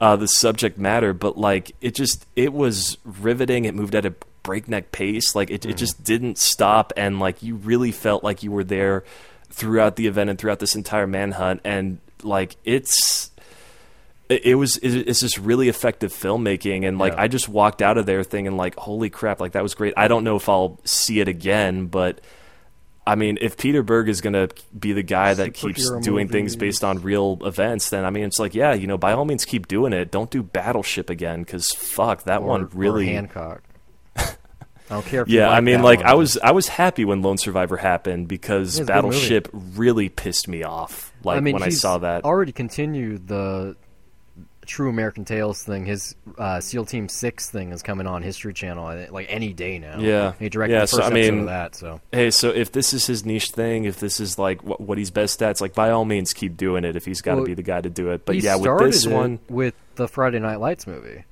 uh, 0.00 0.16
the 0.16 0.26
subject 0.26 0.76
matter, 0.76 1.12
but 1.12 1.38
like 1.38 1.72
it 1.80 1.94
just 1.94 2.26
it 2.34 2.52
was 2.52 2.98
riveting. 3.04 3.64
It 3.64 3.74
moved 3.74 3.94
at 3.94 4.04
a 4.04 4.14
breakneck 4.42 4.92
pace. 4.92 5.34
Like 5.34 5.50
it, 5.50 5.64
it 5.64 5.76
just 5.76 6.02
didn't 6.02 6.38
stop, 6.38 6.92
and 6.96 7.20
like 7.20 7.42
you 7.42 7.54
really 7.54 7.92
felt 7.92 8.24
like 8.24 8.42
you 8.42 8.50
were 8.50 8.64
there 8.64 9.04
throughout 9.50 9.96
the 9.96 10.06
event 10.08 10.30
and 10.30 10.38
throughout 10.38 10.58
this 10.58 10.74
entire 10.74 11.06
manhunt. 11.06 11.60
And 11.64 11.98
like 12.22 12.56
it's 12.64 13.30
it, 14.28 14.54
was 14.54 14.78
it's 14.78 15.20
just 15.20 15.38
really 15.38 15.68
effective 15.68 16.12
filmmaking, 16.12 16.86
and 16.86 16.98
like 16.98 17.12
Yeah. 17.12 17.22
I 17.22 17.28
just 17.28 17.48
walked 17.48 17.82
out 17.82 17.98
of 17.98 18.06
there 18.06 18.22
thinking 18.22 18.56
like, 18.56 18.76
holy 18.76 19.10
crap, 19.10 19.40
like 19.40 19.52
that 19.52 19.62
was 19.62 19.74
great. 19.74 19.94
I 19.96 20.08
don't 20.08 20.24
know 20.24 20.36
if 20.36 20.48
I'll 20.48 20.80
see 20.84 21.20
it 21.20 21.28
again, 21.28 21.86
but. 21.86 22.20
I 23.06 23.16
mean, 23.16 23.36
if 23.42 23.58
Peter 23.58 23.82
Berg 23.82 24.08
is 24.08 24.22
going 24.22 24.32
to 24.32 24.48
be 24.78 24.94
the 24.94 25.02
guy 25.02 25.34
that 25.34 25.52
keeps 25.52 25.90
doing 26.00 26.26
things 26.26 26.56
based 26.56 26.82
on 26.82 27.02
real 27.02 27.38
events, 27.42 27.90
then 27.90 28.02
I 28.06 28.08
mean, 28.08 28.24
it's 28.24 28.38
like, 28.38 28.54
yeah, 28.54 28.72
you 28.72 28.86
know, 28.86 28.96
by 28.96 29.12
all 29.12 29.26
means, 29.26 29.44
keep 29.44 29.68
doing 29.68 29.92
it. 29.92 30.10
Don't 30.10 30.30
do 30.30 30.42
Battleship 30.42 31.10
again, 31.10 31.42
because 31.42 31.70
fuck, 31.70 32.22
that 32.22 32.40
or, 32.40 32.46
one 32.46 32.70
really. 32.72 33.08
Hancock. 33.08 33.62
I 34.16 34.24
don't 34.88 35.04
care. 35.04 35.20
If 35.20 35.28
you 35.28 35.38
yeah, 35.38 35.48
like 35.48 35.58
I 35.58 35.60
mean, 35.60 35.82
like 35.82 35.98
one. 35.98 36.08
I 36.08 36.14
was, 36.14 36.38
I 36.38 36.52
was 36.52 36.66
happy 36.66 37.04
when 37.04 37.20
Lone 37.20 37.36
Survivor 37.36 37.76
happened 37.76 38.26
because 38.26 38.78
Yeah, 38.78 38.84
it's 38.84 38.90
a 38.90 38.92
good 38.94 39.02
movie. 39.04 39.16
Battleship 39.18 39.48
really 39.52 40.08
pissed 40.08 40.48
me 40.48 40.62
off. 40.62 41.12
Like 41.22 41.36
I 41.36 41.40
mean, 41.40 41.56
when 41.56 41.62
I 41.62 41.68
saw 41.68 41.98
that. 41.98 42.24
already 42.24 42.52
continued 42.52 43.28
the 43.28 43.76
True 44.66 44.88
American 44.90 45.24
Tales 45.24 45.62
thing. 45.62 45.86
His 45.86 46.14
uh, 46.38 46.60
SEAL 46.60 46.86
Team 46.86 47.08
Six 47.08 47.50
thing 47.50 47.72
is 47.72 47.82
coming 47.82 48.06
on 48.06 48.22
History 48.22 48.52
Channel 48.52 49.06
like 49.10 49.26
any 49.28 49.52
day 49.52 49.78
now. 49.78 49.98
Yeah. 49.98 50.32
he 50.38 50.48
directed 50.48 50.74
Yeah, 50.74 50.80
the 50.82 50.86
so, 50.86 50.96
first 50.98 51.10
I 51.12 51.14
episode 51.14 51.30
mean, 51.32 51.40
of 51.40 51.46
that. 51.46 51.74
So 51.74 52.00
Hey, 52.12 52.30
so 52.30 52.50
if 52.50 52.72
this 52.72 52.92
is 52.92 53.06
his 53.06 53.24
niche 53.24 53.50
thing, 53.50 53.84
if 53.84 53.98
this 54.00 54.20
is 54.20 54.38
like 54.38 54.62
what, 54.64 54.80
what 54.80 54.98
he's 54.98 55.10
best 55.10 55.42
at, 55.42 55.50
it's 55.52 55.60
like 55.60 55.74
by 55.74 55.90
all 55.90 56.04
means 56.04 56.32
keep 56.32 56.56
doing 56.56 56.84
it. 56.84 56.96
If 56.96 57.04
he's 57.04 57.20
got 57.20 57.32
to 57.32 57.36
Well, 57.38 57.46
be 57.46 57.54
the 57.54 57.62
guy 57.62 57.80
to 57.80 57.90
do 57.90 58.10
it, 58.10 58.24
but 58.24 58.36
yeah, 58.36 58.56
with 58.56 58.78
this 58.80 59.06
one, 59.06 59.38
with 59.48 59.74
the 59.96 60.08
Friday 60.08 60.38
Night 60.40 60.60
Lights 60.60 60.86
movie. 60.86 61.24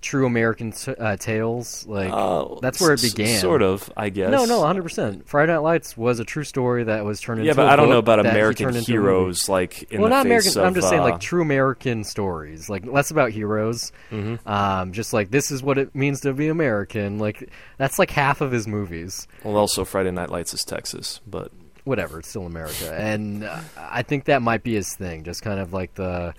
True 0.00 0.26
American 0.26 0.72
uh, 0.98 1.16
tales. 1.16 1.86
Like 1.86 2.10
Uh, 2.12 2.56
that's 2.60 2.80
where 2.80 2.92
it 2.92 3.02
began. 3.02 3.38
Sort 3.38 3.62
of, 3.62 3.92
I 3.96 4.08
guess. 4.08 4.30
No, 4.30 4.44
no, 4.44 4.60
100. 4.60 4.82
percent 4.82 5.28
Friday 5.28 5.52
Night 5.52 5.58
Lights 5.58 5.96
was 5.96 6.20
a 6.20 6.24
true 6.24 6.44
story 6.44 6.84
that 6.84 7.04
was 7.04 7.20
turned 7.20 7.40
into. 7.40 7.46
Yeah, 7.46 7.52
into. 7.52 7.62
but 7.62 7.68
I 7.68 7.72
I 7.74 7.76
don't 7.76 7.88
know 7.88 7.98
about 7.98 8.20
American 8.20 8.66
turned 8.66 8.76
into 8.76 8.92
a 8.92 8.96
movie. 8.96 9.06
heroes 9.06 9.48
like 9.48 9.82
in 9.92 10.00
well, 10.00 10.08
the 10.08 10.16
not 10.16 10.24
face 10.24 10.54
American. 10.54 10.60
of. 10.60 10.66
I'm 10.66 10.74
just 10.74 10.88
saying, 10.88 11.00
uh, 11.02 11.04
like 11.04 11.20
true 11.20 11.42
American 11.42 12.04
stories, 12.04 12.68
like 12.68 12.86
less 12.86 13.10
about 13.10 13.30
heroes. 13.30 13.92
Mm-hmm. 14.10 14.48
Um, 14.48 14.92
just 14.92 15.12
like 15.12 15.30
this 15.30 15.50
is 15.50 15.62
what 15.62 15.78
it 15.78 15.94
means 15.94 16.20
to 16.20 16.32
be 16.32 16.48
American. 16.48 17.18
Like 17.18 17.50
that's 17.78 17.98
like 17.98 18.10
half 18.10 18.40
of 18.40 18.52
his 18.52 18.66
movies. 18.66 19.28
well, 19.44 19.56
also 19.56 19.84
Friday 19.84 20.10
Night 20.10 20.30
Lights 20.30 20.54
is 20.54 20.64
Texas, 20.64 21.20
but 21.26 21.52
Whatever, 21.84 22.18
it's 22.18 22.28
still 22.28 22.44
America, 22.44 22.94
and 22.94 23.42
uh, 23.42 23.58
I 23.76 24.02
think 24.02 24.26
that 24.26 24.42
might 24.42 24.62
be 24.62 24.74
his 24.74 24.94
thing. 24.94 25.24
Just 25.24 25.40
kind 25.42 25.58
of 25.58 25.72
like 25.72 25.94
the 25.94 26.34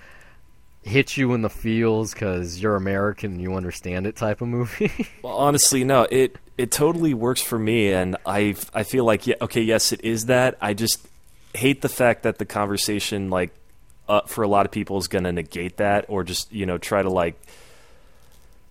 hit 0.84 1.16
you 1.16 1.34
in 1.34 1.42
the 1.42 1.50
feels 1.50 2.14
because 2.14 2.62
you're 2.62 2.76
American 2.76 3.34
and 3.34 3.42
you 3.42 3.54
understand 3.56 4.08
it 4.08 4.16
type 4.16 4.42
of 4.42 4.48
movie. 4.48 4.92
Well, 5.24 5.36
honestly, 5.36 5.84
no. 5.84 6.08
It 6.10 6.38
it 6.58 6.72
totally 6.72 7.14
works 7.14 7.42
for 7.42 7.60
me, 7.60 7.92
and 7.92 8.18
I 8.26 8.56
I 8.74 8.84
feel 8.84 9.06
like 9.06 9.28
yeah, 9.28 9.36
okay, 9.42 9.62
yes, 9.62 9.92
it 9.92 10.04
is 10.04 10.26
that. 10.26 10.58
I 10.60 10.74
just 10.74 11.08
hate 11.54 11.82
the 11.82 11.90
fact 11.90 12.24
that 12.24 12.40
the 12.40 12.46
conversation, 12.46 13.30
like, 13.30 13.54
uh, 14.10 14.22
for 14.22 14.44
a 14.44 14.48
lot 14.48 14.66
of 14.66 14.72
people, 14.72 14.98
is 14.98 15.08
going 15.08 15.26
to 15.26 15.32
negate 15.32 15.78
that, 15.78 16.06
or 16.08 16.24
just 16.24 16.52
you 16.52 16.66
know 16.66 16.78
try 16.78 17.02
to 17.02 17.10
like. 17.10 17.40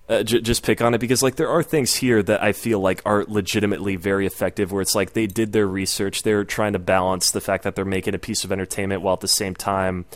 Uh, 0.09 0.25
j- 0.25 0.41
just 0.41 0.65
pick 0.65 0.83
on 0.83 0.93
it 0.93 0.99
because 0.99 1.23
like 1.23 1.37
there 1.37 1.49
are 1.49 1.63
things 1.63 1.95
here 1.95 2.21
that 2.21 2.43
I 2.43 2.51
feel 2.51 2.81
like 2.81 3.01
are 3.07 3.25
legitimately 3.29 3.95
very 3.95 4.27
effective 4.27 4.73
where 4.73 4.83
it's 4.83 4.97
like 4.97 5.13
they 5.13 5.29
did 5.29 5.53
their 5.53 5.69
research 5.69 6.25
they're 6.25 6.43
trying 6.43 6.73
to 6.73 6.81
balance 6.81 7.31
the 7.31 7.41
fact 7.41 7.63
that 7.63 7.77
they're 7.77 7.85
making 7.85 8.17
a 8.17 8.19
piece 8.19 8.43
of 8.43 8.51
entertainment 8.51 9.03
while 9.03 9.15
at 9.15 9.21
the 9.21 9.29
same 9.29 9.55
time 9.55 10.07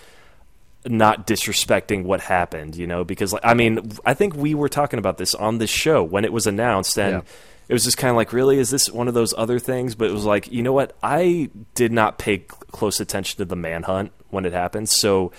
not 0.87 1.27
disrespecting 1.27 2.05
what 2.05 2.21
happened, 2.21 2.77
you 2.77 2.87
know, 2.87 3.05
because 3.05 3.33
like 3.33 3.45
I 3.45 3.55
mean, 3.55 3.93
I 4.05 4.15
think 4.15 4.35
we 4.35 4.55
were 4.55 4.69
talking 4.69 4.99
about 4.99 5.19
this 5.19 5.35
on 5.35 5.59
this 5.59 5.71
show 5.71 6.03
when 6.03 6.25
it 6.25 6.33
was 6.33 6.47
announced 6.47 6.99
and 6.99 7.13
Yeah. 7.17 7.21
it 7.69 7.73
was 7.73 7.85
just 7.85 7.97
kind 7.97 8.11
of 8.11 8.17
like, 8.17 8.33
really 8.33 8.59
is 8.59 8.71
this 8.71 8.91
one 8.91 9.09
of 9.09 9.15
those 9.15 9.33
other 9.39 9.59
things, 9.59 9.95
but 9.95 10.09
it 10.11 10.13
was 10.13 10.25
like, 10.25 10.53
you 10.53 10.63
know 10.63 10.73
what? 10.73 10.95
I 11.03 11.51
did 11.75 11.91
not 11.93 12.19
pay 12.19 12.39
close 12.39 13.01
attention 13.01 13.39
to 13.39 13.45
the 13.47 13.57
manhunt 13.57 14.13
when 14.31 14.45
it 14.45 14.53
happened. 14.53 14.89
So, 14.91 15.33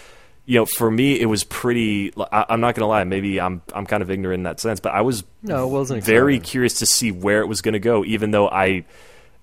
you 0.46 0.60
know, 0.60 0.66
for 0.66 0.90
me 0.90 1.20
it 1.20 1.26
was 1.28 1.44
pretty 1.44 2.12
I, 2.32 2.46
I'm 2.50 2.62
not 2.62 2.74
going 2.76 2.82
to 2.84 2.88
lie, 2.88 3.04
maybe 3.04 3.40
I'm 3.40 3.62
I'm 3.74 3.86
kind 3.86 4.02
of 4.02 4.10
ignorant 4.10 4.40
in 4.40 4.44
that 4.44 4.60
sense, 4.60 4.80
but 4.80 4.94
I 4.94 5.02
was 5.02 5.24
no, 5.44 5.68
it 5.68 5.72
wasn't 5.72 6.04
very 6.04 6.36
exciting. 6.38 6.50
curious 6.50 6.80
to 6.80 6.86
see 6.88 7.12
where 7.12 7.42
it 7.42 7.48
was 7.48 7.62
going 7.62 7.74
to 7.74 7.80
go 7.80 8.04
even 8.04 8.32
though 8.32 8.48
I 8.50 8.86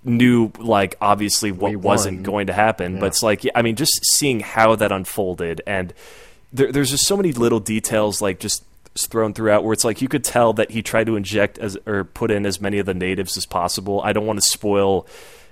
knew 0.04 0.50
like 0.58 0.96
obviously 1.00 1.52
what 1.52 1.76
wasn't 1.76 2.22
going 2.22 2.48
to 2.48 2.52
happen 2.52 2.98
but 2.98 3.06
it's 3.06 3.22
like 3.22 3.46
i 3.54 3.62
mean 3.62 3.76
just 3.76 4.04
seeing 4.14 4.40
how 4.40 4.74
that 4.74 4.90
unfolded 4.90 5.60
and 5.66 5.94
there, 6.52 6.72
there's 6.72 6.90
just 6.90 7.06
so 7.06 7.16
many 7.16 7.32
little 7.32 7.60
details 7.60 8.20
like 8.20 8.40
just 8.40 8.64
thrown 8.96 9.32
throughout 9.32 9.64
where 9.64 9.72
it's 9.72 9.84
like 9.84 10.02
you 10.02 10.08
could 10.08 10.24
tell 10.24 10.52
that 10.52 10.70
he 10.70 10.82
tried 10.82 11.06
to 11.06 11.16
inject 11.16 11.58
as 11.58 11.78
or 11.86 12.04
put 12.04 12.30
in 12.30 12.44
as 12.44 12.60
many 12.60 12.78
of 12.78 12.86
the 12.86 12.94
natives 12.94 13.36
as 13.36 13.46
possible 13.46 14.02
i 14.02 14.12
don't 14.12 14.26
want 14.26 14.38
to 14.38 14.46
spoil 14.50 15.06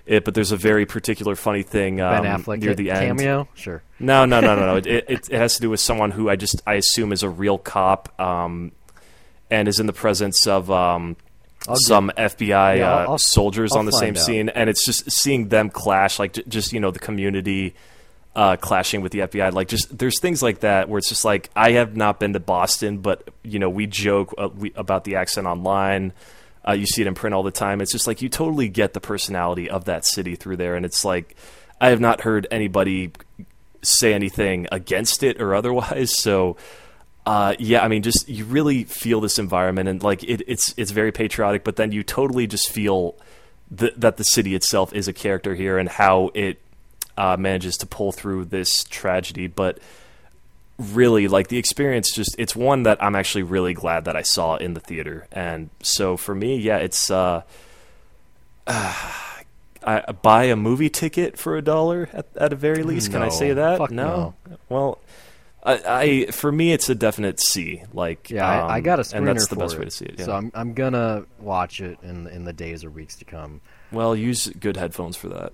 it 0.07 0.24
but 0.24 0.34
there's 0.34 0.51
a 0.51 0.57
very 0.57 0.84
particular 0.84 1.36
funny 1.36 1.62
thing 1.62 2.01
um, 2.01 2.22
Ben 2.22 2.40
Affleck 2.40 2.61
near 2.61 2.74
the 2.74 2.90
end 2.90 3.18
cameo. 3.18 3.48
Sure. 3.55 3.82
no, 4.01 4.24
no, 4.24 4.40
no, 4.40 4.57
no, 4.57 4.66
no. 4.66 4.76
It, 4.76 4.86
it, 4.86 5.09
it 5.09 5.32
has 5.32 5.55
to 5.55 5.61
do 5.61 5.70
with 5.70 5.78
someone 5.78 6.11
who 6.11 6.28
I 6.28 6.34
just 6.36 6.61
I 6.66 6.74
assume 6.74 7.12
is 7.12 7.22
a 7.22 7.28
real 7.28 7.59
cop, 7.59 8.18
um, 8.18 8.72
and 9.51 9.68
is 9.68 9.78
in 9.78 9.86
the 9.86 9.92
presence 9.92 10.46
of 10.46 10.70
um, 10.70 11.16
I'll 11.70 11.76
some 11.76 12.10
FBI 12.16 12.78
Yeah, 12.78 12.92
uh, 12.94 13.06
I'll- 13.10 13.18
soldiers 13.18 13.72
I'll 13.72 13.78
on 13.80 13.86
the 13.86 13.92
same 13.92 14.16
out. 14.16 14.22
scene, 14.22 14.48
and 14.50 14.68
it's 14.70 14.84
just 14.84 15.10
seeing 15.10 15.48
them 15.48 15.70
clash, 15.70 16.18
like 16.18 16.34
j- 16.34 16.44
just 16.48 16.72
you 16.72 16.80
know 16.80 16.90
the 16.90 16.98
community 16.98 17.74
uh, 18.36 18.56
clashing 18.56 19.00
with 19.02 19.12
the 19.12 19.20
FBI. 19.20 19.52
Like 19.52 19.68
just 19.68 19.96
there's 19.98 20.20
things 20.20 20.42
like 20.42 20.60
that 20.60 20.88
where 20.88 20.98
it's 20.98 21.08
just 21.08 21.24
like 21.24 21.50
I 21.56 21.72
have 21.72 21.96
not 21.96 22.20
been 22.20 22.32
to 22.34 22.40
Boston, 22.40 22.98
but 22.98 23.28
you 23.42 23.58
know 23.58 23.68
we 23.70 23.86
joke 23.86 24.34
uh, 24.38 24.48
we, 24.54 24.72
about 24.76 25.04
the 25.04 25.16
accent 25.16 25.46
online. 25.46 26.12
Uh, 26.68 26.72
you 26.72 26.84
see 26.86 27.00
it 27.00 27.06
in 27.08 27.14
print 27.14 27.32
all 27.34 27.42
the 27.42 27.50
time. 27.50 27.80
It's 27.80 27.90
just 27.90 28.06
like 28.06 28.20
you 28.22 28.28
totally 28.28 28.68
get 28.68 28.92
the 28.92 29.00
personality 29.00 29.70
of 29.70 29.86
that 29.86 30.04
city 30.04 30.36
through 30.36 30.58
there, 30.58 30.76
and 30.76 30.84
it's 30.84 31.04
like 31.04 31.34
I 31.80 31.88
have 31.88 32.00
not 32.00 32.20
heard 32.20 32.46
anybody 32.50 33.12
say 33.82 34.12
anything 34.12 34.68
against 34.70 35.22
it 35.22 35.40
or 35.40 35.54
otherwise. 35.54 36.12
So, 36.20 36.56
uh, 37.30 37.54
yeah, 37.60 37.84
I 37.84 37.86
mean, 37.86 38.02
just 38.02 38.28
you 38.28 38.44
really 38.44 38.82
feel 38.82 39.20
this 39.20 39.38
environment, 39.38 39.88
and 39.88 40.02
like 40.02 40.24
it, 40.24 40.42
it's 40.48 40.74
it's 40.76 40.90
very 40.90 41.12
patriotic. 41.12 41.62
But 41.62 41.76
then 41.76 41.92
you 41.92 42.02
totally 42.02 42.48
just 42.48 42.68
feel 42.68 43.14
th- 43.74 43.94
that 43.98 44.16
the 44.16 44.24
city 44.24 44.56
itself 44.56 44.92
is 44.92 45.06
a 45.06 45.12
character 45.12 45.54
here, 45.54 45.78
and 45.78 45.88
how 45.88 46.32
it 46.34 46.58
uh, 47.16 47.36
manages 47.38 47.76
to 47.76 47.86
pull 47.86 48.10
through 48.10 48.46
this 48.46 48.82
tragedy. 48.82 49.46
But 49.46 49.78
really, 50.76 51.28
like 51.28 51.46
the 51.46 51.58
experience, 51.58 52.12
just 52.12 52.34
it's 52.36 52.56
one 52.56 52.82
that 52.82 53.00
I'm 53.00 53.14
actually 53.14 53.44
really 53.44 53.74
glad 53.74 54.06
that 54.06 54.16
I 54.16 54.22
saw 54.22 54.56
in 54.56 54.74
the 54.74 54.80
theater. 54.80 55.28
And 55.30 55.70
so 55.82 56.16
for 56.16 56.34
me, 56.34 56.56
yeah, 56.56 56.78
it's. 56.78 57.12
Uh, 57.12 57.42
I 58.66 60.12
buy 60.20 60.44
a 60.44 60.56
movie 60.56 60.90
ticket 60.90 61.38
for 61.38 61.56
a 61.56 61.62
dollar 61.62 62.10
at, 62.12 62.26
at 62.36 62.52
a 62.52 62.56
very 62.56 62.82
least. 62.82 63.12
Can 63.12 63.22
I 63.22 63.30
say 63.30 63.54
that? 63.54 63.78
Fuck 63.78 63.90
no. 63.90 64.34
Well, 64.68 64.98
I, 65.62 65.82
I 65.86 66.26
for 66.30 66.50
me 66.50 66.72
it's 66.72 66.88
a 66.88 66.94
definite 66.94 67.40
C. 67.40 67.82
Like 67.92 68.30
Yeah, 68.30 68.46
I, 68.46 68.74
I 68.74 68.78
um, 68.78 68.82
got 68.82 68.98
a 68.98 69.02
screener 69.02 69.18
and 69.18 69.28
that's 69.28 69.48
the 69.48 69.56
best 69.56 69.74
it, 69.74 69.78
way 69.78 69.84
to 69.84 69.90
see 69.90 70.06
it. 70.06 70.14
Yeah. 70.18 70.24
So 70.26 70.32
I'm 70.32 70.50
I'm 70.54 70.74
gonna 70.74 71.24
watch 71.38 71.80
it 71.80 71.98
in 72.02 72.26
in 72.28 72.44
the 72.44 72.52
days 72.52 72.84
or 72.84 72.90
weeks 72.90 73.16
to 73.16 73.24
come. 73.24 73.61
well, 73.92 74.16
use 74.16 74.48
good 74.48 74.76
headphones 74.76 75.16
for 75.16 75.28
that. 75.28 75.52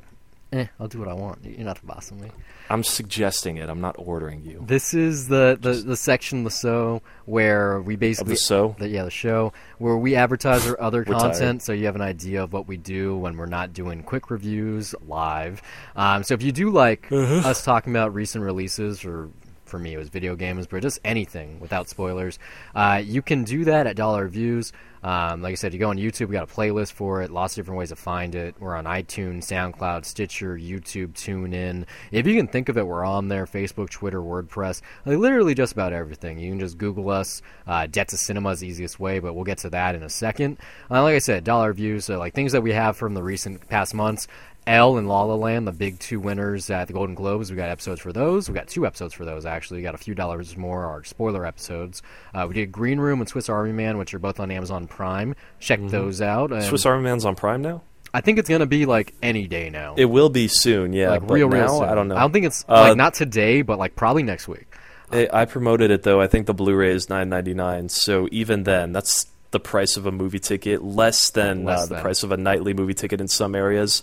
Eh, 0.52 0.66
I'll 0.78 0.86
do 0.86 1.00
what 1.00 1.08
I 1.08 1.12
want. 1.12 1.44
You're 1.44 1.64
not 1.64 1.80
the 1.80 1.86
boss 1.86 2.12
of 2.12 2.20
me. 2.20 2.30
I'm 2.70 2.84
suggesting 2.84 3.56
it. 3.56 3.68
I'm 3.68 3.80
not 3.80 3.96
ordering 3.98 4.44
you. 4.44 4.62
This 4.64 4.94
is 4.94 5.26
the, 5.26 5.58
the, 5.60 5.72
the 5.72 5.96
section 5.96 6.38
of 6.38 6.44
the 6.44 6.50
show 6.50 7.02
where 7.24 7.80
we 7.82 7.94
Of 7.94 8.00
basically 8.00 8.34
the 8.34 8.38
so 8.38 8.76
the, 8.78 8.88
yeah 8.88 9.02
the 9.02 9.10
show 9.10 9.52
where 9.78 9.96
we 9.96 10.14
advertise 10.14 10.66
our 10.68 10.80
other 10.80 11.04
content, 11.04 11.64
so 11.64 11.72
you 11.72 11.86
have 11.86 11.96
an 11.96 12.00
idea 12.00 12.44
of 12.44 12.52
what 12.52 12.68
we 12.68 12.76
do 12.76 13.16
when 13.16 13.36
we're 13.36 13.46
not 13.46 13.72
doing 13.72 14.04
quick 14.04 14.30
reviews 14.30 14.94
live. 15.06 15.62
Um, 15.96 16.22
so 16.22 16.34
if 16.34 16.42
you 16.44 16.52
do 16.52 16.70
like 16.70 17.10
Uh-huh. 17.10 17.48
us 17.48 17.64
talking 17.64 17.92
about 17.92 18.14
recent 18.14 18.44
releases 18.44 19.04
or. 19.04 19.28
For 19.66 19.78
me, 19.78 19.94
it 19.94 19.98
was 19.98 20.08
video 20.08 20.36
games, 20.36 20.66
but 20.66 20.82
just 20.82 21.00
anything 21.04 21.60
without 21.60 21.88
spoilers. 21.88 22.38
Uh, 22.74 23.02
you 23.04 23.20
can 23.20 23.44
do 23.44 23.64
that 23.64 23.86
at 23.86 23.96
Dollar 23.96 24.24
Reviews. 24.24 24.72
Um, 25.02 25.42
like 25.42 25.52
I 25.52 25.54
said, 25.54 25.72
you 25.72 25.78
go 25.78 25.90
on 25.90 25.98
YouTube, 25.98 26.28
we 26.28 26.32
got 26.32 26.50
a 26.50 26.52
playlist 26.52 26.92
for 26.92 27.22
it, 27.22 27.30
lots 27.30 27.54
of 27.54 27.56
different 27.56 27.78
ways 27.78 27.90
to 27.90 27.96
find 27.96 28.34
it. 28.34 28.56
We're 28.58 28.74
on 28.74 28.86
iTunes, 28.86 29.44
SoundCloud, 29.44 30.04
Stitcher, 30.04 30.56
YouTube, 30.56 31.12
TuneIn. 31.12 31.84
If 32.10 32.26
you 32.26 32.34
can 32.34 32.48
think 32.48 32.68
of 32.68 32.76
it, 32.76 32.86
we're 32.86 33.04
on 33.04 33.28
there 33.28 33.46
Facebook, 33.46 33.88
Twitter, 33.90 34.20
WordPress. 34.20 34.82
Like, 35.04 35.18
literally 35.18 35.54
just 35.54 35.72
about 35.72 35.92
everything. 35.92 36.40
You 36.40 36.50
can 36.50 36.58
just 36.58 36.76
Google 36.76 37.10
us. 37.10 37.40
Uh, 37.68 37.86
Debt 37.86 38.08
to 38.08 38.16
Cinema 38.16 38.50
is 38.50 38.60
the 38.60 38.66
easiest 38.66 38.98
way, 38.98 39.20
but 39.20 39.34
we'll 39.34 39.44
get 39.44 39.58
to 39.58 39.70
that 39.70 39.94
in 39.94 40.02
a 40.02 40.10
second. 40.10 40.58
Uh, 40.90 41.02
like 41.02 41.14
I 41.14 41.20
said, 41.20 41.44
Dollar 41.44 41.68
Reviews, 41.68 42.06
so 42.06 42.18
like 42.18 42.34
things 42.34 42.52
that 42.52 42.62
we 42.62 42.72
have 42.72 42.96
from 42.96 43.14
the 43.14 43.22
recent 43.22 43.68
past 43.68 43.94
months. 43.94 44.26
Elle 44.66 44.96
and 44.98 45.08
La 45.08 45.22
La 45.22 45.34
Land, 45.36 45.66
the 45.66 45.72
big 45.72 45.98
two 46.00 46.18
winners 46.18 46.68
at 46.70 46.88
the 46.88 46.92
Golden 46.92 47.14
Globes. 47.14 47.50
We 47.50 47.56
got 47.56 47.68
episodes 47.68 48.00
for 48.00 48.12
those. 48.12 48.48
We 48.48 48.54
got 48.54 48.66
two 48.66 48.84
episodes 48.86 49.14
for 49.14 49.24
those 49.24 49.46
actually. 49.46 49.78
We 49.78 49.82
got 49.84 49.94
a 49.94 49.98
few 49.98 50.14
dollars 50.14 50.56
more, 50.56 50.84
our 50.86 51.04
spoiler 51.04 51.46
episodes. 51.46 52.02
Uh, 52.34 52.46
we 52.48 52.54
did 52.54 52.72
Green 52.72 52.98
Room 52.98 53.20
and 53.20 53.28
Swiss 53.28 53.48
Army 53.48 53.72
Man, 53.72 53.96
which 53.98 54.12
are 54.14 54.18
both 54.18 54.40
on 54.40 54.50
Amazon 54.50 54.86
Prime. 54.88 55.34
Check 55.60 55.80
those 55.84 56.20
out. 56.20 56.50
And 56.50 56.60
Mm-hmm. 56.60 56.68
Swiss 56.68 56.84
Army 56.86 57.04
Man's 57.04 57.24
on 57.24 57.36
Prime 57.36 57.62
now. 57.62 57.82
I 58.12 58.20
think 58.22 58.38
it's 58.38 58.48
gonna 58.48 58.66
be 58.66 58.86
like 58.86 59.14
any 59.22 59.46
day 59.46 59.70
now. 59.70 59.94
It 59.96 60.06
will 60.06 60.30
be 60.30 60.48
soon. 60.48 60.92
Yeah, 60.92 61.10
like 61.10 61.26
but 61.26 61.34
real, 61.34 61.48
now, 61.48 61.66
soon. 61.80 61.88
I 61.88 61.94
don't 61.94 62.08
know. 62.08 62.16
I 62.16 62.20
don't 62.20 62.32
think 62.32 62.46
it's 62.46 62.64
Uh, 62.68 62.72
like 62.88 62.96
not 62.96 63.14
today, 63.14 63.62
but 63.62 63.78
like 63.78 63.94
probably 63.94 64.22
next 64.22 64.48
week. 64.48 64.66
I 65.12 65.28
I 65.32 65.44
promoted 65.44 65.90
it 65.92 66.02
though. 66.02 66.20
I 66.20 66.26
think 66.26 66.46
the 66.46 66.54
Blu-ray 66.54 66.90
is 66.90 67.08
nine 67.08 67.28
ninety 67.28 67.54
nine. 67.54 67.88
So 67.88 68.26
even 68.32 68.64
then, 68.64 68.92
that's 68.92 69.26
the 69.52 69.60
price 69.60 69.96
of 69.96 70.06
a 70.06 70.12
movie 70.12 70.38
ticket, 70.40 70.82
less 70.82 71.30
than 71.30 71.64
Less 71.64 71.82
uh, 71.84 71.86
the 71.86 71.94
than. 71.94 72.02
price 72.02 72.22
of 72.24 72.32
a 72.32 72.36
nightly 72.36 72.74
movie 72.74 72.94
ticket 72.94 73.20
in 73.20 73.28
some 73.28 73.54
areas. 73.54 74.02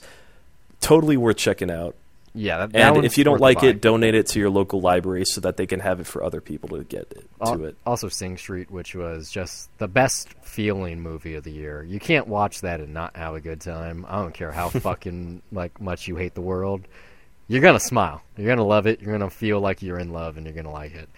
Totally 0.84 1.18
worth 1.18 1.38
checking 1.38 1.72
out. 1.72 1.96
Yeah, 2.36 2.58
that, 2.58 2.74
that 2.74 2.96
And 2.96 3.06
if 3.06 3.18
you 3.18 3.24
don't 3.24 3.40
like 3.40 3.62
it, 3.62 3.80
donate 3.80 4.16
it 4.16 4.28
to 4.28 4.40
your 4.40 4.50
local 4.50 4.82
library 4.82 5.24
so 5.26 5.42
that 5.42 5.56
they 5.56 5.68
can 5.68 5.80
have 5.80 6.00
it 6.00 6.08
for 6.08 6.24
other 6.24 6.42
people 6.42 6.70
to 6.70 6.84
get 6.84 7.12
it, 7.12 7.30
Al- 7.40 7.58
to 7.58 7.66
it. 7.66 7.76
Also, 7.86 8.10
Sing 8.10 8.38
Street, 8.38 8.72
which 8.72 8.96
was 8.96 9.30
just 9.30 9.70
the 9.78 9.88
best 9.88 10.30
feeling 10.42 11.00
movie 11.00 11.36
of 11.36 11.44
the 11.44 11.52
year. 11.52 11.84
You 11.84 12.00
can't 12.00 12.28
watch 12.28 12.62
that 12.62 12.80
and 12.80 12.94
not 12.94 13.16
have 13.16 13.36
a 13.36 13.40
good 13.42 13.62
time. 13.62 14.06
I 14.10 14.16
don't 14.22 14.34
care 14.34 14.52
how 14.52 14.70
fucking 14.70 15.44
like 15.52 15.80
much 15.80 16.08
you 16.08 16.16
hate 16.16 16.34
the 16.34 16.42
world. 16.42 16.82
You're 17.48 17.62
gonna 17.62 17.80
smile. 17.80 18.24
You're 18.36 18.48
gonna 18.48 18.66
love 18.66 18.88
it. 18.88 19.02
You're 19.02 19.12
gonna 19.12 19.30
feel 19.30 19.60
like 19.60 19.84
you're 19.84 20.00
in 20.00 20.12
love, 20.12 20.38
and 20.38 20.46
you're 20.46 20.56
gonna 20.56 20.72
like 20.72 20.96
it. 20.96 21.10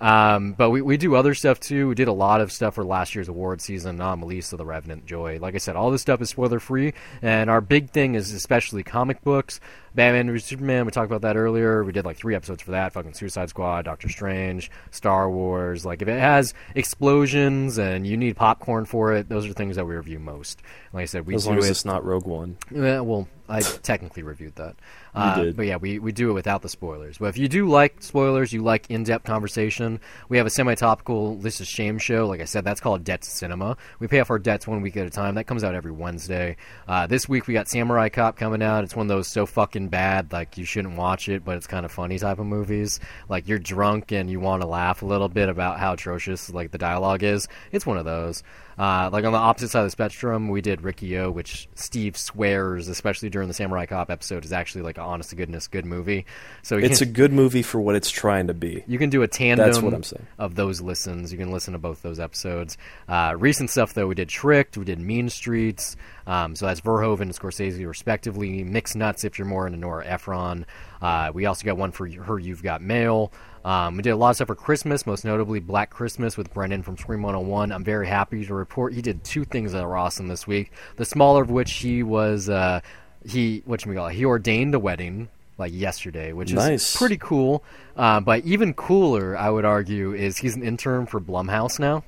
Um, 0.00 0.52
but 0.52 0.70
we, 0.70 0.82
we 0.82 0.96
do 0.96 1.14
other 1.14 1.34
stuff 1.34 1.60
too. 1.60 1.88
We 1.88 1.94
did 1.94 2.08
a 2.08 2.12
lot 2.12 2.40
of 2.40 2.52
stuff 2.52 2.74
for 2.74 2.84
last 2.84 3.14
year's 3.14 3.28
award 3.28 3.60
season, 3.60 3.98
Anomalisa, 3.98 4.56
The 4.56 4.66
Revenant, 4.66 5.06
Joy. 5.06 5.38
Like 5.40 5.54
I 5.54 5.58
said, 5.58 5.76
all 5.76 5.90
this 5.90 6.02
stuff 6.02 6.20
is 6.20 6.30
spoiler 6.30 6.60
free, 6.60 6.94
and 7.22 7.48
our 7.48 7.60
big 7.60 7.90
thing 7.90 8.14
is 8.14 8.32
especially 8.32 8.82
comic 8.82 9.22
books. 9.22 9.60
Batman 9.94 10.38
Superman, 10.40 10.86
we 10.86 10.90
talked 10.90 11.10
about 11.10 11.22
that 11.22 11.36
earlier. 11.36 11.84
We 11.84 11.92
did 11.92 12.04
like 12.04 12.16
three 12.16 12.34
episodes 12.34 12.62
for 12.62 12.72
that. 12.72 12.92
Fucking 12.92 13.14
Suicide 13.14 13.48
Squad, 13.48 13.84
Doctor 13.84 14.08
Strange, 14.08 14.70
Star 14.90 15.30
Wars. 15.30 15.86
Like 15.86 16.02
if 16.02 16.08
it 16.08 16.18
has 16.18 16.52
explosions 16.74 17.78
and 17.78 18.06
you 18.06 18.16
need 18.16 18.36
popcorn 18.36 18.84
for 18.84 19.12
it, 19.12 19.28
those 19.28 19.46
are 19.46 19.52
things 19.52 19.76
that 19.76 19.84
we 19.84 19.94
review 19.94 20.18
most. 20.18 20.62
Like 20.92 21.02
I 21.02 21.06
said, 21.06 21.26
we 21.26 21.34
As 21.34 21.44
do 21.44 21.50
long 21.50 21.58
as 21.58 21.66
it. 21.66 21.70
it's 21.70 21.84
not 21.84 22.04
Rogue 22.04 22.26
One. 22.26 22.56
Yeah, 22.70 23.00
well, 23.00 23.28
I 23.48 23.60
technically 23.60 24.22
reviewed 24.22 24.54
that. 24.56 24.76
Uh, 25.14 25.42
did. 25.42 25.56
But 25.56 25.66
yeah, 25.66 25.76
we, 25.76 25.98
we 25.98 26.12
do 26.12 26.30
it 26.30 26.32
without 26.32 26.62
the 26.62 26.68
spoilers. 26.68 27.18
But 27.18 27.26
if 27.26 27.38
you 27.38 27.46
do 27.46 27.68
like 27.68 28.02
spoilers, 28.02 28.52
you 28.52 28.62
like 28.62 28.90
in-depth 28.90 29.24
conversation, 29.24 30.00
we 30.28 30.38
have 30.38 30.46
a 30.46 30.50
semi-topical 30.50 31.36
This 31.36 31.60
Is 31.60 31.68
Shame 31.68 31.98
show. 31.98 32.26
Like 32.26 32.40
I 32.40 32.44
said, 32.46 32.64
that's 32.64 32.80
called 32.80 33.04
Debts 33.04 33.28
Cinema. 33.28 33.76
We 33.98 34.08
pay 34.08 34.20
off 34.20 34.30
our 34.30 34.38
debts 34.38 34.66
one 34.66 34.80
week 34.82 34.96
at 34.96 35.06
a 35.06 35.10
time. 35.10 35.34
That 35.34 35.44
comes 35.44 35.62
out 35.62 35.74
every 35.74 35.92
Wednesday. 35.92 36.56
Uh, 36.88 37.06
this 37.06 37.28
week 37.28 37.46
we 37.46 37.54
got 37.54 37.68
Samurai 37.68 38.08
Cop 38.08 38.36
coming 38.36 38.62
out. 38.62 38.82
It's 38.84 38.96
one 38.96 39.06
of 39.06 39.08
those 39.08 39.28
so 39.28 39.46
fucking 39.46 39.83
bad, 39.88 40.32
like 40.32 40.58
you 40.58 40.64
shouldn't 40.64 40.96
watch 40.96 41.28
it, 41.28 41.44
but 41.44 41.56
it's 41.56 41.66
kind 41.66 41.84
of 41.84 41.92
funny 41.92 42.18
type 42.18 42.38
of 42.38 42.46
movies. 42.46 43.00
Like 43.28 43.48
you're 43.48 43.58
drunk 43.58 44.12
and 44.12 44.30
you 44.30 44.40
want 44.40 44.62
to 44.62 44.68
laugh 44.68 45.02
a 45.02 45.06
little 45.06 45.28
bit 45.28 45.48
about 45.48 45.78
how 45.78 45.94
atrocious 45.94 46.52
like 46.52 46.70
the 46.70 46.78
dialogue 46.78 47.22
is. 47.22 47.48
It's 47.72 47.86
one 47.86 47.98
of 47.98 48.04
those. 48.04 48.42
Uh, 48.78 49.08
like 49.12 49.24
on 49.24 49.32
the 49.32 49.38
opposite 49.38 49.70
side 49.70 49.80
of 49.80 49.86
the 49.86 49.90
spectrum, 49.90 50.48
we 50.48 50.60
did 50.60 50.82
Riki-Oh, 50.82 51.30
which 51.30 51.68
Steve 51.74 52.16
swears, 52.16 52.88
especially 52.88 53.30
during 53.30 53.48
the 53.48 53.54
Samurai 53.54 53.86
Cop 53.86 54.10
episode, 54.10 54.44
is 54.44 54.52
actually 54.52 54.82
like 54.82 54.98
an 54.98 55.04
honest 55.04 55.30
to 55.30 55.36
goodness 55.36 55.68
good 55.68 55.86
movie. 55.86 56.26
So 56.62 56.76
It's 56.78 57.00
a 57.00 57.06
good 57.06 57.32
movie 57.32 57.62
for 57.62 57.80
what 57.80 57.94
it's 57.94 58.10
trying 58.10 58.48
to 58.48 58.54
be. 58.54 58.82
you 58.86 58.98
can 58.98 59.10
do 59.10 59.22
a 59.22 59.28
tandem 59.28 59.66
That's 59.66 59.80
what 59.80 59.94
I'm 59.94 60.02
saying. 60.02 60.26
of 60.38 60.54
those 60.54 60.80
listens. 60.80 61.32
You 61.32 61.38
can 61.38 61.50
listen 61.52 61.72
to 61.72 61.78
both 61.78 62.02
those 62.02 62.18
episodes. 62.18 62.76
Uh, 63.08 63.34
recent 63.38 63.70
stuff 63.70 63.94
though, 63.94 64.06
we 64.06 64.14
did 64.14 64.28
Tricked, 64.28 64.76
we 64.76 64.84
did 64.84 64.98
Mean 64.98 65.28
Streets. 65.28 65.96
Um, 66.26 66.56
so 66.56 66.66
that's 66.66 66.80
Verhoeven 66.80 67.22
and 67.22 67.32
Scorsese 67.38 67.86
respectively. 67.86 68.64
Mixed 68.64 68.96
Nuts 68.96 69.24
if 69.24 69.38
you're 69.38 69.46
more 69.46 69.66
into 69.66 69.78
Nora 69.78 70.06
Ephron. 70.06 70.64
Uh, 71.02 71.30
we 71.34 71.44
also 71.46 71.64
got 71.66 71.76
one 71.76 71.92
for 71.92 72.08
her. 72.08 72.38
You've 72.38 72.62
got 72.62 72.80
Mail. 72.80 73.30
Um, 73.64 73.96
we 73.96 74.02
did 74.02 74.10
a 74.10 74.16
lot 74.16 74.30
of 74.30 74.36
stuff 74.36 74.48
for 74.48 74.54
Christmas, 74.54 75.06
most 75.06 75.24
notably 75.24 75.58
Black 75.58 75.88
Christmas 75.90 76.36
with 76.36 76.52
Brendan 76.52 76.82
from 76.82 76.98
Scream 76.98 77.22
101. 77.22 77.72
I'm 77.72 77.84
very 77.84 78.06
happy 78.06 78.44
to 78.44 78.54
report 78.54 78.92
he 78.92 79.00
did 79.00 79.24
two 79.24 79.44
things 79.44 79.72
that 79.72 79.82
were 79.86 79.96
awesome 79.96 80.28
this 80.28 80.46
week. 80.46 80.70
The 80.96 81.04
smaller 81.06 81.42
of 81.42 81.50
which 81.50 81.72
he 81.72 82.02
was, 82.02 82.48
uh, 82.50 82.80
he 83.26 83.62
what 83.64 83.84
you 83.86 83.94
call 83.94 84.08
it? 84.08 84.14
He 84.14 84.24
ordained 84.26 84.74
a 84.74 84.78
wedding 84.78 85.28
like 85.56 85.72
yesterday, 85.72 86.32
which 86.32 86.50
is 86.50 86.56
Nice. 86.56 86.96
pretty 86.96 87.16
cool. 87.16 87.64
Uh, 87.96 88.20
but 88.20 88.44
even 88.44 88.74
cooler, 88.74 89.36
I 89.38 89.48
would 89.48 89.64
argue, 89.64 90.12
is 90.12 90.38
he's 90.38 90.56
an 90.56 90.62
intern 90.62 91.06
for 91.06 91.20
Blumhouse 91.20 91.78
now. 91.78 92.04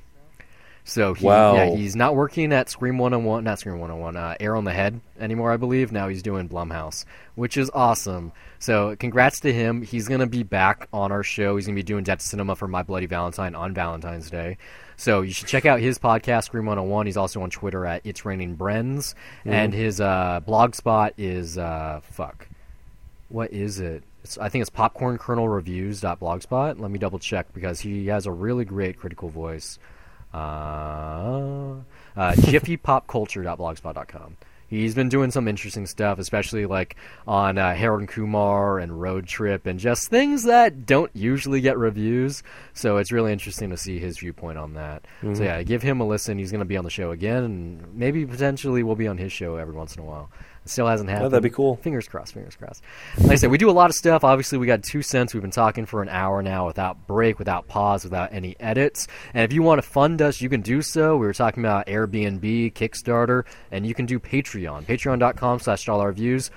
So 0.87 1.13
he, 1.13 1.25
Wow. 1.25 1.55
yeah, 1.55 1.75
he's 1.75 1.97
not 1.97 2.15
working 2.15 2.53
at 2.53 2.69
Scream 2.69 2.97
101, 2.97 3.43
not 3.43 3.59
Scream 3.59 3.77
101, 3.77 4.15
uh, 4.15 4.35
Air 4.39 4.55
on 4.55 4.63
the 4.63 4.71
Head 4.71 5.01
anymore, 5.19 5.51
I 5.51 5.57
believe. 5.57 5.91
Now 5.91 6.07
he's 6.07 6.23
doing 6.23 6.47
Blumhouse, 6.47 7.03
which 7.35 7.57
is 7.57 7.69
awesome. 7.73 8.31
So 8.59 8.95
congrats 8.95 9.41
to 9.41 9.51
him. 9.51 9.81
He's 9.81 10.07
going 10.07 10.21
to 10.21 10.27
be 10.27 10.43
back 10.43 10.87
on 10.93 11.11
our 11.11 11.23
show. 11.23 11.57
He's 11.57 11.65
going 11.65 11.75
to 11.75 11.79
be 11.79 11.83
doing 11.83 12.05
Debt 12.05 12.21
Cinema 12.21 12.55
for 12.55 12.69
My 12.69 12.83
Bloody 12.83 13.05
Valentine 13.05 13.53
on 13.53 13.73
Valentine's 13.73 14.29
Day. 14.29 14.57
So 14.95 15.23
you 15.23 15.33
should 15.33 15.49
check 15.49 15.65
out 15.65 15.81
his 15.81 15.99
podcast, 15.99 16.45
Scream 16.45 16.65
101. 16.65 17.05
He's 17.05 17.17
also 17.17 17.41
on 17.41 17.49
Twitter 17.49 17.85
at 17.85 17.99
It's 18.05 18.23
Raining 18.25 18.55
Brens. 18.55 19.13
And 19.43 19.73
his 19.73 19.99
uh, 19.99 20.39
blog 20.45 20.73
spot 20.73 21.13
is, 21.17 21.57
uh, 21.57 21.99
fuck, 22.01 22.47
what 23.27 23.51
is 23.51 23.81
it? 23.81 24.03
It's, 24.23 24.37
I 24.37 24.47
think 24.47 24.61
it's 24.61 24.69
popcornkernelreviews.blogspot. 24.71 26.79
Let 26.79 26.91
me 26.91 26.97
double 26.97 27.19
check 27.19 27.53
because 27.53 27.81
he 27.81 28.07
has 28.07 28.25
a 28.25 28.31
really 28.31 28.63
great 28.63 28.97
critical 28.97 29.27
voice. 29.29 29.79
Uh, 30.33 31.75
uh, 32.15 32.31
jiffypopculture.blogspot.com. 32.33 34.37
He's 34.69 34.93
been 34.93 35.07
doing 35.07 35.31
some 35.31 35.47
interesting 35.47 35.85
stuff, 35.85 36.19
especially 36.19 36.65
like 36.65 36.97
on 37.25 37.57
uh, 37.57 37.73
Harold 37.73 38.01
and 38.01 38.09
Kumar 38.09 38.79
and 38.79 38.99
Road 38.99 39.25
Trip 39.25 39.65
and 39.65 39.79
just 39.79 40.09
things 40.09 40.43
that 40.43 40.85
don't 40.85 41.09
usually 41.15 41.61
get 41.61 41.77
reviews. 41.77 42.43
So 42.73 42.97
it's 42.97 43.13
really 43.13 43.31
interesting 43.31 43.69
to 43.69 43.77
see 43.77 43.97
his 43.97 44.19
viewpoint 44.19 44.57
on 44.57 44.73
that. 44.73 45.05
So 45.35 45.43
yeah, 45.43 45.63
give 45.63 45.83
him 45.83 46.01
a 46.01 46.05
listen. 46.05 46.37
He's 46.37 46.51
going 46.51 46.59
to 46.59 46.65
be 46.65 46.75
on 46.75 46.83
the 46.83 46.89
show 46.89 47.11
again, 47.11 47.43
and 47.45 47.95
maybe 47.95 48.25
potentially 48.25 48.83
we'll 48.83 48.97
be 48.97 49.07
on 49.07 49.17
his 49.17 49.31
show 49.31 49.55
every 49.55 49.73
once 49.73 49.95
in 49.95 50.01
a 50.01 50.05
while. 50.05 50.29
Still 50.69 50.87
hasn't 50.87 51.09
happened. 51.09 51.31
that'd 51.31 51.43
be 51.43 51.49
cool. 51.49 51.77
Fingers 51.77 52.07
crossed, 52.07 52.33
fingers 52.33 52.55
crossed. 52.55 52.83
Like 53.19 53.31
I 53.31 53.35
said, 53.35 53.51
we 53.51 53.57
do 53.57 53.69
a 53.69 53.71
lot 53.71 53.89
of 53.89 53.95
stuff. 53.95 54.23
Obviously, 54.23 54.57
we 54.57 54.67
got 54.67 54.83
two 54.83 55.01
cents. 55.01 55.33
We've 55.33 55.41
been 55.41 55.51
talking 55.51 55.85
for 55.85 56.01
an 56.01 56.09
hour 56.09 56.41
now 56.41 56.67
without 56.67 57.07
break, 57.07 57.39
without 57.39 57.67
pause, 57.67 58.03
without 58.03 58.33
any 58.33 58.55
edits. 58.59 59.07
And 59.33 59.43
if 59.43 59.53
you 59.53 59.61
want 59.63 59.81
to 59.81 59.87
fund 59.87 60.21
us, 60.21 60.41
you 60.41 60.49
can 60.49 60.61
do 60.61 60.81
so. 60.81 61.17
We 61.17 61.25
were 61.25 61.33
talking 61.33 61.63
about 61.63 61.87
Airbnb, 61.87 62.73
Kickstarter, 62.73 63.43
and 63.71 63.85
you 63.85 63.93
can 63.93 64.05
do 64.05 64.19
Patreon. 64.19 64.83
Patreon.com 64.85 65.59
slash 65.59 65.85
dollar 65.85 66.11
views. 66.11 66.51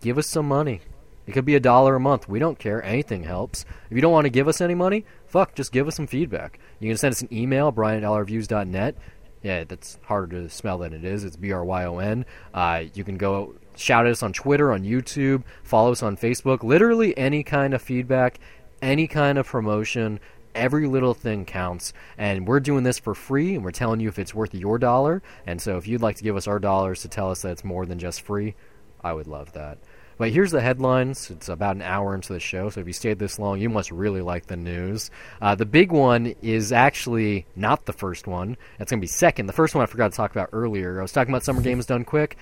Give 0.00 0.18
us 0.18 0.28
some 0.28 0.46
money. 0.46 0.80
It 1.26 1.32
could 1.32 1.46
be 1.46 1.54
a 1.54 1.60
dollar 1.60 1.94
a 1.96 2.00
month. 2.00 2.28
We 2.28 2.38
don't 2.38 2.58
care. 2.58 2.82
Anything 2.84 3.24
helps. 3.24 3.64
If 3.88 3.96
you 3.96 4.02
don't 4.02 4.12
want 4.12 4.26
to 4.26 4.30
give 4.30 4.46
us 4.46 4.60
any 4.60 4.74
money, 4.74 5.06
fuck, 5.26 5.54
just 5.54 5.72
give 5.72 5.88
us 5.88 5.96
some 5.96 6.06
feedback. 6.06 6.58
You 6.80 6.90
can 6.90 6.98
send 6.98 7.12
us 7.12 7.22
an 7.22 7.32
email, 7.32 7.72
bryon 7.72 7.96
at 7.96 8.02
dollarviews.net. 8.02 8.96
Yeah, 9.44 9.64
that's 9.64 9.98
harder 10.04 10.40
to 10.42 10.48
smell 10.48 10.78
than 10.78 10.94
it 10.94 11.04
is. 11.04 11.22
It's 11.22 11.36
B 11.36 11.52
R 11.52 11.62
Y 11.62 11.84
O 11.84 11.98
N. 11.98 12.24
Uh, 12.54 12.84
you 12.94 13.04
can 13.04 13.18
go 13.18 13.54
shout 13.76 14.06
at 14.06 14.12
us 14.12 14.22
on 14.22 14.32
Twitter, 14.32 14.72
on 14.72 14.84
YouTube, 14.84 15.42
follow 15.62 15.92
us 15.92 16.02
on 16.02 16.16
Facebook. 16.16 16.62
Literally 16.62 17.16
any 17.18 17.42
kind 17.42 17.74
of 17.74 17.82
feedback, 17.82 18.40
any 18.80 19.06
kind 19.06 19.36
of 19.36 19.46
promotion, 19.46 20.18
every 20.54 20.86
little 20.86 21.12
thing 21.12 21.44
counts. 21.44 21.92
And 22.16 22.48
we're 22.48 22.58
doing 22.60 22.84
this 22.84 22.98
for 22.98 23.14
free, 23.14 23.54
and 23.54 23.62
we're 23.62 23.70
telling 23.70 24.00
you 24.00 24.08
if 24.08 24.18
it's 24.18 24.34
worth 24.34 24.54
your 24.54 24.78
dollar. 24.78 25.22
And 25.46 25.60
so 25.60 25.76
if 25.76 25.86
you'd 25.86 26.00
like 26.00 26.16
to 26.16 26.24
give 26.24 26.36
us 26.36 26.48
our 26.48 26.58
dollars 26.58 27.02
to 27.02 27.08
tell 27.08 27.30
us 27.30 27.42
that 27.42 27.52
it's 27.52 27.64
more 27.64 27.84
than 27.84 27.98
just 27.98 28.22
free, 28.22 28.54
I 29.02 29.12
would 29.12 29.26
love 29.26 29.52
that. 29.52 29.76
But 30.16 30.30
here's 30.30 30.52
the 30.52 30.60
headlines. 30.60 31.30
It's 31.30 31.48
about 31.48 31.76
an 31.76 31.82
hour 31.82 32.14
into 32.14 32.32
the 32.32 32.40
show, 32.40 32.70
so 32.70 32.80
if 32.80 32.86
you 32.86 32.92
stayed 32.92 33.18
this 33.18 33.38
long, 33.38 33.60
you 33.60 33.68
must 33.68 33.90
really 33.90 34.20
like 34.20 34.46
the 34.46 34.56
news. 34.56 35.10
Uh, 35.42 35.54
the 35.54 35.66
big 35.66 35.90
one 35.90 36.34
is 36.40 36.72
actually 36.72 37.46
not 37.56 37.86
the 37.86 37.92
first 37.92 38.26
one. 38.26 38.56
It's 38.78 38.90
going 38.90 39.00
to 39.00 39.04
be 39.04 39.08
second. 39.08 39.46
The 39.46 39.52
first 39.52 39.74
one 39.74 39.82
I 39.82 39.86
forgot 39.86 40.12
to 40.12 40.16
talk 40.16 40.30
about 40.30 40.50
earlier. 40.52 40.98
I 40.98 41.02
was 41.02 41.12
talking 41.12 41.32
about 41.32 41.44
Summer 41.44 41.62
Games 41.62 41.86
Done 41.86 42.04
Quick, 42.04 42.36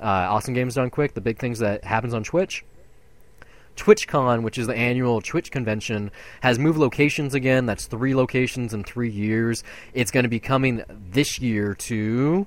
uh, 0.00 0.04
Awesome 0.04 0.54
Games 0.54 0.74
Done 0.74 0.90
Quick, 0.90 1.14
the 1.14 1.20
big 1.20 1.38
things 1.38 1.58
that 1.58 1.84
happens 1.84 2.14
on 2.14 2.22
Twitch. 2.22 2.64
TwitchCon, 3.78 4.42
which 4.42 4.58
is 4.58 4.66
the 4.66 4.74
annual 4.74 5.20
Twitch 5.20 5.50
convention, 5.50 6.10
has 6.40 6.58
moved 6.58 6.78
locations 6.78 7.34
again. 7.34 7.64
That's 7.64 7.86
three 7.86 8.14
locations 8.14 8.74
in 8.74 8.84
three 8.84 9.10
years. 9.10 9.62
It's 9.94 10.10
going 10.10 10.24
to 10.24 10.28
be 10.28 10.40
coming 10.40 10.82
this 11.10 11.38
year 11.38 11.74
to 11.74 12.46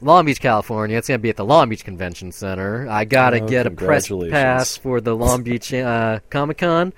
Long 0.00 0.24
Beach, 0.26 0.40
California. 0.40 0.96
It's 0.98 1.08
going 1.08 1.18
to 1.18 1.22
be 1.22 1.30
at 1.30 1.36
the 1.36 1.44
Long 1.44 1.68
Beach 1.68 1.84
Convention 1.84 2.32
Center. 2.32 2.88
I 2.88 3.04
got 3.04 3.30
to 3.30 3.40
Oh, 3.40 3.48
get 3.48 3.66
a 3.66 3.70
press 3.70 4.08
pass 4.08 4.76
for 4.76 5.00
the 5.00 5.14
Long 5.14 5.42
Beach 5.42 5.72
uh, 5.72 6.20
Comic 6.30 6.58
Con. 6.58 6.92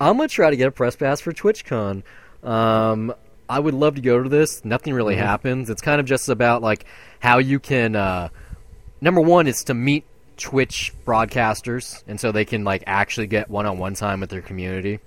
I'm 0.00 0.16
going 0.16 0.28
to 0.28 0.34
try 0.34 0.50
to 0.50 0.56
get 0.56 0.68
a 0.68 0.70
press 0.70 0.96
pass 0.96 1.20
for 1.20 1.32
TwitchCon. 1.32 2.02
Um, 2.42 3.14
I 3.48 3.58
would 3.58 3.74
love 3.74 3.96
to 3.96 4.00
go 4.00 4.22
to 4.22 4.28
this. 4.28 4.64
Nothing 4.64 4.94
really 4.94 5.14
Mm-hmm. 5.14 5.24
happens. 5.24 5.70
It's 5.70 5.82
kind 5.82 6.00
of 6.00 6.06
just 6.06 6.28
about 6.28 6.62
like 6.62 6.84
how 7.18 7.38
you 7.38 7.58
can. 7.58 7.96
Uh, 7.96 8.28
number 9.00 9.20
one 9.20 9.46
is 9.46 9.64
to 9.64 9.74
meet 9.74 10.04
Twitch 10.36 10.92
broadcasters, 11.04 12.02
and 12.06 12.18
so 12.18 12.32
they 12.32 12.44
can 12.44 12.64
like 12.64 12.84
actually 12.86 13.26
get 13.26 13.50
one-on-one 13.50 13.94
time 13.94 14.20
with 14.20 14.30
their 14.30 14.40
community. 14.40 15.00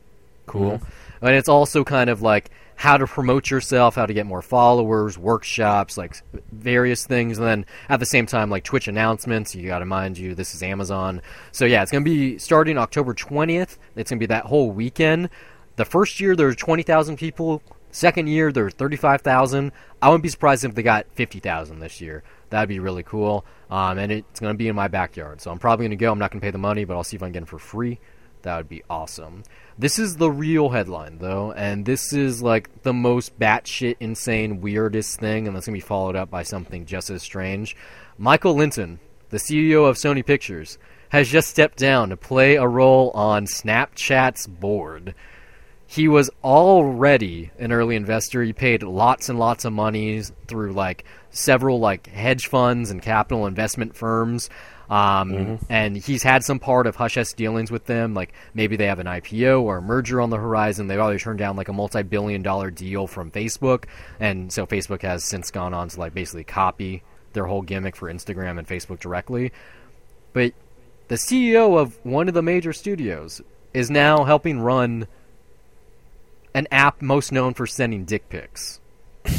Cool. 0.46 0.82
And 1.22 1.36
it's 1.36 1.50
also 1.50 1.84
kind 1.84 2.10
of 2.10 2.22
like 2.22 2.52
how 2.76 2.98
to 2.98 3.08
promote 3.08 3.50
yourself, 3.50 3.96
how 3.96 4.06
to 4.06 4.14
get 4.14 4.26
more 4.26 4.42
followers, 4.42 5.18
workshops, 5.18 5.98
like 5.98 6.22
various 6.52 7.06
things, 7.06 7.38
and 7.38 7.48
then 7.48 7.66
at 7.90 8.00
the 8.00 8.06
same 8.06 8.26
time, 8.26 8.50
like 8.50 8.64
Twitch 8.64 8.88
announcements. 8.88 9.56
You 9.56 9.68
got 9.68 9.80
to 9.80 9.86
mind 9.86 10.18
you, 10.18 10.36
this 10.36 10.54
is 10.56 10.64
Amazon. 10.64 11.22
So 11.52 11.66
yeah, 11.66 11.82
it's 11.82 11.92
gonna 11.92 12.04
be 12.04 12.38
starting 12.38 12.78
October 12.78 13.14
twentieth. 13.14 13.78
It's 13.96 14.10
gonna 14.10 14.20
be 14.20 14.26
that 14.28 14.46
whole 14.46 14.72
weekend. 14.72 15.30
The 15.76 15.86
first 15.86 16.20
year 16.20 16.36
there 16.36 16.48
were 16.48 16.56
twenty 16.56 16.84
thousand 16.84 17.18
people. 17.18 17.62
Second 17.92 18.28
year 18.28 18.52
there 18.52 18.64
were 18.64 18.72
thirty-five 18.72 19.22
thousand. 19.22 19.72
I 20.02 20.10
wouldn't 20.10 20.24
be 20.24 20.30
surprised 20.30 20.66
if 20.66 20.76
they 20.76 20.84
got 20.84 21.06
fifty 21.14 21.40
thousand 21.40 21.80
this 21.80 22.02
year. 22.02 22.24
That'd 22.50 22.70
be 22.70 22.80
really 22.80 23.04
cool. 23.04 23.46
Um, 23.70 23.98
and 23.98 24.12
it's 24.12 24.40
going 24.40 24.54
to 24.54 24.58
be 24.58 24.68
in 24.68 24.76
my 24.76 24.88
backyard, 24.88 25.42
so 25.42 25.50
I'm 25.50 25.58
probably 25.58 25.86
going 25.86 25.98
to 25.98 26.04
go. 26.04 26.12
I'm 26.12 26.20
not 26.20 26.30
going 26.30 26.40
to 26.40 26.46
pay 26.46 26.52
the 26.52 26.60
money, 26.60 26.86
but 26.86 26.96
I'll 26.96 27.04
see 27.04 27.16
if 27.16 27.24
I 27.24 27.28
can 27.28 27.34
get 27.34 27.44
it 27.44 27.50
for 27.50 27.58
free. 27.58 28.00
That 28.44 28.58
would 28.58 28.70
be 28.70 28.84
awesome. 28.90 29.44
This 29.78 29.98
is 29.98 30.18
the 30.18 30.30
real 30.30 30.70
headline, 30.70 31.18
though, 31.18 31.52
and 31.52 31.86
this 31.86 32.14
is 32.14 32.42
like 32.42 32.84
the 32.84 32.94
most 32.94 33.40
batshit 33.40 33.96
insane, 34.00 34.62
weirdest 34.62 35.20
thing, 35.20 35.48
and 35.48 35.56
that's 35.56 35.66
going 35.66 35.80
to 35.80 35.84
be 35.84 35.88
followed 35.88 36.16
up 36.16 36.30
by 36.30 36.44
something 36.44 36.86
just 36.86 37.10
as 37.10 37.24
strange. 37.24 37.76
Michael 38.18 38.56
Lynton, 38.56 39.00
the 39.30 39.38
CEO 39.38 39.90
of 39.90 39.98
Sony 39.98 40.26
Pictures, 40.26 40.78
has 41.10 41.30
just 41.30 41.50
stepped 41.50 41.78
down 41.78 42.10
to 42.10 42.18
play 42.18 42.56
a 42.56 42.68
role 42.68 43.12
on 43.12 43.46
Snapchat's 43.46 44.48
board 44.48 45.16
he 45.94 46.08
was 46.08 46.32
already 46.44 47.52
an 47.60 47.72
early 47.72 47.96
investor. 47.96 48.42
He 48.42 48.52
paid 48.52 48.82
lots 48.82 49.30
and 49.30 49.38
lots 49.38 49.64
of 49.64 49.74
money 49.74 50.24
through 50.48 50.74
like 50.74 51.06
several 51.30 51.80
like 51.80 52.08
hedge 52.08 52.48
funds 52.48 52.90
and 52.90 53.00
capital 53.00 53.46
investment 53.46 53.96
firms. 53.96 54.50
Um, 54.94 55.58
And 55.70 55.98
he's 55.98 56.22
had 56.22 56.44
some 56.44 56.60
part 56.60 56.86
of 56.86 56.96
hush 56.96 57.16
hush 57.16 57.34
dealings 57.34 57.72
with 57.72 57.86
them. 57.88 58.14
Like 58.14 58.32
maybe 58.54 58.76
they 58.76 58.86
have 58.86 59.00
an 59.00 59.08
IPO 59.08 59.62
or 59.62 59.78
a 59.78 59.82
merger 59.82 60.22
on 60.22 60.30
the 60.30 60.38
horizon. 60.38 60.86
They've 60.86 61.00
already 61.00 61.18
turned 61.18 61.40
down 61.40 61.56
like 61.56 61.68
a 61.68 61.74
multi 61.74 62.04
billion 62.04 62.44
dollar 62.44 62.70
deal 62.70 63.08
from 63.08 63.32
Facebook. 63.32 63.86
And 64.20 64.54
so 64.54 64.68
Facebook 64.68 65.02
has 65.02 65.24
since 65.24 65.50
gone 65.50 65.74
on 65.74 65.90
to 65.90 66.00
like 66.00 66.14
basically 66.14 66.44
copy 66.44 67.02
their 67.34 67.48
whole 67.48 67.64
gimmick 67.64 67.96
for 67.96 68.14
Instagram 68.14 68.60
and 68.60 68.68
Facebook 68.68 69.00
directly. 69.00 69.52
But 70.32 70.54
the 71.08 71.16
CEO 71.16 71.80
of 71.80 71.98
one 72.06 72.28
of 72.28 72.36
the 72.36 72.44
major 72.44 72.72
studios 72.72 73.42
is 73.74 73.90
now 73.90 74.26
helping 74.26 74.60
run 74.60 75.08
an 76.54 76.68
app 76.70 77.02
most 77.02 77.32
known 77.32 77.56
for 77.56 77.66
sending 77.66 78.06
dick 78.06 78.30
pics. 78.30 78.80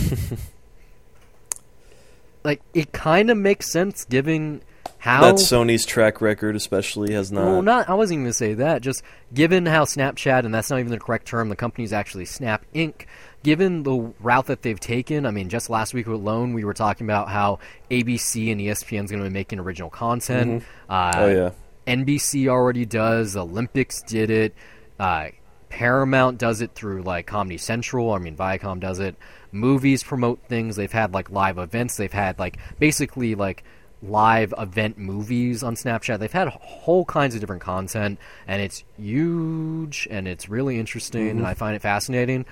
like 2.42 2.60
it 2.74 2.90
kind 2.90 3.30
of 3.30 3.36
makes 3.38 3.70
sense 3.70 4.04
given 4.04 4.60
how 5.04 5.20
that 5.20 5.34
Sony's 5.34 5.84
track 5.84 6.22
record, 6.22 6.56
especially, 6.56 7.12
has 7.12 7.30
not. 7.30 7.44
Well, 7.44 7.60
not. 7.60 7.90
I 7.90 7.94
wasn't 7.94 8.14
even 8.14 8.24
going 8.24 8.30
to 8.30 8.38
say 8.38 8.54
that. 8.54 8.80
Just 8.80 9.02
given 9.34 9.66
how 9.66 9.84
Snapchat, 9.84 10.46
and 10.46 10.54
that's 10.54 10.70
not 10.70 10.80
even 10.80 10.90
the 10.90 10.98
correct 10.98 11.26
term. 11.26 11.50
The 11.50 11.56
company's 11.56 11.92
actually 11.92 12.24
Snap 12.24 12.64
Inc. 12.74 13.04
Given 13.42 13.82
the 13.82 14.14
route 14.18 14.46
that 14.46 14.62
they've 14.62 14.80
taken, 14.80 15.26
I 15.26 15.30
mean, 15.30 15.50
just 15.50 15.68
last 15.68 15.92
week 15.92 16.06
alone, 16.06 16.54
we 16.54 16.64
were 16.64 16.72
talking 16.72 17.06
about 17.06 17.28
how 17.28 17.58
ABC 17.90 18.50
and 18.50 18.58
ESPN 18.58 19.04
is 19.04 19.10
going 19.10 19.22
to 19.22 19.28
be 19.28 19.34
making 19.34 19.58
original 19.58 19.90
content. 19.90 20.64
Uh, 20.88 21.12
oh 21.16 21.28
yeah, 21.28 21.50
NBC 21.86 22.48
already 22.48 22.86
does. 22.86 23.36
Olympics 23.36 24.00
did 24.00 24.30
it. 24.30 24.54
Uh, 24.98 25.28
Paramount 25.68 26.38
does 26.38 26.62
it 26.62 26.74
through 26.74 27.02
like 27.02 27.26
Comedy 27.26 27.58
Central. 27.58 28.12
I 28.12 28.18
mean, 28.20 28.36
Viacom 28.36 28.80
does 28.80 29.00
it. 29.00 29.16
Movies 29.52 30.02
promote 30.02 30.40
things. 30.48 30.76
They've 30.76 30.90
had 30.90 31.12
like 31.12 31.28
live 31.30 31.58
events. 31.58 31.98
They've 31.98 32.10
had 32.10 32.38
like 32.38 32.56
basically 32.78 33.34
like 33.34 33.64
live 34.08 34.52
event 34.58 34.98
movies 34.98 35.62
on 35.62 35.74
Snapchat. 35.74 36.18
They've 36.18 36.32
had 36.32 36.48
whole 36.48 37.04
kinds 37.04 37.34
of 37.34 37.40
different 37.40 37.62
content, 37.62 38.18
and 38.46 38.60
it's 38.60 38.84
huge 38.98 40.06
and 40.10 40.28
it's 40.28 40.48
really 40.48 40.78
interesting, 40.78 41.28
and 41.28 41.38
mm-hmm. 41.38 41.46
I 41.46 41.54
find 41.54 41.76
it 41.76 41.82
fascinating. 41.82 42.44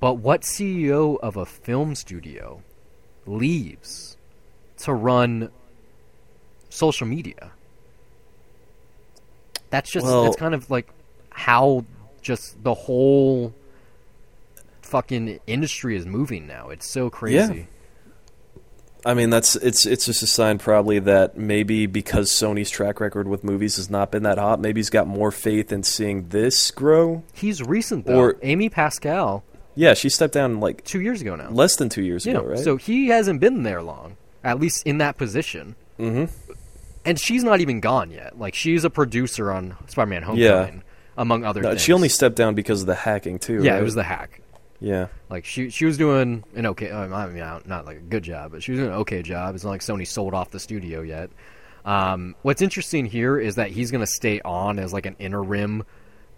But 0.00 0.14
what 0.14 0.42
CEO 0.42 1.18
of 1.20 1.36
a 1.36 1.46
film 1.46 1.94
studio 1.94 2.62
leaves 3.26 4.16
to 4.78 4.92
run 4.92 5.50
social 6.68 7.06
media? 7.06 7.52
That's 9.70 9.90
just 9.90 10.06
Well- 10.06 10.24
that's 10.24 10.36
kind 10.36 10.54
of 10.54 10.70
like 10.70 10.88
how 11.30 11.84
just 12.20 12.62
the 12.62 12.74
whole 12.74 13.54
fucking 14.82 15.40
industry 15.46 15.96
is 15.96 16.04
moving 16.04 16.46
now. 16.46 16.68
It's 16.68 16.86
so 16.88 17.08
crazy. 17.08 17.66
I 19.04 19.14
mean 19.14 19.30
that's 19.30 19.56
it's 19.56 19.84
it's 19.86 20.06
just 20.06 20.22
a 20.22 20.26
sign 20.26 20.58
probably 20.58 20.98
that 21.00 21.36
maybe 21.36 21.86
because 21.86 22.30
Sony's 22.30 22.70
track 22.70 23.00
record 23.00 23.26
with 23.26 23.42
movies 23.42 23.76
has 23.76 23.90
not 23.90 24.10
been 24.12 24.22
that 24.22 24.38
hot, 24.38 24.60
maybe 24.60 24.78
he's 24.78 24.90
got 24.90 25.06
more 25.08 25.30
faith 25.32 25.72
in 25.72 25.82
seeing 25.82 26.28
this 26.28 26.70
grow. 26.70 27.24
He's 27.32 27.62
recent 27.62 28.06
though. 28.06 28.18
Or- 28.18 28.36
Amy 28.42 28.68
Pascal, 28.68 29.42
Yeah, 29.74 29.94
she 29.94 30.08
stepped 30.08 30.34
down 30.34 30.60
like 30.60 30.84
two 30.84 31.00
years 31.00 31.20
ago 31.20 31.34
now. 31.34 31.50
less 31.50 31.76
than 31.76 31.88
two 31.88 32.02
years 32.02 32.26
you 32.26 32.32
ago, 32.36 32.44
right? 32.46 32.58
so 32.58 32.76
he 32.76 33.08
hasn't 33.08 33.40
been 33.40 33.64
there 33.64 33.82
long, 33.82 34.16
at 34.44 34.60
least 34.60 34.86
in 34.86 34.98
that 34.98 35.16
position. 35.18 35.74
hmm 35.96 36.26
And 37.04 37.18
she's 37.18 37.42
not 37.42 37.60
even 37.60 37.80
gone 37.80 38.10
yet. 38.12 38.38
Like 38.38 38.54
she's 38.54 38.84
a 38.84 38.90
producer 38.90 39.50
on 39.50 39.74
Spider-Man: 39.88 40.22
Homecoming, 40.22 40.82
among 41.18 41.44
other 41.44 41.60
No, 41.62 41.70
things. 41.70 41.82
she 41.82 41.92
only 41.92 42.08
stepped 42.08 42.36
down 42.36 42.54
because 42.54 42.82
of 42.82 42.86
the 42.86 42.94
hacking 42.94 43.40
too. 43.40 43.64
yeah, 43.64 43.72
right? 43.72 43.80
it 43.80 43.84
was 43.84 43.94
the 43.96 44.04
hack. 44.04 44.41
Yeah. 44.82 45.06
Like 45.30 45.44
she 45.44 45.70
she 45.70 45.84
was 45.84 45.96
doing 45.96 46.42
an 46.56 46.66
okay, 46.66 46.90
uh, 46.90 47.08
I 47.08 47.28
mean 47.28 47.38
not 47.38 47.86
like 47.86 47.98
a 47.98 48.00
good 48.00 48.24
job, 48.24 48.50
but 48.50 48.62
she 48.62 48.72
was 48.72 48.80
doing 48.80 48.90
an 48.90 48.98
okay 48.98 49.22
job. 49.22 49.54
It's 49.54 49.62
not 49.62 49.70
like 49.70 49.80
Sony 49.80 50.06
sold 50.06 50.34
off 50.34 50.50
the 50.50 50.58
studio 50.58 51.02
yet. 51.02 51.30
Um, 51.84 52.34
what's 52.42 52.62
interesting 52.62 53.06
here 53.06 53.38
is 53.38 53.54
that 53.56 53.70
he's 53.70 53.90
going 53.90 54.00
to 54.02 54.10
stay 54.10 54.40
on 54.40 54.78
as 54.78 54.92
like 54.92 55.06
an 55.06 55.16
interim 55.18 55.84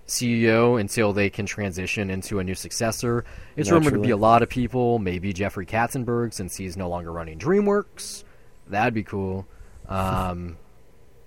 CEO 0.07 0.79
until 0.79 1.13
they 1.13 1.31
can 1.31 1.47
transition 1.47 2.11
into 2.11 2.39
a 2.39 2.45
new 2.45 2.55
successor. 2.55 3.25
It's 3.57 3.71
rumored 3.71 3.95
to 3.95 4.01
be 4.01 4.11
a 4.11 4.17
lot 4.17 4.43
of 4.43 4.51
people, 4.51 4.99
maybe 4.99 5.33
Jeffrey 5.33 5.67
Katzenberg 5.67 6.35
since 6.35 6.57
he's 6.57 6.77
no 6.77 6.89
longer 6.89 7.13
running 7.13 7.39
DreamWorks. 7.39 8.25
That'd 8.69 8.95
be 8.95 9.05
cool. 9.05 9.47
Um, 9.89 10.59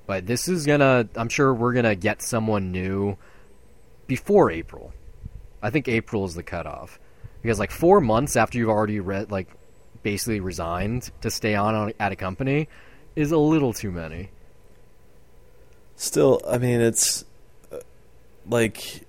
but 0.05 0.27
this 0.27 0.47
is 0.47 0.65
gonna. 0.67 1.09
I'm 1.15 1.29
sure 1.29 1.53
we're 1.53 1.73
gonna 1.73 1.95
get 1.95 2.21
someone 2.21 2.71
new 2.71 3.17
before 4.05 4.51
April. 4.51 4.93
I 5.61 5.71
think 5.71 5.87
April 5.87 6.25
is 6.25 6.35
the 6.35 6.43
cutoff 6.43 6.99
because 7.47 7.59
like 7.59 7.71
four 7.71 8.01
months 8.01 8.35
after 8.35 8.57
you've 8.57 8.67
already 8.67 8.99
read 8.99 9.31
like 9.31 9.47
basically 10.03 10.41
resigned 10.41 11.09
to 11.21 11.31
stay 11.31 11.55
on, 11.55 11.73
on 11.73 11.93
at 11.97 12.11
a 12.11 12.15
company 12.17 12.67
is 13.15 13.31
a 13.31 13.37
little 13.37 13.71
too 13.71 13.89
many. 13.89 14.29
Still, 15.95 16.41
I 16.45 16.57
mean, 16.57 16.81
it's 16.81 17.23
uh, 17.71 17.77
like 18.49 19.06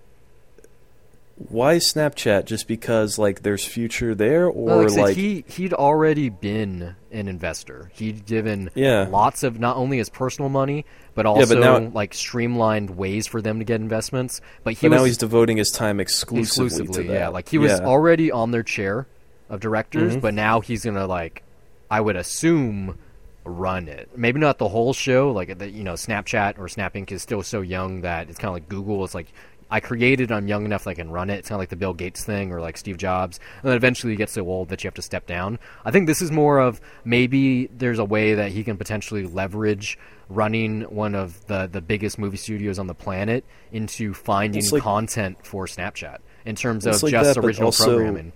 why 1.49 1.77
Snapchat? 1.77 2.47
Just 2.47 2.67
because 2.67 3.19
like 3.19 3.43
there's 3.43 3.65
future 3.65 4.15
there, 4.15 4.47
or 4.47 4.53
Well, 4.53 4.79
like, 4.81 4.91
said, 4.91 5.01
like 5.03 5.17
he 5.17 5.45
he'd 5.49 5.73
already 5.73 6.29
been 6.31 6.97
an 7.13 7.29
investor. 7.29 7.91
He'd 7.95 8.27
given 8.27 8.71
Yeah. 8.75 9.07
lots 9.09 9.43
of 9.45 9.59
not 9.61 9.77
only 9.77 9.99
his 9.99 10.09
personal 10.11 10.49
money 10.49 10.85
but 11.15 11.23
but 11.23 11.27
also 11.27 11.59
now- 11.61 11.91
like 11.95 12.13
streamlined 12.15 12.91
ways 12.91 13.27
for 13.27 13.41
them 13.41 13.59
to 13.61 13.65
get 13.65 13.81
investments. 13.81 14.41
But 14.65 14.75
he 14.75 14.89
but 14.89 14.95
was 14.95 15.01
now 15.01 15.05
he's 15.05 15.17
devoting 15.19 15.57
his 15.57 15.71
time 15.71 16.01
exclusively, 16.01 16.67
exclusively, 16.67 17.03
to 17.05 17.09
that. 17.09 17.15
yeah. 17.15 17.29
Like 17.29 17.49
he 17.49 17.59
was 17.59 17.73
Yeah. 17.73 17.87
already 17.87 18.31
on 18.33 18.51
their 18.51 18.63
chair 18.63 19.07
of 19.49 19.61
directors, 19.61 20.17
Mhm. 20.17 20.21
but 20.21 20.35
now 20.35 20.61
he's 20.61 20.85
gonna 20.85 21.07
like, 21.07 21.43
I 21.91 22.01
would 22.01 22.17
assume, 22.17 22.99
run 23.45 23.89
it. 23.89 24.11
Maybe 24.15 24.39
not 24.39 24.59
the 24.59 24.69
whole 24.69 24.93
show. 24.93 25.31
Like 25.33 25.57
the, 25.59 25.71
you 25.71 25.83
know, 25.83 25.95
Snapchat 25.95 26.59
or 26.59 26.69
Snap 26.69 26.95
Inc. 26.95 27.11
is 27.13 27.23
still 27.23 27.43
so 27.43 27.63
young 27.63 28.03
that 28.03 28.29
it's 28.29 28.39
kind 28.39 28.49
of 28.51 28.55
like 28.55 28.69
Google. 28.69 29.03
It's 29.05 29.15
like 29.15 29.33
I 29.71 29.81
created, 29.81 30.33
I'm 30.33 30.49
young 30.49 30.65
enough 30.65 30.85
that 30.85 30.91
I 30.91 30.95
can 30.95 31.11
run 31.11 31.29
it. 31.31 31.35
It's 31.41 31.49
kind 31.49 31.57
of 31.57 31.61
like 31.61 31.69
the 31.69 31.77
Bill 31.77 31.93
Gates 31.93 32.25
thing 32.25 32.53
or 32.53 32.61
like 32.61 32.77
Steve 32.79 32.97
Jobs, 32.97 33.39
and 33.63 33.69
then 33.71 33.77
eventually 33.77 34.13
you 34.13 34.17
get 34.19 34.31
so 34.31 34.47
old 34.49 34.69
that 34.71 34.83
you 34.83 34.89
have 34.89 34.95
to 34.95 35.03
step 35.03 35.27
down. 35.27 35.59
I 35.85 35.91
think 35.91 36.07
this 36.07 36.23
is 36.23 36.31
more 36.31 36.59
of 36.59 36.81
maybe 37.05 37.67
there's 37.67 37.99
a 37.99 38.05
way 38.05 38.35
that 38.35 38.51
he 38.53 38.65
can 38.65 38.77
potentially 38.79 39.27
leverage 39.27 39.99
running 40.31 40.83
one 40.83 41.15
of 41.15 41.47
the 41.47 41.67
the 41.71 41.81
biggest 41.81 42.19
movie 42.19 42.37
studios 42.37 42.79
on 42.79 42.87
the 42.87 42.95
planet 42.95 43.45
into 43.73 44.13
finding 44.15 44.63
like- 44.71 44.83
content 44.83 45.39
for 45.45 45.67
Snapchat 45.67 46.19
in 46.45 46.55
terms 46.55 46.87
of 46.87 47.03
like 47.03 47.13
just 47.13 47.35
that, 47.35 47.45
original 47.45 47.67
also- 47.67 47.87
programming. 47.97 48.33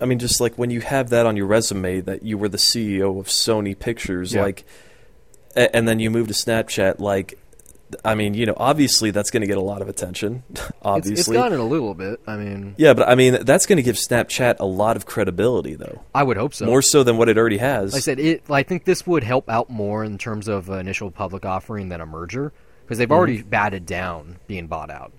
I 0.00 0.04
mean, 0.04 0.18
just 0.18 0.40
like 0.40 0.56
when 0.58 0.70
you 0.70 0.82
have 0.82 1.08
that 1.10 1.24
on 1.24 1.36
your 1.36 1.46
resume 1.46 2.00
that 2.02 2.22
you 2.22 2.36
were 2.36 2.48
the 2.50 2.58
CEO 2.58 3.18
of 3.18 3.28
Sony 3.28 3.76
Pictures, 3.78 4.34
Yeah. 4.34 4.42
like, 4.42 4.64
and 5.56 5.88
then 5.88 6.00
you 6.00 6.10
move 6.10 6.28
to 6.28 6.34
Snapchat, 6.34 7.00
like, 7.00 7.38
I 8.04 8.14
mean, 8.14 8.34
you 8.34 8.46
know, 8.46 8.54
obviously 8.56 9.10
that's 9.10 9.30
going 9.30 9.40
to 9.42 9.46
get 9.46 9.58
a 9.58 9.62
lot 9.62 9.82
of 9.82 9.88
attention. 9.88 10.42
It's, 10.56 10.72
obviously, 10.82 11.36
it's 11.36 11.42
gotten 11.42 11.58
a 11.58 11.64
little 11.64 11.94
bit. 11.94 12.20
I 12.28 12.36
mean, 12.36 12.74
yeah, 12.76 12.94
but 12.94 13.08
I 13.08 13.16
mean, 13.16 13.38
that's 13.44 13.66
going 13.66 13.76
to 13.78 13.82
give 13.82 13.96
Snapchat 13.96 14.60
a 14.60 14.64
lot 14.64 14.96
of 14.96 15.04
credibility, 15.04 15.74
though, 15.74 16.02
I 16.14 16.22
would 16.22 16.36
hope 16.36 16.54
so. 16.54 16.64
more 16.64 16.80
so 16.80 17.02
than 17.02 17.16
what 17.16 17.28
it 17.28 17.36
already 17.36 17.58
has. 17.58 17.92
Like 17.92 17.98
I 17.98 18.02
said, 18.02 18.20
it. 18.20 18.44
I 18.48 18.62
think 18.62 18.84
this 18.84 19.04
would 19.04 19.24
help 19.24 19.48
out 19.50 19.68
more 19.68 20.04
in 20.04 20.16
terms 20.16 20.46
of 20.46 20.68
initial 20.68 21.10
public 21.10 21.44
offering 21.44 21.88
than 21.88 22.00
a 22.00 22.06
merger 22.06 22.52
because 22.84 22.98
they've 22.98 23.08
mm-hmm. 23.08 23.16
already 23.16 23.42
batted 23.42 23.84
down 23.84 24.36
being 24.46 24.68
bought 24.68 24.90
out, 24.90 25.12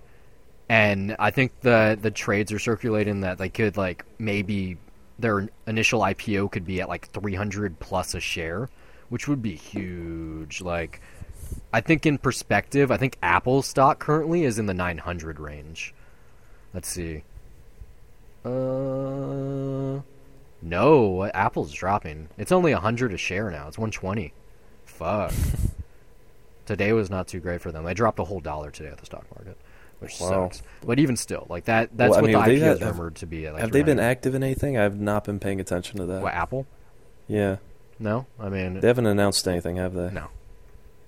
and 0.69 1.17
I 1.19 1.31
think 1.31 1.59
the 1.61 1.97
the 2.01 2.11
trades 2.11 2.53
are 2.53 2.59
circulating 2.59 3.21
that 3.21 3.37
they 3.37 3.49
could 3.49 3.75
like 3.75 4.05
maybe 4.19 4.77
their 5.19 5.49
initial 5.65 6.01
IPO 6.01 6.51
could 6.51 6.65
be 6.65 6.81
at 6.81 6.89
like 6.89 7.09
300 7.09 7.79
plus 7.79 8.13
a 8.13 8.19
share, 8.19 8.69
which 9.09 9.27
would 9.27 9.41
be 9.41 9.55
huge. 9.55 10.61
Like, 10.61 11.01
I 11.73 11.81
think 11.81 12.05
in 12.05 12.17
perspective, 12.17 12.91
I 12.91 12.97
think 12.97 13.17
Apple 13.21 13.61
stock 13.61 13.99
currently 13.99 14.43
is 14.43 14.57
in 14.57 14.65
the 14.67 14.73
900 14.73 15.39
range. 15.39 15.93
Let's 16.73 16.87
see. 16.87 17.23
Uh, 18.45 19.99
no, 20.61 21.25
Apple's 21.33 21.73
dropping. 21.73 22.29
It's 22.37 22.51
only 22.51 22.73
100 22.73 23.13
a 23.13 23.17
share 23.17 23.51
now. 23.51 23.67
It's 23.67 23.77
120. 23.77 24.33
Fuck. 24.85 25.33
today 26.65 26.93
was 26.93 27.09
not 27.09 27.27
too 27.27 27.39
great 27.39 27.61
for 27.61 27.71
them. 27.71 27.83
They 27.83 27.93
dropped 27.93 28.19
a 28.19 28.23
whole 28.23 28.39
dollar 28.39 28.71
today 28.71 28.89
at 28.89 28.97
the 28.97 29.05
stock 29.05 29.25
market, 29.35 29.57
which 29.99 30.19
Wow. 30.19 30.29
sucks. 30.49 30.61
But 30.85 30.99
even 30.99 31.15
still, 31.17 31.45
like 31.49 31.65
that 31.65 31.89
that's 31.95 32.11
Well, 32.11 32.21
what 32.21 32.27
mean, 32.47 32.59
the 32.59 32.65
IPO 32.65 32.73
is 32.75 32.81
rumored 32.81 33.15
to 33.17 33.25
be 33.25 33.45
at. 33.47 33.53
Like 33.53 33.61
have 33.61 33.71
they 33.71 33.83
been 33.83 33.99
active 33.99 34.35
in 34.35 34.43
anything? 34.43 34.77
I've 34.77 34.99
not 34.99 35.23
been 35.25 35.39
paying 35.39 35.59
attention 35.59 35.97
to 35.99 36.05
that. 36.05 36.21
What, 36.21 36.33
Apple? 36.33 36.65
Yeah, 37.27 37.57
No, 37.99 38.25
I 38.39 38.47
mean 38.49 38.79
they 38.79 38.87
haven't 38.87 39.05
announced 39.07 39.45
anything, 39.47 39.75
have 39.75 39.93
they? 39.93 40.09
No. 40.11 40.27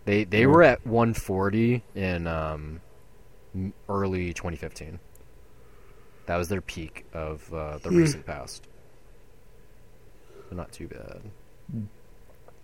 They 0.06 0.24
they 0.24 0.46
were 0.48 0.64
at 0.64 0.86
140 0.86 1.84
in 1.96 2.28
um, 2.28 2.82
early 3.88 4.34
2015. 4.34 5.00
That 6.26 6.38
was 6.38 6.48
their 6.48 6.62
peak 6.62 7.06
of 7.14 7.52
uh, 7.54 7.78
the 7.80 7.90
recent 7.90 8.26
past. 8.26 8.68
But 10.48 10.58
not 10.58 10.72
too 10.72 10.88
bad. 10.88 11.22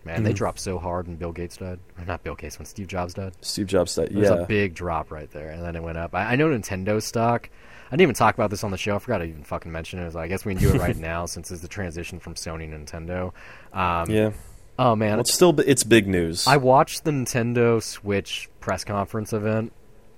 Man, 0.03 0.21
they 0.21 0.33
Mm. 0.33 0.35
dropped 0.35 0.59
so 0.59 0.77
hard 0.77 1.07
when 1.07 1.15
Bill 1.15 1.31
Gates 1.31 1.57
died. 1.57 1.79
Or 1.97 2.05
not 2.05 2.23
Bill 2.23 2.35
Gates, 2.35 2.59
when 2.59 2.67
Steve 2.67 2.85
Jobs 2.87 3.15
died. 3.15 3.33
Steve 3.41 3.65
Jobs 3.65 3.91
said, 3.91 4.09
There 4.11 4.19
was 4.19 4.29
yeah. 4.29 4.35
a 4.35 4.45
big 4.45 4.75
drop 4.75 5.11
right 5.11 5.29
there, 5.31 5.49
and 5.49 5.63
then 5.63 5.75
it 5.75 5.81
went 5.81 5.97
up. 5.97 6.13
I, 6.13 6.33
I 6.33 6.35
know 6.35 6.47
Nintendo 6.47 7.01
stock. 7.01 7.49
I 7.87 7.89
didn't 7.91 8.01
even 8.01 8.15
talk 8.15 8.35
about 8.35 8.51
this 8.51 8.63
on 8.63 8.69
the 8.69 8.77
show. 8.77 8.95
I 8.95 8.99
forgot 8.99 9.19
to 9.19 9.23
even 9.25 9.43
fucking 9.43 9.71
mention 9.71 9.97
it. 9.99 10.15
I 10.15 10.27
guess 10.27 10.45
we 10.45 10.53
can 10.53 10.61
do 10.61 10.75
it 10.75 10.79
right 10.79 10.95
now 11.11 11.25
since 11.25 11.49
it's 11.49 11.61
the 11.61 11.67
transition 11.67 12.19
from 12.19 12.35
Sony 12.35 12.69
to 12.69 12.77
Nintendo. 12.77 13.33
Um, 13.75 14.09
yeah. 14.11 14.31
Oh 14.77 14.95
man, 14.95 15.11
Well, 15.11 15.19
it's 15.21 15.33
still 15.33 15.57
it's 15.61 15.83
big 15.83 16.07
news. 16.07 16.47
I 16.47 16.57
watched 16.57 17.03
the 17.05 17.11
Nintendo 17.11 17.81
Switch 17.81 18.49
press 18.59 18.83
conference 18.83 19.31
event. 19.33 19.71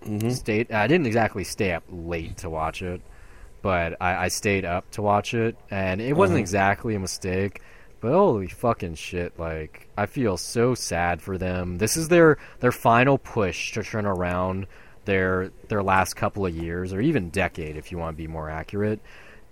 Mhm. 0.03 0.31
Stayed. 0.31 0.71
I 0.71 0.87
didn't 0.87 1.05
exactly 1.07 1.43
stay 1.43 1.73
up 1.73 1.83
late 1.89 2.37
to 2.37 2.49
watch 2.49 2.81
it, 2.81 3.01
but 3.61 3.95
I, 4.01 4.25
I 4.25 4.27
stayed 4.29 4.65
up 4.65 4.89
to 4.91 5.01
watch 5.01 5.33
it, 5.33 5.57
and 5.69 6.01
it 6.01 6.13
wasn't 6.13 6.35
Uh-huh. 6.37 6.41
exactly 6.41 6.95
a 6.95 6.99
mistake. 6.99 7.61
But 7.99 8.11
holy 8.13 8.47
fucking 8.47 8.95
shit! 8.95 9.37
Like 9.39 9.87
I 9.97 10.05
feel 10.05 10.37
so 10.37 10.73
sad 10.75 11.21
for 11.21 11.37
them. 11.37 11.77
This 11.79 11.97
is 11.97 12.07
their 12.09 12.37
their 12.59 12.71
final 12.71 13.17
push 13.17 13.71
to 13.73 13.83
turn 13.83 14.05
around 14.05 14.65
their 15.05 15.51
their 15.67 15.83
last 15.83 16.15
couple 16.15 16.45
of 16.45 16.55
years, 16.55 16.93
or 16.93 16.99
even 17.01 17.29
decade, 17.29 17.75
if 17.77 17.91
you 17.91 17.97
want 17.97 18.15
to 18.15 18.21
be 18.21 18.27
more 18.27 18.49
accurate. 18.49 18.99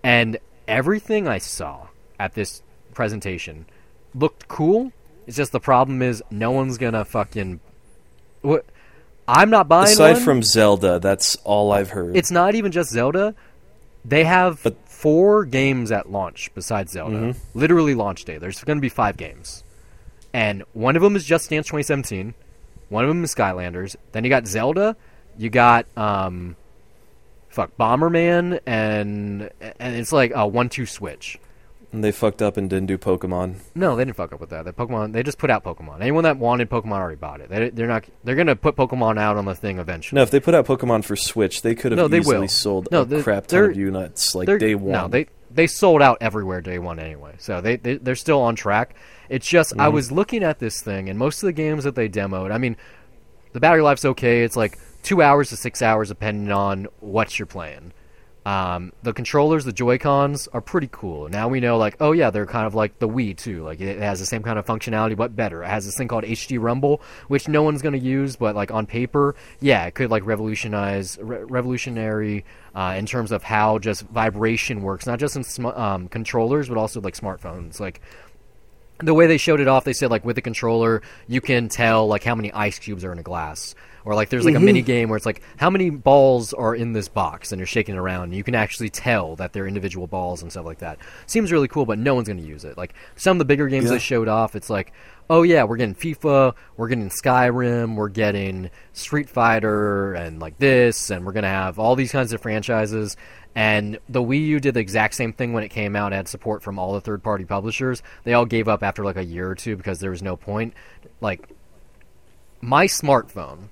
And 0.03 0.37
everything 0.67 1.27
I 1.27 1.37
saw 1.39 1.87
at 2.19 2.33
this 2.33 2.61
presentation 2.93 3.65
looked 4.15 4.47
cool 4.47 4.91
It's 5.27 5.35
just 5.37 5.51
the 5.51 5.59
problem 5.59 6.01
is 6.01 6.23
no 6.31 6.51
one's 6.51 6.77
gonna 6.77 7.03
fucking. 7.05 7.59
What? 8.41 8.65
I'm 9.27 9.49
not 9.49 9.67
buying 9.67 9.91
Aside 9.91 10.13
one. 10.13 10.21
from 10.23 10.43
Zelda, 10.43 10.99
that's 10.99 11.35
all 11.43 11.71
I've 11.71 11.89
heard. 11.89 12.15
it's 12.15 12.29
not 12.31 12.53
even 12.55 12.71
just 12.71 12.91
Zelda. 12.91 13.33
They 14.03 14.23
have 14.23 14.61
But- 14.63 14.77
four 14.87 15.45
games 15.45 15.91
at 15.91 16.11
launch 16.11 16.51
besides 16.53 16.91
Zelda. 16.91 17.15
Mm-hmm. 17.17 17.59
Literally 17.59 17.95
launch 17.95 18.23
day. 18.25 18.37
There's 18.37 18.63
going 18.63 18.77
to 18.77 18.81
be 18.81 18.89
five 18.89 19.17
games, 19.17 19.63
and 20.33 20.63
one 20.73 20.95
of 20.95 21.01
them 21.01 21.15
is 21.15 21.25
Just 21.25 21.49
Dance 21.49 21.67
2017. 21.67 22.33
One 22.89 23.03
of 23.03 23.07
them 23.09 23.23
is 23.23 23.33
Skylanders. 23.33 23.95
Then 24.11 24.23
you 24.23 24.29
got 24.29 24.45
Zelda. 24.47 24.95
You 25.37 25.49
got 25.49 25.85
um, 25.97 26.55
fuck 27.49 27.71
Bomberman, 27.79 28.59
and 28.67 29.49
and 29.79 29.95
it's 29.95 30.11
like 30.11 30.31
a 30.35 30.45
one-two 30.47 30.85
switch. 30.85 31.39
And 31.95 32.03
they 32.03 32.11
fucked 32.11 32.41
up 32.41 32.57
and 32.57 32.69
didn't 32.69 32.87
do 32.87 32.97
Pokemon. 32.97 33.55
No, 33.73 33.95
they 33.95 34.05
didn't 34.05 34.17
fuck 34.17 34.31
up 34.33 34.39
with 34.39 34.49
that. 34.51 34.65
The 34.65 34.73
Pokemon, 34.73 35.13
they 35.13 35.23
just 35.23 35.37
put 35.37 35.49
out 35.49 35.63
Pokemon. 35.63 36.01
Anyone 36.01 36.23
that 36.25 36.37
wanted 36.37 36.69
Pokemon 36.69 36.91
already 36.99 37.15
bought 37.15 37.41
it. 37.41 37.49
They, 37.49 37.69
they're 37.69 37.87
not. 37.87 38.05
They're 38.23 38.35
gonna 38.35 38.55
put 38.55 38.75
Pokemon 38.75 39.17
out 39.17 39.37
on 39.37 39.45
the 39.45 39.55
thing 39.55 39.79
eventually. 39.79 40.17
No, 40.17 40.23
if 40.23 40.31
they 40.31 40.39
put 40.39 40.53
out 40.53 40.65
Pokemon 40.65 41.03
for 41.05 41.15
Switch, 41.15 41.61
they 41.61 41.73
could 41.73 41.91
have 41.91 41.97
No, 41.97 42.07
they 42.07 42.19
easily 42.19 42.39
will. 42.41 42.47
sold 42.47 42.87
No, 42.91 43.01
a 43.01 43.05
they're- 43.05 43.23
crap 43.23 43.47
ton 43.47 43.59
they're- 43.61 43.71
of 43.71 43.77
units 43.77 44.35
like 44.35 44.45
They're- 44.45 44.57
day 44.59 44.75
one. 44.75 44.91
No, 44.91 45.07
they 45.07 45.27
they 45.49 45.67
sold 45.67 46.01
out 46.01 46.17
everywhere 46.19 46.59
day 46.61 46.77
one 46.79 46.99
anyway. 46.99 47.35
So 47.39 47.61
they, 47.61 47.77
they 47.77 47.95
they're 47.95 48.15
still 48.15 48.41
on 48.41 48.55
track. 48.55 48.95
It's 49.29 49.47
just 49.47 49.73
I 49.79 49.85
Mm-hmm. 49.85 49.93
was 49.95 50.11
looking 50.11 50.43
at 50.43 50.59
this 50.59 50.81
thing 50.81 51.09
and 51.09 51.17
most 51.17 51.41
of 51.41 51.47
the 51.47 51.53
games 51.53 51.85
that 51.85 51.95
they 51.95 52.09
demoed. 52.09 52.51
I 52.51 52.57
mean, 52.57 52.75
the 53.53 53.59
battery 53.61 53.81
life's 53.81 54.03
okay. 54.05 54.43
It's 54.43 54.57
like 54.57 54.77
two 55.01 55.21
hours 55.21 55.49
to 55.49 55.55
six 55.55 55.81
hours 55.81 56.09
depending 56.09 56.51
on 56.51 56.87
what 56.99 57.39
you're 57.39 57.45
playing. 57.45 57.93
Um, 58.45 58.93
the 59.01 59.11
controllers, 59.11 59.65
the 59.65 59.73
Joy 59.73 59.97
Cons, 59.97 60.47
are 60.49 60.61
pretty 60.61 60.87
cool. 60.91 61.27
Now 61.29 61.47
we 61.47 61.59
know, 61.59 61.77
like, 61.77 61.97
oh 61.99 62.11
yeah, 62.11 62.29
they're 62.29 62.45
kind 62.45 62.67
of 62.67 62.75
like 62.75 62.99
the 62.99 63.09
Wii 63.09 63.35
too. 63.35 63.63
Like 63.63 63.81
it 63.81 63.99
has 63.99 64.19
the 64.19 64.25
same 64.25 64.43
kind 64.43 64.59
of 64.59 64.65
functionality, 64.65 65.17
but 65.17 65.35
better. 65.35 65.63
It 65.63 65.67
has 65.67 65.85
this 65.85 65.97
thing 65.97 66.07
called 66.07 66.25
HD 66.25 66.61
Rumble, 66.61 67.01
which 67.27 67.47
no 67.47 67.63
one's 67.63 67.81
going 67.81 67.93
to 67.93 67.99
use, 67.99 68.35
but 68.35 68.55
like 68.55 68.69
on 68.69 68.85
paper, 68.85 69.35
yeah, 69.61 69.85
it 69.85 69.95
could 69.95 70.11
like 70.11 70.25
revolutionize, 70.27 71.17
re- 71.19 71.43
revolutionary 71.43 72.45
uh, 72.75 72.93
in 72.97 73.07
terms 73.07 73.31
of 73.31 73.41
how 73.41 73.79
just 73.79 74.03
vibration 74.03 74.83
works, 74.83 75.07
not 75.07 75.17
just 75.17 75.35
in 75.35 75.43
sm- 75.43 75.65
um, 75.65 76.07
controllers, 76.07 76.69
but 76.69 76.77
also 76.77 77.01
like 77.01 77.15
smartphones. 77.15 77.79
Like 77.79 77.99
the 78.99 79.13
way 79.13 79.25
they 79.27 79.37
showed 79.37 79.59
it 79.59 79.67
off, 79.67 79.85
they 79.85 79.93
said 79.93 80.11
like 80.11 80.23
with 80.23 80.35
the 80.35 80.41
controller, 80.41 81.01
you 81.27 81.41
can 81.41 81.67
tell 81.67 82.07
like 82.07 82.23
how 82.23 82.35
many 82.35 82.51
ice 82.53 82.77
cubes 82.77 83.03
are 83.03 83.11
in 83.11 83.17
a 83.17 83.23
glass, 83.23 83.73
or 84.05 84.15
like 84.15 84.29
there's 84.29 84.45
like 84.45 84.53
a 84.53 84.57
mm-hmm. 84.57 84.65
mini 84.65 84.81
game 84.81 85.09
where 85.09 85.17
it's 85.17 85.25
like 85.25 85.41
how 85.57 85.69
many 85.69 85.89
balls 85.89 86.53
are 86.53 86.75
in 86.75 86.93
this 86.93 87.07
box, 87.07 87.51
and 87.51 87.59
you're 87.59 87.67
shaking 87.67 87.95
it 87.95 87.97
around, 87.97 88.25
and 88.25 88.35
you 88.35 88.43
can 88.43 88.55
actually 88.55 88.89
tell 88.89 89.35
that 89.35 89.51
they're 89.51 89.67
individual 89.67 90.07
balls 90.07 90.41
and 90.41 90.51
stuff 90.51 90.65
like 90.65 90.79
that. 90.79 90.99
Seems 91.25 91.51
really 91.51 91.67
cool, 91.67 91.85
but 91.85 91.97
no 91.97 92.15
one's 92.15 92.27
going 92.27 92.39
to 92.39 92.47
use 92.47 92.63
it. 92.63 92.77
Like 92.77 92.93
some 93.15 93.37
of 93.37 93.39
the 93.39 93.45
bigger 93.45 93.67
games 93.67 93.85
Yeah. 93.85 93.91
they 93.91 93.99
showed 93.99 94.27
off, 94.27 94.55
it's 94.55 94.69
like, 94.69 94.93
oh 95.29 95.41
yeah, 95.43 95.63
we're 95.63 95.77
getting 95.77 95.95
FIFA, 95.95 96.53
we're 96.77 96.87
getting 96.87 97.09
Skyrim, 97.09 97.95
we're 97.95 98.09
getting 98.09 98.69
Street 98.93 99.27
Fighter, 99.27 100.13
and 100.13 100.39
like 100.39 100.57
this, 100.59 101.09
and 101.09 101.25
we're 101.25 101.33
going 101.33 101.43
to 101.43 101.49
have 101.49 101.79
all 101.79 101.95
these 101.95 102.11
kinds 102.11 102.31
of 102.31 102.41
franchises. 102.41 103.17
And 103.55 103.99
the 104.09 104.21
Wii 104.21 104.45
U 104.47 104.59
did 104.59 104.73
the 104.73 104.81
exact 104.81 105.15
same 105.15 105.31
thing 105.31 105.53
when 105.53 105.63
it 105.63 105.69
came 105.69 105.95
out. 105.95 106.11
It 106.11 106.17
had 106.17 106.27
support 106.27 106.61
from 106.61 106.77
all 106.77 106.93
the 106.93 107.01
third-party 107.01 107.45
publishers. 107.45 108.03
They 108.25 108.33
all 108.33 108.45
gave 108.45 108.67
up 108.67 108.83
after 108.83 109.03
like 109.03 109.15
a 109.15 109.23
year 109.23 109.49
or 109.49 109.55
two 109.55 109.77
because 109.77 109.99
there 109.99 110.11
was 110.11 110.21
no 110.21 110.35
point. 110.35 110.73
Like 111.21 111.47
my 112.59 112.85
smartphone, 112.85 113.69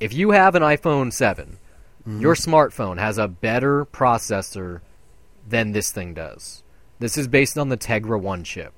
if 0.00 0.12
you 0.12 0.30
have 0.32 0.54
an 0.54 0.62
iPhone 0.62 1.12
7, 1.12 1.58
your 2.06 2.34
smartphone 2.34 2.98
has 2.98 3.16
a 3.16 3.28
better 3.28 3.86
processor 3.86 4.80
than 5.48 5.72
this 5.72 5.90
thing 5.90 6.12
does. 6.12 6.62
This 6.98 7.16
is 7.16 7.28
based 7.28 7.56
on 7.56 7.70
the 7.70 7.76
Tegra 7.76 8.20
1 8.20 8.44
chip. 8.44 8.74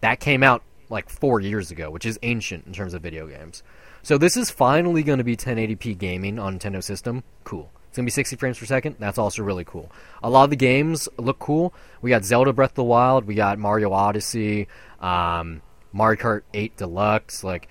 That 0.00 0.20
came 0.20 0.42
out 0.42 0.62
like 0.88 1.10
four 1.10 1.40
years 1.40 1.70
ago, 1.70 1.90
which 1.90 2.06
is 2.06 2.18
ancient 2.22 2.66
in 2.66 2.72
terms 2.72 2.94
of 2.94 3.02
video 3.02 3.26
games. 3.26 3.62
So 4.02 4.18
this 4.18 4.36
is 4.36 4.50
finally 4.50 5.02
going 5.02 5.18
to 5.18 5.24
be 5.24 5.36
1080p 5.36 5.98
gaming 5.98 6.38
on 6.38 6.58
Nintendo 6.58 6.82
system. 6.82 7.24
Cool. 7.44 7.70
It's 7.88 7.96
going 7.96 8.04
to 8.04 8.10
be 8.10 8.14
60 8.14 8.36
frames 8.36 8.58
per 8.58 8.66
second. 8.66 8.96
That's 8.98 9.18
also 9.18 9.42
really 9.42 9.64
cool. 9.64 9.90
A 10.22 10.30
lot 10.30 10.44
of 10.44 10.50
the 10.50 10.56
games 10.56 11.08
look 11.18 11.38
cool. 11.38 11.74
We 12.02 12.10
got 12.10 12.24
Zelda 12.24 12.52
Breath 12.52 12.70
of 12.70 12.76
the 12.76 12.84
Wild. 12.84 13.24
We 13.24 13.34
got 13.34 13.58
Mario 13.58 13.92
Odyssey. 13.92 14.68
Um, 15.00 15.60
Mario 15.92 16.22
Kart 16.22 16.42
8 16.54 16.76
Deluxe. 16.76 17.42
Like 17.42 17.68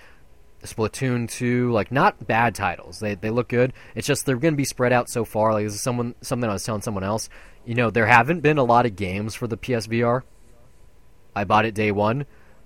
Splatoon 0.65 1.29
2, 1.29 1.71
like 1.71 1.91
not 1.91 2.27
bad 2.27 2.55
titles. 2.55 2.99
They 2.99 3.15
they 3.15 3.29
look 3.29 3.47
good. 3.47 3.73
It's 3.95 4.07
just 4.07 4.25
they're 4.25 4.37
going 4.37 4.53
to 4.53 4.57
be 4.57 4.65
spread 4.65 4.93
out 4.93 5.09
so 5.09 5.25
far. 5.25 5.53
Like 5.53 5.65
this 5.65 5.75
is 5.75 5.81
someone 5.81 6.15
something 6.21 6.49
I 6.49 6.53
was 6.53 6.63
telling 6.63 6.81
someone 6.81 7.03
else. 7.03 7.29
You 7.65 7.75
know, 7.75 7.89
there 7.89 8.05
haven't 8.05 8.41
been 8.41 8.57
a 8.57 8.63
lot 8.63 8.85
of 8.85 8.95
games 8.95 9.35
for 9.35 9.47
the 9.47 9.57
PSVR. 9.57 10.23
I 11.35 11.43
bought 11.43 11.65
it 11.65 11.73
day 11.73 11.91
1, 11.91 12.25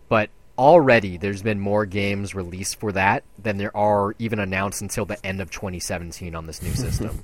but 0.09 0.29
already 0.57 1.17
there's 1.17 1.41
been 1.41 1.59
more 1.59 1.85
games 1.85 2.35
released 2.35 2.79
for 2.79 2.91
that 2.91 3.23
than 3.41 3.57
there 3.57 3.75
are 3.75 4.13
even 4.19 4.39
announced 4.39 4.81
until 4.81 5.05
the 5.05 5.25
end 5.25 5.41
of 5.41 5.49
2017 5.49 6.35
on 6.35 6.45
this 6.47 6.61
new 6.61 6.71
system. 6.73 7.23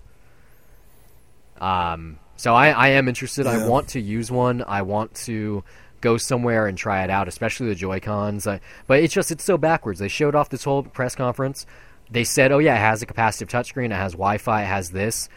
um 1.60 2.18
so 2.38 2.54
I, 2.54 2.70
I 2.70 2.88
am 2.90 3.08
interested. 3.08 3.48
I 3.48 3.68
want 3.68 3.90
to 3.90 4.02
use 4.02 4.30
one. 4.30 4.64
I 4.68 4.82
want 4.82 5.16
to 5.26 5.64
go 6.06 6.18
somewhere 6.18 6.68
and 6.68 6.78
try 6.78 7.04
it 7.04 7.10
out, 7.10 7.28
especially 7.28 7.68
the 7.68 7.76
Joy 7.76 8.00
Cons. 8.00 8.46
I, 8.46 8.62
but 8.86 9.00
it's 9.00 9.14
just 9.14 9.32
it's 9.32 9.44
so 9.44 9.58
backwards. 9.58 10.00
They 10.00 10.08
showed 10.08 10.36
off 10.36 10.50
this 10.50 10.64
whole 10.64 10.84
press 10.84 11.16
conference. 11.16 11.66
They 12.12 12.24
said, 12.24 12.52
"Oh 12.52 12.60
yeah, 12.60 12.76
it 12.76 12.80
has 12.80 13.02
a 13.02 13.08
capacitive 13.08 13.50
touchscreen. 13.50 13.88
It 13.88 13.94
has 13.94 14.14
Wi-Fi. 14.14 14.62
It 14.62 14.68
has 14.68 14.92
this. 14.92 15.28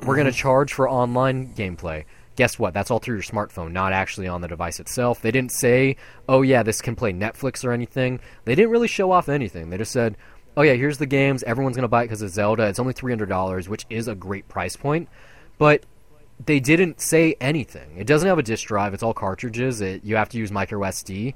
We're 0.00 0.16
going 0.16 0.26
to 0.26 0.32
mm-hmm. 0.32 0.38
charge 0.38 0.72
for 0.72 0.88
online 0.88 1.54
gameplay." 1.54 2.04
Guess 2.34 2.58
what? 2.58 2.74
That's 2.74 2.90
all 2.90 2.98
through 3.00 3.16
your 3.16 3.22
smartphone, 3.22 3.72
not 3.72 3.92
actually 3.92 4.28
on 4.28 4.40
the 4.40 4.48
device 4.48 4.78
itself. 4.78 5.20
They 5.22 5.30
didn't 5.30 5.52
say, 5.52 5.96
"Oh 6.28 6.42
yeah, 6.42 6.62
this 6.64 6.82
can 6.82 6.96
play 6.96 7.12
Netflix 7.12 7.64
or 7.64 7.72
anything." 7.72 8.20
They 8.44 8.56
didn't 8.56 8.70
really 8.72 8.88
show 8.88 9.12
off 9.12 9.28
anything. 9.28 9.70
They 9.70 9.78
just 9.78 9.92
said, 9.92 10.16
"Oh 10.56 10.62
yeah, 10.62 10.74
here's 10.74 10.98
the 10.98 11.06
games. 11.06 11.44
Everyone's 11.44 11.76
going 11.76 11.82
to 11.82 11.88
buy 11.88 12.02
it 12.02 12.06
because 12.06 12.22
of 12.22 12.30
Zelda. 12.30 12.64
It's 12.64 12.80
only 12.80 12.92
three 12.92 13.12
hundred 13.12 13.28
dollars, 13.28 13.68
which 13.68 13.86
is 13.88 14.08
a 14.08 14.16
great 14.16 14.48
price 14.48 14.74
point." 14.74 15.08
But 15.58 15.84
they 16.44 16.60
didn't 16.60 17.00
say 17.00 17.34
anything. 17.40 17.96
It 17.96 18.06
doesn't 18.06 18.28
have 18.28 18.38
a 18.38 18.42
disk 18.42 18.66
drive. 18.66 18.94
It's 18.94 19.02
all 19.02 19.14
cartridges. 19.14 19.80
It, 19.80 20.04
you 20.04 20.16
have 20.16 20.28
to 20.30 20.38
use 20.38 20.52
micro 20.52 20.80
SD. 20.80 21.34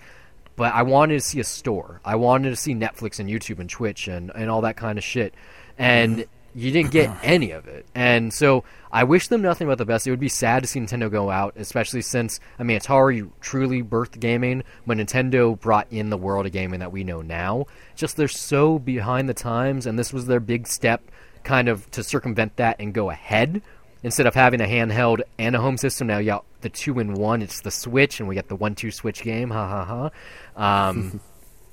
But 0.55 0.75
I 0.75 0.83
wanted 0.83 1.15
to 1.15 1.21
see 1.21 1.41
a 1.41 1.45
store. 1.45 2.01
I 2.05 2.17
wanted 2.17 2.51
to 2.51 2.57
see 2.57 2.75
Netflix 2.75 3.19
and 3.19 3.29
YouTube 3.29 3.59
and 3.59 3.69
Twitch 3.69 4.07
and, 4.07 4.31
and 4.35 4.51
all 4.51 4.61
that 4.63 4.77
kind 4.77 4.99
of 4.99 5.05
shit. 5.05 5.35
And 5.79 6.27
you 6.55 6.71
didn't 6.71 6.93
get 6.93 7.11
any 7.23 7.51
of 7.53 7.67
it. 7.67 7.87
And 7.95 8.33
so 8.33 8.65
I 8.93 9.05
wish 9.05 9.29
them 9.29 9.43
nothing 9.43 9.67
but 9.67 9.79
the 9.79 9.87
best. 9.87 10.07
It 10.07 10.11
would 10.11 10.21
be 10.21 10.29
sad 10.29 10.63
to 10.63 10.69
see 10.69 10.79
Nintendo 10.79 11.11
go 11.11 11.31
out, 11.31 11.55
especially 11.57 12.03
since, 12.03 12.39
I 12.59 12.63
mean, 12.63 12.79
Atari 12.79 13.29
truly 13.41 13.83
birthed 13.83 14.21
gaming, 14.21 14.63
but 14.87 14.99
Nintendo 14.99 15.59
brought 15.59 15.87
in 15.91 16.11
the 16.11 16.19
world 16.19 16.47
of 16.47 16.53
gaming 16.53 16.81
that 16.81 16.93
we 16.93 17.03
know 17.03 17.23
now. 17.23 17.67
Just 17.97 18.17
they're 18.17 18.29
so 18.29 18.79
behind 18.79 19.29
the 19.29 19.35
times, 19.35 19.87
and 19.87 19.99
this 19.99 20.13
was 20.13 20.27
their 20.27 20.41
big 20.41 20.67
step 20.67 21.03
kind 21.43 21.69
of 21.69 21.91
to 21.91 22.05
circumvent 22.05 22.57
that 22.57 22.77
and 22.79 22.95
go 22.95 23.11
ahead 23.11 23.63
instead 24.03 24.27
of 24.27 24.35
having 24.35 24.61
a 24.61 24.67
handheld 24.67 25.21
and 25.39 25.55
a 25.55 25.61
home 25.61 25.77
system, 25.77 26.07
now 26.07 26.19
you 26.19 26.27
got 26.27 26.45
the 26.61 26.69
two 26.69 26.99
in 26.99 27.15
one. 27.15 27.43
It's 27.43 27.61
the 27.61 27.71
Switch, 27.71 28.21
and 28.21 28.29
we 28.29 28.35
got 28.35 28.49
the 28.49 28.57
one-two 28.57 28.91
Switch 28.91 29.23
game. 29.23 29.51
Ha 29.51 29.69
ha 29.69 30.11
ha. 30.57 30.89
Um, 30.89 31.21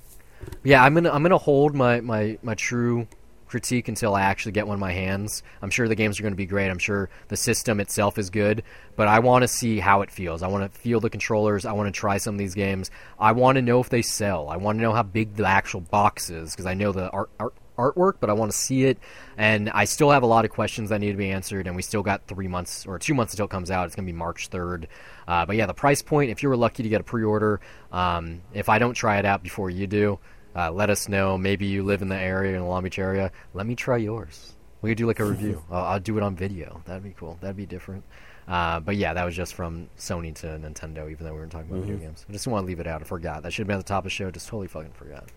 yeah, 0.63 0.83
I'm 0.83 0.93
gonna 0.93 1.11
I'm 1.11 1.23
gonna 1.23 1.37
hold 1.37 1.75
my, 1.75 2.01
my, 2.01 2.37
my 2.41 2.55
true 2.55 3.07
critique 3.49 3.87
until 3.87 4.15
I 4.15 4.21
actually 4.21 4.53
get 4.53 4.67
one 4.67 4.75
in 4.75 4.79
my 4.79 4.93
hands. 4.93 5.43
I'm 5.61 5.71
sure 5.71 5.87
the 5.87 5.95
games 5.95 6.19
are 6.19 6.23
going 6.23 6.33
to 6.33 6.37
be 6.37 6.45
great. 6.45 6.69
I'm 6.69 6.79
sure 6.79 7.09
the 7.27 7.35
system 7.35 7.79
itself 7.79 8.17
is 8.17 8.29
good, 8.29 8.63
but 8.95 9.07
I 9.07 9.19
want 9.19 9.41
to 9.41 9.47
see 9.47 9.79
how 9.79 10.01
it 10.01 10.11
feels. 10.11 10.43
I 10.43 10.47
want 10.47 10.71
to 10.71 10.79
feel 10.79 10.99
the 10.99 11.09
controllers. 11.09 11.65
I 11.65 11.73
want 11.73 11.93
to 11.93 11.99
try 11.99 12.17
some 12.17 12.35
of 12.35 12.39
these 12.39 12.53
games. 12.53 12.91
I 13.19 13.33
want 13.33 13.57
to 13.57 13.61
know 13.61 13.79
if 13.79 13.89
they 13.89 14.03
sell. 14.03 14.49
I 14.49 14.57
want 14.57 14.77
to 14.77 14.81
know 14.81 14.93
how 14.93 15.03
big 15.03 15.35
the 15.35 15.45
actual 15.45 15.81
box 15.81 16.29
is 16.29 16.51
because 16.51 16.67
I 16.67 16.75
know 16.75 16.91
the 16.91 17.09
art, 17.09 17.31
art 17.39 17.55
artwork, 17.79 18.15
but 18.19 18.29
I 18.29 18.33
want 18.33 18.51
to 18.51 18.57
see 18.57 18.85
it. 18.85 18.97
And 19.37 19.69
I 19.69 19.85
still 19.85 20.11
have 20.11 20.23
a 20.23 20.27
lot 20.27 20.45
of 20.45 20.51
questions 20.51 20.89
that 20.89 20.99
need 20.99 21.11
to 21.11 21.17
be 21.17 21.31
answered. 21.31 21.67
And 21.67 21.75
we 21.75 21.81
still 21.81 22.03
got 22.03 22.27
three 22.27 22.47
months 22.47 22.85
or 22.85 22.99
two 22.99 23.13
months 23.13 23.33
until 23.33 23.45
it 23.45 23.51
comes 23.51 23.71
out. 23.71 23.85
It's 23.85 23.95
going 23.95 24.05
to 24.05 24.11
be 24.11 24.17
March 24.17 24.49
3rd. 24.49 24.85
Uh, 25.27 25.45
but 25.45 25.55
yeah, 25.55 25.65
the 25.65 25.73
price 25.73 26.01
point, 26.01 26.31
if 26.31 26.43
you 26.43 26.49
were 26.49 26.57
lucky 26.57 26.83
to 26.83 26.89
get 26.89 27.01
a 27.01 27.03
pre 27.03 27.23
order, 27.23 27.61
um, 27.91 28.41
if 28.53 28.69
I 28.69 28.79
don't 28.79 28.93
try 28.93 29.17
it 29.17 29.25
out 29.25 29.43
before 29.43 29.69
you 29.69 29.87
do, 29.87 30.19
uh, 30.55 30.71
let 30.71 30.89
us 30.89 31.07
know. 31.07 31.37
Maybe 31.37 31.67
you 31.67 31.83
live 31.83 32.01
in 32.01 32.09
the 32.09 32.17
area, 32.17 32.55
in 32.55 32.61
the 32.61 32.67
Long 32.67 32.83
Beach 32.83 32.99
area. 32.99 33.31
Let 33.53 33.65
me 33.65 33.75
try 33.75 33.97
yours. 33.97 34.53
We 34.81 34.89
could 34.91 34.97
do 34.97 35.07
like 35.07 35.19
a 35.19 35.25
review. 35.25 35.63
I'll, 35.71 35.85
I'll 35.85 35.99
do 35.99 36.17
it 36.17 36.23
on 36.23 36.35
video. 36.35 36.81
That'd 36.85 37.03
be 37.03 37.13
cool. 37.17 37.37
That'd 37.41 37.57
be 37.57 37.65
different. 37.65 38.03
Uh, 38.49 38.79
but 38.79 38.95
yeah, 38.95 39.13
that 39.13 39.23
was 39.23 39.35
just 39.35 39.53
from 39.53 39.89
Sony 39.97 40.33
to 40.33 40.47
Nintendo, 40.47 41.09
even 41.11 41.25
though 41.25 41.33
we 41.33 41.39
weren't 41.39 41.51
talking 41.51 41.69
about 41.69 41.81
video 41.81 41.97
games. 41.97 42.25
I 42.27 42.33
just 42.33 42.47
want 42.47 42.63
to 42.63 42.67
leave 42.67 42.79
it 42.79 42.87
out. 42.87 43.01
I 43.01 43.05
forgot. 43.05 43.43
That 43.43 43.53
should 43.53 43.63
have 43.63 43.67
been 43.67 43.77
at 43.77 43.85
the 43.85 43.89
top 43.89 43.99
of 43.99 44.03
the 44.05 44.09
show. 44.09 44.31
Just 44.31 44.47
totally 44.47 44.67
fucking 44.67 44.93
forgot. 44.93 45.29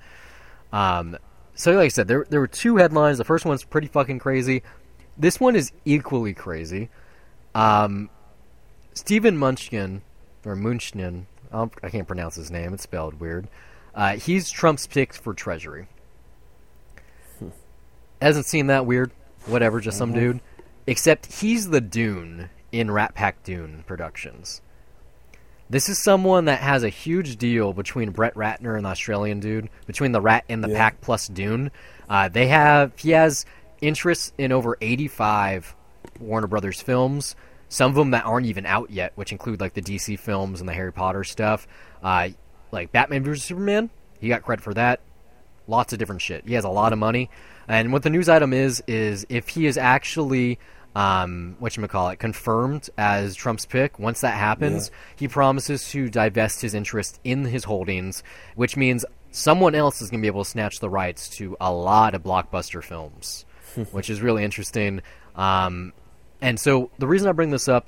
Um, 0.72 1.18
so 1.54 1.72
like 1.72 1.86
I 1.86 1.88
said, 1.88 2.08
there 2.08 2.26
there 2.28 2.40
were 2.40 2.46
two 2.46 2.76
headlines. 2.76 3.18
The 3.18 3.24
first 3.24 3.44
one's 3.44 3.64
pretty 3.64 3.88
fucking 3.88 4.18
crazy. 4.18 4.62
This 5.16 5.38
one 5.38 5.56
is 5.56 5.72
equally 5.84 6.32
crazy. 6.32 6.88
Um, 7.54 8.08
Stephen 8.94 9.36
Munchkin 9.36 10.02
or 10.44 10.56
Munchkin, 10.56 11.26
I, 11.52 11.68
can't 11.90 12.06
pronounce 12.06 12.36
his 12.36 12.50
name. 12.50 12.74
It's 12.74 12.82
spelled 12.82 13.20
weird. 13.20 13.48
Uh, 13.94 14.16
he's 14.16 14.50
Trump's 14.50 14.86
pick 14.86 15.12
for 15.12 15.34
Treasury. 15.34 15.86
Hasn't 18.20 18.46
seemed 18.46 18.70
that 18.70 18.86
weird. 18.86 19.12
Whatever, 19.46 19.80
just 19.80 19.98
some 19.98 20.12
dude. 20.12 20.40
Except 20.86 21.40
he's 21.40 21.68
the 21.70 21.80
Dune 21.80 22.48
in 22.70 22.88
RatPac-Dune 22.88 23.84
Productions. 23.86 24.62
This 25.72 25.88
is 25.88 26.02
someone 26.02 26.44
that 26.44 26.60
has 26.60 26.84
a 26.84 26.90
huge 26.90 27.38
deal 27.38 27.72
between 27.72 28.10
Brett 28.10 28.34
Ratner 28.34 28.76
and 28.76 28.84
the 28.84 28.90
Australian 28.90 29.40
dude, 29.40 29.70
between 29.86 30.12
the 30.12 30.20
Rat 30.20 30.44
and 30.50 30.62
the 30.62 30.68
Yeah. 30.68 30.76
Pack 30.76 31.00
plus 31.00 31.28
Dune. 31.28 31.70
Uh, 32.10 32.28
they 32.28 32.48
have 32.48 32.92
he 32.98 33.12
has 33.12 33.46
interests 33.80 34.34
in 34.36 34.52
over 34.52 34.76
85 34.82 35.74
Warner 36.20 36.46
Brothers 36.46 36.82
films. 36.82 37.34
Some 37.70 37.88
of 37.88 37.94
them 37.94 38.10
that 38.10 38.26
aren't 38.26 38.44
even 38.44 38.66
out 38.66 38.90
yet, 38.90 39.12
which 39.14 39.32
include 39.32 39.62
like 39.62 39.72
the 39.72 39.80
DC 39.80 40.18
films 40.18 40.60
and 40.60 40.68
the 40.68 40.74
Harry 40.74 40.92
Potter 40.92 41.24
stuff. 41.24 41.66
Uh, 42.02 42.28
like 42.70 42.92
Batman 42.92 43.24
vs 43.24 43.42
Superman, 43.42 43.88
he 44.20 44.28
got 44.28 44.42
credit 44.42 44.62
for 44.62 44.74
that. 44.74 45.00
Lots 45.66 45.94
of 45.94 45.98
different 45.98 46.20
shit. 46.20 46.46
He 46.46 46.52
has 46.52 46.64
a 46.64 46.68
lot 46.68 46.92
of 46.92 46.98
money. 46.98 47.30
And 47.66 47.94
what 47.94 48.02
the 48.02 48.10
news 48.10 48.28
item 48.28 48.52
is 48.52 48.82
is 48.86 49.24
if 49.30 49.48
he 49.48 49.64
is 49.64 49.78
actually 49.78 50.58
um, 50.94 51.56
what 51.58 51.76
you 51.76 51.86
call 51.88 52.10
it 52.10 52.18
confirmed 52.18 52.90
as 52.98 53.34
Trump's 53.34 53.66
pick. 53.66 53.98
Once 53.98 54.20
that 54.20 54.34
happens, 54.34 54.90
he 55.16 55.28
promises 55.28 55.88
to 55.90 56.10
divest 56.10 56.60
his 56.60 56.74
interest 56.74 57.18
in 57.24 57.44
his 57.44 57.64
holdings, 57.64 58.22
which 58.56 58.76
means 58.76 59.04
someone 59.30 59.74
else 59.74 60.02
is 60.02 60.10
going 60.10 60.20
to 60.20 60.22
be 60.22 60.28
able 60.28 60.44
to 60.44 60.50
snatch 60.50 60.80
the 60.80 60.90
rights 60.90 61.28
to 61.30 61.56
a 61.60 61.72
lot 61.72 62.14
of 62.14 62.22
blockbuster 62.22 62.84
films, 62.84 63.46
which 63.92 64.10
is 64.10 64.20
really 64.20 64.44
interesting. 64.44 65.00
Um, 65.34 65.92
and 66.40 66.60
so 66.60 66.90
the 66.98 67.06
reason 67.06 67.28
I 67.28 67.32
bring 67.32 67.50
this 67.50 67.68
up, 67.68 67.86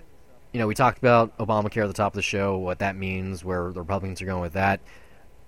you 0.53 0.61
know, 0.61 0.67
we 0.67 0.75
talked 0.75 0.99
about 0.99 1.37
Obamacare 1.39 1.83
at 1.83 1.89
the 1.89 1.93
top 1.93 2.13
of 2.13 2.17
the 2.17 2.23
show, 2.23 2.57
what 2.59 2.79
that 2.79 2.97
means, 2.97 3.45
where 3.45 3.73
the 3.73 3.81
Republicans 3.81 4.23
are 4.23 4.27
going 4.27 4.41
with 4.41 4.53
that. 4.55 4.81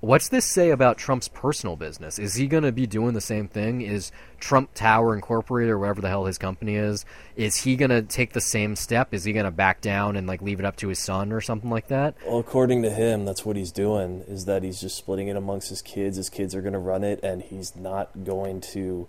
What's 0.00 0.28
this 0.28 0.44
say 0.44 0.70
about 0.70 0.98
Trump's 0.98 1.26
personal 1.28 1.74
business? 1.74 2.18
Is 2.18 2.34
he 2.34 2.46
going 2.46 2.64
to 2.64 2.70
be 2.72 2.86
doing 2.86 3.14
the 3.14 3.20
same 3.20 3.48
thing? 3.48 3.80
Is 3.80 4.12
Trump 4.38 4.70
Tower 4.74 5.14
Incorporated 5.14 5.70
or 5.72 5.78
whatever 5.78 6.02
the 6.02 6.08
hell 6.08 6.26
his 6.26 6.36
company 6.36 6.76
is? 6.76 7.06
Is 7.34 7.56
he 7.56 7.76
going 7.76 7.90
to 7.90 8.02
take 8.02 8.34
the 8.34 8.40
same 8.40 8.76
step? 8.76 9.14
Is 9.14 9.24
he 9.24 9.32
going 9.32 9.46
to 9.46 9.50
back 9.50 9.80
down 9.80 10.16
and 10.16 10.26
like 10.26 10.42
leave 10.42 10.60
it 10.60 10.66
up 10.66 10.76
to 10.76 10.88
his 10.88 10.98
son 10.98 11.32
or 11.32 11.40
something 11.40 11.70
like 11.70 11.88
that? 11.88 12.14
Well, 12.26 12.38
according 12.38 12.82
to 12.82 12.90
him, 12.90 13.24
that's 13.24 13.46
what 13.46 13.56
he's 13.56 13.72
doing. 13.72 14.22
Is 14.28 14.44
that 14.44 14.62
he's 14.62 14.80
just 14.80 14.96
splitting 14.96 15.28
it 15.28 15.36
amongst 15.36 15.70
his 15.70 15.80
kids. 15.80 16.18
His 16.18 16.28
kids 16.28 16.54
are 16.54 16.60
going 16.60 16.74
to 16.74 16.78
run 16.78 17.02
it, 17.02 17.18
and 17.22 17.42
he's 17.42 17.74
not 17.74 18.24
going 18.24 18.60
to 18.72 19.08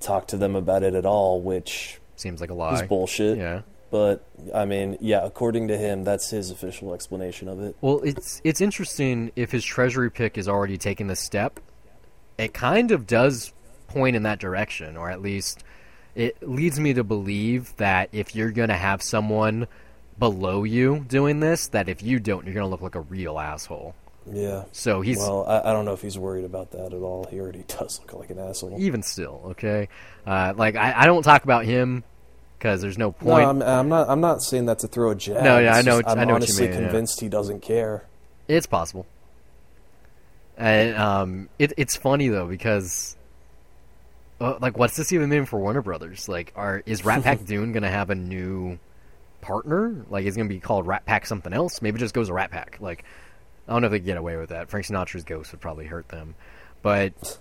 talk 0.00 0.26
to 0.28 0.36
them 0.36 0.56
about 0.56 0.82
it 0.82 0.94
at 0.94 1.06
all, 1.06 1.40
which 1.40 2.00
Seems 2.16 2.40
like 2.40 2.50
a 2.50 2.54
lie. 2.54 2.74
is 2.74 2.82
bullshit. 2.82 3.38
Yeah. 3.38 3.62
But 3.94 4.24
I 4.52 4.64
mean, 4.64 4.98
yeah, 5.00 5.24
according 5.24 5.68
to 5.68 5.78
him, 5.78 6.02
that's 6.02 6.28
his 6.28 6.50
official 6.50 6.94
explanation 6.94 7.46
of 7.46 7.60
it. 7.60 7.76
Well, 7.80 8.00
it's 8.02 8.40
it's 8.42 8.60
interesting 8.60 9.30
if 9.36 9.52
his 9.52 9.64
treasury 9.64 10.10
pick 10.10 10.36
is 10.36 10.48
already 10.48 10.78
taking 10.78 11.06
this 11.06 11.20
step. 11.20 11.60
It 12.36 12.52
kind 12.52 12.90
of 12.90 13.06
does 13.06 13.52
point 13.86 14.16
in 14.16 14.24
that 14.24 14.40
direction, 14.40 14.96
or 14.96 15.10
at 15.10 15.22
least 15.22 15.62
it 16.16 16.42
leads 16.42 16.80
me 16.80 16.92
to 16.94 17.04
believe 17.04 17.76
that 17.76 18.08
if 18.10 18.34
you're 18.34 18.50
going 18.50 18.70
to 18.70 18.76
have 18.76 19.00
someone 19.00 19.68
below 20.18 20.64
you 20.64 21.04
doing 21.06 21.38
this, 21.38 21.68
that 21.68 21.88
if 21.88 22.02
you 22.02 22.18
don't, 22.18 22.46
you're 22.46 22.54
going 22.54 22.66
to 22.66 22.70
look 22.70 22.82
like 22.82 22.96
a 22.96 23.00
real 23.00 23.38
asshole. 23.38 23.94
Yeah. 24.28 24.64
So 24.72 25.02
he's 25.02 25.18
Well, 25.18 25.44
I, 25.46 25.70
I 25.70 25.72
don't 25.72 25.84
know 25.84 25.92
if 25.92 26.02
he's 26.02 26.18
worried 26.18 26.46
about 26.46 26.72
that 26.72 26.92
at 26.92 27.00
all. 27.00 27.28
He 27.30 27.38
already 27.38 27.62
does 27.68 28.00
look 28.00 28.12
like 28.14 28.30
an 28.30 28.40
asshole. 28.40 28.74
even 28.76 29.04
still 29.04 29.40
okay. 29.50 29.88
Uh, 30.26 30.52
like 30.56 30.74
I, 30.74 31.02
I 31.02 31.06
don't 31.06 31.22
talk 31.22 31.44
about 31.44 31.64
him 31.64 32.02
because 32.64 32.80
there's 32.80 32.96
no 32.96 33.08
No, 33.08 33.12
point. 33.12 33.46
I'm, 33.46 33.62
I'm 33.62 33.88
not. 33.90 34.08
I'm 34.08 34.22
not 34.22 34.42
saying 34.42 34.64
that 34.66 34.78
to 34.78 34.88
throw 34.88 35.10
a 35.10 35.14
jab. 35.14 35.44
No, 35.44 35.58
yeah, 35.58 35.68
It's 35.68 35.86
I 35.86 35.90
know 35.90 35.98
just 36.00 36.06
what- 36.08 36.18
I 36.18 36.22
I'm 36.22 36.28
know 36.28 36.32
what 36.34 36.40
you 36.40 36.44
honestly 36.46 36.66
mean, 36.68 36.72
yeah. 36.78 36.80
convinced 36.86 37.20
he 37.20 37.28
doesn't 37.28 37.60
care. 37.60 38.04
It's 38.48 38.66
possible. 38.66 39.04
And 40.56 40.96
um, 40.96 41.48
it, 41.58 41.74
it's 41.76 41.94
funny 41.94 42.28
though 42.28 42.46
because, 42.46 43.16
uh, 44.40 44.54
like, 44.62 44.78
what's 44.78 44.96
this 44.96 45.12
even 45.12 45.28
mean 45.28 45.44
for 45.44 45.58
Warner 45.60 45.82
Brothers? 45.82 46.26
Like, 46.26 46.52
are 46.56 46.82
is 46.86 47.04
Rat 47.04 47.22
Pack 47.22 47.44
Dune 47.46 47.72
gonna 47.72 47.90
have 47.90 48.08
a 48.08 48.14
new 48.14 48.78
partner? 49.42 49.94
Like, 50.08 50.24
it's 50.24 50.36
gonna 50.36 50.48
be 50.48 50.58
called 50.60 50.86
Rat 50.86 51.04
Pack 51.04 51.26
something 51.26 51.52
else? 51.52 51.82
Maybe 51.82 51.96
it 51.96 52.00
just 52.00 52.14
goes 52.14 52.28
to 52.28 52.32
Rat 52.32 52.50
Pack. 52.50 52.78
Like, 52.80 53.04
I 53.68 53.72
don't 53.74 53.82
know 53.82 53.86
if 53.88 53.92
they 53.92 53.98
get 53.98 54.16
away 54.16 54.38
with 54.38 54.48
that. 54.48 54.70
Frank 54.70 54.86
Sinatra's 54.86 55.24
ghost 55.24 55.52
would 55.52 55.60
probably 55.60 55.84
hurt 55.84 56.08
them, 56.08 56.34
but 56.80 57.38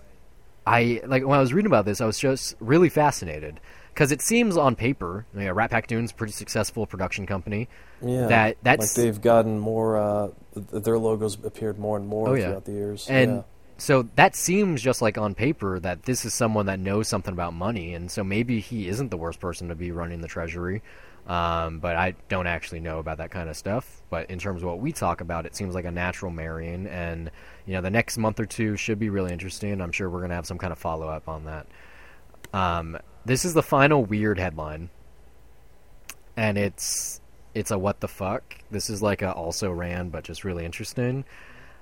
I 0.67 1.01
like 1.05 1.25
when 1.25 1.37
I 1.37 1.41
was 1.41 1.53
reading 1.53 1.67
about 1.71 1.85
this, 1.85 2.01
I 2.01 2.05
was 2.05 2.19
just 2.19 2.55
really 2.59 2.89
fascinated 2.89 3.61
because 3.93 4.11
it 4.11 4.21
seems 4.21 4.57
on 4.57 4.75
paper, 4.75 5.25
you 5.35 5.45
know, 5.45 5.53
RatPac-Dune's 5.53 6.11
a 6.11 6.15
pretty 6.15 6.33
successful 6.33 6.85
production 6.87 7.25
company. 7.27 7.69
Yeah, 8.01 8.27
That- 8.27 8.57
that's- 8.63 8.97
like 8.97 9.03
they've 9.05 9.21
gotten 9.21 9.59
more. 9.59 9.97
Uh, 9.97 10.27
their 10.55 10.97
logos 10.97 11.37
appeared 11.43 11.77
more 11.77 11.97
and 11.97 12.07
more 12.07 12.29
Oh, 12.29 12.33
yeah. 12.33 12.47
throughout 12.47 12.65
the 12.65 12.71
years. 12.71 13.07
And 13.09 13.31
yeah. 13.37 13.41
so 13.77 14.07
that 14.15 14.35
seems 14.35 14.81
just 14.81 15.01
like 15.01 15.17
on 15.17 15.35
paper 15.35 15.79
that 15.79 16.03
this 16.03 16.25
is 16.25 16.33
someone 16.33 16.65
that 16.65 16.79
knows 16.79 17.07
something 17.07 17.33
about 17.33 17.53
money, 17.53 17.93
and 17.93 18.09
so 18.09 18.23
maybe 18.23 18.59
he 18.59 18.87
isn't 18.87 19.09
the 19.11 19.17
worst 19.17 19.39
person 19.39 19.67
to 19.69 19.75
be 19.75 19.91
running 19.91 20.21
the 20.21 20.27
treasury. 20.27 20.81
Um, 21.25 21.79
but 21.79 21.95
I 21.95 22.15
don't 22.27 22.47
actually 22.47 22.81
know 22.81 22.99
about 22.99 23.19
that 23.19 23.31
kind 23.31 23.47
of 23.47 23.55
stuff. 23.55 24.01
But 24.09 24.29
in 24.29 24.39
terms 24.39 24.61
of 24.61 24.67
what 24.67 24.79
we 24.79 24.91
talk 24.91 25.21
about, 25.21 25.45
it 25.45 25.55
seems 25.55 25.73
like 25.73 25.85
a 25.85 25.91
natural 25.91 26.31
marrying, 26.31 26.85
and 26.87 27.31
you 27.65 27.73
know, 27.75 27.81
the 27.81 27.89
next 27.91 28.17
month 28.17 28.39
or 28.41 28.45
two 28.45 28.75
should 28.75 28.99
be 28.99 29.09
really 29.09 29.31
interesting. 29.31 29.79
I'm 29.79 29.91
sure 29.93 30.09
we're 30.09 30.19
gonna 30.21 30.35
have 30.35 30.45
some 30.47 30.57
kind 30.57 30.73
of 30.73 30.79
follow 30.79 31.07
up 31.07 31.29
on 31.29 31.45
that. 31.45 31.67
Um, 32.53 32.97
this 33.25 33.45
is 33.45 33.53
the 33.53 33.63
final 33.63 34.03
weird 34.03 34.39
headline, 34.39 34.89
and 36.35 36.57
it's 36.57 37.21
it's 37.53 37.71
a 37.71 37.77
what 37.77 37.99
the 37.99 38.07
fuck. 38.07 38.55
This 38.71 38.89
is 38.89 39.01
like 39.01 39.21
a 39.21 39.31
also 39.31 39.71
ran, 39.71 40.09
but 40.09 40.23
just 40.23 40.43
really 40.43 40.65
interesting. 40.65 41.25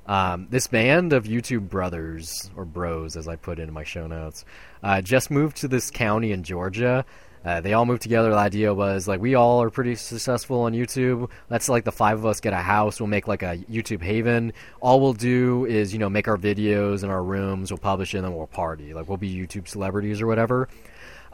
Um, 0.05 0.47
this 0.49 0.67
band 0.67 1.13
of 1.13 1.25
YouTube 1.25 1.69
brothers 1.69 2.49
or 2.55 2.65
bros, 2.65 3.15
as 3.15 3.27
I 3.27 3.35
put 3.35 3.59
in 3.59 3.71
my 3.71 3.83
show 3.83 4.07
notes, 4.07 4.45
uh, 4.83 5.01
just 5.01 5.29
moved 5.29 5.57
to 5.57 5.67
this 5.67 5.91
county 5.91 6.31
in 6.31 6.43
Georgia. 6.43 7.05
Uh, 7.43 7.59
they 7.59 7.73
all 7.73 7.85
moved 7.85 8.03
together. 8.03 8.29
The 8.29 8.35
idea 8.35 8.73
was 8.73 9.07
like 9.07 9.19
we 9.19 9.33
all 9.33 9.63
are 9.63 9.71
pretty 9.71 9.95
successful 9.95 10.61
on 10.61 10.73
YouTube. 10.73 11.29
Let's 11.49 11.69
like 11.69 11.85
the 11.85 11.91
five 11.91 12.19
of 12.19 12.25
us 12.25 12.39
get 12.39 12.53
a 12.53 12.57
house. 12.57 12.99
We'll 12.99 13.07
make 13.07 13.27
like 13.27 13.41
a 13.41 13.57
YouTube 13.69 14.01
haven. 14.01 14.53
All 14.79 15.01
we'll 15.01 15.13
do 15.13 15.65
is 15.65 15.91
you 15.91 15.97
know 15.97 16.09
make 16.09 16.27
our 16.27 16.37
videos 16.37 17.03
in 17.03 17.09
our 17.09 17.23
rooms. 17.23 17.71
We'll 17.71 17.79
publish 17.79 18.13
it 18.13 18.19
and 18.19 18.25
then 18.25 18.35
we'll 18.35 18.45
party. 18.45 18.93
Like 18.93 19.07
we'll 19.07 19.17
be 19.17 19.33
YouTube 19.33 19.67
celebrities 19.67 20.21
or 20.21 20.27
whatever. 20.27 20.69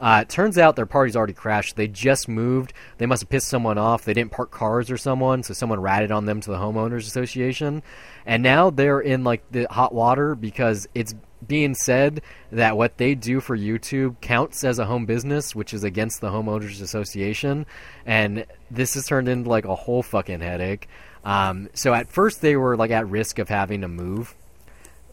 Uh, 0.00 0.20
it 0.22 0.28
turns 0.28 0.58
out 0.58 0.76
their 0.76 0.86
party's 0.86 1.16
already 1.16 1.32
crashed. 1.32 1.76
They 1.76 1.88
just 1.88 2.28
moved. 2.28 2.72
They 2.98 3.06
must 3.06 3.22
have 3.22 3.28
pissed 3.28 3.48
someone 3.48 3.78
off. 3.78 4.04
They 4.04 4.14
didn't 4.14 4.30
park 4.30 4.50
cars 4.50 4.90
or 4.90 4.96
someone, 4.96 5.42
so 5.42 5.54
someone 5.54 5.80
ratted 5.80 6.12
on 6.12 6.26
them 6.26 6.40
to 6.40 6.50
the 6.50 6.56
homeowners 6.56 7.06
association. 7.06 7.82
And 8.24 8.42
now 8.42 8.70
they're 8.70 9.00
in 9.00 9.24
like 9.24 9.42
the 9.50 9.66
hot 9.70 9.94
water 9.94 10.34
because 10.34 10.88
it's 10.94 11.14
being 11.46 11.74
said 11.74 12.22
that 12.50 12.76
what 12.76 12.98
they 12.98 13.14
do 13.14 13.40
for 13.40 13.56
YouTube 13.56 14.20
counts 14.20 14.64
as 14.64 14.78
a 14.78 14.84
home 14.84 15.06
business, 15.06 15.54
which 15.54 15.72
is 15.72 15.84
against 15.84 16.20
the 16.20 16.30
homeowners 16.30 16.80
association. 16.80 17.66
And 18.06 18.44
this 18.70 18.94
has 18.94 19.06
turned 19.06 19.28
into 19.28 19.48
like 19.48 19.64
a 19.64 19.74
whole 19.74 20.02
fucking 20.02 20.40
headache. 20.40 20.88
Um, 21.24 21.68
so 21.74 21.92
at 21.92 22.08
first 22.08 22.40
they 22.40 22.56
were 22.56 22.76
like 22.76 22.90
at 22.90 23.08
risk 23.08 23.38
of 23.38 23.48
having 23.48 23.80
to 23.82 23.88
move 23.88 24.34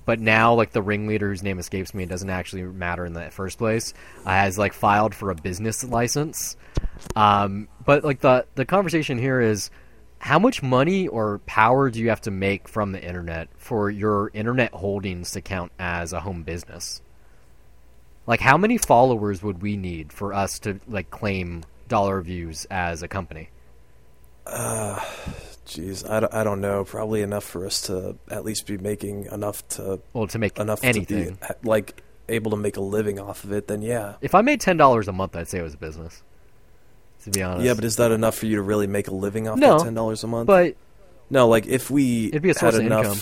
but 0.05 0.19
now 0.19 0.53
like 0.53 0.71
the 0.71 0.81
ringleader 0.81 1.29
whose 1.29 1.43
name 1.43 1.59
escapes 1.59 1.93
me 1.93 2.03
it 2.03 2.09
doesn't 2.09 2.29
actually 2.29 2.63
matter 2.63 3.05
in 3.05 3.13
the 3.13 3.29
first 3.31 3.57
place 3.57 3.93
uh, 4.25 4.29
has 4.29 4.57
like 4.57 4.73
filed 4.73 5.13
for 5.13 5.31
a 5.31 5.35
business 5.35 5.83
license. 5.83 6.57
Um, 7.15 7.67
but 7.85 8.03
like 8.03 8.21
the 8.21 8.45
the 8.55 8.65
conversation 8.65 9.17
here 9.17 9.41
is 9.41 9.69
how 10.19 10.39
much 10.39 10.63
money 10.63 11.07
or 11.07 11.39
power 11.39 11.89
do 11.89 11.99
you 11.99 12.09
have 12.09 12.21
to 12.21 12.31
make 12.31 12.67
from 12.67 12.91
the 12.91 13.03
internet 13.03 13.49
for 13.57 13.89
your 13.89 14.31
internet 14.33 14.71
holdings 14.73 15.31
to 15.31 15.41
count 15.41 15.71
as 15.77 16.13
a 16.13 16.21
home 16.21 16.43
business? 16.43 17.01
Like 18.25 18.39
how 18.39 18.57
many 18.57 18.77
followers 18.77 19.43
would 19.43 19.61
we 19.61 19.77
need 19.77 20.11
for 20.11 20.33
us 20.33 20.59
to 20.59 20.79
like 20.87 21.09
claim 21.11 21.63
dollar 21.87 22.21
views 22.21 22.65
as 22.71 23.03
a 23.03 23.07
company 23.07 23.49
Jeez, 25.65 26.07
I, 26.09 26.19
don't- 26.19 26.33
I 26.33 26.43
don't 26.43 26.61
know. 26.61 26.83
Probably 26.83 27.21
enough 27.21 27.43
for 27.43 27.65
us 27.65 27.81
to 27.83 28.15
at 28.29 28.45
least 28.45 28.67
be 28.67 28.77
making 28.77 29.25
enough 29.31 29.67
to 29.69 29.99
well 30.13 30.27
to 30.27 30.37
make 30.39 30.57
enough 30.59 30.83
anything 30.83 31.37
to 31.37 31.55
be 31.63 31.67
like 31.67 32.01
able 32.29 32.51
to 32.51 32.57
make 32.57 32.77
a 32.77 32.81
living 32.81 33.19
off 33.19 33.43
of 33.43 33.51
it. 33.51 33.67
Then 33.67 33.81
yeah, 33.81 34.15
if 34.21 34.35
i 34.35 34.41
made 34.41 34.59
$10 34.61 35.07
a 35.07 35.11
month 35.11 35.35
i'd 35.35 35.47
say 35.47 35.59
it 35.59 35.63
was 35.63 35.73
a 35.73 35.77
business 35.77 36.21
to 37.23 37.31
be 37.31 37.41
honest 37.41 37.65
yeah. 37.65 37.73
But 37.73 37.83
is 37.83 37.95
that 37.97 38.11
enough 38.11 38.35
for 38.37 38.45
you 38.45 38.57
to 38.57 38.61
really 38.61 38.87
make 38.87 39.07
a 39.07 39.13
living 39.13 39.47
off 39.47 39.57
No, 39.57 39.77
that 39.79 39.83
ten 39.85 39.93
dollars 39.95 40.23
a 40.23 40.27
month? 40.27 40.47
but 40.47 40.75
no, 41.29 41.47
like 41.47 41.65
if 41.65 41.89
we 41.89 42.27
It'd 42.27 42.41
be 42.43 42.49
a 42.49 42.53
had 42.53 42.59
source 42.59 42.75
of 42.75 42.81
enough, 42.85 43.05
income. 43.05 43.19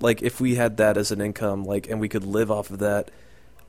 like 0.00 0.22
if 0.22 0.40
we 0.40 0.56
had 0.56 0.78
that 0.78 0.96
as 0.96 1.12
an 1.12 1.20
income, 1.20 1.64
like 1.64 1.88
and 1.88 2.00
we 2.00 2.08
could 2.08 2.24
live 2.24 2.50
off 2.50 2.70
of 2.70 2.80
that. 2.80 3.10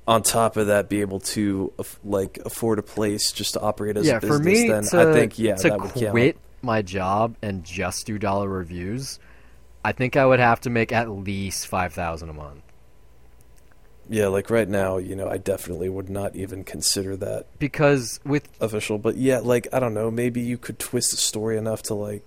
On 0.08 0.24
top 0.24 0.58
of 0.58 0.68
that, 0.68 0.90
be 0.90 1.02
able 1.02 1.20
to 1.20 1.72
like 2.04 2.40
afford 2.44 2.80
a 2.80 2.82
place 2.82 3.32
just 3.32 3.54
to 3.54 3.60
operate 3.60 3.96
as 3.96 4.08
yeah, 4.08 4.18
a 4.18 4.20
business. 4.20 4.38
for 4.40 4.44
me 4.44 4.68
then 4.68 4.84
to, 4.86 5.00
I 5.08 5.14
think 5.14 5.38
yeah, 5.38 5.54
to 5.54 5.70
that 5.70 5.80
would 5.80 5.94
count. 5.94 6.16
My 6.64 6.82
job 6.82 7.36
and 7.42 7.64
just 7.64 8.06
do 8.06 8.18
dollar 8.18 8.48
reviews, 8.48 9.20
I 9.84 9.92
think 9.92 10.16
I 10.16 10.26
would 10.26 10.40
have 10.40 10.62
to 10.62 10.70
make 10.70 10.92
at 10.92 11.10
least 11.10 11.68
five 11.68 11.94
thousand 11.94 12.30
a 12.30 12.34
month. 12.34 12.64
Yeah, 14.10 14.28
like 14.28 14.50
right 14.50 14.68
now, 14.68 14.98
you 14.98 15.16
know, 15.16 15.30
I 15.30 15.38
definitely 15.38 15.88
would 15.88 16.10
not 16.10 16.36
even 16.36 16.64
consider 16.64 17.16
that 17.18 17.46
Because 17.60 18.20
with 18.26 18.50
official. 18.60 18.98
But 18.98 19.18
yeah, 19.18 19.40
like 19.40 19.68
I 19.72 19.80
don't 19.80 19.94
know, 19.94 20.10
maybe 20.10 20.42
you 20.42 20.58
could 20.58 20.80
twist 20.80 21.12
the 21.12 21.18
story 21.18 21.58
enough 21.58 21.84
to 21.84 21.94
like 21.94 22.24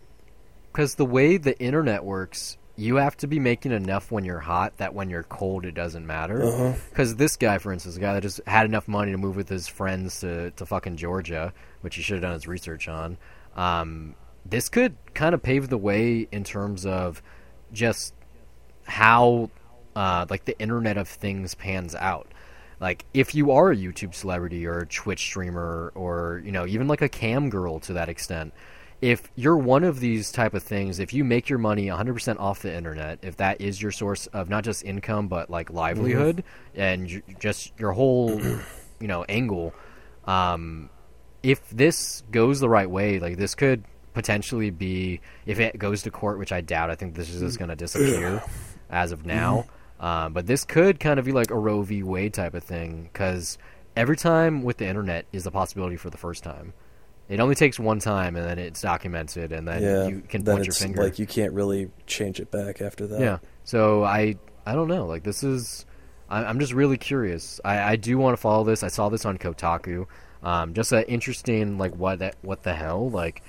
because 0.73 0.95
the 0.95 1.05
way 1.05 1.37
the 1.37 1.59
internet 1.59 2.05
works, 2.05 2.57
you 2.77 2.97
have 2.97 3.17
to 3.19 3.27
be 3.27 3.39
making 3.39 3.73
enough 3.73 4.11
when 4.11 4.25
you're 4.25 4.39
hot 4.39 4.79
that 4.79 4.95
when 4.95 5.11
you're 5.11 5.25
cold 5.25 5.67
it 5.67 5.73
doesn't 5.73 6.07
matter. 6.07 6.43
Uh-huh. 6.43 6.73
Because 6.89 7.17
this 7.17 7.37
guy, 7.37 7.59
for 7.59 7.73
instance, 7.73 7.97
the 7.97 8.01
guy 8.01 8.15
that 8.15 8.23
just 8.23 8.41
had 8.47 8.65
enough 8.65 8.89
money 8.89 9.13
to 9.13 9.19
move 9.19 9.37
with 9.37 9.49
his 9.49 9.67
friends 9.67 10.21
to 10.21 10.53
to 10.53 10.65
fucking 10.65 10.97
Georgia, 10.97 11.53
which 11.81 11.97
he 11.97 12.03
should 12.03 12.15
have 12.15 12.23
done 12.23 12.35
his 12.35 12.47
research 12.47 12.89
on. 12.89 13.19
Um, 13.57 14.15
this 14.45 14.69
could 14.69 14.97
kind 15.15 15.35
of 15.35 15.43
pave 15.43 15.69
the 15.69 15.79
way 15.79 16.29
in 16.33 16.45
terms 16.45 16.85
of 16.87 17.23
just 17.73 18.15
how 18.85 19.51
uh, 19.95 20.27
like 20.31 20.45
the 20.45 20.59
Internet 20.59 20.97
of 20.97 21.09
Things 21.09 21.55
pans 21.55 21.95
out. 21.95 22.29
Like 22.81 23.05
if 23.15 23.35
you 23.35 23.53
are 23.53 23.71
a 23.71 23.77
YouTube 23.77 24.15
celebrity 24.15 24.67
or 24.67 24.81
a 24.81 24.87
Twitch 24.87 25.21
streamer 25.21 25.93
or 25.95 26.43
you 26.45 26.53
know 26.53 26.67
even 26.67 26.89
like 26.89 27.03
a 27.03 27.09
cam 27.09 27.49
girl 27.49 27.79
to 27.81 27.93
that 27.93 28.09
extent, 28.09 28.53
if 29.01 29.31
you're 29.37 29.57
one 29.57 29.85
of 29.85 30.01
these 30.01 30.33
type 30.33 30.55
of 30.55 30.63
things, 30.63 30.99
if 30.99 31.13
you 31.13 31.25
make 31.25 31.49
your 31.49 31.59
money 31.59 31.87
100% 31.87 32.39
off 32.41 32.63
the 32.63 32.75
internet, 32.75 33.19
if 33.23 33.37
that 33.37 33.61
is 33.61 33.81
your 33.81 33.93
source 33.93 34.27
of 34.29 34.49
not 34.49 34.65
just 34.65 34.85
income 34.85 35.29
but 35.29 35.51
like 35.51 35.71
livelihood 35.71 36.45
and 36.75 37.11
you, 37.11 37.23
just 37.39 37.73
your 37.79 37.93
whole 37.93 38.41
you 38.41 39.09
know 39.09 39.25
angle, 39.29 39.75
um, 40.25 40.91
if 41.43 41.69
this 41.71 42.23
goes 42.33 42.61
the 42.61 42.69
right 42.69 42.91
way, 42.91 43.21
like 43.21 43.37
this 43.37 43.55
could 43.55 43.85
potentially 44.15 44.71
be 44.71 45.21
if 45.47 45.61
it 45.61 45.79
goes 45.79 46.03
to 46.03 46.11
court, 46.11 46.39
which 46.39 46.53
I 46.53 46.61
doubt. 46.61 46.91
I 46.91 46.95
think 46.95 47.15
this 47.15 47.31
is 47.31 47.41
just 47.41 47.59
going 47.59 47.71
to 47.71 47.77
disappear 47.77 48.43
as 48.91 49.13
of 49.13 49.25
now. 49.27 49.67
Um, 50.01 50.33
but 50.33 50.47
this 50.47 50.65
could 50.65 50.99
kind 50.99 51.19
of 51.21 51.25
be 51.25 51.33
like 51.33 51.51
a 51.51 51.59
Roe 51.59 51.83
v. 51.83 52.03
Wade 52.03 52.35
type 52.35 52.55
of 52.55 52.65
thing 52.65 53.09
because 53.13 53.57
every 53.97 54.17
time 54.17 54.63
with 54.63 54.79
the 54.79 54.87
internet 54.87 55.27
is 55.33 55.45
the 55.45 55.51
possibility 55.51 55.97
for 55.97 56.11
the 56.11 56.19
first 56.19 56.43
time. 56.43 56.73
It 57.29 57.41
only 57.41 57.55
takes 57.55 57.79
one 57.79 58.01
time 58.01 58.37
and 58.37 58.45
then 58.45 58.59
it's 58.59 58.83
documented 58.83 59.53
and 59.53 59.67
then 59.67 59.83
yeah, 59.83 60.07
you 60.07 60.23
can 60.29 60.45
then 60.45 60.57
point 60.57 60.67
your 60.67 60.75
finger. 60.75 61.03
like 61.03 61.19
you 61.19 61.27
can't 61.27 61.53
really 61.53 61.89
change 62.07 62.41
it 62.41 62.51
back 62.51 62.83
after 62.83 63.07
that. 63.07 63.21
Yeah. 63.21 63.39
So 63.65 64.03
I 64.05 64.37
I 64.67 64.75
don't 64.75 64.89
know. 64.89 65.07
Like 65.07 65.23
this 65.23 65.43
is 65.43 65.87
I, 66.29 66.45
I'm 66.45 66.59
just 66.59 66.73
really 66.73 66.99
curious. 66.99 67.61
I, 67.65 67.93
I 67.93 67.97
do 67.97 68.19
want 68.19 68.37
to 68.37 68.41
follow 68.41 68.65
this. 68.65 68.83
I 68.83 68.89
saw 68.89 69.09
this 69.09 69.25
on 69.25 69.39
Kotaku. 69.39 70.07
Um, 70.43 70.75
just 70.75 70.91
an 70.93 71.05
interesting 71.05 71.79
like 71.79 71.95
what 71.95 72.19
that 72.19 72.37
what 72.43 72.65
the 72.65 72.75
hell 72.75 73.09
like. 73.09 73.43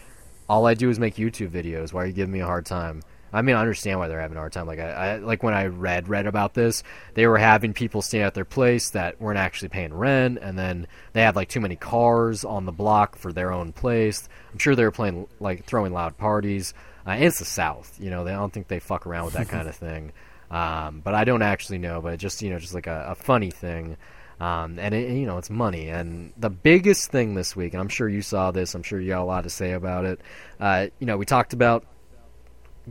All 0.53 0.67
I 0.67 0.75
do 0.75 0.91
is 0.91 0.99
make 0.99 1.15
YouTube 1.15 1.49
videos. 1.49 1.93
Why 1.93 2.03
are 2.03 2.05
you 2.05 2.13
giving 2.13 2.31
me 2.31 2.41
a 2.41 2.45
hard 2.45 2.67
time? 2.67 3.01
I 3.33 3.41
mean, 3.41 3.55
I 3.55 3.61
understand 3.61 3.97
why 3.97 4.07
they're 4.07 4.21
having 4.21 4.37
a 4.37 4.39
hard 4.39 4.53
time. 4.53 4.67
Like, 4.67 4.77
I, 4.77 4.91
I 4.91 5.15
like 5.17 5.41
when 5.41 5.55
I 5.55 5.65
read 5.65 6.07
read 6.07 6.27
about 6.27 6.53
this, 6.53 6.83
they 7.15 7.25
were 7.25 7.39
having 7.39 7.73
people 7.73 8.03
stay 8.03 8.21
at 8.21 8.35
their 8.35 8.45
place 8.45 8.91
that 8.91 9.19
weren't 9.19 9.39
actually 9.39 9.69
paying 9.69 9.91
rent, 9.91 10.37
and 10.39 10.55
then 10.55 10.85
they 11.13 11.23
had 11.23 11.35
like 11.35 11.49
too 11.49 11.59
many 11.59 11.75
cars 11.75 12.45
on 12.45 12.65
the 12.65 12.71
block 12.71 13.15
for 13.15 13.33
their 13.33 13.51
own 13.51 13.73
place. 13.73 14.29
I'm 14.51 14.59
sure 14.59 14.75
they 14.75 14.83
were 14.83 14.91
playing 14.91 15.27
like 15.39 15.65
throwing 15.65 15.91
loud 15.91 16.19
parties. 16.19 16.75
Uh, 17.07 17.11
and 17.11 17.23
it's 17.23 17.39
the 17.39 17.45
South, 17.45 17.97
you 17.99 18.11
know. 18.11 18.23
They 18.23 18.31
I 18.31 18.35
don't 18.35 18.53
think 18.53 18.67
they 18.67 18.79
fuck 18.79 19.07
around 19.07 19.25
with 19.25 19.33
that 19.33 19.49
kind 19.55 19.67
of 19.67 19.75
thing. 19.75 20.11
Um, 20.51 21.01
but 21.03 21.15
I 21.15 21.23
don't 21.23 21.41
actually 21.41 21.79
know. 21.79 21.99
But 21.99 22.19
just 22.19 22.43
you 22.43 22.51
know, 22.51 22.59
just 22.59 22.75
like 22.75 22.85
a, 22.85 23.07
a 23.09 23.15
funny 23.15 23.49
thing. 23.49 23.97
Um, 24.43 24.77
and 24.77 24.93
it, 24.93 25.09
you 25.11 25.25
know, 25.25 25.37
it's 25.37 25.49
money. 25.49 25.87
And 25.87 26.33
the 26.35 26.49
biggest 26.49 27.11
thing 27.11 27.33
this 27.33 27.55
week, 27.55 27.73
and 27.73 27.79
I'm 27.79 27.87
sure 27.87 28.09
you 28.09 28.21
saw 28.21 28.51
this. 28.51 28.75
I'm 28.75 28.83
sure 28.83 28.99
you 28.99 29.09
got 29.09 29.21
a 29.21 29.23
lot 29.23 29.43
to 29.45 29.49
say 29.49 29.71
about 29.71 30.03
it. 30.03 30.19
Uh, 30.59 30.87
you 30.99 31.07
know, 31.07 31.15
we 31.15 31.25
talked 31.25 31.53
about 31.53 31.85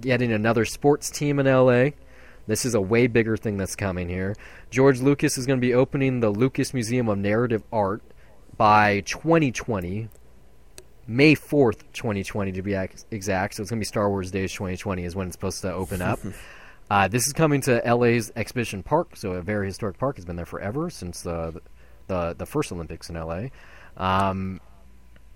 getting 0.01 0.33
another 0.33 0.65
sports 0.65 1.11
team 1.11 1.39
in 1.39 1.45
LA. 1.45 1.91
This 2.47 2.65
is 2.65 2.75
a 2.75 2.81
way 2.81 3.07
bigger 3.07 3.37
thing 3.37 3.59
that's 3.59 3.77
coming 3.77 4.09
here. 4.09 4.35
George 4.71 5.03
Lucas 5.03 5.37
is 5.37 5.45
going 5.45 5.59
to 5.59 5.61
be 5.61 5.75
opening 5.75 6.21
the 6.21 6.31
Lucas 6.31 6.73
Museum 6.73 7.11
of 7.11 7.19
Narrative 7.19 7.63
Art 7.71 8.01
by 8.57 9.01
2020, 9.01 10.09
May 11.07 11.35
4th, 11.35 11.83
2020 11.93 12.53
to 12.53 12.63
be 12.63 12.73
exact. 13.11 13.55
So 13.57 13.63
it's 13.63 13.71
going 13.71 13.79
to 13.79 13.83
be 13.83 13.85
Star 13.85 14.09
Wars 14.09 14.31
Days 14.31 14.53
2020 14.53 15.05
is 15.05 15.15
when 15.15 15.27
it's 15.27 15.37
supposed 15.37 15.61
to 15.61 15.73
open 15.73 16.01
up. 16.01 16.19
uh, 16.93 17.09
this 17.09 17.27
is 17.27 17.33
coming 17.33 17.63
to 17.63 17.81
LA's 17.87 18.31
Exposition 18.37 18.83
Park, 18.83 19.17
so 19.17 19.33
a 19.33 19.41
very 19.41 19.67
historic 19.67 19.97
park. 19.97 20.17
has 20.17 20.27
been 20.27 20.37
there 20.37 20.45
forever 20.45 20.91
since 20.91 21.23
the 21.23 21.61
the 22.09 22.35
the 22.37 22.45
first 22.45 22.71
Olympics 22.71 23.09
in 23.09 23.17
LA. 23.17 23.45
Um, 23.97 24.61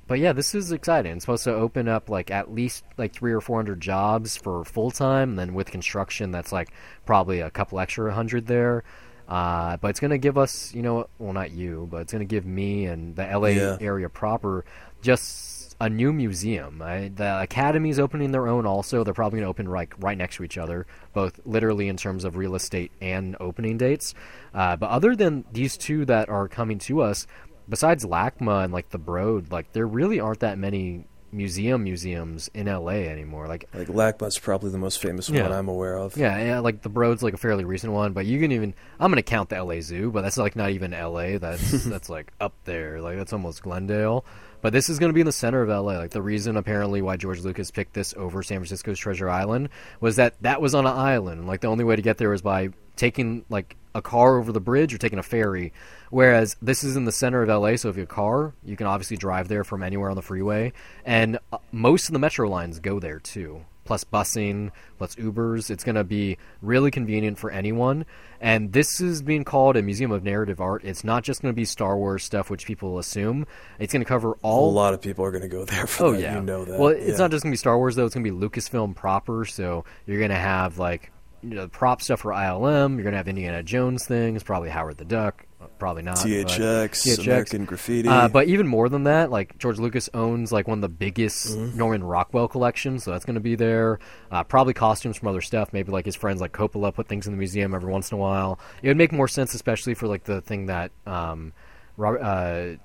but 0.06 0.18
yeah, 0.18 0.32
this 0.34 0.54
is 0.54 0.70
exciting. 0.70 1.12
It's 1.12 1.24
supposed 1.24 1.44
to 1.44 1.54
open 1.54 1.88
up 1.88 2.10
like 2.10 2.30
at 2.30 2.52
least 2.52 2.84
like 2.98 3.14
three 3.14 3.32
or 3.32 3.40
four 3.40 3.56
hundred 3.56 3.80
jobs 3.80 4.36
for 4.36 4.64
full 4.66 4.90
time, 4.90 5.30
and 5.30 5.38
then 5.38 5.54
with 5.54 5.70
construction, 5.70 6.30
that's 6.30 6.52
like 6.52 6.68
probably 7.06 7.40
a 7.40 7.50
couple 7.50 7.80
extra 7.80 8.12
hundred 8.12 8.46
there. 8.46 8.84
Uh, 9.26 9.76
but 9.78 9.88
it's 9.88 9.98
going 9.98 10.12
to 10.12 10.18
give 10.18 10.38
us, 10.38 10.72
you 10.74 10.82
know, 10.82 11.08
well, 11.18 11.32
not 11.32 11.50
you, 11.50 11.88
but 11.90 12.02
it's 12.02 12.12
going 12.12 12.20
to 12.20 12.32
give 12.32 12.44
me 12.46 12.84
and 12.86 13.16
the 13.16 13.24
LA 13.24 13.48
Yeah. 13.48 13.76
area 13.80 14.08
proper 14.08 14.64
just 15.02 15.55
a 15.80 15.88
new 15.90 16.12
museum. 16.12 16.80
I, 16.82 17.08
the 17.14 17.40
Academy 17.42 17.90
is 17.90 17.98
opening 17.98 18.32
their 18.32 18.48
own. 18.48 18.64
Also, 18.66 19.04
they're 19.04 19.12
probably 19.14 19.38
going 19.38 19.46
to 19.46 19.50
open 19.50 19.68
right 19.68 19.88
right 19.98 20.16
next 20.16 20.36
to 20.36 20.44
each 20.44 20.56
other, 20.58 20.86
both 21.12 21.38
literally 21.44 21.88
in 21.88 21.96
terms 21.96 22.24
of 22.24 22.36
real 22.36 22.54
estate 22.54 22.92
and 23.00 23.36
opening 23.40 23.76
dates. 23.76 24.14
Uh, 24.54 24.76
but 24.76 24.88
other 24.90 25.14
than 25.14 25.44
these 25.52 25.76
two 25.76 26.04
that 26.06 26.28
are 26.28 26.48
coming 26.48 26.78
to 26.80 27.02
us, 27.02 27.26
besides 27.68 28.04
LACMA 28.04 28.64
and 28.64 28.72
like 28.72 28.88
the 28.90 28.98
Broad, 28.98 29.50
like 29.52 29.72
there 29.72 29.86
really 29.86 30.18
aren't 30.20 30.40
that 30.40 30.56
many 30.58 31.06
museum 31.32 31.82
museums 31.84 32.48
in 32.54 32.66
LA 32.66 32.92
anymore. 33.10 33.46
Like 33.46 33.68
Like 33.74 33.88
LACMA's 33.88 34.38
probably 34.38 34.70
the 34.70 34.78
most 34.78 35.02
famous 35.02 35.28
Yeah. 35.28 35.42
one 35.42 35.52
I'm 35.52 35.68
aware 35.68 35.98
of. 35.98 36.16
yeah, 36.16 36.38
yeah, 36.42 36.58
like 36.60 36.80
the 36.80 36.88
Broad's 36.88 37.22
like 37.22 37.34
a 37.34 37.36
fairly 37.36 37.64
recent 37.64 37.92
one, 37.92 38.12
but 38.14 38.24
you 38.24 38.38
can 38.40 38.52
even 38.52 38.72
I'm 38.98 39.10
gonna 39.10 39.22
count 39.22 39.50
the 39.50 39.62
LA 39.62 39.80
Zoo, 39.80 40.10
but 40.10 40.22
that's 40.22 40.38
like 40.38 40.56
not 40.56 40.70
even 40.70 40.92
LA. 40.92 41.36
That's 41.36 41.84
that's 41.84 42.08
like 42.08 42.32
up 42.40 42.54
there, 42.64 43.02
like 43.02 43.18
that's 43.18 43.34
almost 43.34 43.62
Glendale. 43.62 44.24
But 44.66 44.72
this 44.72 44.88
is 44.88 44.98
gonna 44.98 45.12
be 45.12 45.20
in 45.20 45.26
the 45.26 45.30
center 45.30 45.62
of 45.62 45.68
LA. 45.68 45.96
Like 45.96 46.10
the 46.10 46.20
reason 46.20 46.56
apparently 46.56 47.00
why 47.00 47.16
George 47.16 47.38
Lucas 47.38 47.70
picked 47.70 47.92
this 47.92 48.12
over 48.16 48.42
San 48.42 48.58
Francisco's 48.58 48.98
Treasure 48.98 49.30
Island 49.30 49.68
was 50.00 50.16
that 50.16 50.34
that 50.42 50.60
was 50.60 50.74
on 50.74 50.84
an 50.88 50.92
island. 50.92 51.46
Like 51.46 51.60
the 51.60 51.68
only 51.68 51.84
way 51.84 51.94
to 51.94 52.02
get 52.02 52.18
there 52.18 52.30
was 52.30 52.42
by 52.42 52.70
taking 52.96 53.44
like 53.48 53.76
a 53.94 54.02
car 54.02 54.36
over 54.36 54.50
the 54.50 54.60
bridge 54.60 54.92
or 54.92 54.98
taking 54.98 55.20
a 55.20 55.22
ferry. 55.22 55.72
Whereas 56.10 56.56
this 56.60 56.82
is 56.82 56.96
in 56.96 57.04
the 57.04 57.12
center 57.12 57.44
of 57.44 57.48
LA, 57.48 57.76
so 57.76 57.90
if 57.90 57.94
you 57.94 58.00
have 58.00 58.10
a 58.10 58.12
car, 58.12 58.54
you 58.64 58.76
can 58.76 58.88
obviously 58.88 59.16
drive 59.16 59.46
there 59.46 59.62
from 59.62 59.84
anywhere 59.84 60.10
on 60.10 60.16
the 60.16 60.22
freeway, 60.22 60.72
and 61.04 61.38
uh, 61.52 61.58
most 61.70 62.08
of 62.08 62.12
the 62.12 62.18
metro 62.18 62.48
lines 62.48 62.80
go 62.80 62.98
there 62.98 63.20
too 63.20 63.64
plus 63.86 64.04
busing, 64.04 64.70
plus 64.98 65.14
Ubers. 65.14 65.70
It's 65.70 65.84
going 65.84 65.94
to 65.94 66.04
be 66.04 66.36
really 66.60 66.90
convenient 66.90 67.38
for 67.38 67.50
anyone. 67.50 68.04
And 68.40 68.72
this 68.72 69.00
is 69.00 69.22
being 69.22 69.44
called 69.44 69.76
a 69.76 69.82
museum 69.82 70.10
of 70.10 70.22
narrative 70.22 70.60
art. 70.60 70.84
It's 70.84 71.04
not 71.04 71.24
just 71.24 71.40
going 71.40 71.54
to 71.54 71.56
be 71.56 71.64
Star 71.64 71.96
Wars 71.96 72.22
stuff, 72.24 72.50
which 72.50 72.66
people 72.66 72.98
assume. 72.98 73.46
It's 73.78 73.92
going 73.92 74.02
to 74.02 74.08
cover 74.08 74.36
all. 74.42 74.68
A 74.68 74.72
lot 74.72 74.92
of 74.92 75.00
people 75.00 75.24
are 75.24 75.30
going 75.30 75.42
to 75.42 75.48
go 75.48 75.64
there 75.64 75.86
for 75.86 76.04
Oh 76.06 76.12
that. 76.12 76.20
yeah, 76.20 76.34
You 76.36 76.42
know 76.42 76.64
that. 76.66 76.78
Well, 76.78 76.90
it's 76.90 77.12
Yeah. 77.12 77.16
not 77.16 77.30
just 77.30 77.44
gonna 77.44 77.52
be 77.52 77.56
Star 77.56 77.78
Wars 77.78 77.96
though. 77.96 78.04
It's 78.04 78.14
gonna 78.14 78.24
be 78.24 78.30
Lucasfilm 78.30 78.94
proper. 78.94 79.44
So 79.46 79.84
you're 80.06 80.20
gonna 80.20 80.34
have 80.34 80.78
like 80.78 81.12
you 81.42 81.54
know, 81.54 81.68
prop 81.68 82.02
stuff 82.02 82.20
for 82.20 82.32
ILM. 82.32 82.96
You're 82.96 83.04
gonna 83.04 83.16
have 83.18 83.28
Indiana 83.28 83.62
Jones 83.62 84.04
things. 84.04 84.42
Probably 84.42 84.68
Howard 84.68 84.98
the 84.98 85.04
Duck. 85.04 85.45
Probably 85.78 86.02
not. 86.02 86.16
but- 86.16 86.26
THX, 86.26 87.24
American 87.24 87.64
Graffiti. 87.64 88.08
uh, 88.08 88.28
but 88.28 88.46
even 88.46 88.66
more 88.66 88.88
than 88.88 89.04
that, 89.04 89.30
like 89.30 89.56
George 89.58 89.78
Lucas 89.78 90.08
owns 90.14 90.52
like 90.52 90.68
one 90.68 90.78
of 90.78 90.82
the 90.82 90.88
biggest 90.88 91.48
Mm-hmm. 91.56 91.76
Norman 91.78 92.04
Rockwell 92.04 92.48
collections, 92.48 93.04
so 93.04 93.10
that's 93.10 93.24
going 93.24 93.34
to 93.34 93.40
be 93.40 93.54
there. 93.56 93.98
Uh, 94.30 94.42
probably 94.44 94.74
costumes 94.74 95.16
from 95.16 95.28
other 95.28 95.40
stuff. 95.40 95.72
Maybe 95.72 95.90
like 95.92 96.04
his 96.04 96.14
friends 96.16 96.40
like 96.40 96.52
Coppola 96.52 96.94
put 96.94 97.08
things 97.08 97.26
in 97.26 97.32
the 97.32 97.38
museum 97.38 97.74
every 97.74 97.90
once 97.90 98.10
in 98.12 98.16
a 98.16 98.20
while. 98.20 98.58
It 98.82 98.88
would 98.88 98.96
make 98.96 99.12
more 99.12 99.28
sense, 99.28 99.54
especially 99.54 99.94
for 99.94 100.06
like 100.06 100.24
the 100.24 100.40
thing 100.40 100.66
that 100.66 100.92
um, 101.06 101.52
Robert, 101.96 102.20
uh, 102.20 102.76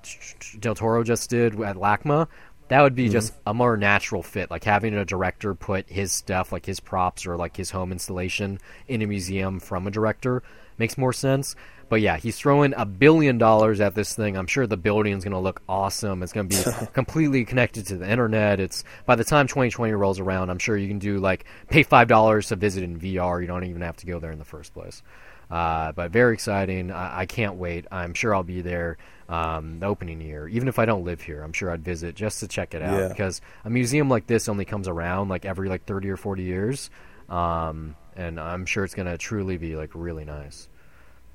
Del 0.58 0.74
Toro 0.74 1.02
just 1.04 1.28
did 1.30 1.60
at 1.60 1.76
LACMA. 1.76 2.26
That 2.68 2.80
would 2.80 2.94
be 2.94 3.04
Mm-hmm. 3.04 3.12
just 3.12 3.34
a 3.46 3.52
more 3.52 3.76
natural 3.76 4.22
fit, 4.22 4.50
like 4.50 4.64
having 4.64 4.94
a 4.94 5.04
director 5.04 5.54
put 5.54 5.88
his 5.90 6.12
stuff, 6.12 6.52
like 6.52 6.64
his 6.64 6.80
props 6.80 7.26
or 7.26 7.36
like 7.36 7.54
his 7.56 7.70
home 7.70 7.92
installation, 7.92 8.58
in 8.88 9.02
a 9.02 9.06
museum 9.06 9.60
from 9.60 9.86
a 9.86 9.90
director 9.90 10.42
makes 10.78 10.96
more 10.96 11.12
sense. 11.12 11.54
But 11.92 12.00
yeah, 12.00 12.16
he's 12.16 12.38
throwing 12.38 12.72
a 12.74 12.86
billion 12.86 13.36
dollars 13.36 13.78
at 13.82 13.94
this 13.94 14.14
thing. 14.14 14.38
I'm 14.38 14.46
sure 14.46 14.66
the 14.66 14.78
building's 14.78 15.24
going 15.24 15.34
to 15.34 15.38
look 15.38 15.60
awesome. 15.68 16.22
It's 16.22 16.32
going 16.32 16.48
to 16.48 16.56
be 16.80 16.86
completely 16.94 17.44
connected 17.44 17.88
to 17.88 17.98
the 17.98 18.10
internet. 18.10 18.60
It's 18.60 18.82
by 19.04 19.14
the 19.14 19.24
time 19.24 19.46
2020 19.46 19.92
rolls 19.92 20.18
around, 20.18 20.48
I'm 20.48 20.58
sure 20.58 20.74
you 20.74 20.88
can 20.88 20.98
do 20.98 21.18
like 21.18 21.44
pay 21.68 21.82
five 21.82 22.08
dollars 22.08 22.48
to 22.48 22.56
visit 22.56 22.82
in 22.82 22.98
VR. 22.98 23.42
You 23.42 23.46
don't 23.46 23.64
even 23.64 23.82
have 23.82 23.98
to 23.98 24.06
go 24.06 24.18
there 24.20 24.32
in 24.32 24.38
the 24.38 24.44
first 24.46 24.72
place. 24.72 25.02
Uh, 25.50 25.92
but 25.92 26.10
very 26.12 26.32
exciting. 26.32 26.90
I, 26.90 27.20
I 27.20 27.26
can't 27.26 27.56
wait. 27.56 27.84
I'm 27.92 28.14
sure 28.14 28.34
I'll 28.34 28.42
be 28.42 28.62
there 28.62 28.96
um, 29.28 29.78
the 29.80 29.84
opening 29.84 30.22
year. 30.22 30.48
Even 30.48 30.68
if 30.68 30.78
I 30.78 30.86
don't 30.86 31.04
live 31.04 31.20
here, 31.20 31.42
I'm 31.42 31.52
sure 31.52 31.70
I'd 31.70 31.84
visit 31.84 32.14
just 32.14 32.40
to 32.40 32.48
check 32.48 32.72
it 32.72 32.80
out 32.80 32.98
Yeah. 32.98 33.08
because 33.08 33.42
a 33.66 33.68
museum 33.68 34.08
like 34.08 34.26
this 34.26 34.48
only 34.48 34.64
comes 34.64 34.88
around 34.88 35.28
like 35.28 35.44
every 35.44 35.68
like 35.68 35.84
30 35.84 36.08
or 36.08 36.16
40 36.16 36.42
years, 36.42 36.88
um, 37.28 37.96
and 38.16 38.40
I'm 38.40 38.64
sure 38.64 38.82
it's 38.82 38.94
going 38.94 39.08
to 39.08 39.18
truly 39.18 39.58
be 39.58 39.76
like 39.76 39.90
really 39.92 40.24
nice. 40.24 40.70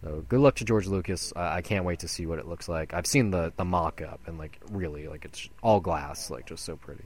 So 0.03 0.23
good 0.29 0.39
luck 0.39 0.55
to 0.55 0.65
George 0.65 0.87
Lucas. 0.87 1.33
I, 1.35 1.57
I 1.57 1.61
can't 1.61 1.85
wait 1.85 1.99
to 1.99 2.07
see 2.07 2.25
what 2.25 2.39
it 2.39 2.47
looks 2.47 2.69
like. 2.69 2.93
I've 2.93 3.07
seen 3.07 3.31
the 3.31 3.51
the 3.55 3.65
mock 3.65 4.01
up 4.01 4.21
and 4.27 4.37
like 4.37 4.59
really 4.71 5.07
like 5.07 5.25
it's 5.25 5.49
all 5.61 5.79
glass, 5.79 6.29
like 6.29 6.45
just 6.45 6.63
so 6.65 6.75
pretty. 6.75 7.05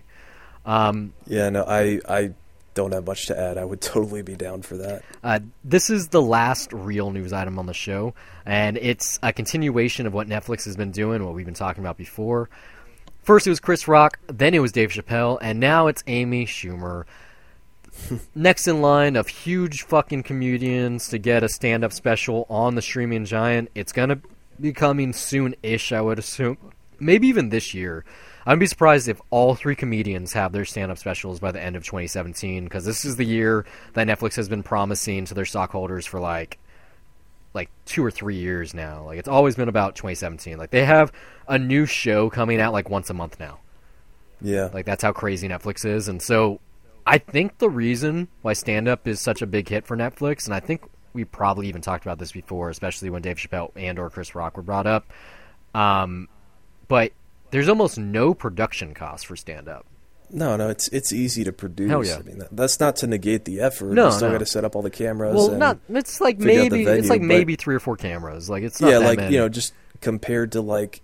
Um, 0.66 1.14
yeah, 1.26 1.50
no, 1.50 1.64
I 1.64 2.00
I 2.08 2.34
don't 2.74 2.94
have 2.94 3.06
much 3.06 3.28
to 3.28 3.40
add. 3.40 3.58
I 3.58 3.66
would 3.66 3.82
totally 3.82 4.22
be 4.22 4.36
down 4.36 4.62
for 4.62 4.78
that. 4.78 5.04
Uh, 5.24 5.40
this 5.64 5.90
is 5.90 6.10
the 6.10 6.22
last 6.22 6.74
real 6.74 7.12
news 7.12 7.34
item 7.34 7.60
on 7.60 7.66
the 7.66 7.74
show, 7.74 8.14
and 8.46 8.78
it's 8.78 9.20
a 9.24 9.34
continuation 9.34 10.06
of 10.06 10.14
what 10.14 10.28
Netflix 10.28 10.66
has 10.66 10.76
been 10.76 10.92
doing, 10.92 11.26
what 11.26 11.34
we've 11.34 11.46
been 11.46 11.54
talking 11.54 11.84
about 11.84 11.98
before. 11.98 12.50
First, 13.24 13.46
it 13.46 13.52
was 13.52 13.60
Chris 13.60 13.88
Rock, 13.88 14.20
then 14.28 14.54
it 14.56 14.60
was 14.60 14.72
Dave 14.72 14.90
Chappelle, 14.90 15.38
and 15.42 15.60
now 15.60 15.88
it's 15.88 16.04
Amy 16.08 16.46
Schumer. 16.46 17.06
Next 18.36 18.68
in 18.68 18.82
line 18.82 19.16
of 19.16 19.28
huge 19.28 19.84
fucking 19.84 20.24
comedians 20.24 21.10
to 21.10 21.18
get 21.18 21.44
a 21.44 21.50
stand 21.50 21.84
up 21.84 21.94
special 21.94 22.46
on 22.50 22.76
the 22.76 22.82
streaming 22.82 23.26
giant. 23.26 23.70
It's 23.76 23.92
going 23.92 24.10
to 24.10 24.20
be 24.60 24.74
coming 24.74 25.14
soon 25.14 25.56
ish, 25.64 25.92
I 25.92 26.02
would 26.02 26.20
assume. 26.20 26.58
Maybe 27.00 27.28
even 27.28 27.50
this 27.50 27.74
year. 27.74 28.06
I'd 28.46 28.60
be 28.60 28.68
surprised 28.68 29.08
if 29.08 29.22
all 29.30 29.54
three 29.54 29.76
comedians 29.76 30.34
have 30.34 30.52
their 30.52 30.66
stand-up 30.66 30.98
specials 30.98 31.40
by 31.40 31.52
the 31.52 31.62
end 31.62 31.76
of 31.76 31.84
2017 31.84 32.64
because 32.64 32.86
this 32.86 33.06
is 33.06 33.16
the 33.16 33.26
year 33.26 33.66
that 33.94 34.08
Netflix 34.08 34.36
has 34.36 34.50
been 34.50 34.64
promising 34.64 35.26
to 35.26 35.34
their 35.34 35.46
stockholders 35.46 36.06
for 36.08 36.20
like 36.20 36.58
like 37.54 37.70
two 37.86 38.04
or 38.04 38.10
three 38.10 38.38
years 38.38 38.74
now. 38.74 39.04
Like 39.04 39.20
it's 39.20 39.28
always 39.28 39.56
been 39.56 39.70
about 39.70 39.96
2017. 39.96 40.58
Like 40.58 40.72
they 40.72 40.86
have 40.86 41.12
a 41.48 41.60
new 41.60 41.86
show 41.86 42.30
coming 42.30 42.60
out 42.62 42.74
like 42.74 42.90
once 42.90 43.10
a 43.10 43.14
month 43.14 43.40
now. 43.40 43.60
Yeah. 44.42 44.70
Like 44.74 44.86
that's 44.86 45.04
how 45.04 45.12
crazy 45.12 45.48
Netflix 45.48 45.86
is. 45.86 46.08
And 46.08 46.22
so 46.22 46.60
I 47.06 47.18
think 47.18 47.58
the 47.58 47.70
reason 47.70 48.28
why 48.42 48.54
stand 48.54 48.88
up 48.88 49.08
is 49.08 49.20
such 49.20 49.42
a 49.42 49.48
big 49.48 49.70
hit 49.70 49.86
for 49.86 49.98
Netflix, 49.98 50.46
and 50.46 50.54
I 50.54 50.60
think 50.60 50.84
we 51.14 51.26
probably 51.26 51.68
even 51.68 51.82
talked 51.82 52.06
about 52.06 52.20
this 52.20 52.32
before, 52.32 52.70
especially 52.70 53.10
when 53.10 53.22
Dave 53.22 53.38
Chappelle 53.38 53.72
and 53.76 54.00
or 54.00 54.10
Chris 54.10 54.36
Rock 54.36 54.58
were 54.58 54.64
brought 54.64 54.88
up. 54.88 55.12
Um, 55.74 56.28
but 56.88 57.12
there's 57.52 57.70
almost 57.70 57.98
no 57.98 58.34
production 58.34 58.94
cost 58.94 59.26
for 59.26 59.36
stand 59.36 59.68
up. 59.68 59.86
No, 60.34 60.56
no, 60.56 60.70
it's 60.70 60.88
it's 60.90 61.12
easy 61.12 61.44
to 61.44 61.52
produce. 61.52 61.90
Hell 61.90 62.06
yeah. 62.06 62.18
I 62.18 62.22
mean, 62.22 62.40
that, 62.40 62.56
that's 62.56 62.80
not 62.80 62.96
to 62.98 63.08
negate 63.08 63.46
the 63.46 63.60
effort. 63.60 63.94
No, 63.94 64.06
you 64.06 64.12
still 64.14 64.30
no. 64.30 64.36
got 64.36 64.40
to 64.40 64.46
set 64.46 64.64
up 64.64 64.76
all 64.76 64.82
the 64.82 64.90
cameras. 64.90 65.36
Well, 65.36 65.52
not 65.58 65.78
it's 65.90 66.22
like 66.22 66.38
figure 66.38 66.52
out 66.52 66.64
the 66.64 66.70
maybe 66.70 66.86
venue, 66.86 67.00
it's 67.00 67.10
like 67.10 67.22
maybe 67.22 67.56
three 67.58 67.76
or 67.76 67.80
four 67.80 67.98
cameras. 67.98 68.50
Like 68.50 68.64
it's 68.64 68.80
not 68.80 68.92
yeah, 68.92 69.00
like 69.00 69.18
many. 69.18 69.34
you 69.34 69.40
know, 69.40 69.50
just 69.50 69.74
compared 70.00 70.54
to 70.54 70.62
like, 70.62 71.02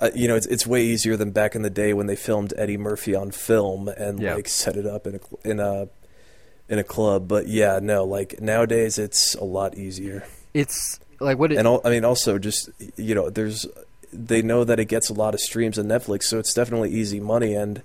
uh, 0.00 0.10
you 0.14 0.26
know, 0.28 0.36
it's 0.36 0.46
it's 0.46 0.66
way 0.66 0.84
easier 0.84 1.16
than 1.16 1.30
back 1.30 1.54
in 1.54 1.62
the 1.62 1.70
day 1.70 1.92
when 1.92 2.06
they 2.06 2.16
filmed 2.16 2.52
Eddie 2.56 2.76
Murphy 2.78 3.14
on 3.14 3.30
film 3.30 3.88
and 3.88 4.20
Yeah. 4.20 4.34
like 4.34 4.48
set 4.48 4.76
it 4.76 4.86
up 4.86 5.06
in 5.06 5.16
a 5.16 5.48
in 5.48 5.60
a 5.60 5.88
in 6.68 6.78
a 6.78 6.84
club. 6.84 7.28
But 7.28 7.48
yeah, 7.48 7.78
no, 7.82 8.04
like 8.04 8.40
nowadays 8.40 8.98
it's 8.98 9.34
a 9.34 9.44
lot 9.44 9.76
easier. 9.76 10.24
it's 10.54 10.98
like 11.20 11.38
what 11.38 11.52
it, 11.52 11.58
and 11.58 11.66
all, 11.68 11.80
I 11.84 11.90
mean, 11.90 12.04
also 12.04 12.38
just 12.38 12.70
you 12.96 13.14
know, 13.14 13.28
there's 13.30 13.66
they 14.12 14.42
know 14.42 14.64
that 14.64 14.80
it 14.80 14.86
gets 14.86 15.08
a 15.10 15.14
lot 15.14 15.34
of 15.34 15.40
streams 15.40 15.78
on 15.78 15.84
Netflix, 15.86 16.24
so 16.24 16.38
it's 16.38 16.54
definitely 16.54 16.90
easy 16.90 17.20
money. 17.20 17.54
And 17.54 17.82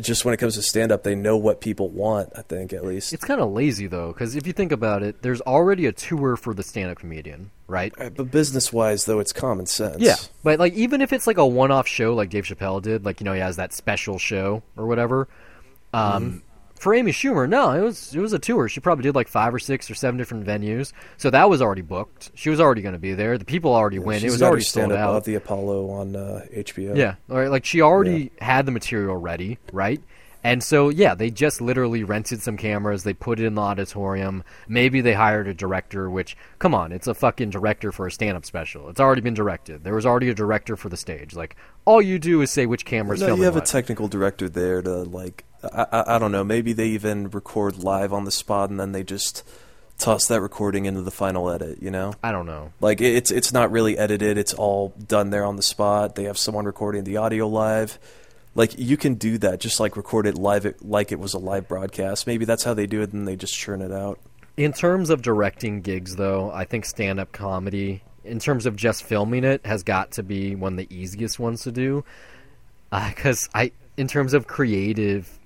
just 0.00 0.24
when 0.24 0.32
it 0.32 0.36
comes 0.36 0.54
to 0.54 0.62
stand 0.62 0.92
up, 0.92 1.02
they 1.02 1.14
know 1.14 1.36
what 1.36 1.60
people 1.60 1.88
want. 1.88 2.30
I 2.36 2.42
think 2.42 2.72
at 2.72 2.84
least. 2.84 3.12
it's 3.12 3.24
kind 3.24 3.40
of 3.40 3.50
lazy 3.50 3.86
though 3.86 4.12
because 4.12 4.36
if 4.36 4.46
you 4.46 4.52
think 4.52 4.70
about 4.72 5.02
it, 5.02 5.22
there's 5.22 5.40
already 5.40 5.86
a 5.86 5.92
tour 5.92 6.36
for 6.36 6.54
the 6.54 6.62
stand 6.62 6.90
up 6.90 6.98
comedian, 6.98 7.50
right? 7.66 7.92
Uh, 7.98 8.10
But 8.10 8.30
business 8.30 8.72
wise, 8.72 9.06
though, 9.06 9.18
it's 9.18 9.32
common 9.32 9.66
sense. 9.66 9.98
Yeah, 9.98 10.16
but 10.44 10.58
like 10.58 10.74
even 10.74 11.00
if 11.02 11.12
it's 11.12 11.26
like 11.26 11.38
a 11.38 11.46
one-off 11.46 11.88
show, 11.88 12.14
like 12.14 12.30
Dave 12.30 12.44
Chappelle 12.44 12.80
did, 12.80 13.04
like 13.04 13.20
you 13.20 13.24
know 13.24 13.32
he 13.32 13.40
has 13.40 13.56
that 13.56 13.72
special 13.72 14.18
show 14.18 14.62
or 14.76 14.86
whatever. 14.86 15.28
Um, 15.92 16.42
For 16.82 16.92
Amy 16.94 17.12
Schumer, 17.12 17.48
no, 17.48 17.70
it 17.70 17.80
was 17.80 18.12
it 18.12 18.18
was 18.18 18.32
a 18.32 18.40
tour. 18.40 18.68
She 18.68 18.80
probably 18.80 19.04
did 19.04 19.14
like 19.14 19.28
five 19.28 19.54
or 19.54 19.60
six 19.60 19.88
or 19.88 19.94
seven 19.94 20.18
different 20.18 20.44
venues, 20.44 20.92
so 21.16 21.30
that 21.30 21.48
was 21.48 21.62
already 21.62 21.80
booked. 21.82 22.32
She 22.34 22.50
was 22.50 22.58
already 22.58 22.82
going 22.82 22.94
to 22.94 22.98
be 22.98 23.14
there. 23.14 23.38
The 23.38 23.44
people 23.44 23.72
already 23.72 24.00
went. 24.00 24.24
It 24.24 24.32
was 24.32 24.42
already 24.42 24.64
sold 24.64 24.90
out. 24.90 25.14
at 25.14 25.22
the 25.22 25.36
Apollo 25.36 25.88
on 25.90 26.16
uh, 26.16 26.44
HBO. 26.52 26.96
Yeah, 26.96 27.14
all 27.30 27.36
right. 27.36 27.52
Like 27.52 27.64
she 27.64 27.82
already 27.82 28.32
had 28.40 28.66
the 28.66 28.72
material 28.72 29.16
ready, 29.16 29.58
right? 29.72 30.02
And 30.42 30.60
so 30.60 30.88
yeah, 30.88 31.14
they 31.14 31.30
just 31.30 31.60
literally 31.60 32.02
rented 32.02 32.42
some 32.42 32.56
cameras. 32.56 33.04
They 33.04 33.14
put 33.14 33.38
it 33.38 33.46
in 33.46 33.54
the 33.54 33.62
auditorium. 33.62 34.42
Maybe 34.66 35.00
they 35.02 35.14
hired 35.14 35.46
a 35.46 35.54
director. 35.54 36.10
Which, 36.10 36.36
come 36.58 36.74
on, 36.74 36.90
it's 36.90 37.06
a 37.06 37.14
fucking 37.14 37.50
director 37.50 37.92
for 37.92 38.08
a 38.08 38.10
stand-up 38.10 38.44
special. 38.44 38.88
It's 38.88 38.98
already 38.98 39.20
been 39.20 39.34
directed. 39.34 39.84
There 39.84 39.94
was 39.94 40.04
already 40.04 40.30
a 40.30 40.34
director 40.34 40.76
for 40.76 40.88
the 40.88 40.96
stage. 40.96 41.36
Like 41.36 41.54
all 41.84 42.02
you 42.02 42.18
do 42.18 42.40
is 42.40 42.50
say 42.50 42.66
which 42.66 42.84
camera's 42.84 43.20
No, 43.20 43.26
filming 43.26 43.42
you 43.42 43.44
have 43.44 43.54
what. 43.54 43.68
a 43.68 43.70
technical 43.70 44.08
director 44.08 44.48
there 44.48 44.82
to 44.82 45.04
like. 45.04 45.44
I, 45.62 45.86
I, 45.92 46.16
I 46.16 46.18
don't 46.18 46.32
know. 46.32 46.44
Maybe 46.44 46.72
they 46.72 46.88
even 46.88 47.30
record 47.30 47.78
live 47.78 48.12
on 48.12 48.24
the 48.24 48.30
spot 48.30 48.70
and 48.70 48.78
then 48.78 48.92
they 48.92 49.04
just 49.04 49.42
toss 49.98 50.26
that 50.26 50.40
recording 50.40 50.86
into 50.86 51.02
the 51.02 51.10
final 51.10 51.50
edit. 51.50 51.82
You 51.82 51.90
know, 51.90 52.14
I 52.22 52.32
don't 52.32 52.46
know. 52.46 52.72
like 52.80 53.00
it's 53.00 53.30
it's 53.30 53.52
not 53.52 53.70
really 53.70 53.96
edited. 53.96 54.36
It's 54.38 54.54
all 54.54 54.94
done 55.06 55.30
there 55.30 55.44
on 55.44 55.56
the 55.56 55.62
spot. 55.62 56.14
They 56.14 56.24
have 56.24 56.38
someone 56.38 56.64
recording 56.64 57.04
the 57.04 57.16
audio 57.18 57.48
live. 57.48 57.98
Like 58.54 58.78
you 58.78 58.96
can 58.96 59.14
do 59.14 59.38
that, 59.38 59.60
just 59.60 59.80
like 59.80 59.96
record 59.96 60.26
it 60.26 60.36
live, 60.36 60.66
it, 60.66 60.84
like 60.84 61.10
it 61.10 61.18
was 61.18 61.32
a 61.32 61.38
live 61.38 61.68
broadcast. 61.68 62.26
Maybe 62.26 62.44
that's 62.44 62.64
how 62.64 62.74
they 62.74 62.86
do 62.86 63.00
it, 63.00 63.12
and 63.12 63.26
they 63.26 63.36
just 63.36 63.54
churn 63.54 63.80
it 63.80 63.92
out. 63.92 64.18
In 64.58 64.74
terms 64.74 65.08
of 65.08 65.22
directing 65.22 65.80
gigs, 65.80 66.16
though, 66.16 66.50
I 66.50 66.66
think 66.66 66.84
stand-up 66.84 67.32
comedy, 67.32 68.02
in 68.24 68.38
terms 68.38 68.66
of 68.66 68.76
just 68.76 69.04
filming 69.04 69.44
it, 69.44 69.64
has 69.64 69.82
got 69.82 70.10
to 70.12 70.22
be 70.22 70.54
one 70.54 70.74
of 70.74 70.76
the 70.76 70.94
easiest 70.94 71.38
ones 71.38 71.62
to 71.62 71.72
do. 71.72 72.04
Uh, 72.90 73.08
because 73.08 73.48
I, 73.54 73.72
in 73.96 74.06
terms 74.06 74.34
of 74.34 74.46
creative 74.46 75.38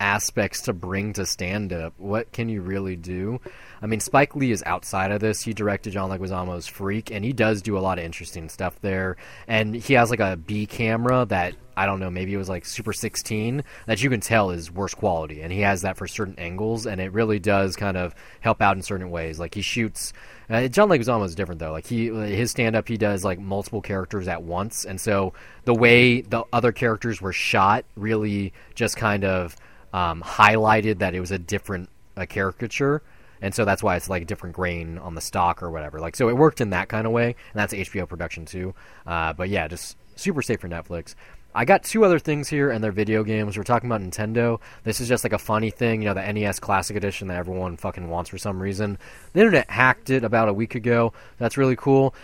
aspects 0.00 0.62
to 0.62 0.72
bring 0.72 1.12
to 1.14 1.26
stand-up, 1.26 1.94
what 1.96 2.32
can 2.32 2.48
you 2.48 2.62
really 2.62 2.96
do? 2.96 3.40
I 3.80 3.86
mean, 3.86 4.00
Spike 4.00 4.34
Lee 4.34 4.50
is 4.50 4.62
outside 4.66 5.12
of 5.12 5.20
this. 5.20 5.42
He 5.42 5.52
directed 5.52 5.92
John 5.92 6.10
Leguizamo's 6.10 6.66
Freak, 6.66 7.10
and 7.10 7.24
he 7.24 7.32
does 7.32 7.62
do 7.62 7.78
a 7.78 7.80
lot 7.80 7.98
of 7.98 8.04
interesting 8.04 8.48
stuff 8.48 8.80
there. 8.80 9.16
And 9.46 9.74
he 9.74 9.94
has 9.94 10.10
like 10.10 10.20
a 10.20 10.36
B 10.36 10.66
camera 10.66 11.24
that 11.26 11.54
I 11.78 11.86
don't 11.86 12.00
know, 12.00 12.10
maybe 12.10 12.34
it 12.34 12.38
was 12.38 12.48
like 12.48 12.66
Super 12.66 12.92
16 12.92 13.62
that 13.86 14.02
you 14.02 14.10
can 14.10 14.18
tell 14.18 14.50
is 14.50 14.68
worse 14.68 14.94
quality, 14.94 15.42
and 15.42 15.52
he 15.52 15.60
has 15.60 15.82
that 15.82 15.96
for 15.96 16.08
certain 16.08 16.34
angles, 16.36 16.86
and 16.86 17.00
it 17.00 17.12
really 17.12 17.38
does 17.38 17.76
kind 17.76 17.96
of 17.96 18.16
help 18.40 18.60
out 18.60 18.76
in 18.76 18.82
certain 18.82 19.10
ways. 19.10 19.38
Like 19.38 19.54
he 19.54 19.62
shoots. 19.62 20.12
Uh, 20.50 20.66
John 20.66 20.88
Leguizamo 20.88 21.24
is 21.24 21.36
different 21.36 21.60
though. 21.60 21.70
Like 21.70 21.86
he, 21.86 22.08
his 22.08 22.50
stand-up, 22.50 22.88
he 22.88 22.96
does 22.96 23.24
like 23.24 23.38
multiple 23.38 23.80
characters 23.80 24.26
at 24.26 24.42
once, 24.42 24.84
and 24.84 25.00
so 25.00 25.34
the 25.66 25.74
way 25.74 26.20
the 26.20 26.42
other 26.52 26.72
characters 26.72 27.22
were 27.22 27.32
shot 27.32 27.84
really 27.94 28.52
just 28.74 28.96
kind 28.96 29.24
of 29.24 29.54
um, 29.92 30.22
highlighted 30.22 30.98
that 30.98 31.14
it 31.14 31.20
was 31.20 31.30
a 31.30 31.38
different 31.38 31.88
uh, 32.16 32.26
caricature 32.26 33.02
and 33.40 33.54
so 33.54 33.64
that's 33.64 33.82
why 33.82 33.96
it's 33.96 34.08
like 34.08 34.22
a 34.22 34.24
different 34.24 34.56
grain 34.56 34.98
on 34.98 35.14
the 35.14 35.20
stock 35.20 35.62
or 35.62 35.70
whatever. 35.70 36.00
Like 36.00 36.16
so, 36.16 36.28
it 36.28 36.36
worked 36.36 36.60
in 36.60 36.70
that 36.70 36.88
kind 36.88 37.06
of 37.06 37.12
way, 37.12 37.26
and 37.26 37.54
that's 37.54 37.72
HBO 37.72 38.08
production 38.08 38.44
too. 38.44 38.74
Uh, 39.06 39.32
but 39.32 39.48
yeah, 39.48 39.68
just 39.68 39.96
super 40.16 40.42
safe 40.42 40.60
for 40.60 40.68
Netflix. 40.68 41.14
I 41.54 41.64
got 41.64 41.82
two 41.82 42.04
other 42.04 42.18
things 42.18 42.48
here, 42.48 42.70
and 42.70 42.84
they're 42.84 42.92
video 42.92 43.24
games. 43.24 43.56
We're 43.56 43.64
talking 43.64 43.90
about 43.90 44.02
Nintendo. 44.02 44.60
This 44.84 45.00
is 45.00 45.08
just 45.08 45.24
like 45.24 45.32
a 45.32 45.38
funny 45.38 45.70
thing, 45.70 46.02
you 46.02 46.08
know, 46.08 46.14
the 46.14 46.32
NES 46.32 46.60
Classic 46.60 46.94
Edition 46.94 47.28
that 47.28 47.38
everyone 47.38 47.76
fucking 47.76 48.08
wants 48.08 48.30
for 48.30 48.38
some 48.38 48.62
reason. 48.62 48.98
The 49.32 49.40
internet 49.40 49.70
hacked 49.70 50.10
it 50.10 50.24
about 50.24 50.48
a 50.48 50.52
week 50.52 50.74
ago. 50.74 51.14
That's 51.38 51.56
really 51.56 51.76
cool. 51.76 52.14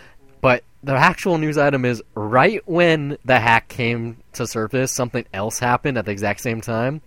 But 0.41 0.63
the 0.83 0.93
actual 0.93 1.39
news 1.39 1.57
item 1.57 1.85
is 1.85 2.03
right 2.13 2.61
when 2.67 3.17
the 3.25 3.39
hack 3.39 3.67
came 3.67 4.17
to 4.33 4.45
surface, 4.45 4.91
something 4.91 5.25
else 5.33 5.57
happened 5.57 5.97
at 5.97 6.05
the 6.05 6.11
exact 6.11 6.41
same 6.41 6.61
time. 6.61 7.01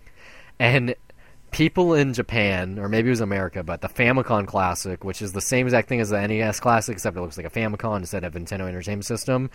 And 0.58 0.94
people 1.50 1.94
in 1.94 2.14
Japan, 2.14 2.78
or 2.78 2.88
maybe 2.88 3.08
it 3.08 3.10
was 3.10 3.20
America, 3.20 3.62
but 3.62 3.80
the 3.80 3.88
Famicom 3.88 4.46
Classic, 4.46 5.02
which 5.04 5.22
is 5.22 5.32
the 5.32 5.40
same 5.40 5.66
exact 5.66 5.88
thing 5.88 6.00
as 6.00 6.10
the 6.10 6.26
NES 6.26 6.60
Classic, 6.60 6.92
except 6.92 7.16
it 7.16 7.20
looks 7.20 7.36
like 7.36 7.46
a 7.46 7.50
Famicom 7.50 7.98
instead 7.98 8.24
of 8.24 8.34
Nintendo 8.34 8.68
Entertainment 8.68 9.06
System. 9.06 9.50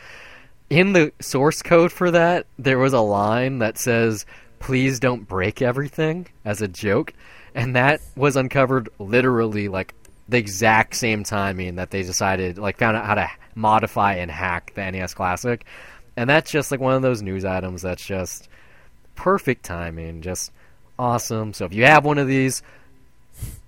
In 0.70 0.94
the 0.94 1.12
source 1.20 1.62
code 1.62 1.92
for 1.92 2.10
that, 2.12 2.48
there 2.58 2.80
was 2.80 2.94
a 2.94 3.02
line 3.02 3.60
that 3.60 3.78
says, 3.78 4.26
please 4.60 5.00
don't 5.00 5.28
break 5.28 5.62
everything, 5.62 6.28
as 6.46 6.62
a 6.62 6.68
joke. 6.68 7.14
And 7.54 7.76
that 7.76 8.02
was 8.16 8.36
uncovered 8.36 8.90
literally 8.98 9.68
like 9.68 9.94
the 10.30 10.38
exact 10.38 10.96
same 10.96 11.24
timing 11.24 11.76
that 11.76 11.92
they 11.92 12.02
decided, 12.02 12.58
like, 12.58 12.78
found 12.78 12.98
out 12.98 13.06
how 13.06 13.16
to 13.16 13.30
modify 13.56 14.16
and 14.16 14.32
hack 14.32 14.74
the 14.74 14.90
NES 14.90 15.14
Classic. 15.14 15.66
And 16.16 16.30
that's 16.30 16.50
just 16.50 16.72
like 16.72 16.80
one 16.80 16.94
of 16.94 17.02
those 17.02 17.22
news 17.22 17.46
items 17.46 17.82
that's 17.82 18.06
just 18.06 18.48
perfect 19.16 19.64
timing, 19.64 20.22
just 20.22 20.52
awesome. 20.98 21.54
So 21.54 21.66
if 21.66 21.74
you 21.74 21.86
have 21.86 22.06
one 22.06 22.18
of 22.18 22.28
these, 22.28 22.62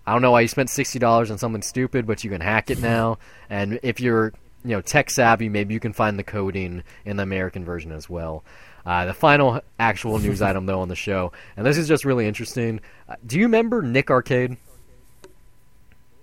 I 0.05 0.13
don't 0.13 0.21
know 0.21 0.31
why 0.31 0.41
you 0.41 0.47
spent 0.47 0.69
sixty 0.69 0.99
dollars 0.99 1.31
on 1.31 1.37
something 1.37 1.61
stupid, 1.61 2.05
but 2.05 2.23
you 2.23 2.29
can 2.29 2.41
hack 2.41 2.69
it 2.69 2.79
now. 2.79 3.17
And 3.49 3.79
if 3.83 3.99
you're 3.99 4.33
you 4.63 4.71
know 4.71 4.81
tech 4.81 5.09
savvy, 5.09 5.49
maybe 5.49 5.73
you 5.73 5.79
can 5.79 5.93
find 5.93 6.17
the 6.17 6.23
coding 6.23 6.83
in 7.05 7.17
the 7.17 7.23
American 7.23 7.65
version 7.65 7.91
as 7.91 8.09
well. 8.09 8.43
Uh, 8.85 9.05
the 9.05 9.13
final 9.13 9.61
actual 9.79 10.19
news 10.19 10.41
item 10.43 10.65
though 10.65 10.81
on 10.81 10.89
the 10.89 10.95
show, 10.95 11.31
and 11.57 11.65
this 11.65 11.77
is 11.77 11.87
just 11.87 12.05
really 12.05 12.27
interesting. 12.27 12.79
Uh, 13.09 13.15
do 13.25 13.37
you 13.37 13.45
remember 13.45 13.81
Nick 13.81 14.11
Arcade? 14.11 14.57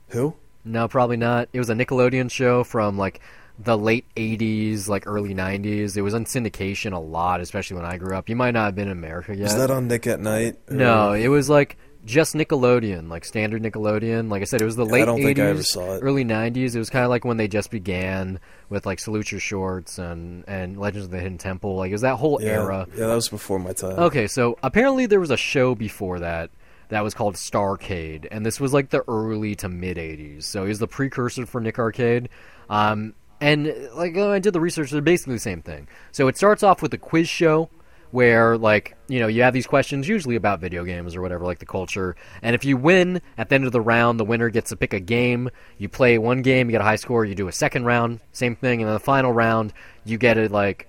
Who? 0.08 0.34
No, 0.64 0.86
probably 0.86 1.16
not. 1.16 1.48
It 1.52 1.58
was 1.58 1.70
a 1.70 1.74
Nickelodeon 1.74 2.30
show 2.30 2.62
from 2.62 2.96
like 2.96 3.20
the 3.58 3.76
late 3.76 4.06
80s, 4.16 4.88
like 4.88 5.06
early 5.06 5.34
90s. 5.34 5.96
It 5.96 6.02
was 6.02 6.14
on 6.14 6.24
syndication 6.24 6.92
a 6.92 6.98
lot, 6.98 7.40
especially 7.40 7.76
when 7.76 7.86
I 7.86 7.96
grew 7.96 8.16
up. 8.16 8.28
You 8.28 8.36
might 8.36 8.52
not 8.52 8.64
have 8.66 8.74
been 8.74 8.88
in 8.88 8.92
America 8.92 9.34
yet. 9.36 9.46
Is 9.48 9.56
that 9.56 9.70
on 9.70 9.88
Nick 9.88 10.06
at 10.06 10.20
Night? 10.20 10.56
or- 10.68 10.76
No, 10.76 11.12
it 11.12 11.28
was 11.28 11.48
like 11.50 11.76
just 12.04 12.34
Nickelodeon, 12.34 13.08
like 13.08 13.24
standard 13.24 13.62
Nickelodeon. 13.62 14.28
Like 14.30 14.42
I 14.42 14.44
said, 14.46 14.60
it 14.60 14.64
was 14.64 14.74
the 14.76 14.86
I 14.86 14.88
late 14.90 15.04
don't 15.04 15.22
think 15.22 15.38
I 15.38 15.42
ever 15.42 15.60
80s, 15.60 15.66
saw 15.66 15.94
it. 15.94 16.00
early 16.02 16.24
90s. 16.24 16.74
It 16.74 16.78
was 16.78 16.90
kind 16.90 17.04
of 17.04 17.10
like 17.10 17.24
when 17.24 17.36
they 17.36 17.46
just 17.46 17.70
began 17.70 18.40
with 18.68 18.86
like 18.86 18.98
Salute 18.98 19.30
Your 19.30 19.40
Shorts 19.40 19.98
and 19.98 20.42
and 20.48 20.78
Legends 20.78 21.04
of 21.04 21.10
the 21.12 21.20
Hidden 21.20 21.38
Temple. 21.38 21.76
Like 21.76 21.90
it 21.90 21.94
was 21.94 22.00
that 22.02 22.16
whole 22.16 22.42
yeah, 22.42 22.48
era. 22.48 22.86
Yeah, 22.96 23.06
that 23.06 23.14
was 23.14 23.28
before 23.28 23.58
my 23.60 23.72
time. 23.72 23.98
Okay, 23.98 24.26
so 24.26 24.58
apparently 24.62 25.06
there 25.06 25.20
was 25.20 25.30
a 25.30 25.36
show 25.36 25.74
before 25.76 26.18
that 26.20 26.50
that 26.88 27.04
was 27.04 27.14
called 27.14 27.36
Starcade, 27.36 28.26
and 28.30 28.44
this 28.44 28.58
was 28.58 28.72
like 28.72 28.90
the 28.90 29.04
early 29.06 29.54
to 29.56 29.68
mid 29.68 29.96
'80s. 29.96 30.42
So 30.44 30.64
it 30.64 30.68
was 30.68 30.78
the 30.80 30.88
precursor 30.88 31.46
for 31.46 31.60
Nick 31.60 31.78
Arcade. 31.78 32.28
Um, 32.68 33.14
and 33.42 33.90
like 33.94 34.16
I 34.16 34.38
did 34.38 34.52
the 34.52 34.60
research, 34.60 34.90
they're 34.90 35.00
basically 35.00 35.34
the 35.34 35.40
same 35.40 35.62
thing. 35.62 35.88
So 36.12 36.28
it 36.28 36.36
starts 36.36 36.62
off 36.62 36.80
with 36.80 36.94
a 36.94 36.98
quiz 36.98 37.28
show 37.28 37.68
where 38.12 38.58
like 38.58 38.94
you 39.08 39.18
know 39.18 39.26
you 39.26 39.42
have 39.42 39.54
these 39.54 39.66
questions 39.66 40.06
usually 40.06 40.36
about 40.36 40.60
video 40.60 40.84
games 40.84 41.16
or 41.16 41.22
whatever 41.22 41.44
like 41.44 41.58
the 41.58 41.66
culture. 41.66 42.14
And 42.42 42.54
if 42.54 42.64
you 42.64 42.76
win 42.76 43.20
at 43.36 43.48
the 43.48 43.54
end 43.54 43.64
of 43.64 43.72
the 43.72 43.80
round 43.80 44.20
the 44.20 44.24
winner 44.24 44.48
gets 44.48 44.70
to 44.70 44.76
pick 44.76 44.92
a 44.92 45.00
game. 45.00 45.50
You 45.78 45.88
play 45.88 46.18
one 46.18 46.42
game 46.42 46.68
you 46.68 46.72
get 46.72 46.80
a 46.80 46.84
high 46.84 46.96
score 46.96 47.24
you 47.24 47.34
do 47.34 47.48
a 47.48 47.52
second 47.52 47.84
round 47.84 48.20
same 48.32 48.54
thing. 48.54 48.80
And 48.80 48.88
then 48.88 48.94
the 48.94 49.00
final 49.00 49.32
round 49.32 49.72
you 50.04 50.18
get 50.18 50.38
it 50.38 50.52
like 50.52 50.88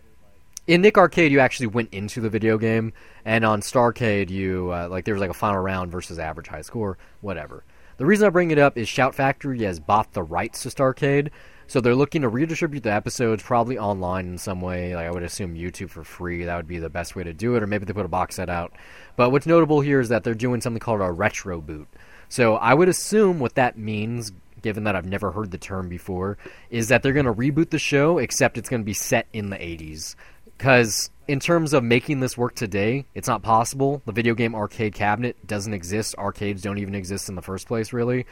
in 0.66 0.82
Nick 0.82 0.98
Arcade, 0.98 1.32
you 1.32 1.42
actually 1.42 1.68
went 1.68 1.94
into 1.94 2.22
the 2.22 2.30
video 2.30 2.58
game, 2.58 2.94
and 3.26 3.44
on 3.44 3.60
Starcade, 3.60 4.30
you 4.30 4.72
uh, 4.72 4.88
like 4.90 5.04
there 5.04 5.14
was 5.14 5.20
like 5.20 5.30
a 5.30 5.34
final 5.34 5.60
round 5.60 5.92
versus 5.92 6.20
average 6.20 6.48
high 6.48 6.62
score, 6.62 6.98
whatever. 7.20 7.66
The 7.98 8.06
reason 8.06 8.26
I 8.26 8.30
bring 8.30 8.52
it 8.52 8.58
up 8.58 8.78
is 8.78 8.88
Shout 8.88 9.14
Factory 9.14 9.62
has 9.64 9.80
bought 9.80 10.14
the 10.14 10.24
rights 10.24 10.64
to 10.64 10.70
Starcade, 10.70 11.30
so 11.68 11.82
they're 11.82 11.96
looking 11.96 12.22
to 12.22 12.30
redistribute 12.30 12.84
the 12.84 12.92
episodes 12.92 13.44
probably 13.44 13.78
online 13.78 14.28
in 14.28 14.38
some 14.38 14.62
way. 14.62 14.96
Like 14.96 15.08
I 15.08 15.12
would 15.12 15.24
assume 15.24 15.56
YouTube 15.56 15.90
for 15.90 16.04
free. 16.04 16.46
That 16.46 16.56
would 16.56 16.68
be 16.68 16.80
the 16.80 16.90
best 16.90 17.16
way 17.16 17.24
to 17.24 17.34
do 17.34 17.56
it, 17.56 17.64
or 17.64 17.68
maybe 17.68 17.86
they 17.86 17.94
put 17.94 18.06
a 18.06 18.10
box 18.10 18.36
set 18.36 18.50
out. 18.50 18.74
But 19.16 19.32
what's 19.32 19.46
notable 19.46 19.82
here 19.82 20.00
is 20.00 20.10
that 20.10 20.24
they're 20.24 20.34
doing 20.34 20.62
something 20.62 20.80
called 20.80 21.02
a 21.02 21.12
retro 21.12 21.62
boot. 21.62 21.88
So 22.30 22.56
I 22.56 22.74
would 22.74 22.90
assume 22.90 23.40
what 23.40 23.56
that 23.56 23.78
means, 23.78 24.32
given 24.62 24.86
that 24.86 24.96
I've 24.96 25.06
never 25.06 25.32
heard 25.32 25.52
the 25.52 25.58
term 25.58 25.90
before, 25.90 26.38
is 26.70 26.88
that 26.88 27.04
they're 27.04 27.14
going 27.14 27.26
to 27.26 27.34
reboot 27.34 27.70
the 27.70 27.80
show, 27.80 28.18
except 28.18 28.58
it's 28.58 28.70
going 28.70 28.82
to 28.82 28.86
be 28.86 28.94
set 28.94 29.28
in 29.34 29.50
the 29.50 29.58
80s. 29.58 30.16
Because 30.58 31.10
in 31.28 31.40
terms 31.40 31.74
of 31.74 31.84
making 31.84 32.20
this 32.20 32.38
work 32.38 32.56
today, 32.56 33.06
it's 33.14 33.28
not 33.28 33.42
possible. 33.42 34.02
The 34.06 34.12
video 34.12 34.34
game 34.34 34.56
arcade 34.56 34.94
cabinet 34.94 35.46
doesn't 35.46 35.74
exist. 35.74 36.16
Arcades 36.18 36.62
don't 36.62 36.78
even 36.78 36.96
exist 36.96 37.30
in 37.30 37.36
the 37.36 37.42
first 37.42 37.68
place, 37.68 37.94
really. 37.94 38.26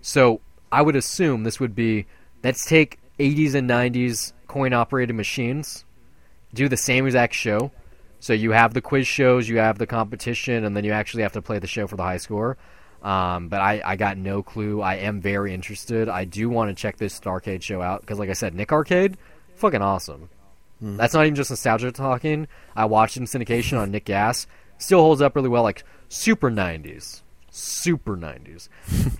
So 0.00 0.40
I 0.70 0.82
would 0.82 0.96
assume 0.96 1.44
this 1.44 1.60
would 1.60 1.74
be 1.74 2.06
let's 2.42 2.64
take 2.64 2.98
80s 3.18 3.54
and 3.54 3.68
90s 3.68 4.32
coin 4.46 4.72
operated 4.72 5.16
machines, 5.16 5.84
do 6.54 6.68
the 6.68 6.76
same 6.76 7.06
exact 7.06 7.34
show. 7.34 7.70
So 8.20 8.32
you 8.32 8.50
have 8.50 8.74
the 8.74 8.80
quiz 8.80 9.06
shows, 9.06 9.48
you 9.48 9.58
have 9.58 9.78
the 9.78 9.86
competition, 9.86 10.64
and 10.64 10.76
then 10.76 10.84
you 10.84 10.92
actually 10.92 11.22
have 11.22 11.32
to 11.32 11.42
play 11.42 11.58
the 11.58 11.66
show 11.66 11.86
for 11.86 11.96
the 11.96 12.02
high 12.02 12.16
score. 12.16 12.56
Um, 13.02 13.48
but 13.48 13.60
I, 13.60 13.80
I 13.84 13.96
got 13.96 14.18
no 14.18 14.42
clue. 14.42 14.80
I 14.80 14.96
am 14.96 15.20
very 15.20 15.54
interested. 15.54 16.08
I 16.08 16.24
do 16.24 16.48
want 16.48 16.70
to 16.70 16.74
check 16.74 16.96
this 16.96 17.20
arcade 17.24 17.62
show 17.62 17.80
out 17.80 18.00
because, 18.00 18.18
like 18.18 18.28
I 18.28 18.32
said, 18.32 18.54
Nick 18.54 18.72
Arcade, 18.72 19.16
fucking 19.54 19.82
awesome. 19.82 20.30
That's 20.80 21.14
not 21.14 21.24
even 21.24 21.34
just 21.34 21.50
nostalgia 21.50 21.92
talking. 21.92 22.48
I 22.74 22.86
watched 22.86 23.16
it 23.16 23.20
in 23.20 23.26
syndication 23.26 23.78
on 23.78 23.90
Nick 23.90 24.04
Gas. 24.04 24.46
Still 24.78 25.00
holds 25.00 25.20
up 25.20 25.34
really 25.36 25.48
well, 25.48 25.62
like 25.62 25.84
super 26.08 26.50
90s. 26.50 27.22
Super 27.58 28.16
90s. 28.16 28.68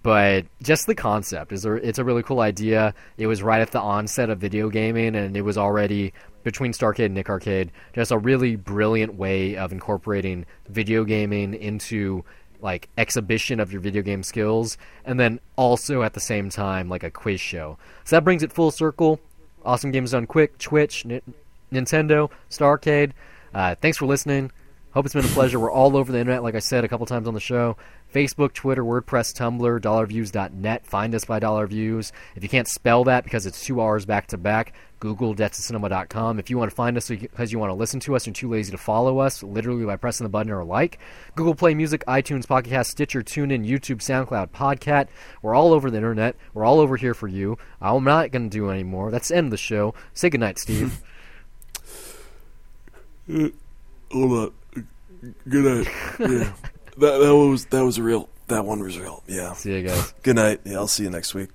but 0.03 0.47
just 0.63 0.87
the 0.87 0.95
concept 0.95 1.53
is 1.53 1.65
a, 1.65 1.75
it's 1.75 1.99
a 1.99 2.05
really 2.05 2.23
cool 2.23 2.41
idea. 2.41 2.95
It 3.17 3.27
was 3.27 3.43
right 3.43 3.61
at 3.61 3.73
the 3.73 3.81
onset 3.81 4.31
of 4.31 4.39
video 4.39 4.69
gaming 4.69 5.17
and 5.17 5.37
it 5.37 5.43
was 5.43 5.59
already 5.59 6.13
between 6.45 6.73
Starcade 6.73 7.07
and 7.07 7.15
Nick 7.15 7.29
Arcade 7.29 7.73
just 7.95 8.13
a 8.13 8.19
really 8.19 8.55
brilliant 8.57 9.15
way 9.15 9.57
of 9.57 9.73
incorporating 9.73 10.47
video 10.69 11.05
gaming 11.05 11.53
into 11.53 12.25
like 12.61 12.89
exhibition 12.97 13.61
of 13.61 13.73
your 13.73 13.81
video 13.81 14.03
game 14.03 14.23
skills 14.23 14.79
and 15.05 15.19
then 15.19 15.41
also 15.57 16.03
at 16.03 16.15
the 16.15 16.21
same 16.21 16.49
time 16.49 16.89
like 16.89 17.03
a 17.03 17.11
quiz 17.11 17.41
show. 17.41 17.77
So 18.05 18.17
that 18.17 18.25
brings 18.25 18.43
it 18.43 18.53
full 18.53 18.71
circle. 18.71 19.21
Awesome 19.65 19.91
Games 19.91 20.13
Done 20.13 20.27
Quick, 20.27 20.57
Twitch, 20.59 21.05
Ni- 21.05 21.21
Nintendo, 21.73 22.31
Starcade. 22.51 23.13
Uh, 23.53 23.75
thanks 23.75 23.99
for 23.99 24.07
listening. 24.07 24.53
Hope 24.99 25.07
it's 25.07 25.15
been 25.15 25.25
a 25.25 25.29
pleasure. 25.29 25.61
We're 25.61 25.71
all 25.71 25.97
over 25.97 26.11
the 26.11 26.19
internet, 26.19 26.43
like 26.43 26.57
I 26.57 26.59
said 26.59 26.83
a 26.83 26.89
couple 26.89 27.07
times 27.07 27.29
on 27.29 27.35
the 27.35 27.39
show. 27.39 27.77
Facebook, 28.13 28.53
Twitter, 28.53 28.83
WordPress, 28.83 29.33
Tumblr, 29.33 29.81
dollarviews.net. 29.81 30.87
Find 30.89 31.15
us 31.15 31.25
by 31.25 31.39
dollar 31.39 31.69
views. 31.69 32.11
If 32.35 32.43
you 32.43 32.49
can't 32.49 32.67
spell 32.67 33.05
that 33.05 33.23
because 33.23 33.47
it's 33.47 33.65
two 33.65 33.81
hours 33.81 34.07
back 34.07 34.27
to 34.27 34.37
back, 34.37 34.73
Google 34.99 35.37
debttocinema.com. 35.37 36.41
If 36.41 36.51
you 36.51 36.59
want 36.59 36.73
to 36.73 36.75
find 36.75 36.97
us 36.97 37.11
because 37.11 37.53
you 37.53 37.61
want 37.61 37.71
to 37.71 37.75
listen 37.75 38.01
to 38.01 38.17
us 38.17 38.27
and 38.27 38.35
too 38.35 38.49
lazy 38.49 38.73
to 38.73 38.77
follow 38.77 39.21
us, 39.21 39.41
literally 39.45 39.87
by 39.87 39.95
pressing 39.95 40.25
the 40.25 40.31
button 40.31 40.51
or 40.51 40.65
like, 40.65 40.99
Google 41.37 41.55
Play 41.55 41.75
Music, 41.75 42.03
iTunes, 42.09 42.49
Pocket 42.49 42.71
Cast, 42.71 42.91
Stitcher, 42.91 43.23
TuneIn, 43.23 43.65
YouTube, 43.65 43.99
SoundCloud, 43.99 44.49
Podcat. 44.49 45.07
We're 45.43 45.55
all 45.55 45.73
over 45.73 45.93
the 45.93 45.99
internet. 45.99 46.35
We're 46.55 46.65
all 46.65 46.81
over 46.81 46.97
here 46.97 47.15
for 47.15 47.29
you. 47.29 47.57
I'm 47.81 48.03
not 48.03 48.33
going 48.33 48.51
to 48.51 48.59
do 48.59 48.69
any 48.69 48.83
more. 48.83 49.13
That's 49.13 49.29
the 49.29 49.37
end 49.37 49.45
of 49.45 49.51
the 49.53 49.59
show. 49.59 49.95
Say 50.13 50.29
goodnight, 50.29 50.59
Steve. 50.59 51.01
Hold 54.11 54.33
on. 54.33 54.53
Good 55.49 55.65
night. 55.65 55.93
Yeah. 56.21 56.53
that 56.99 57.19
that 57.19 57.35
was 57.35 57.67
that 57.67 57.85
was 57.85 58.01
real. 58.01 58.29
That 58.49 58.65
one 58.65 58.81
was 58.81 58.99
real. 58.99 59.23
Yeah. 59.27 59.53
See 59.55 59.75
you 59.75 59.83
guys. 59.87 60.15
Good 60.23 60.37
night. 60.37 60.61
Yeah, 60.65 60.77
I'll 60.77 60.89
see 60.89 61.05
you 61.05 61.11
next 61.11 61.35
week. 61.35 61.51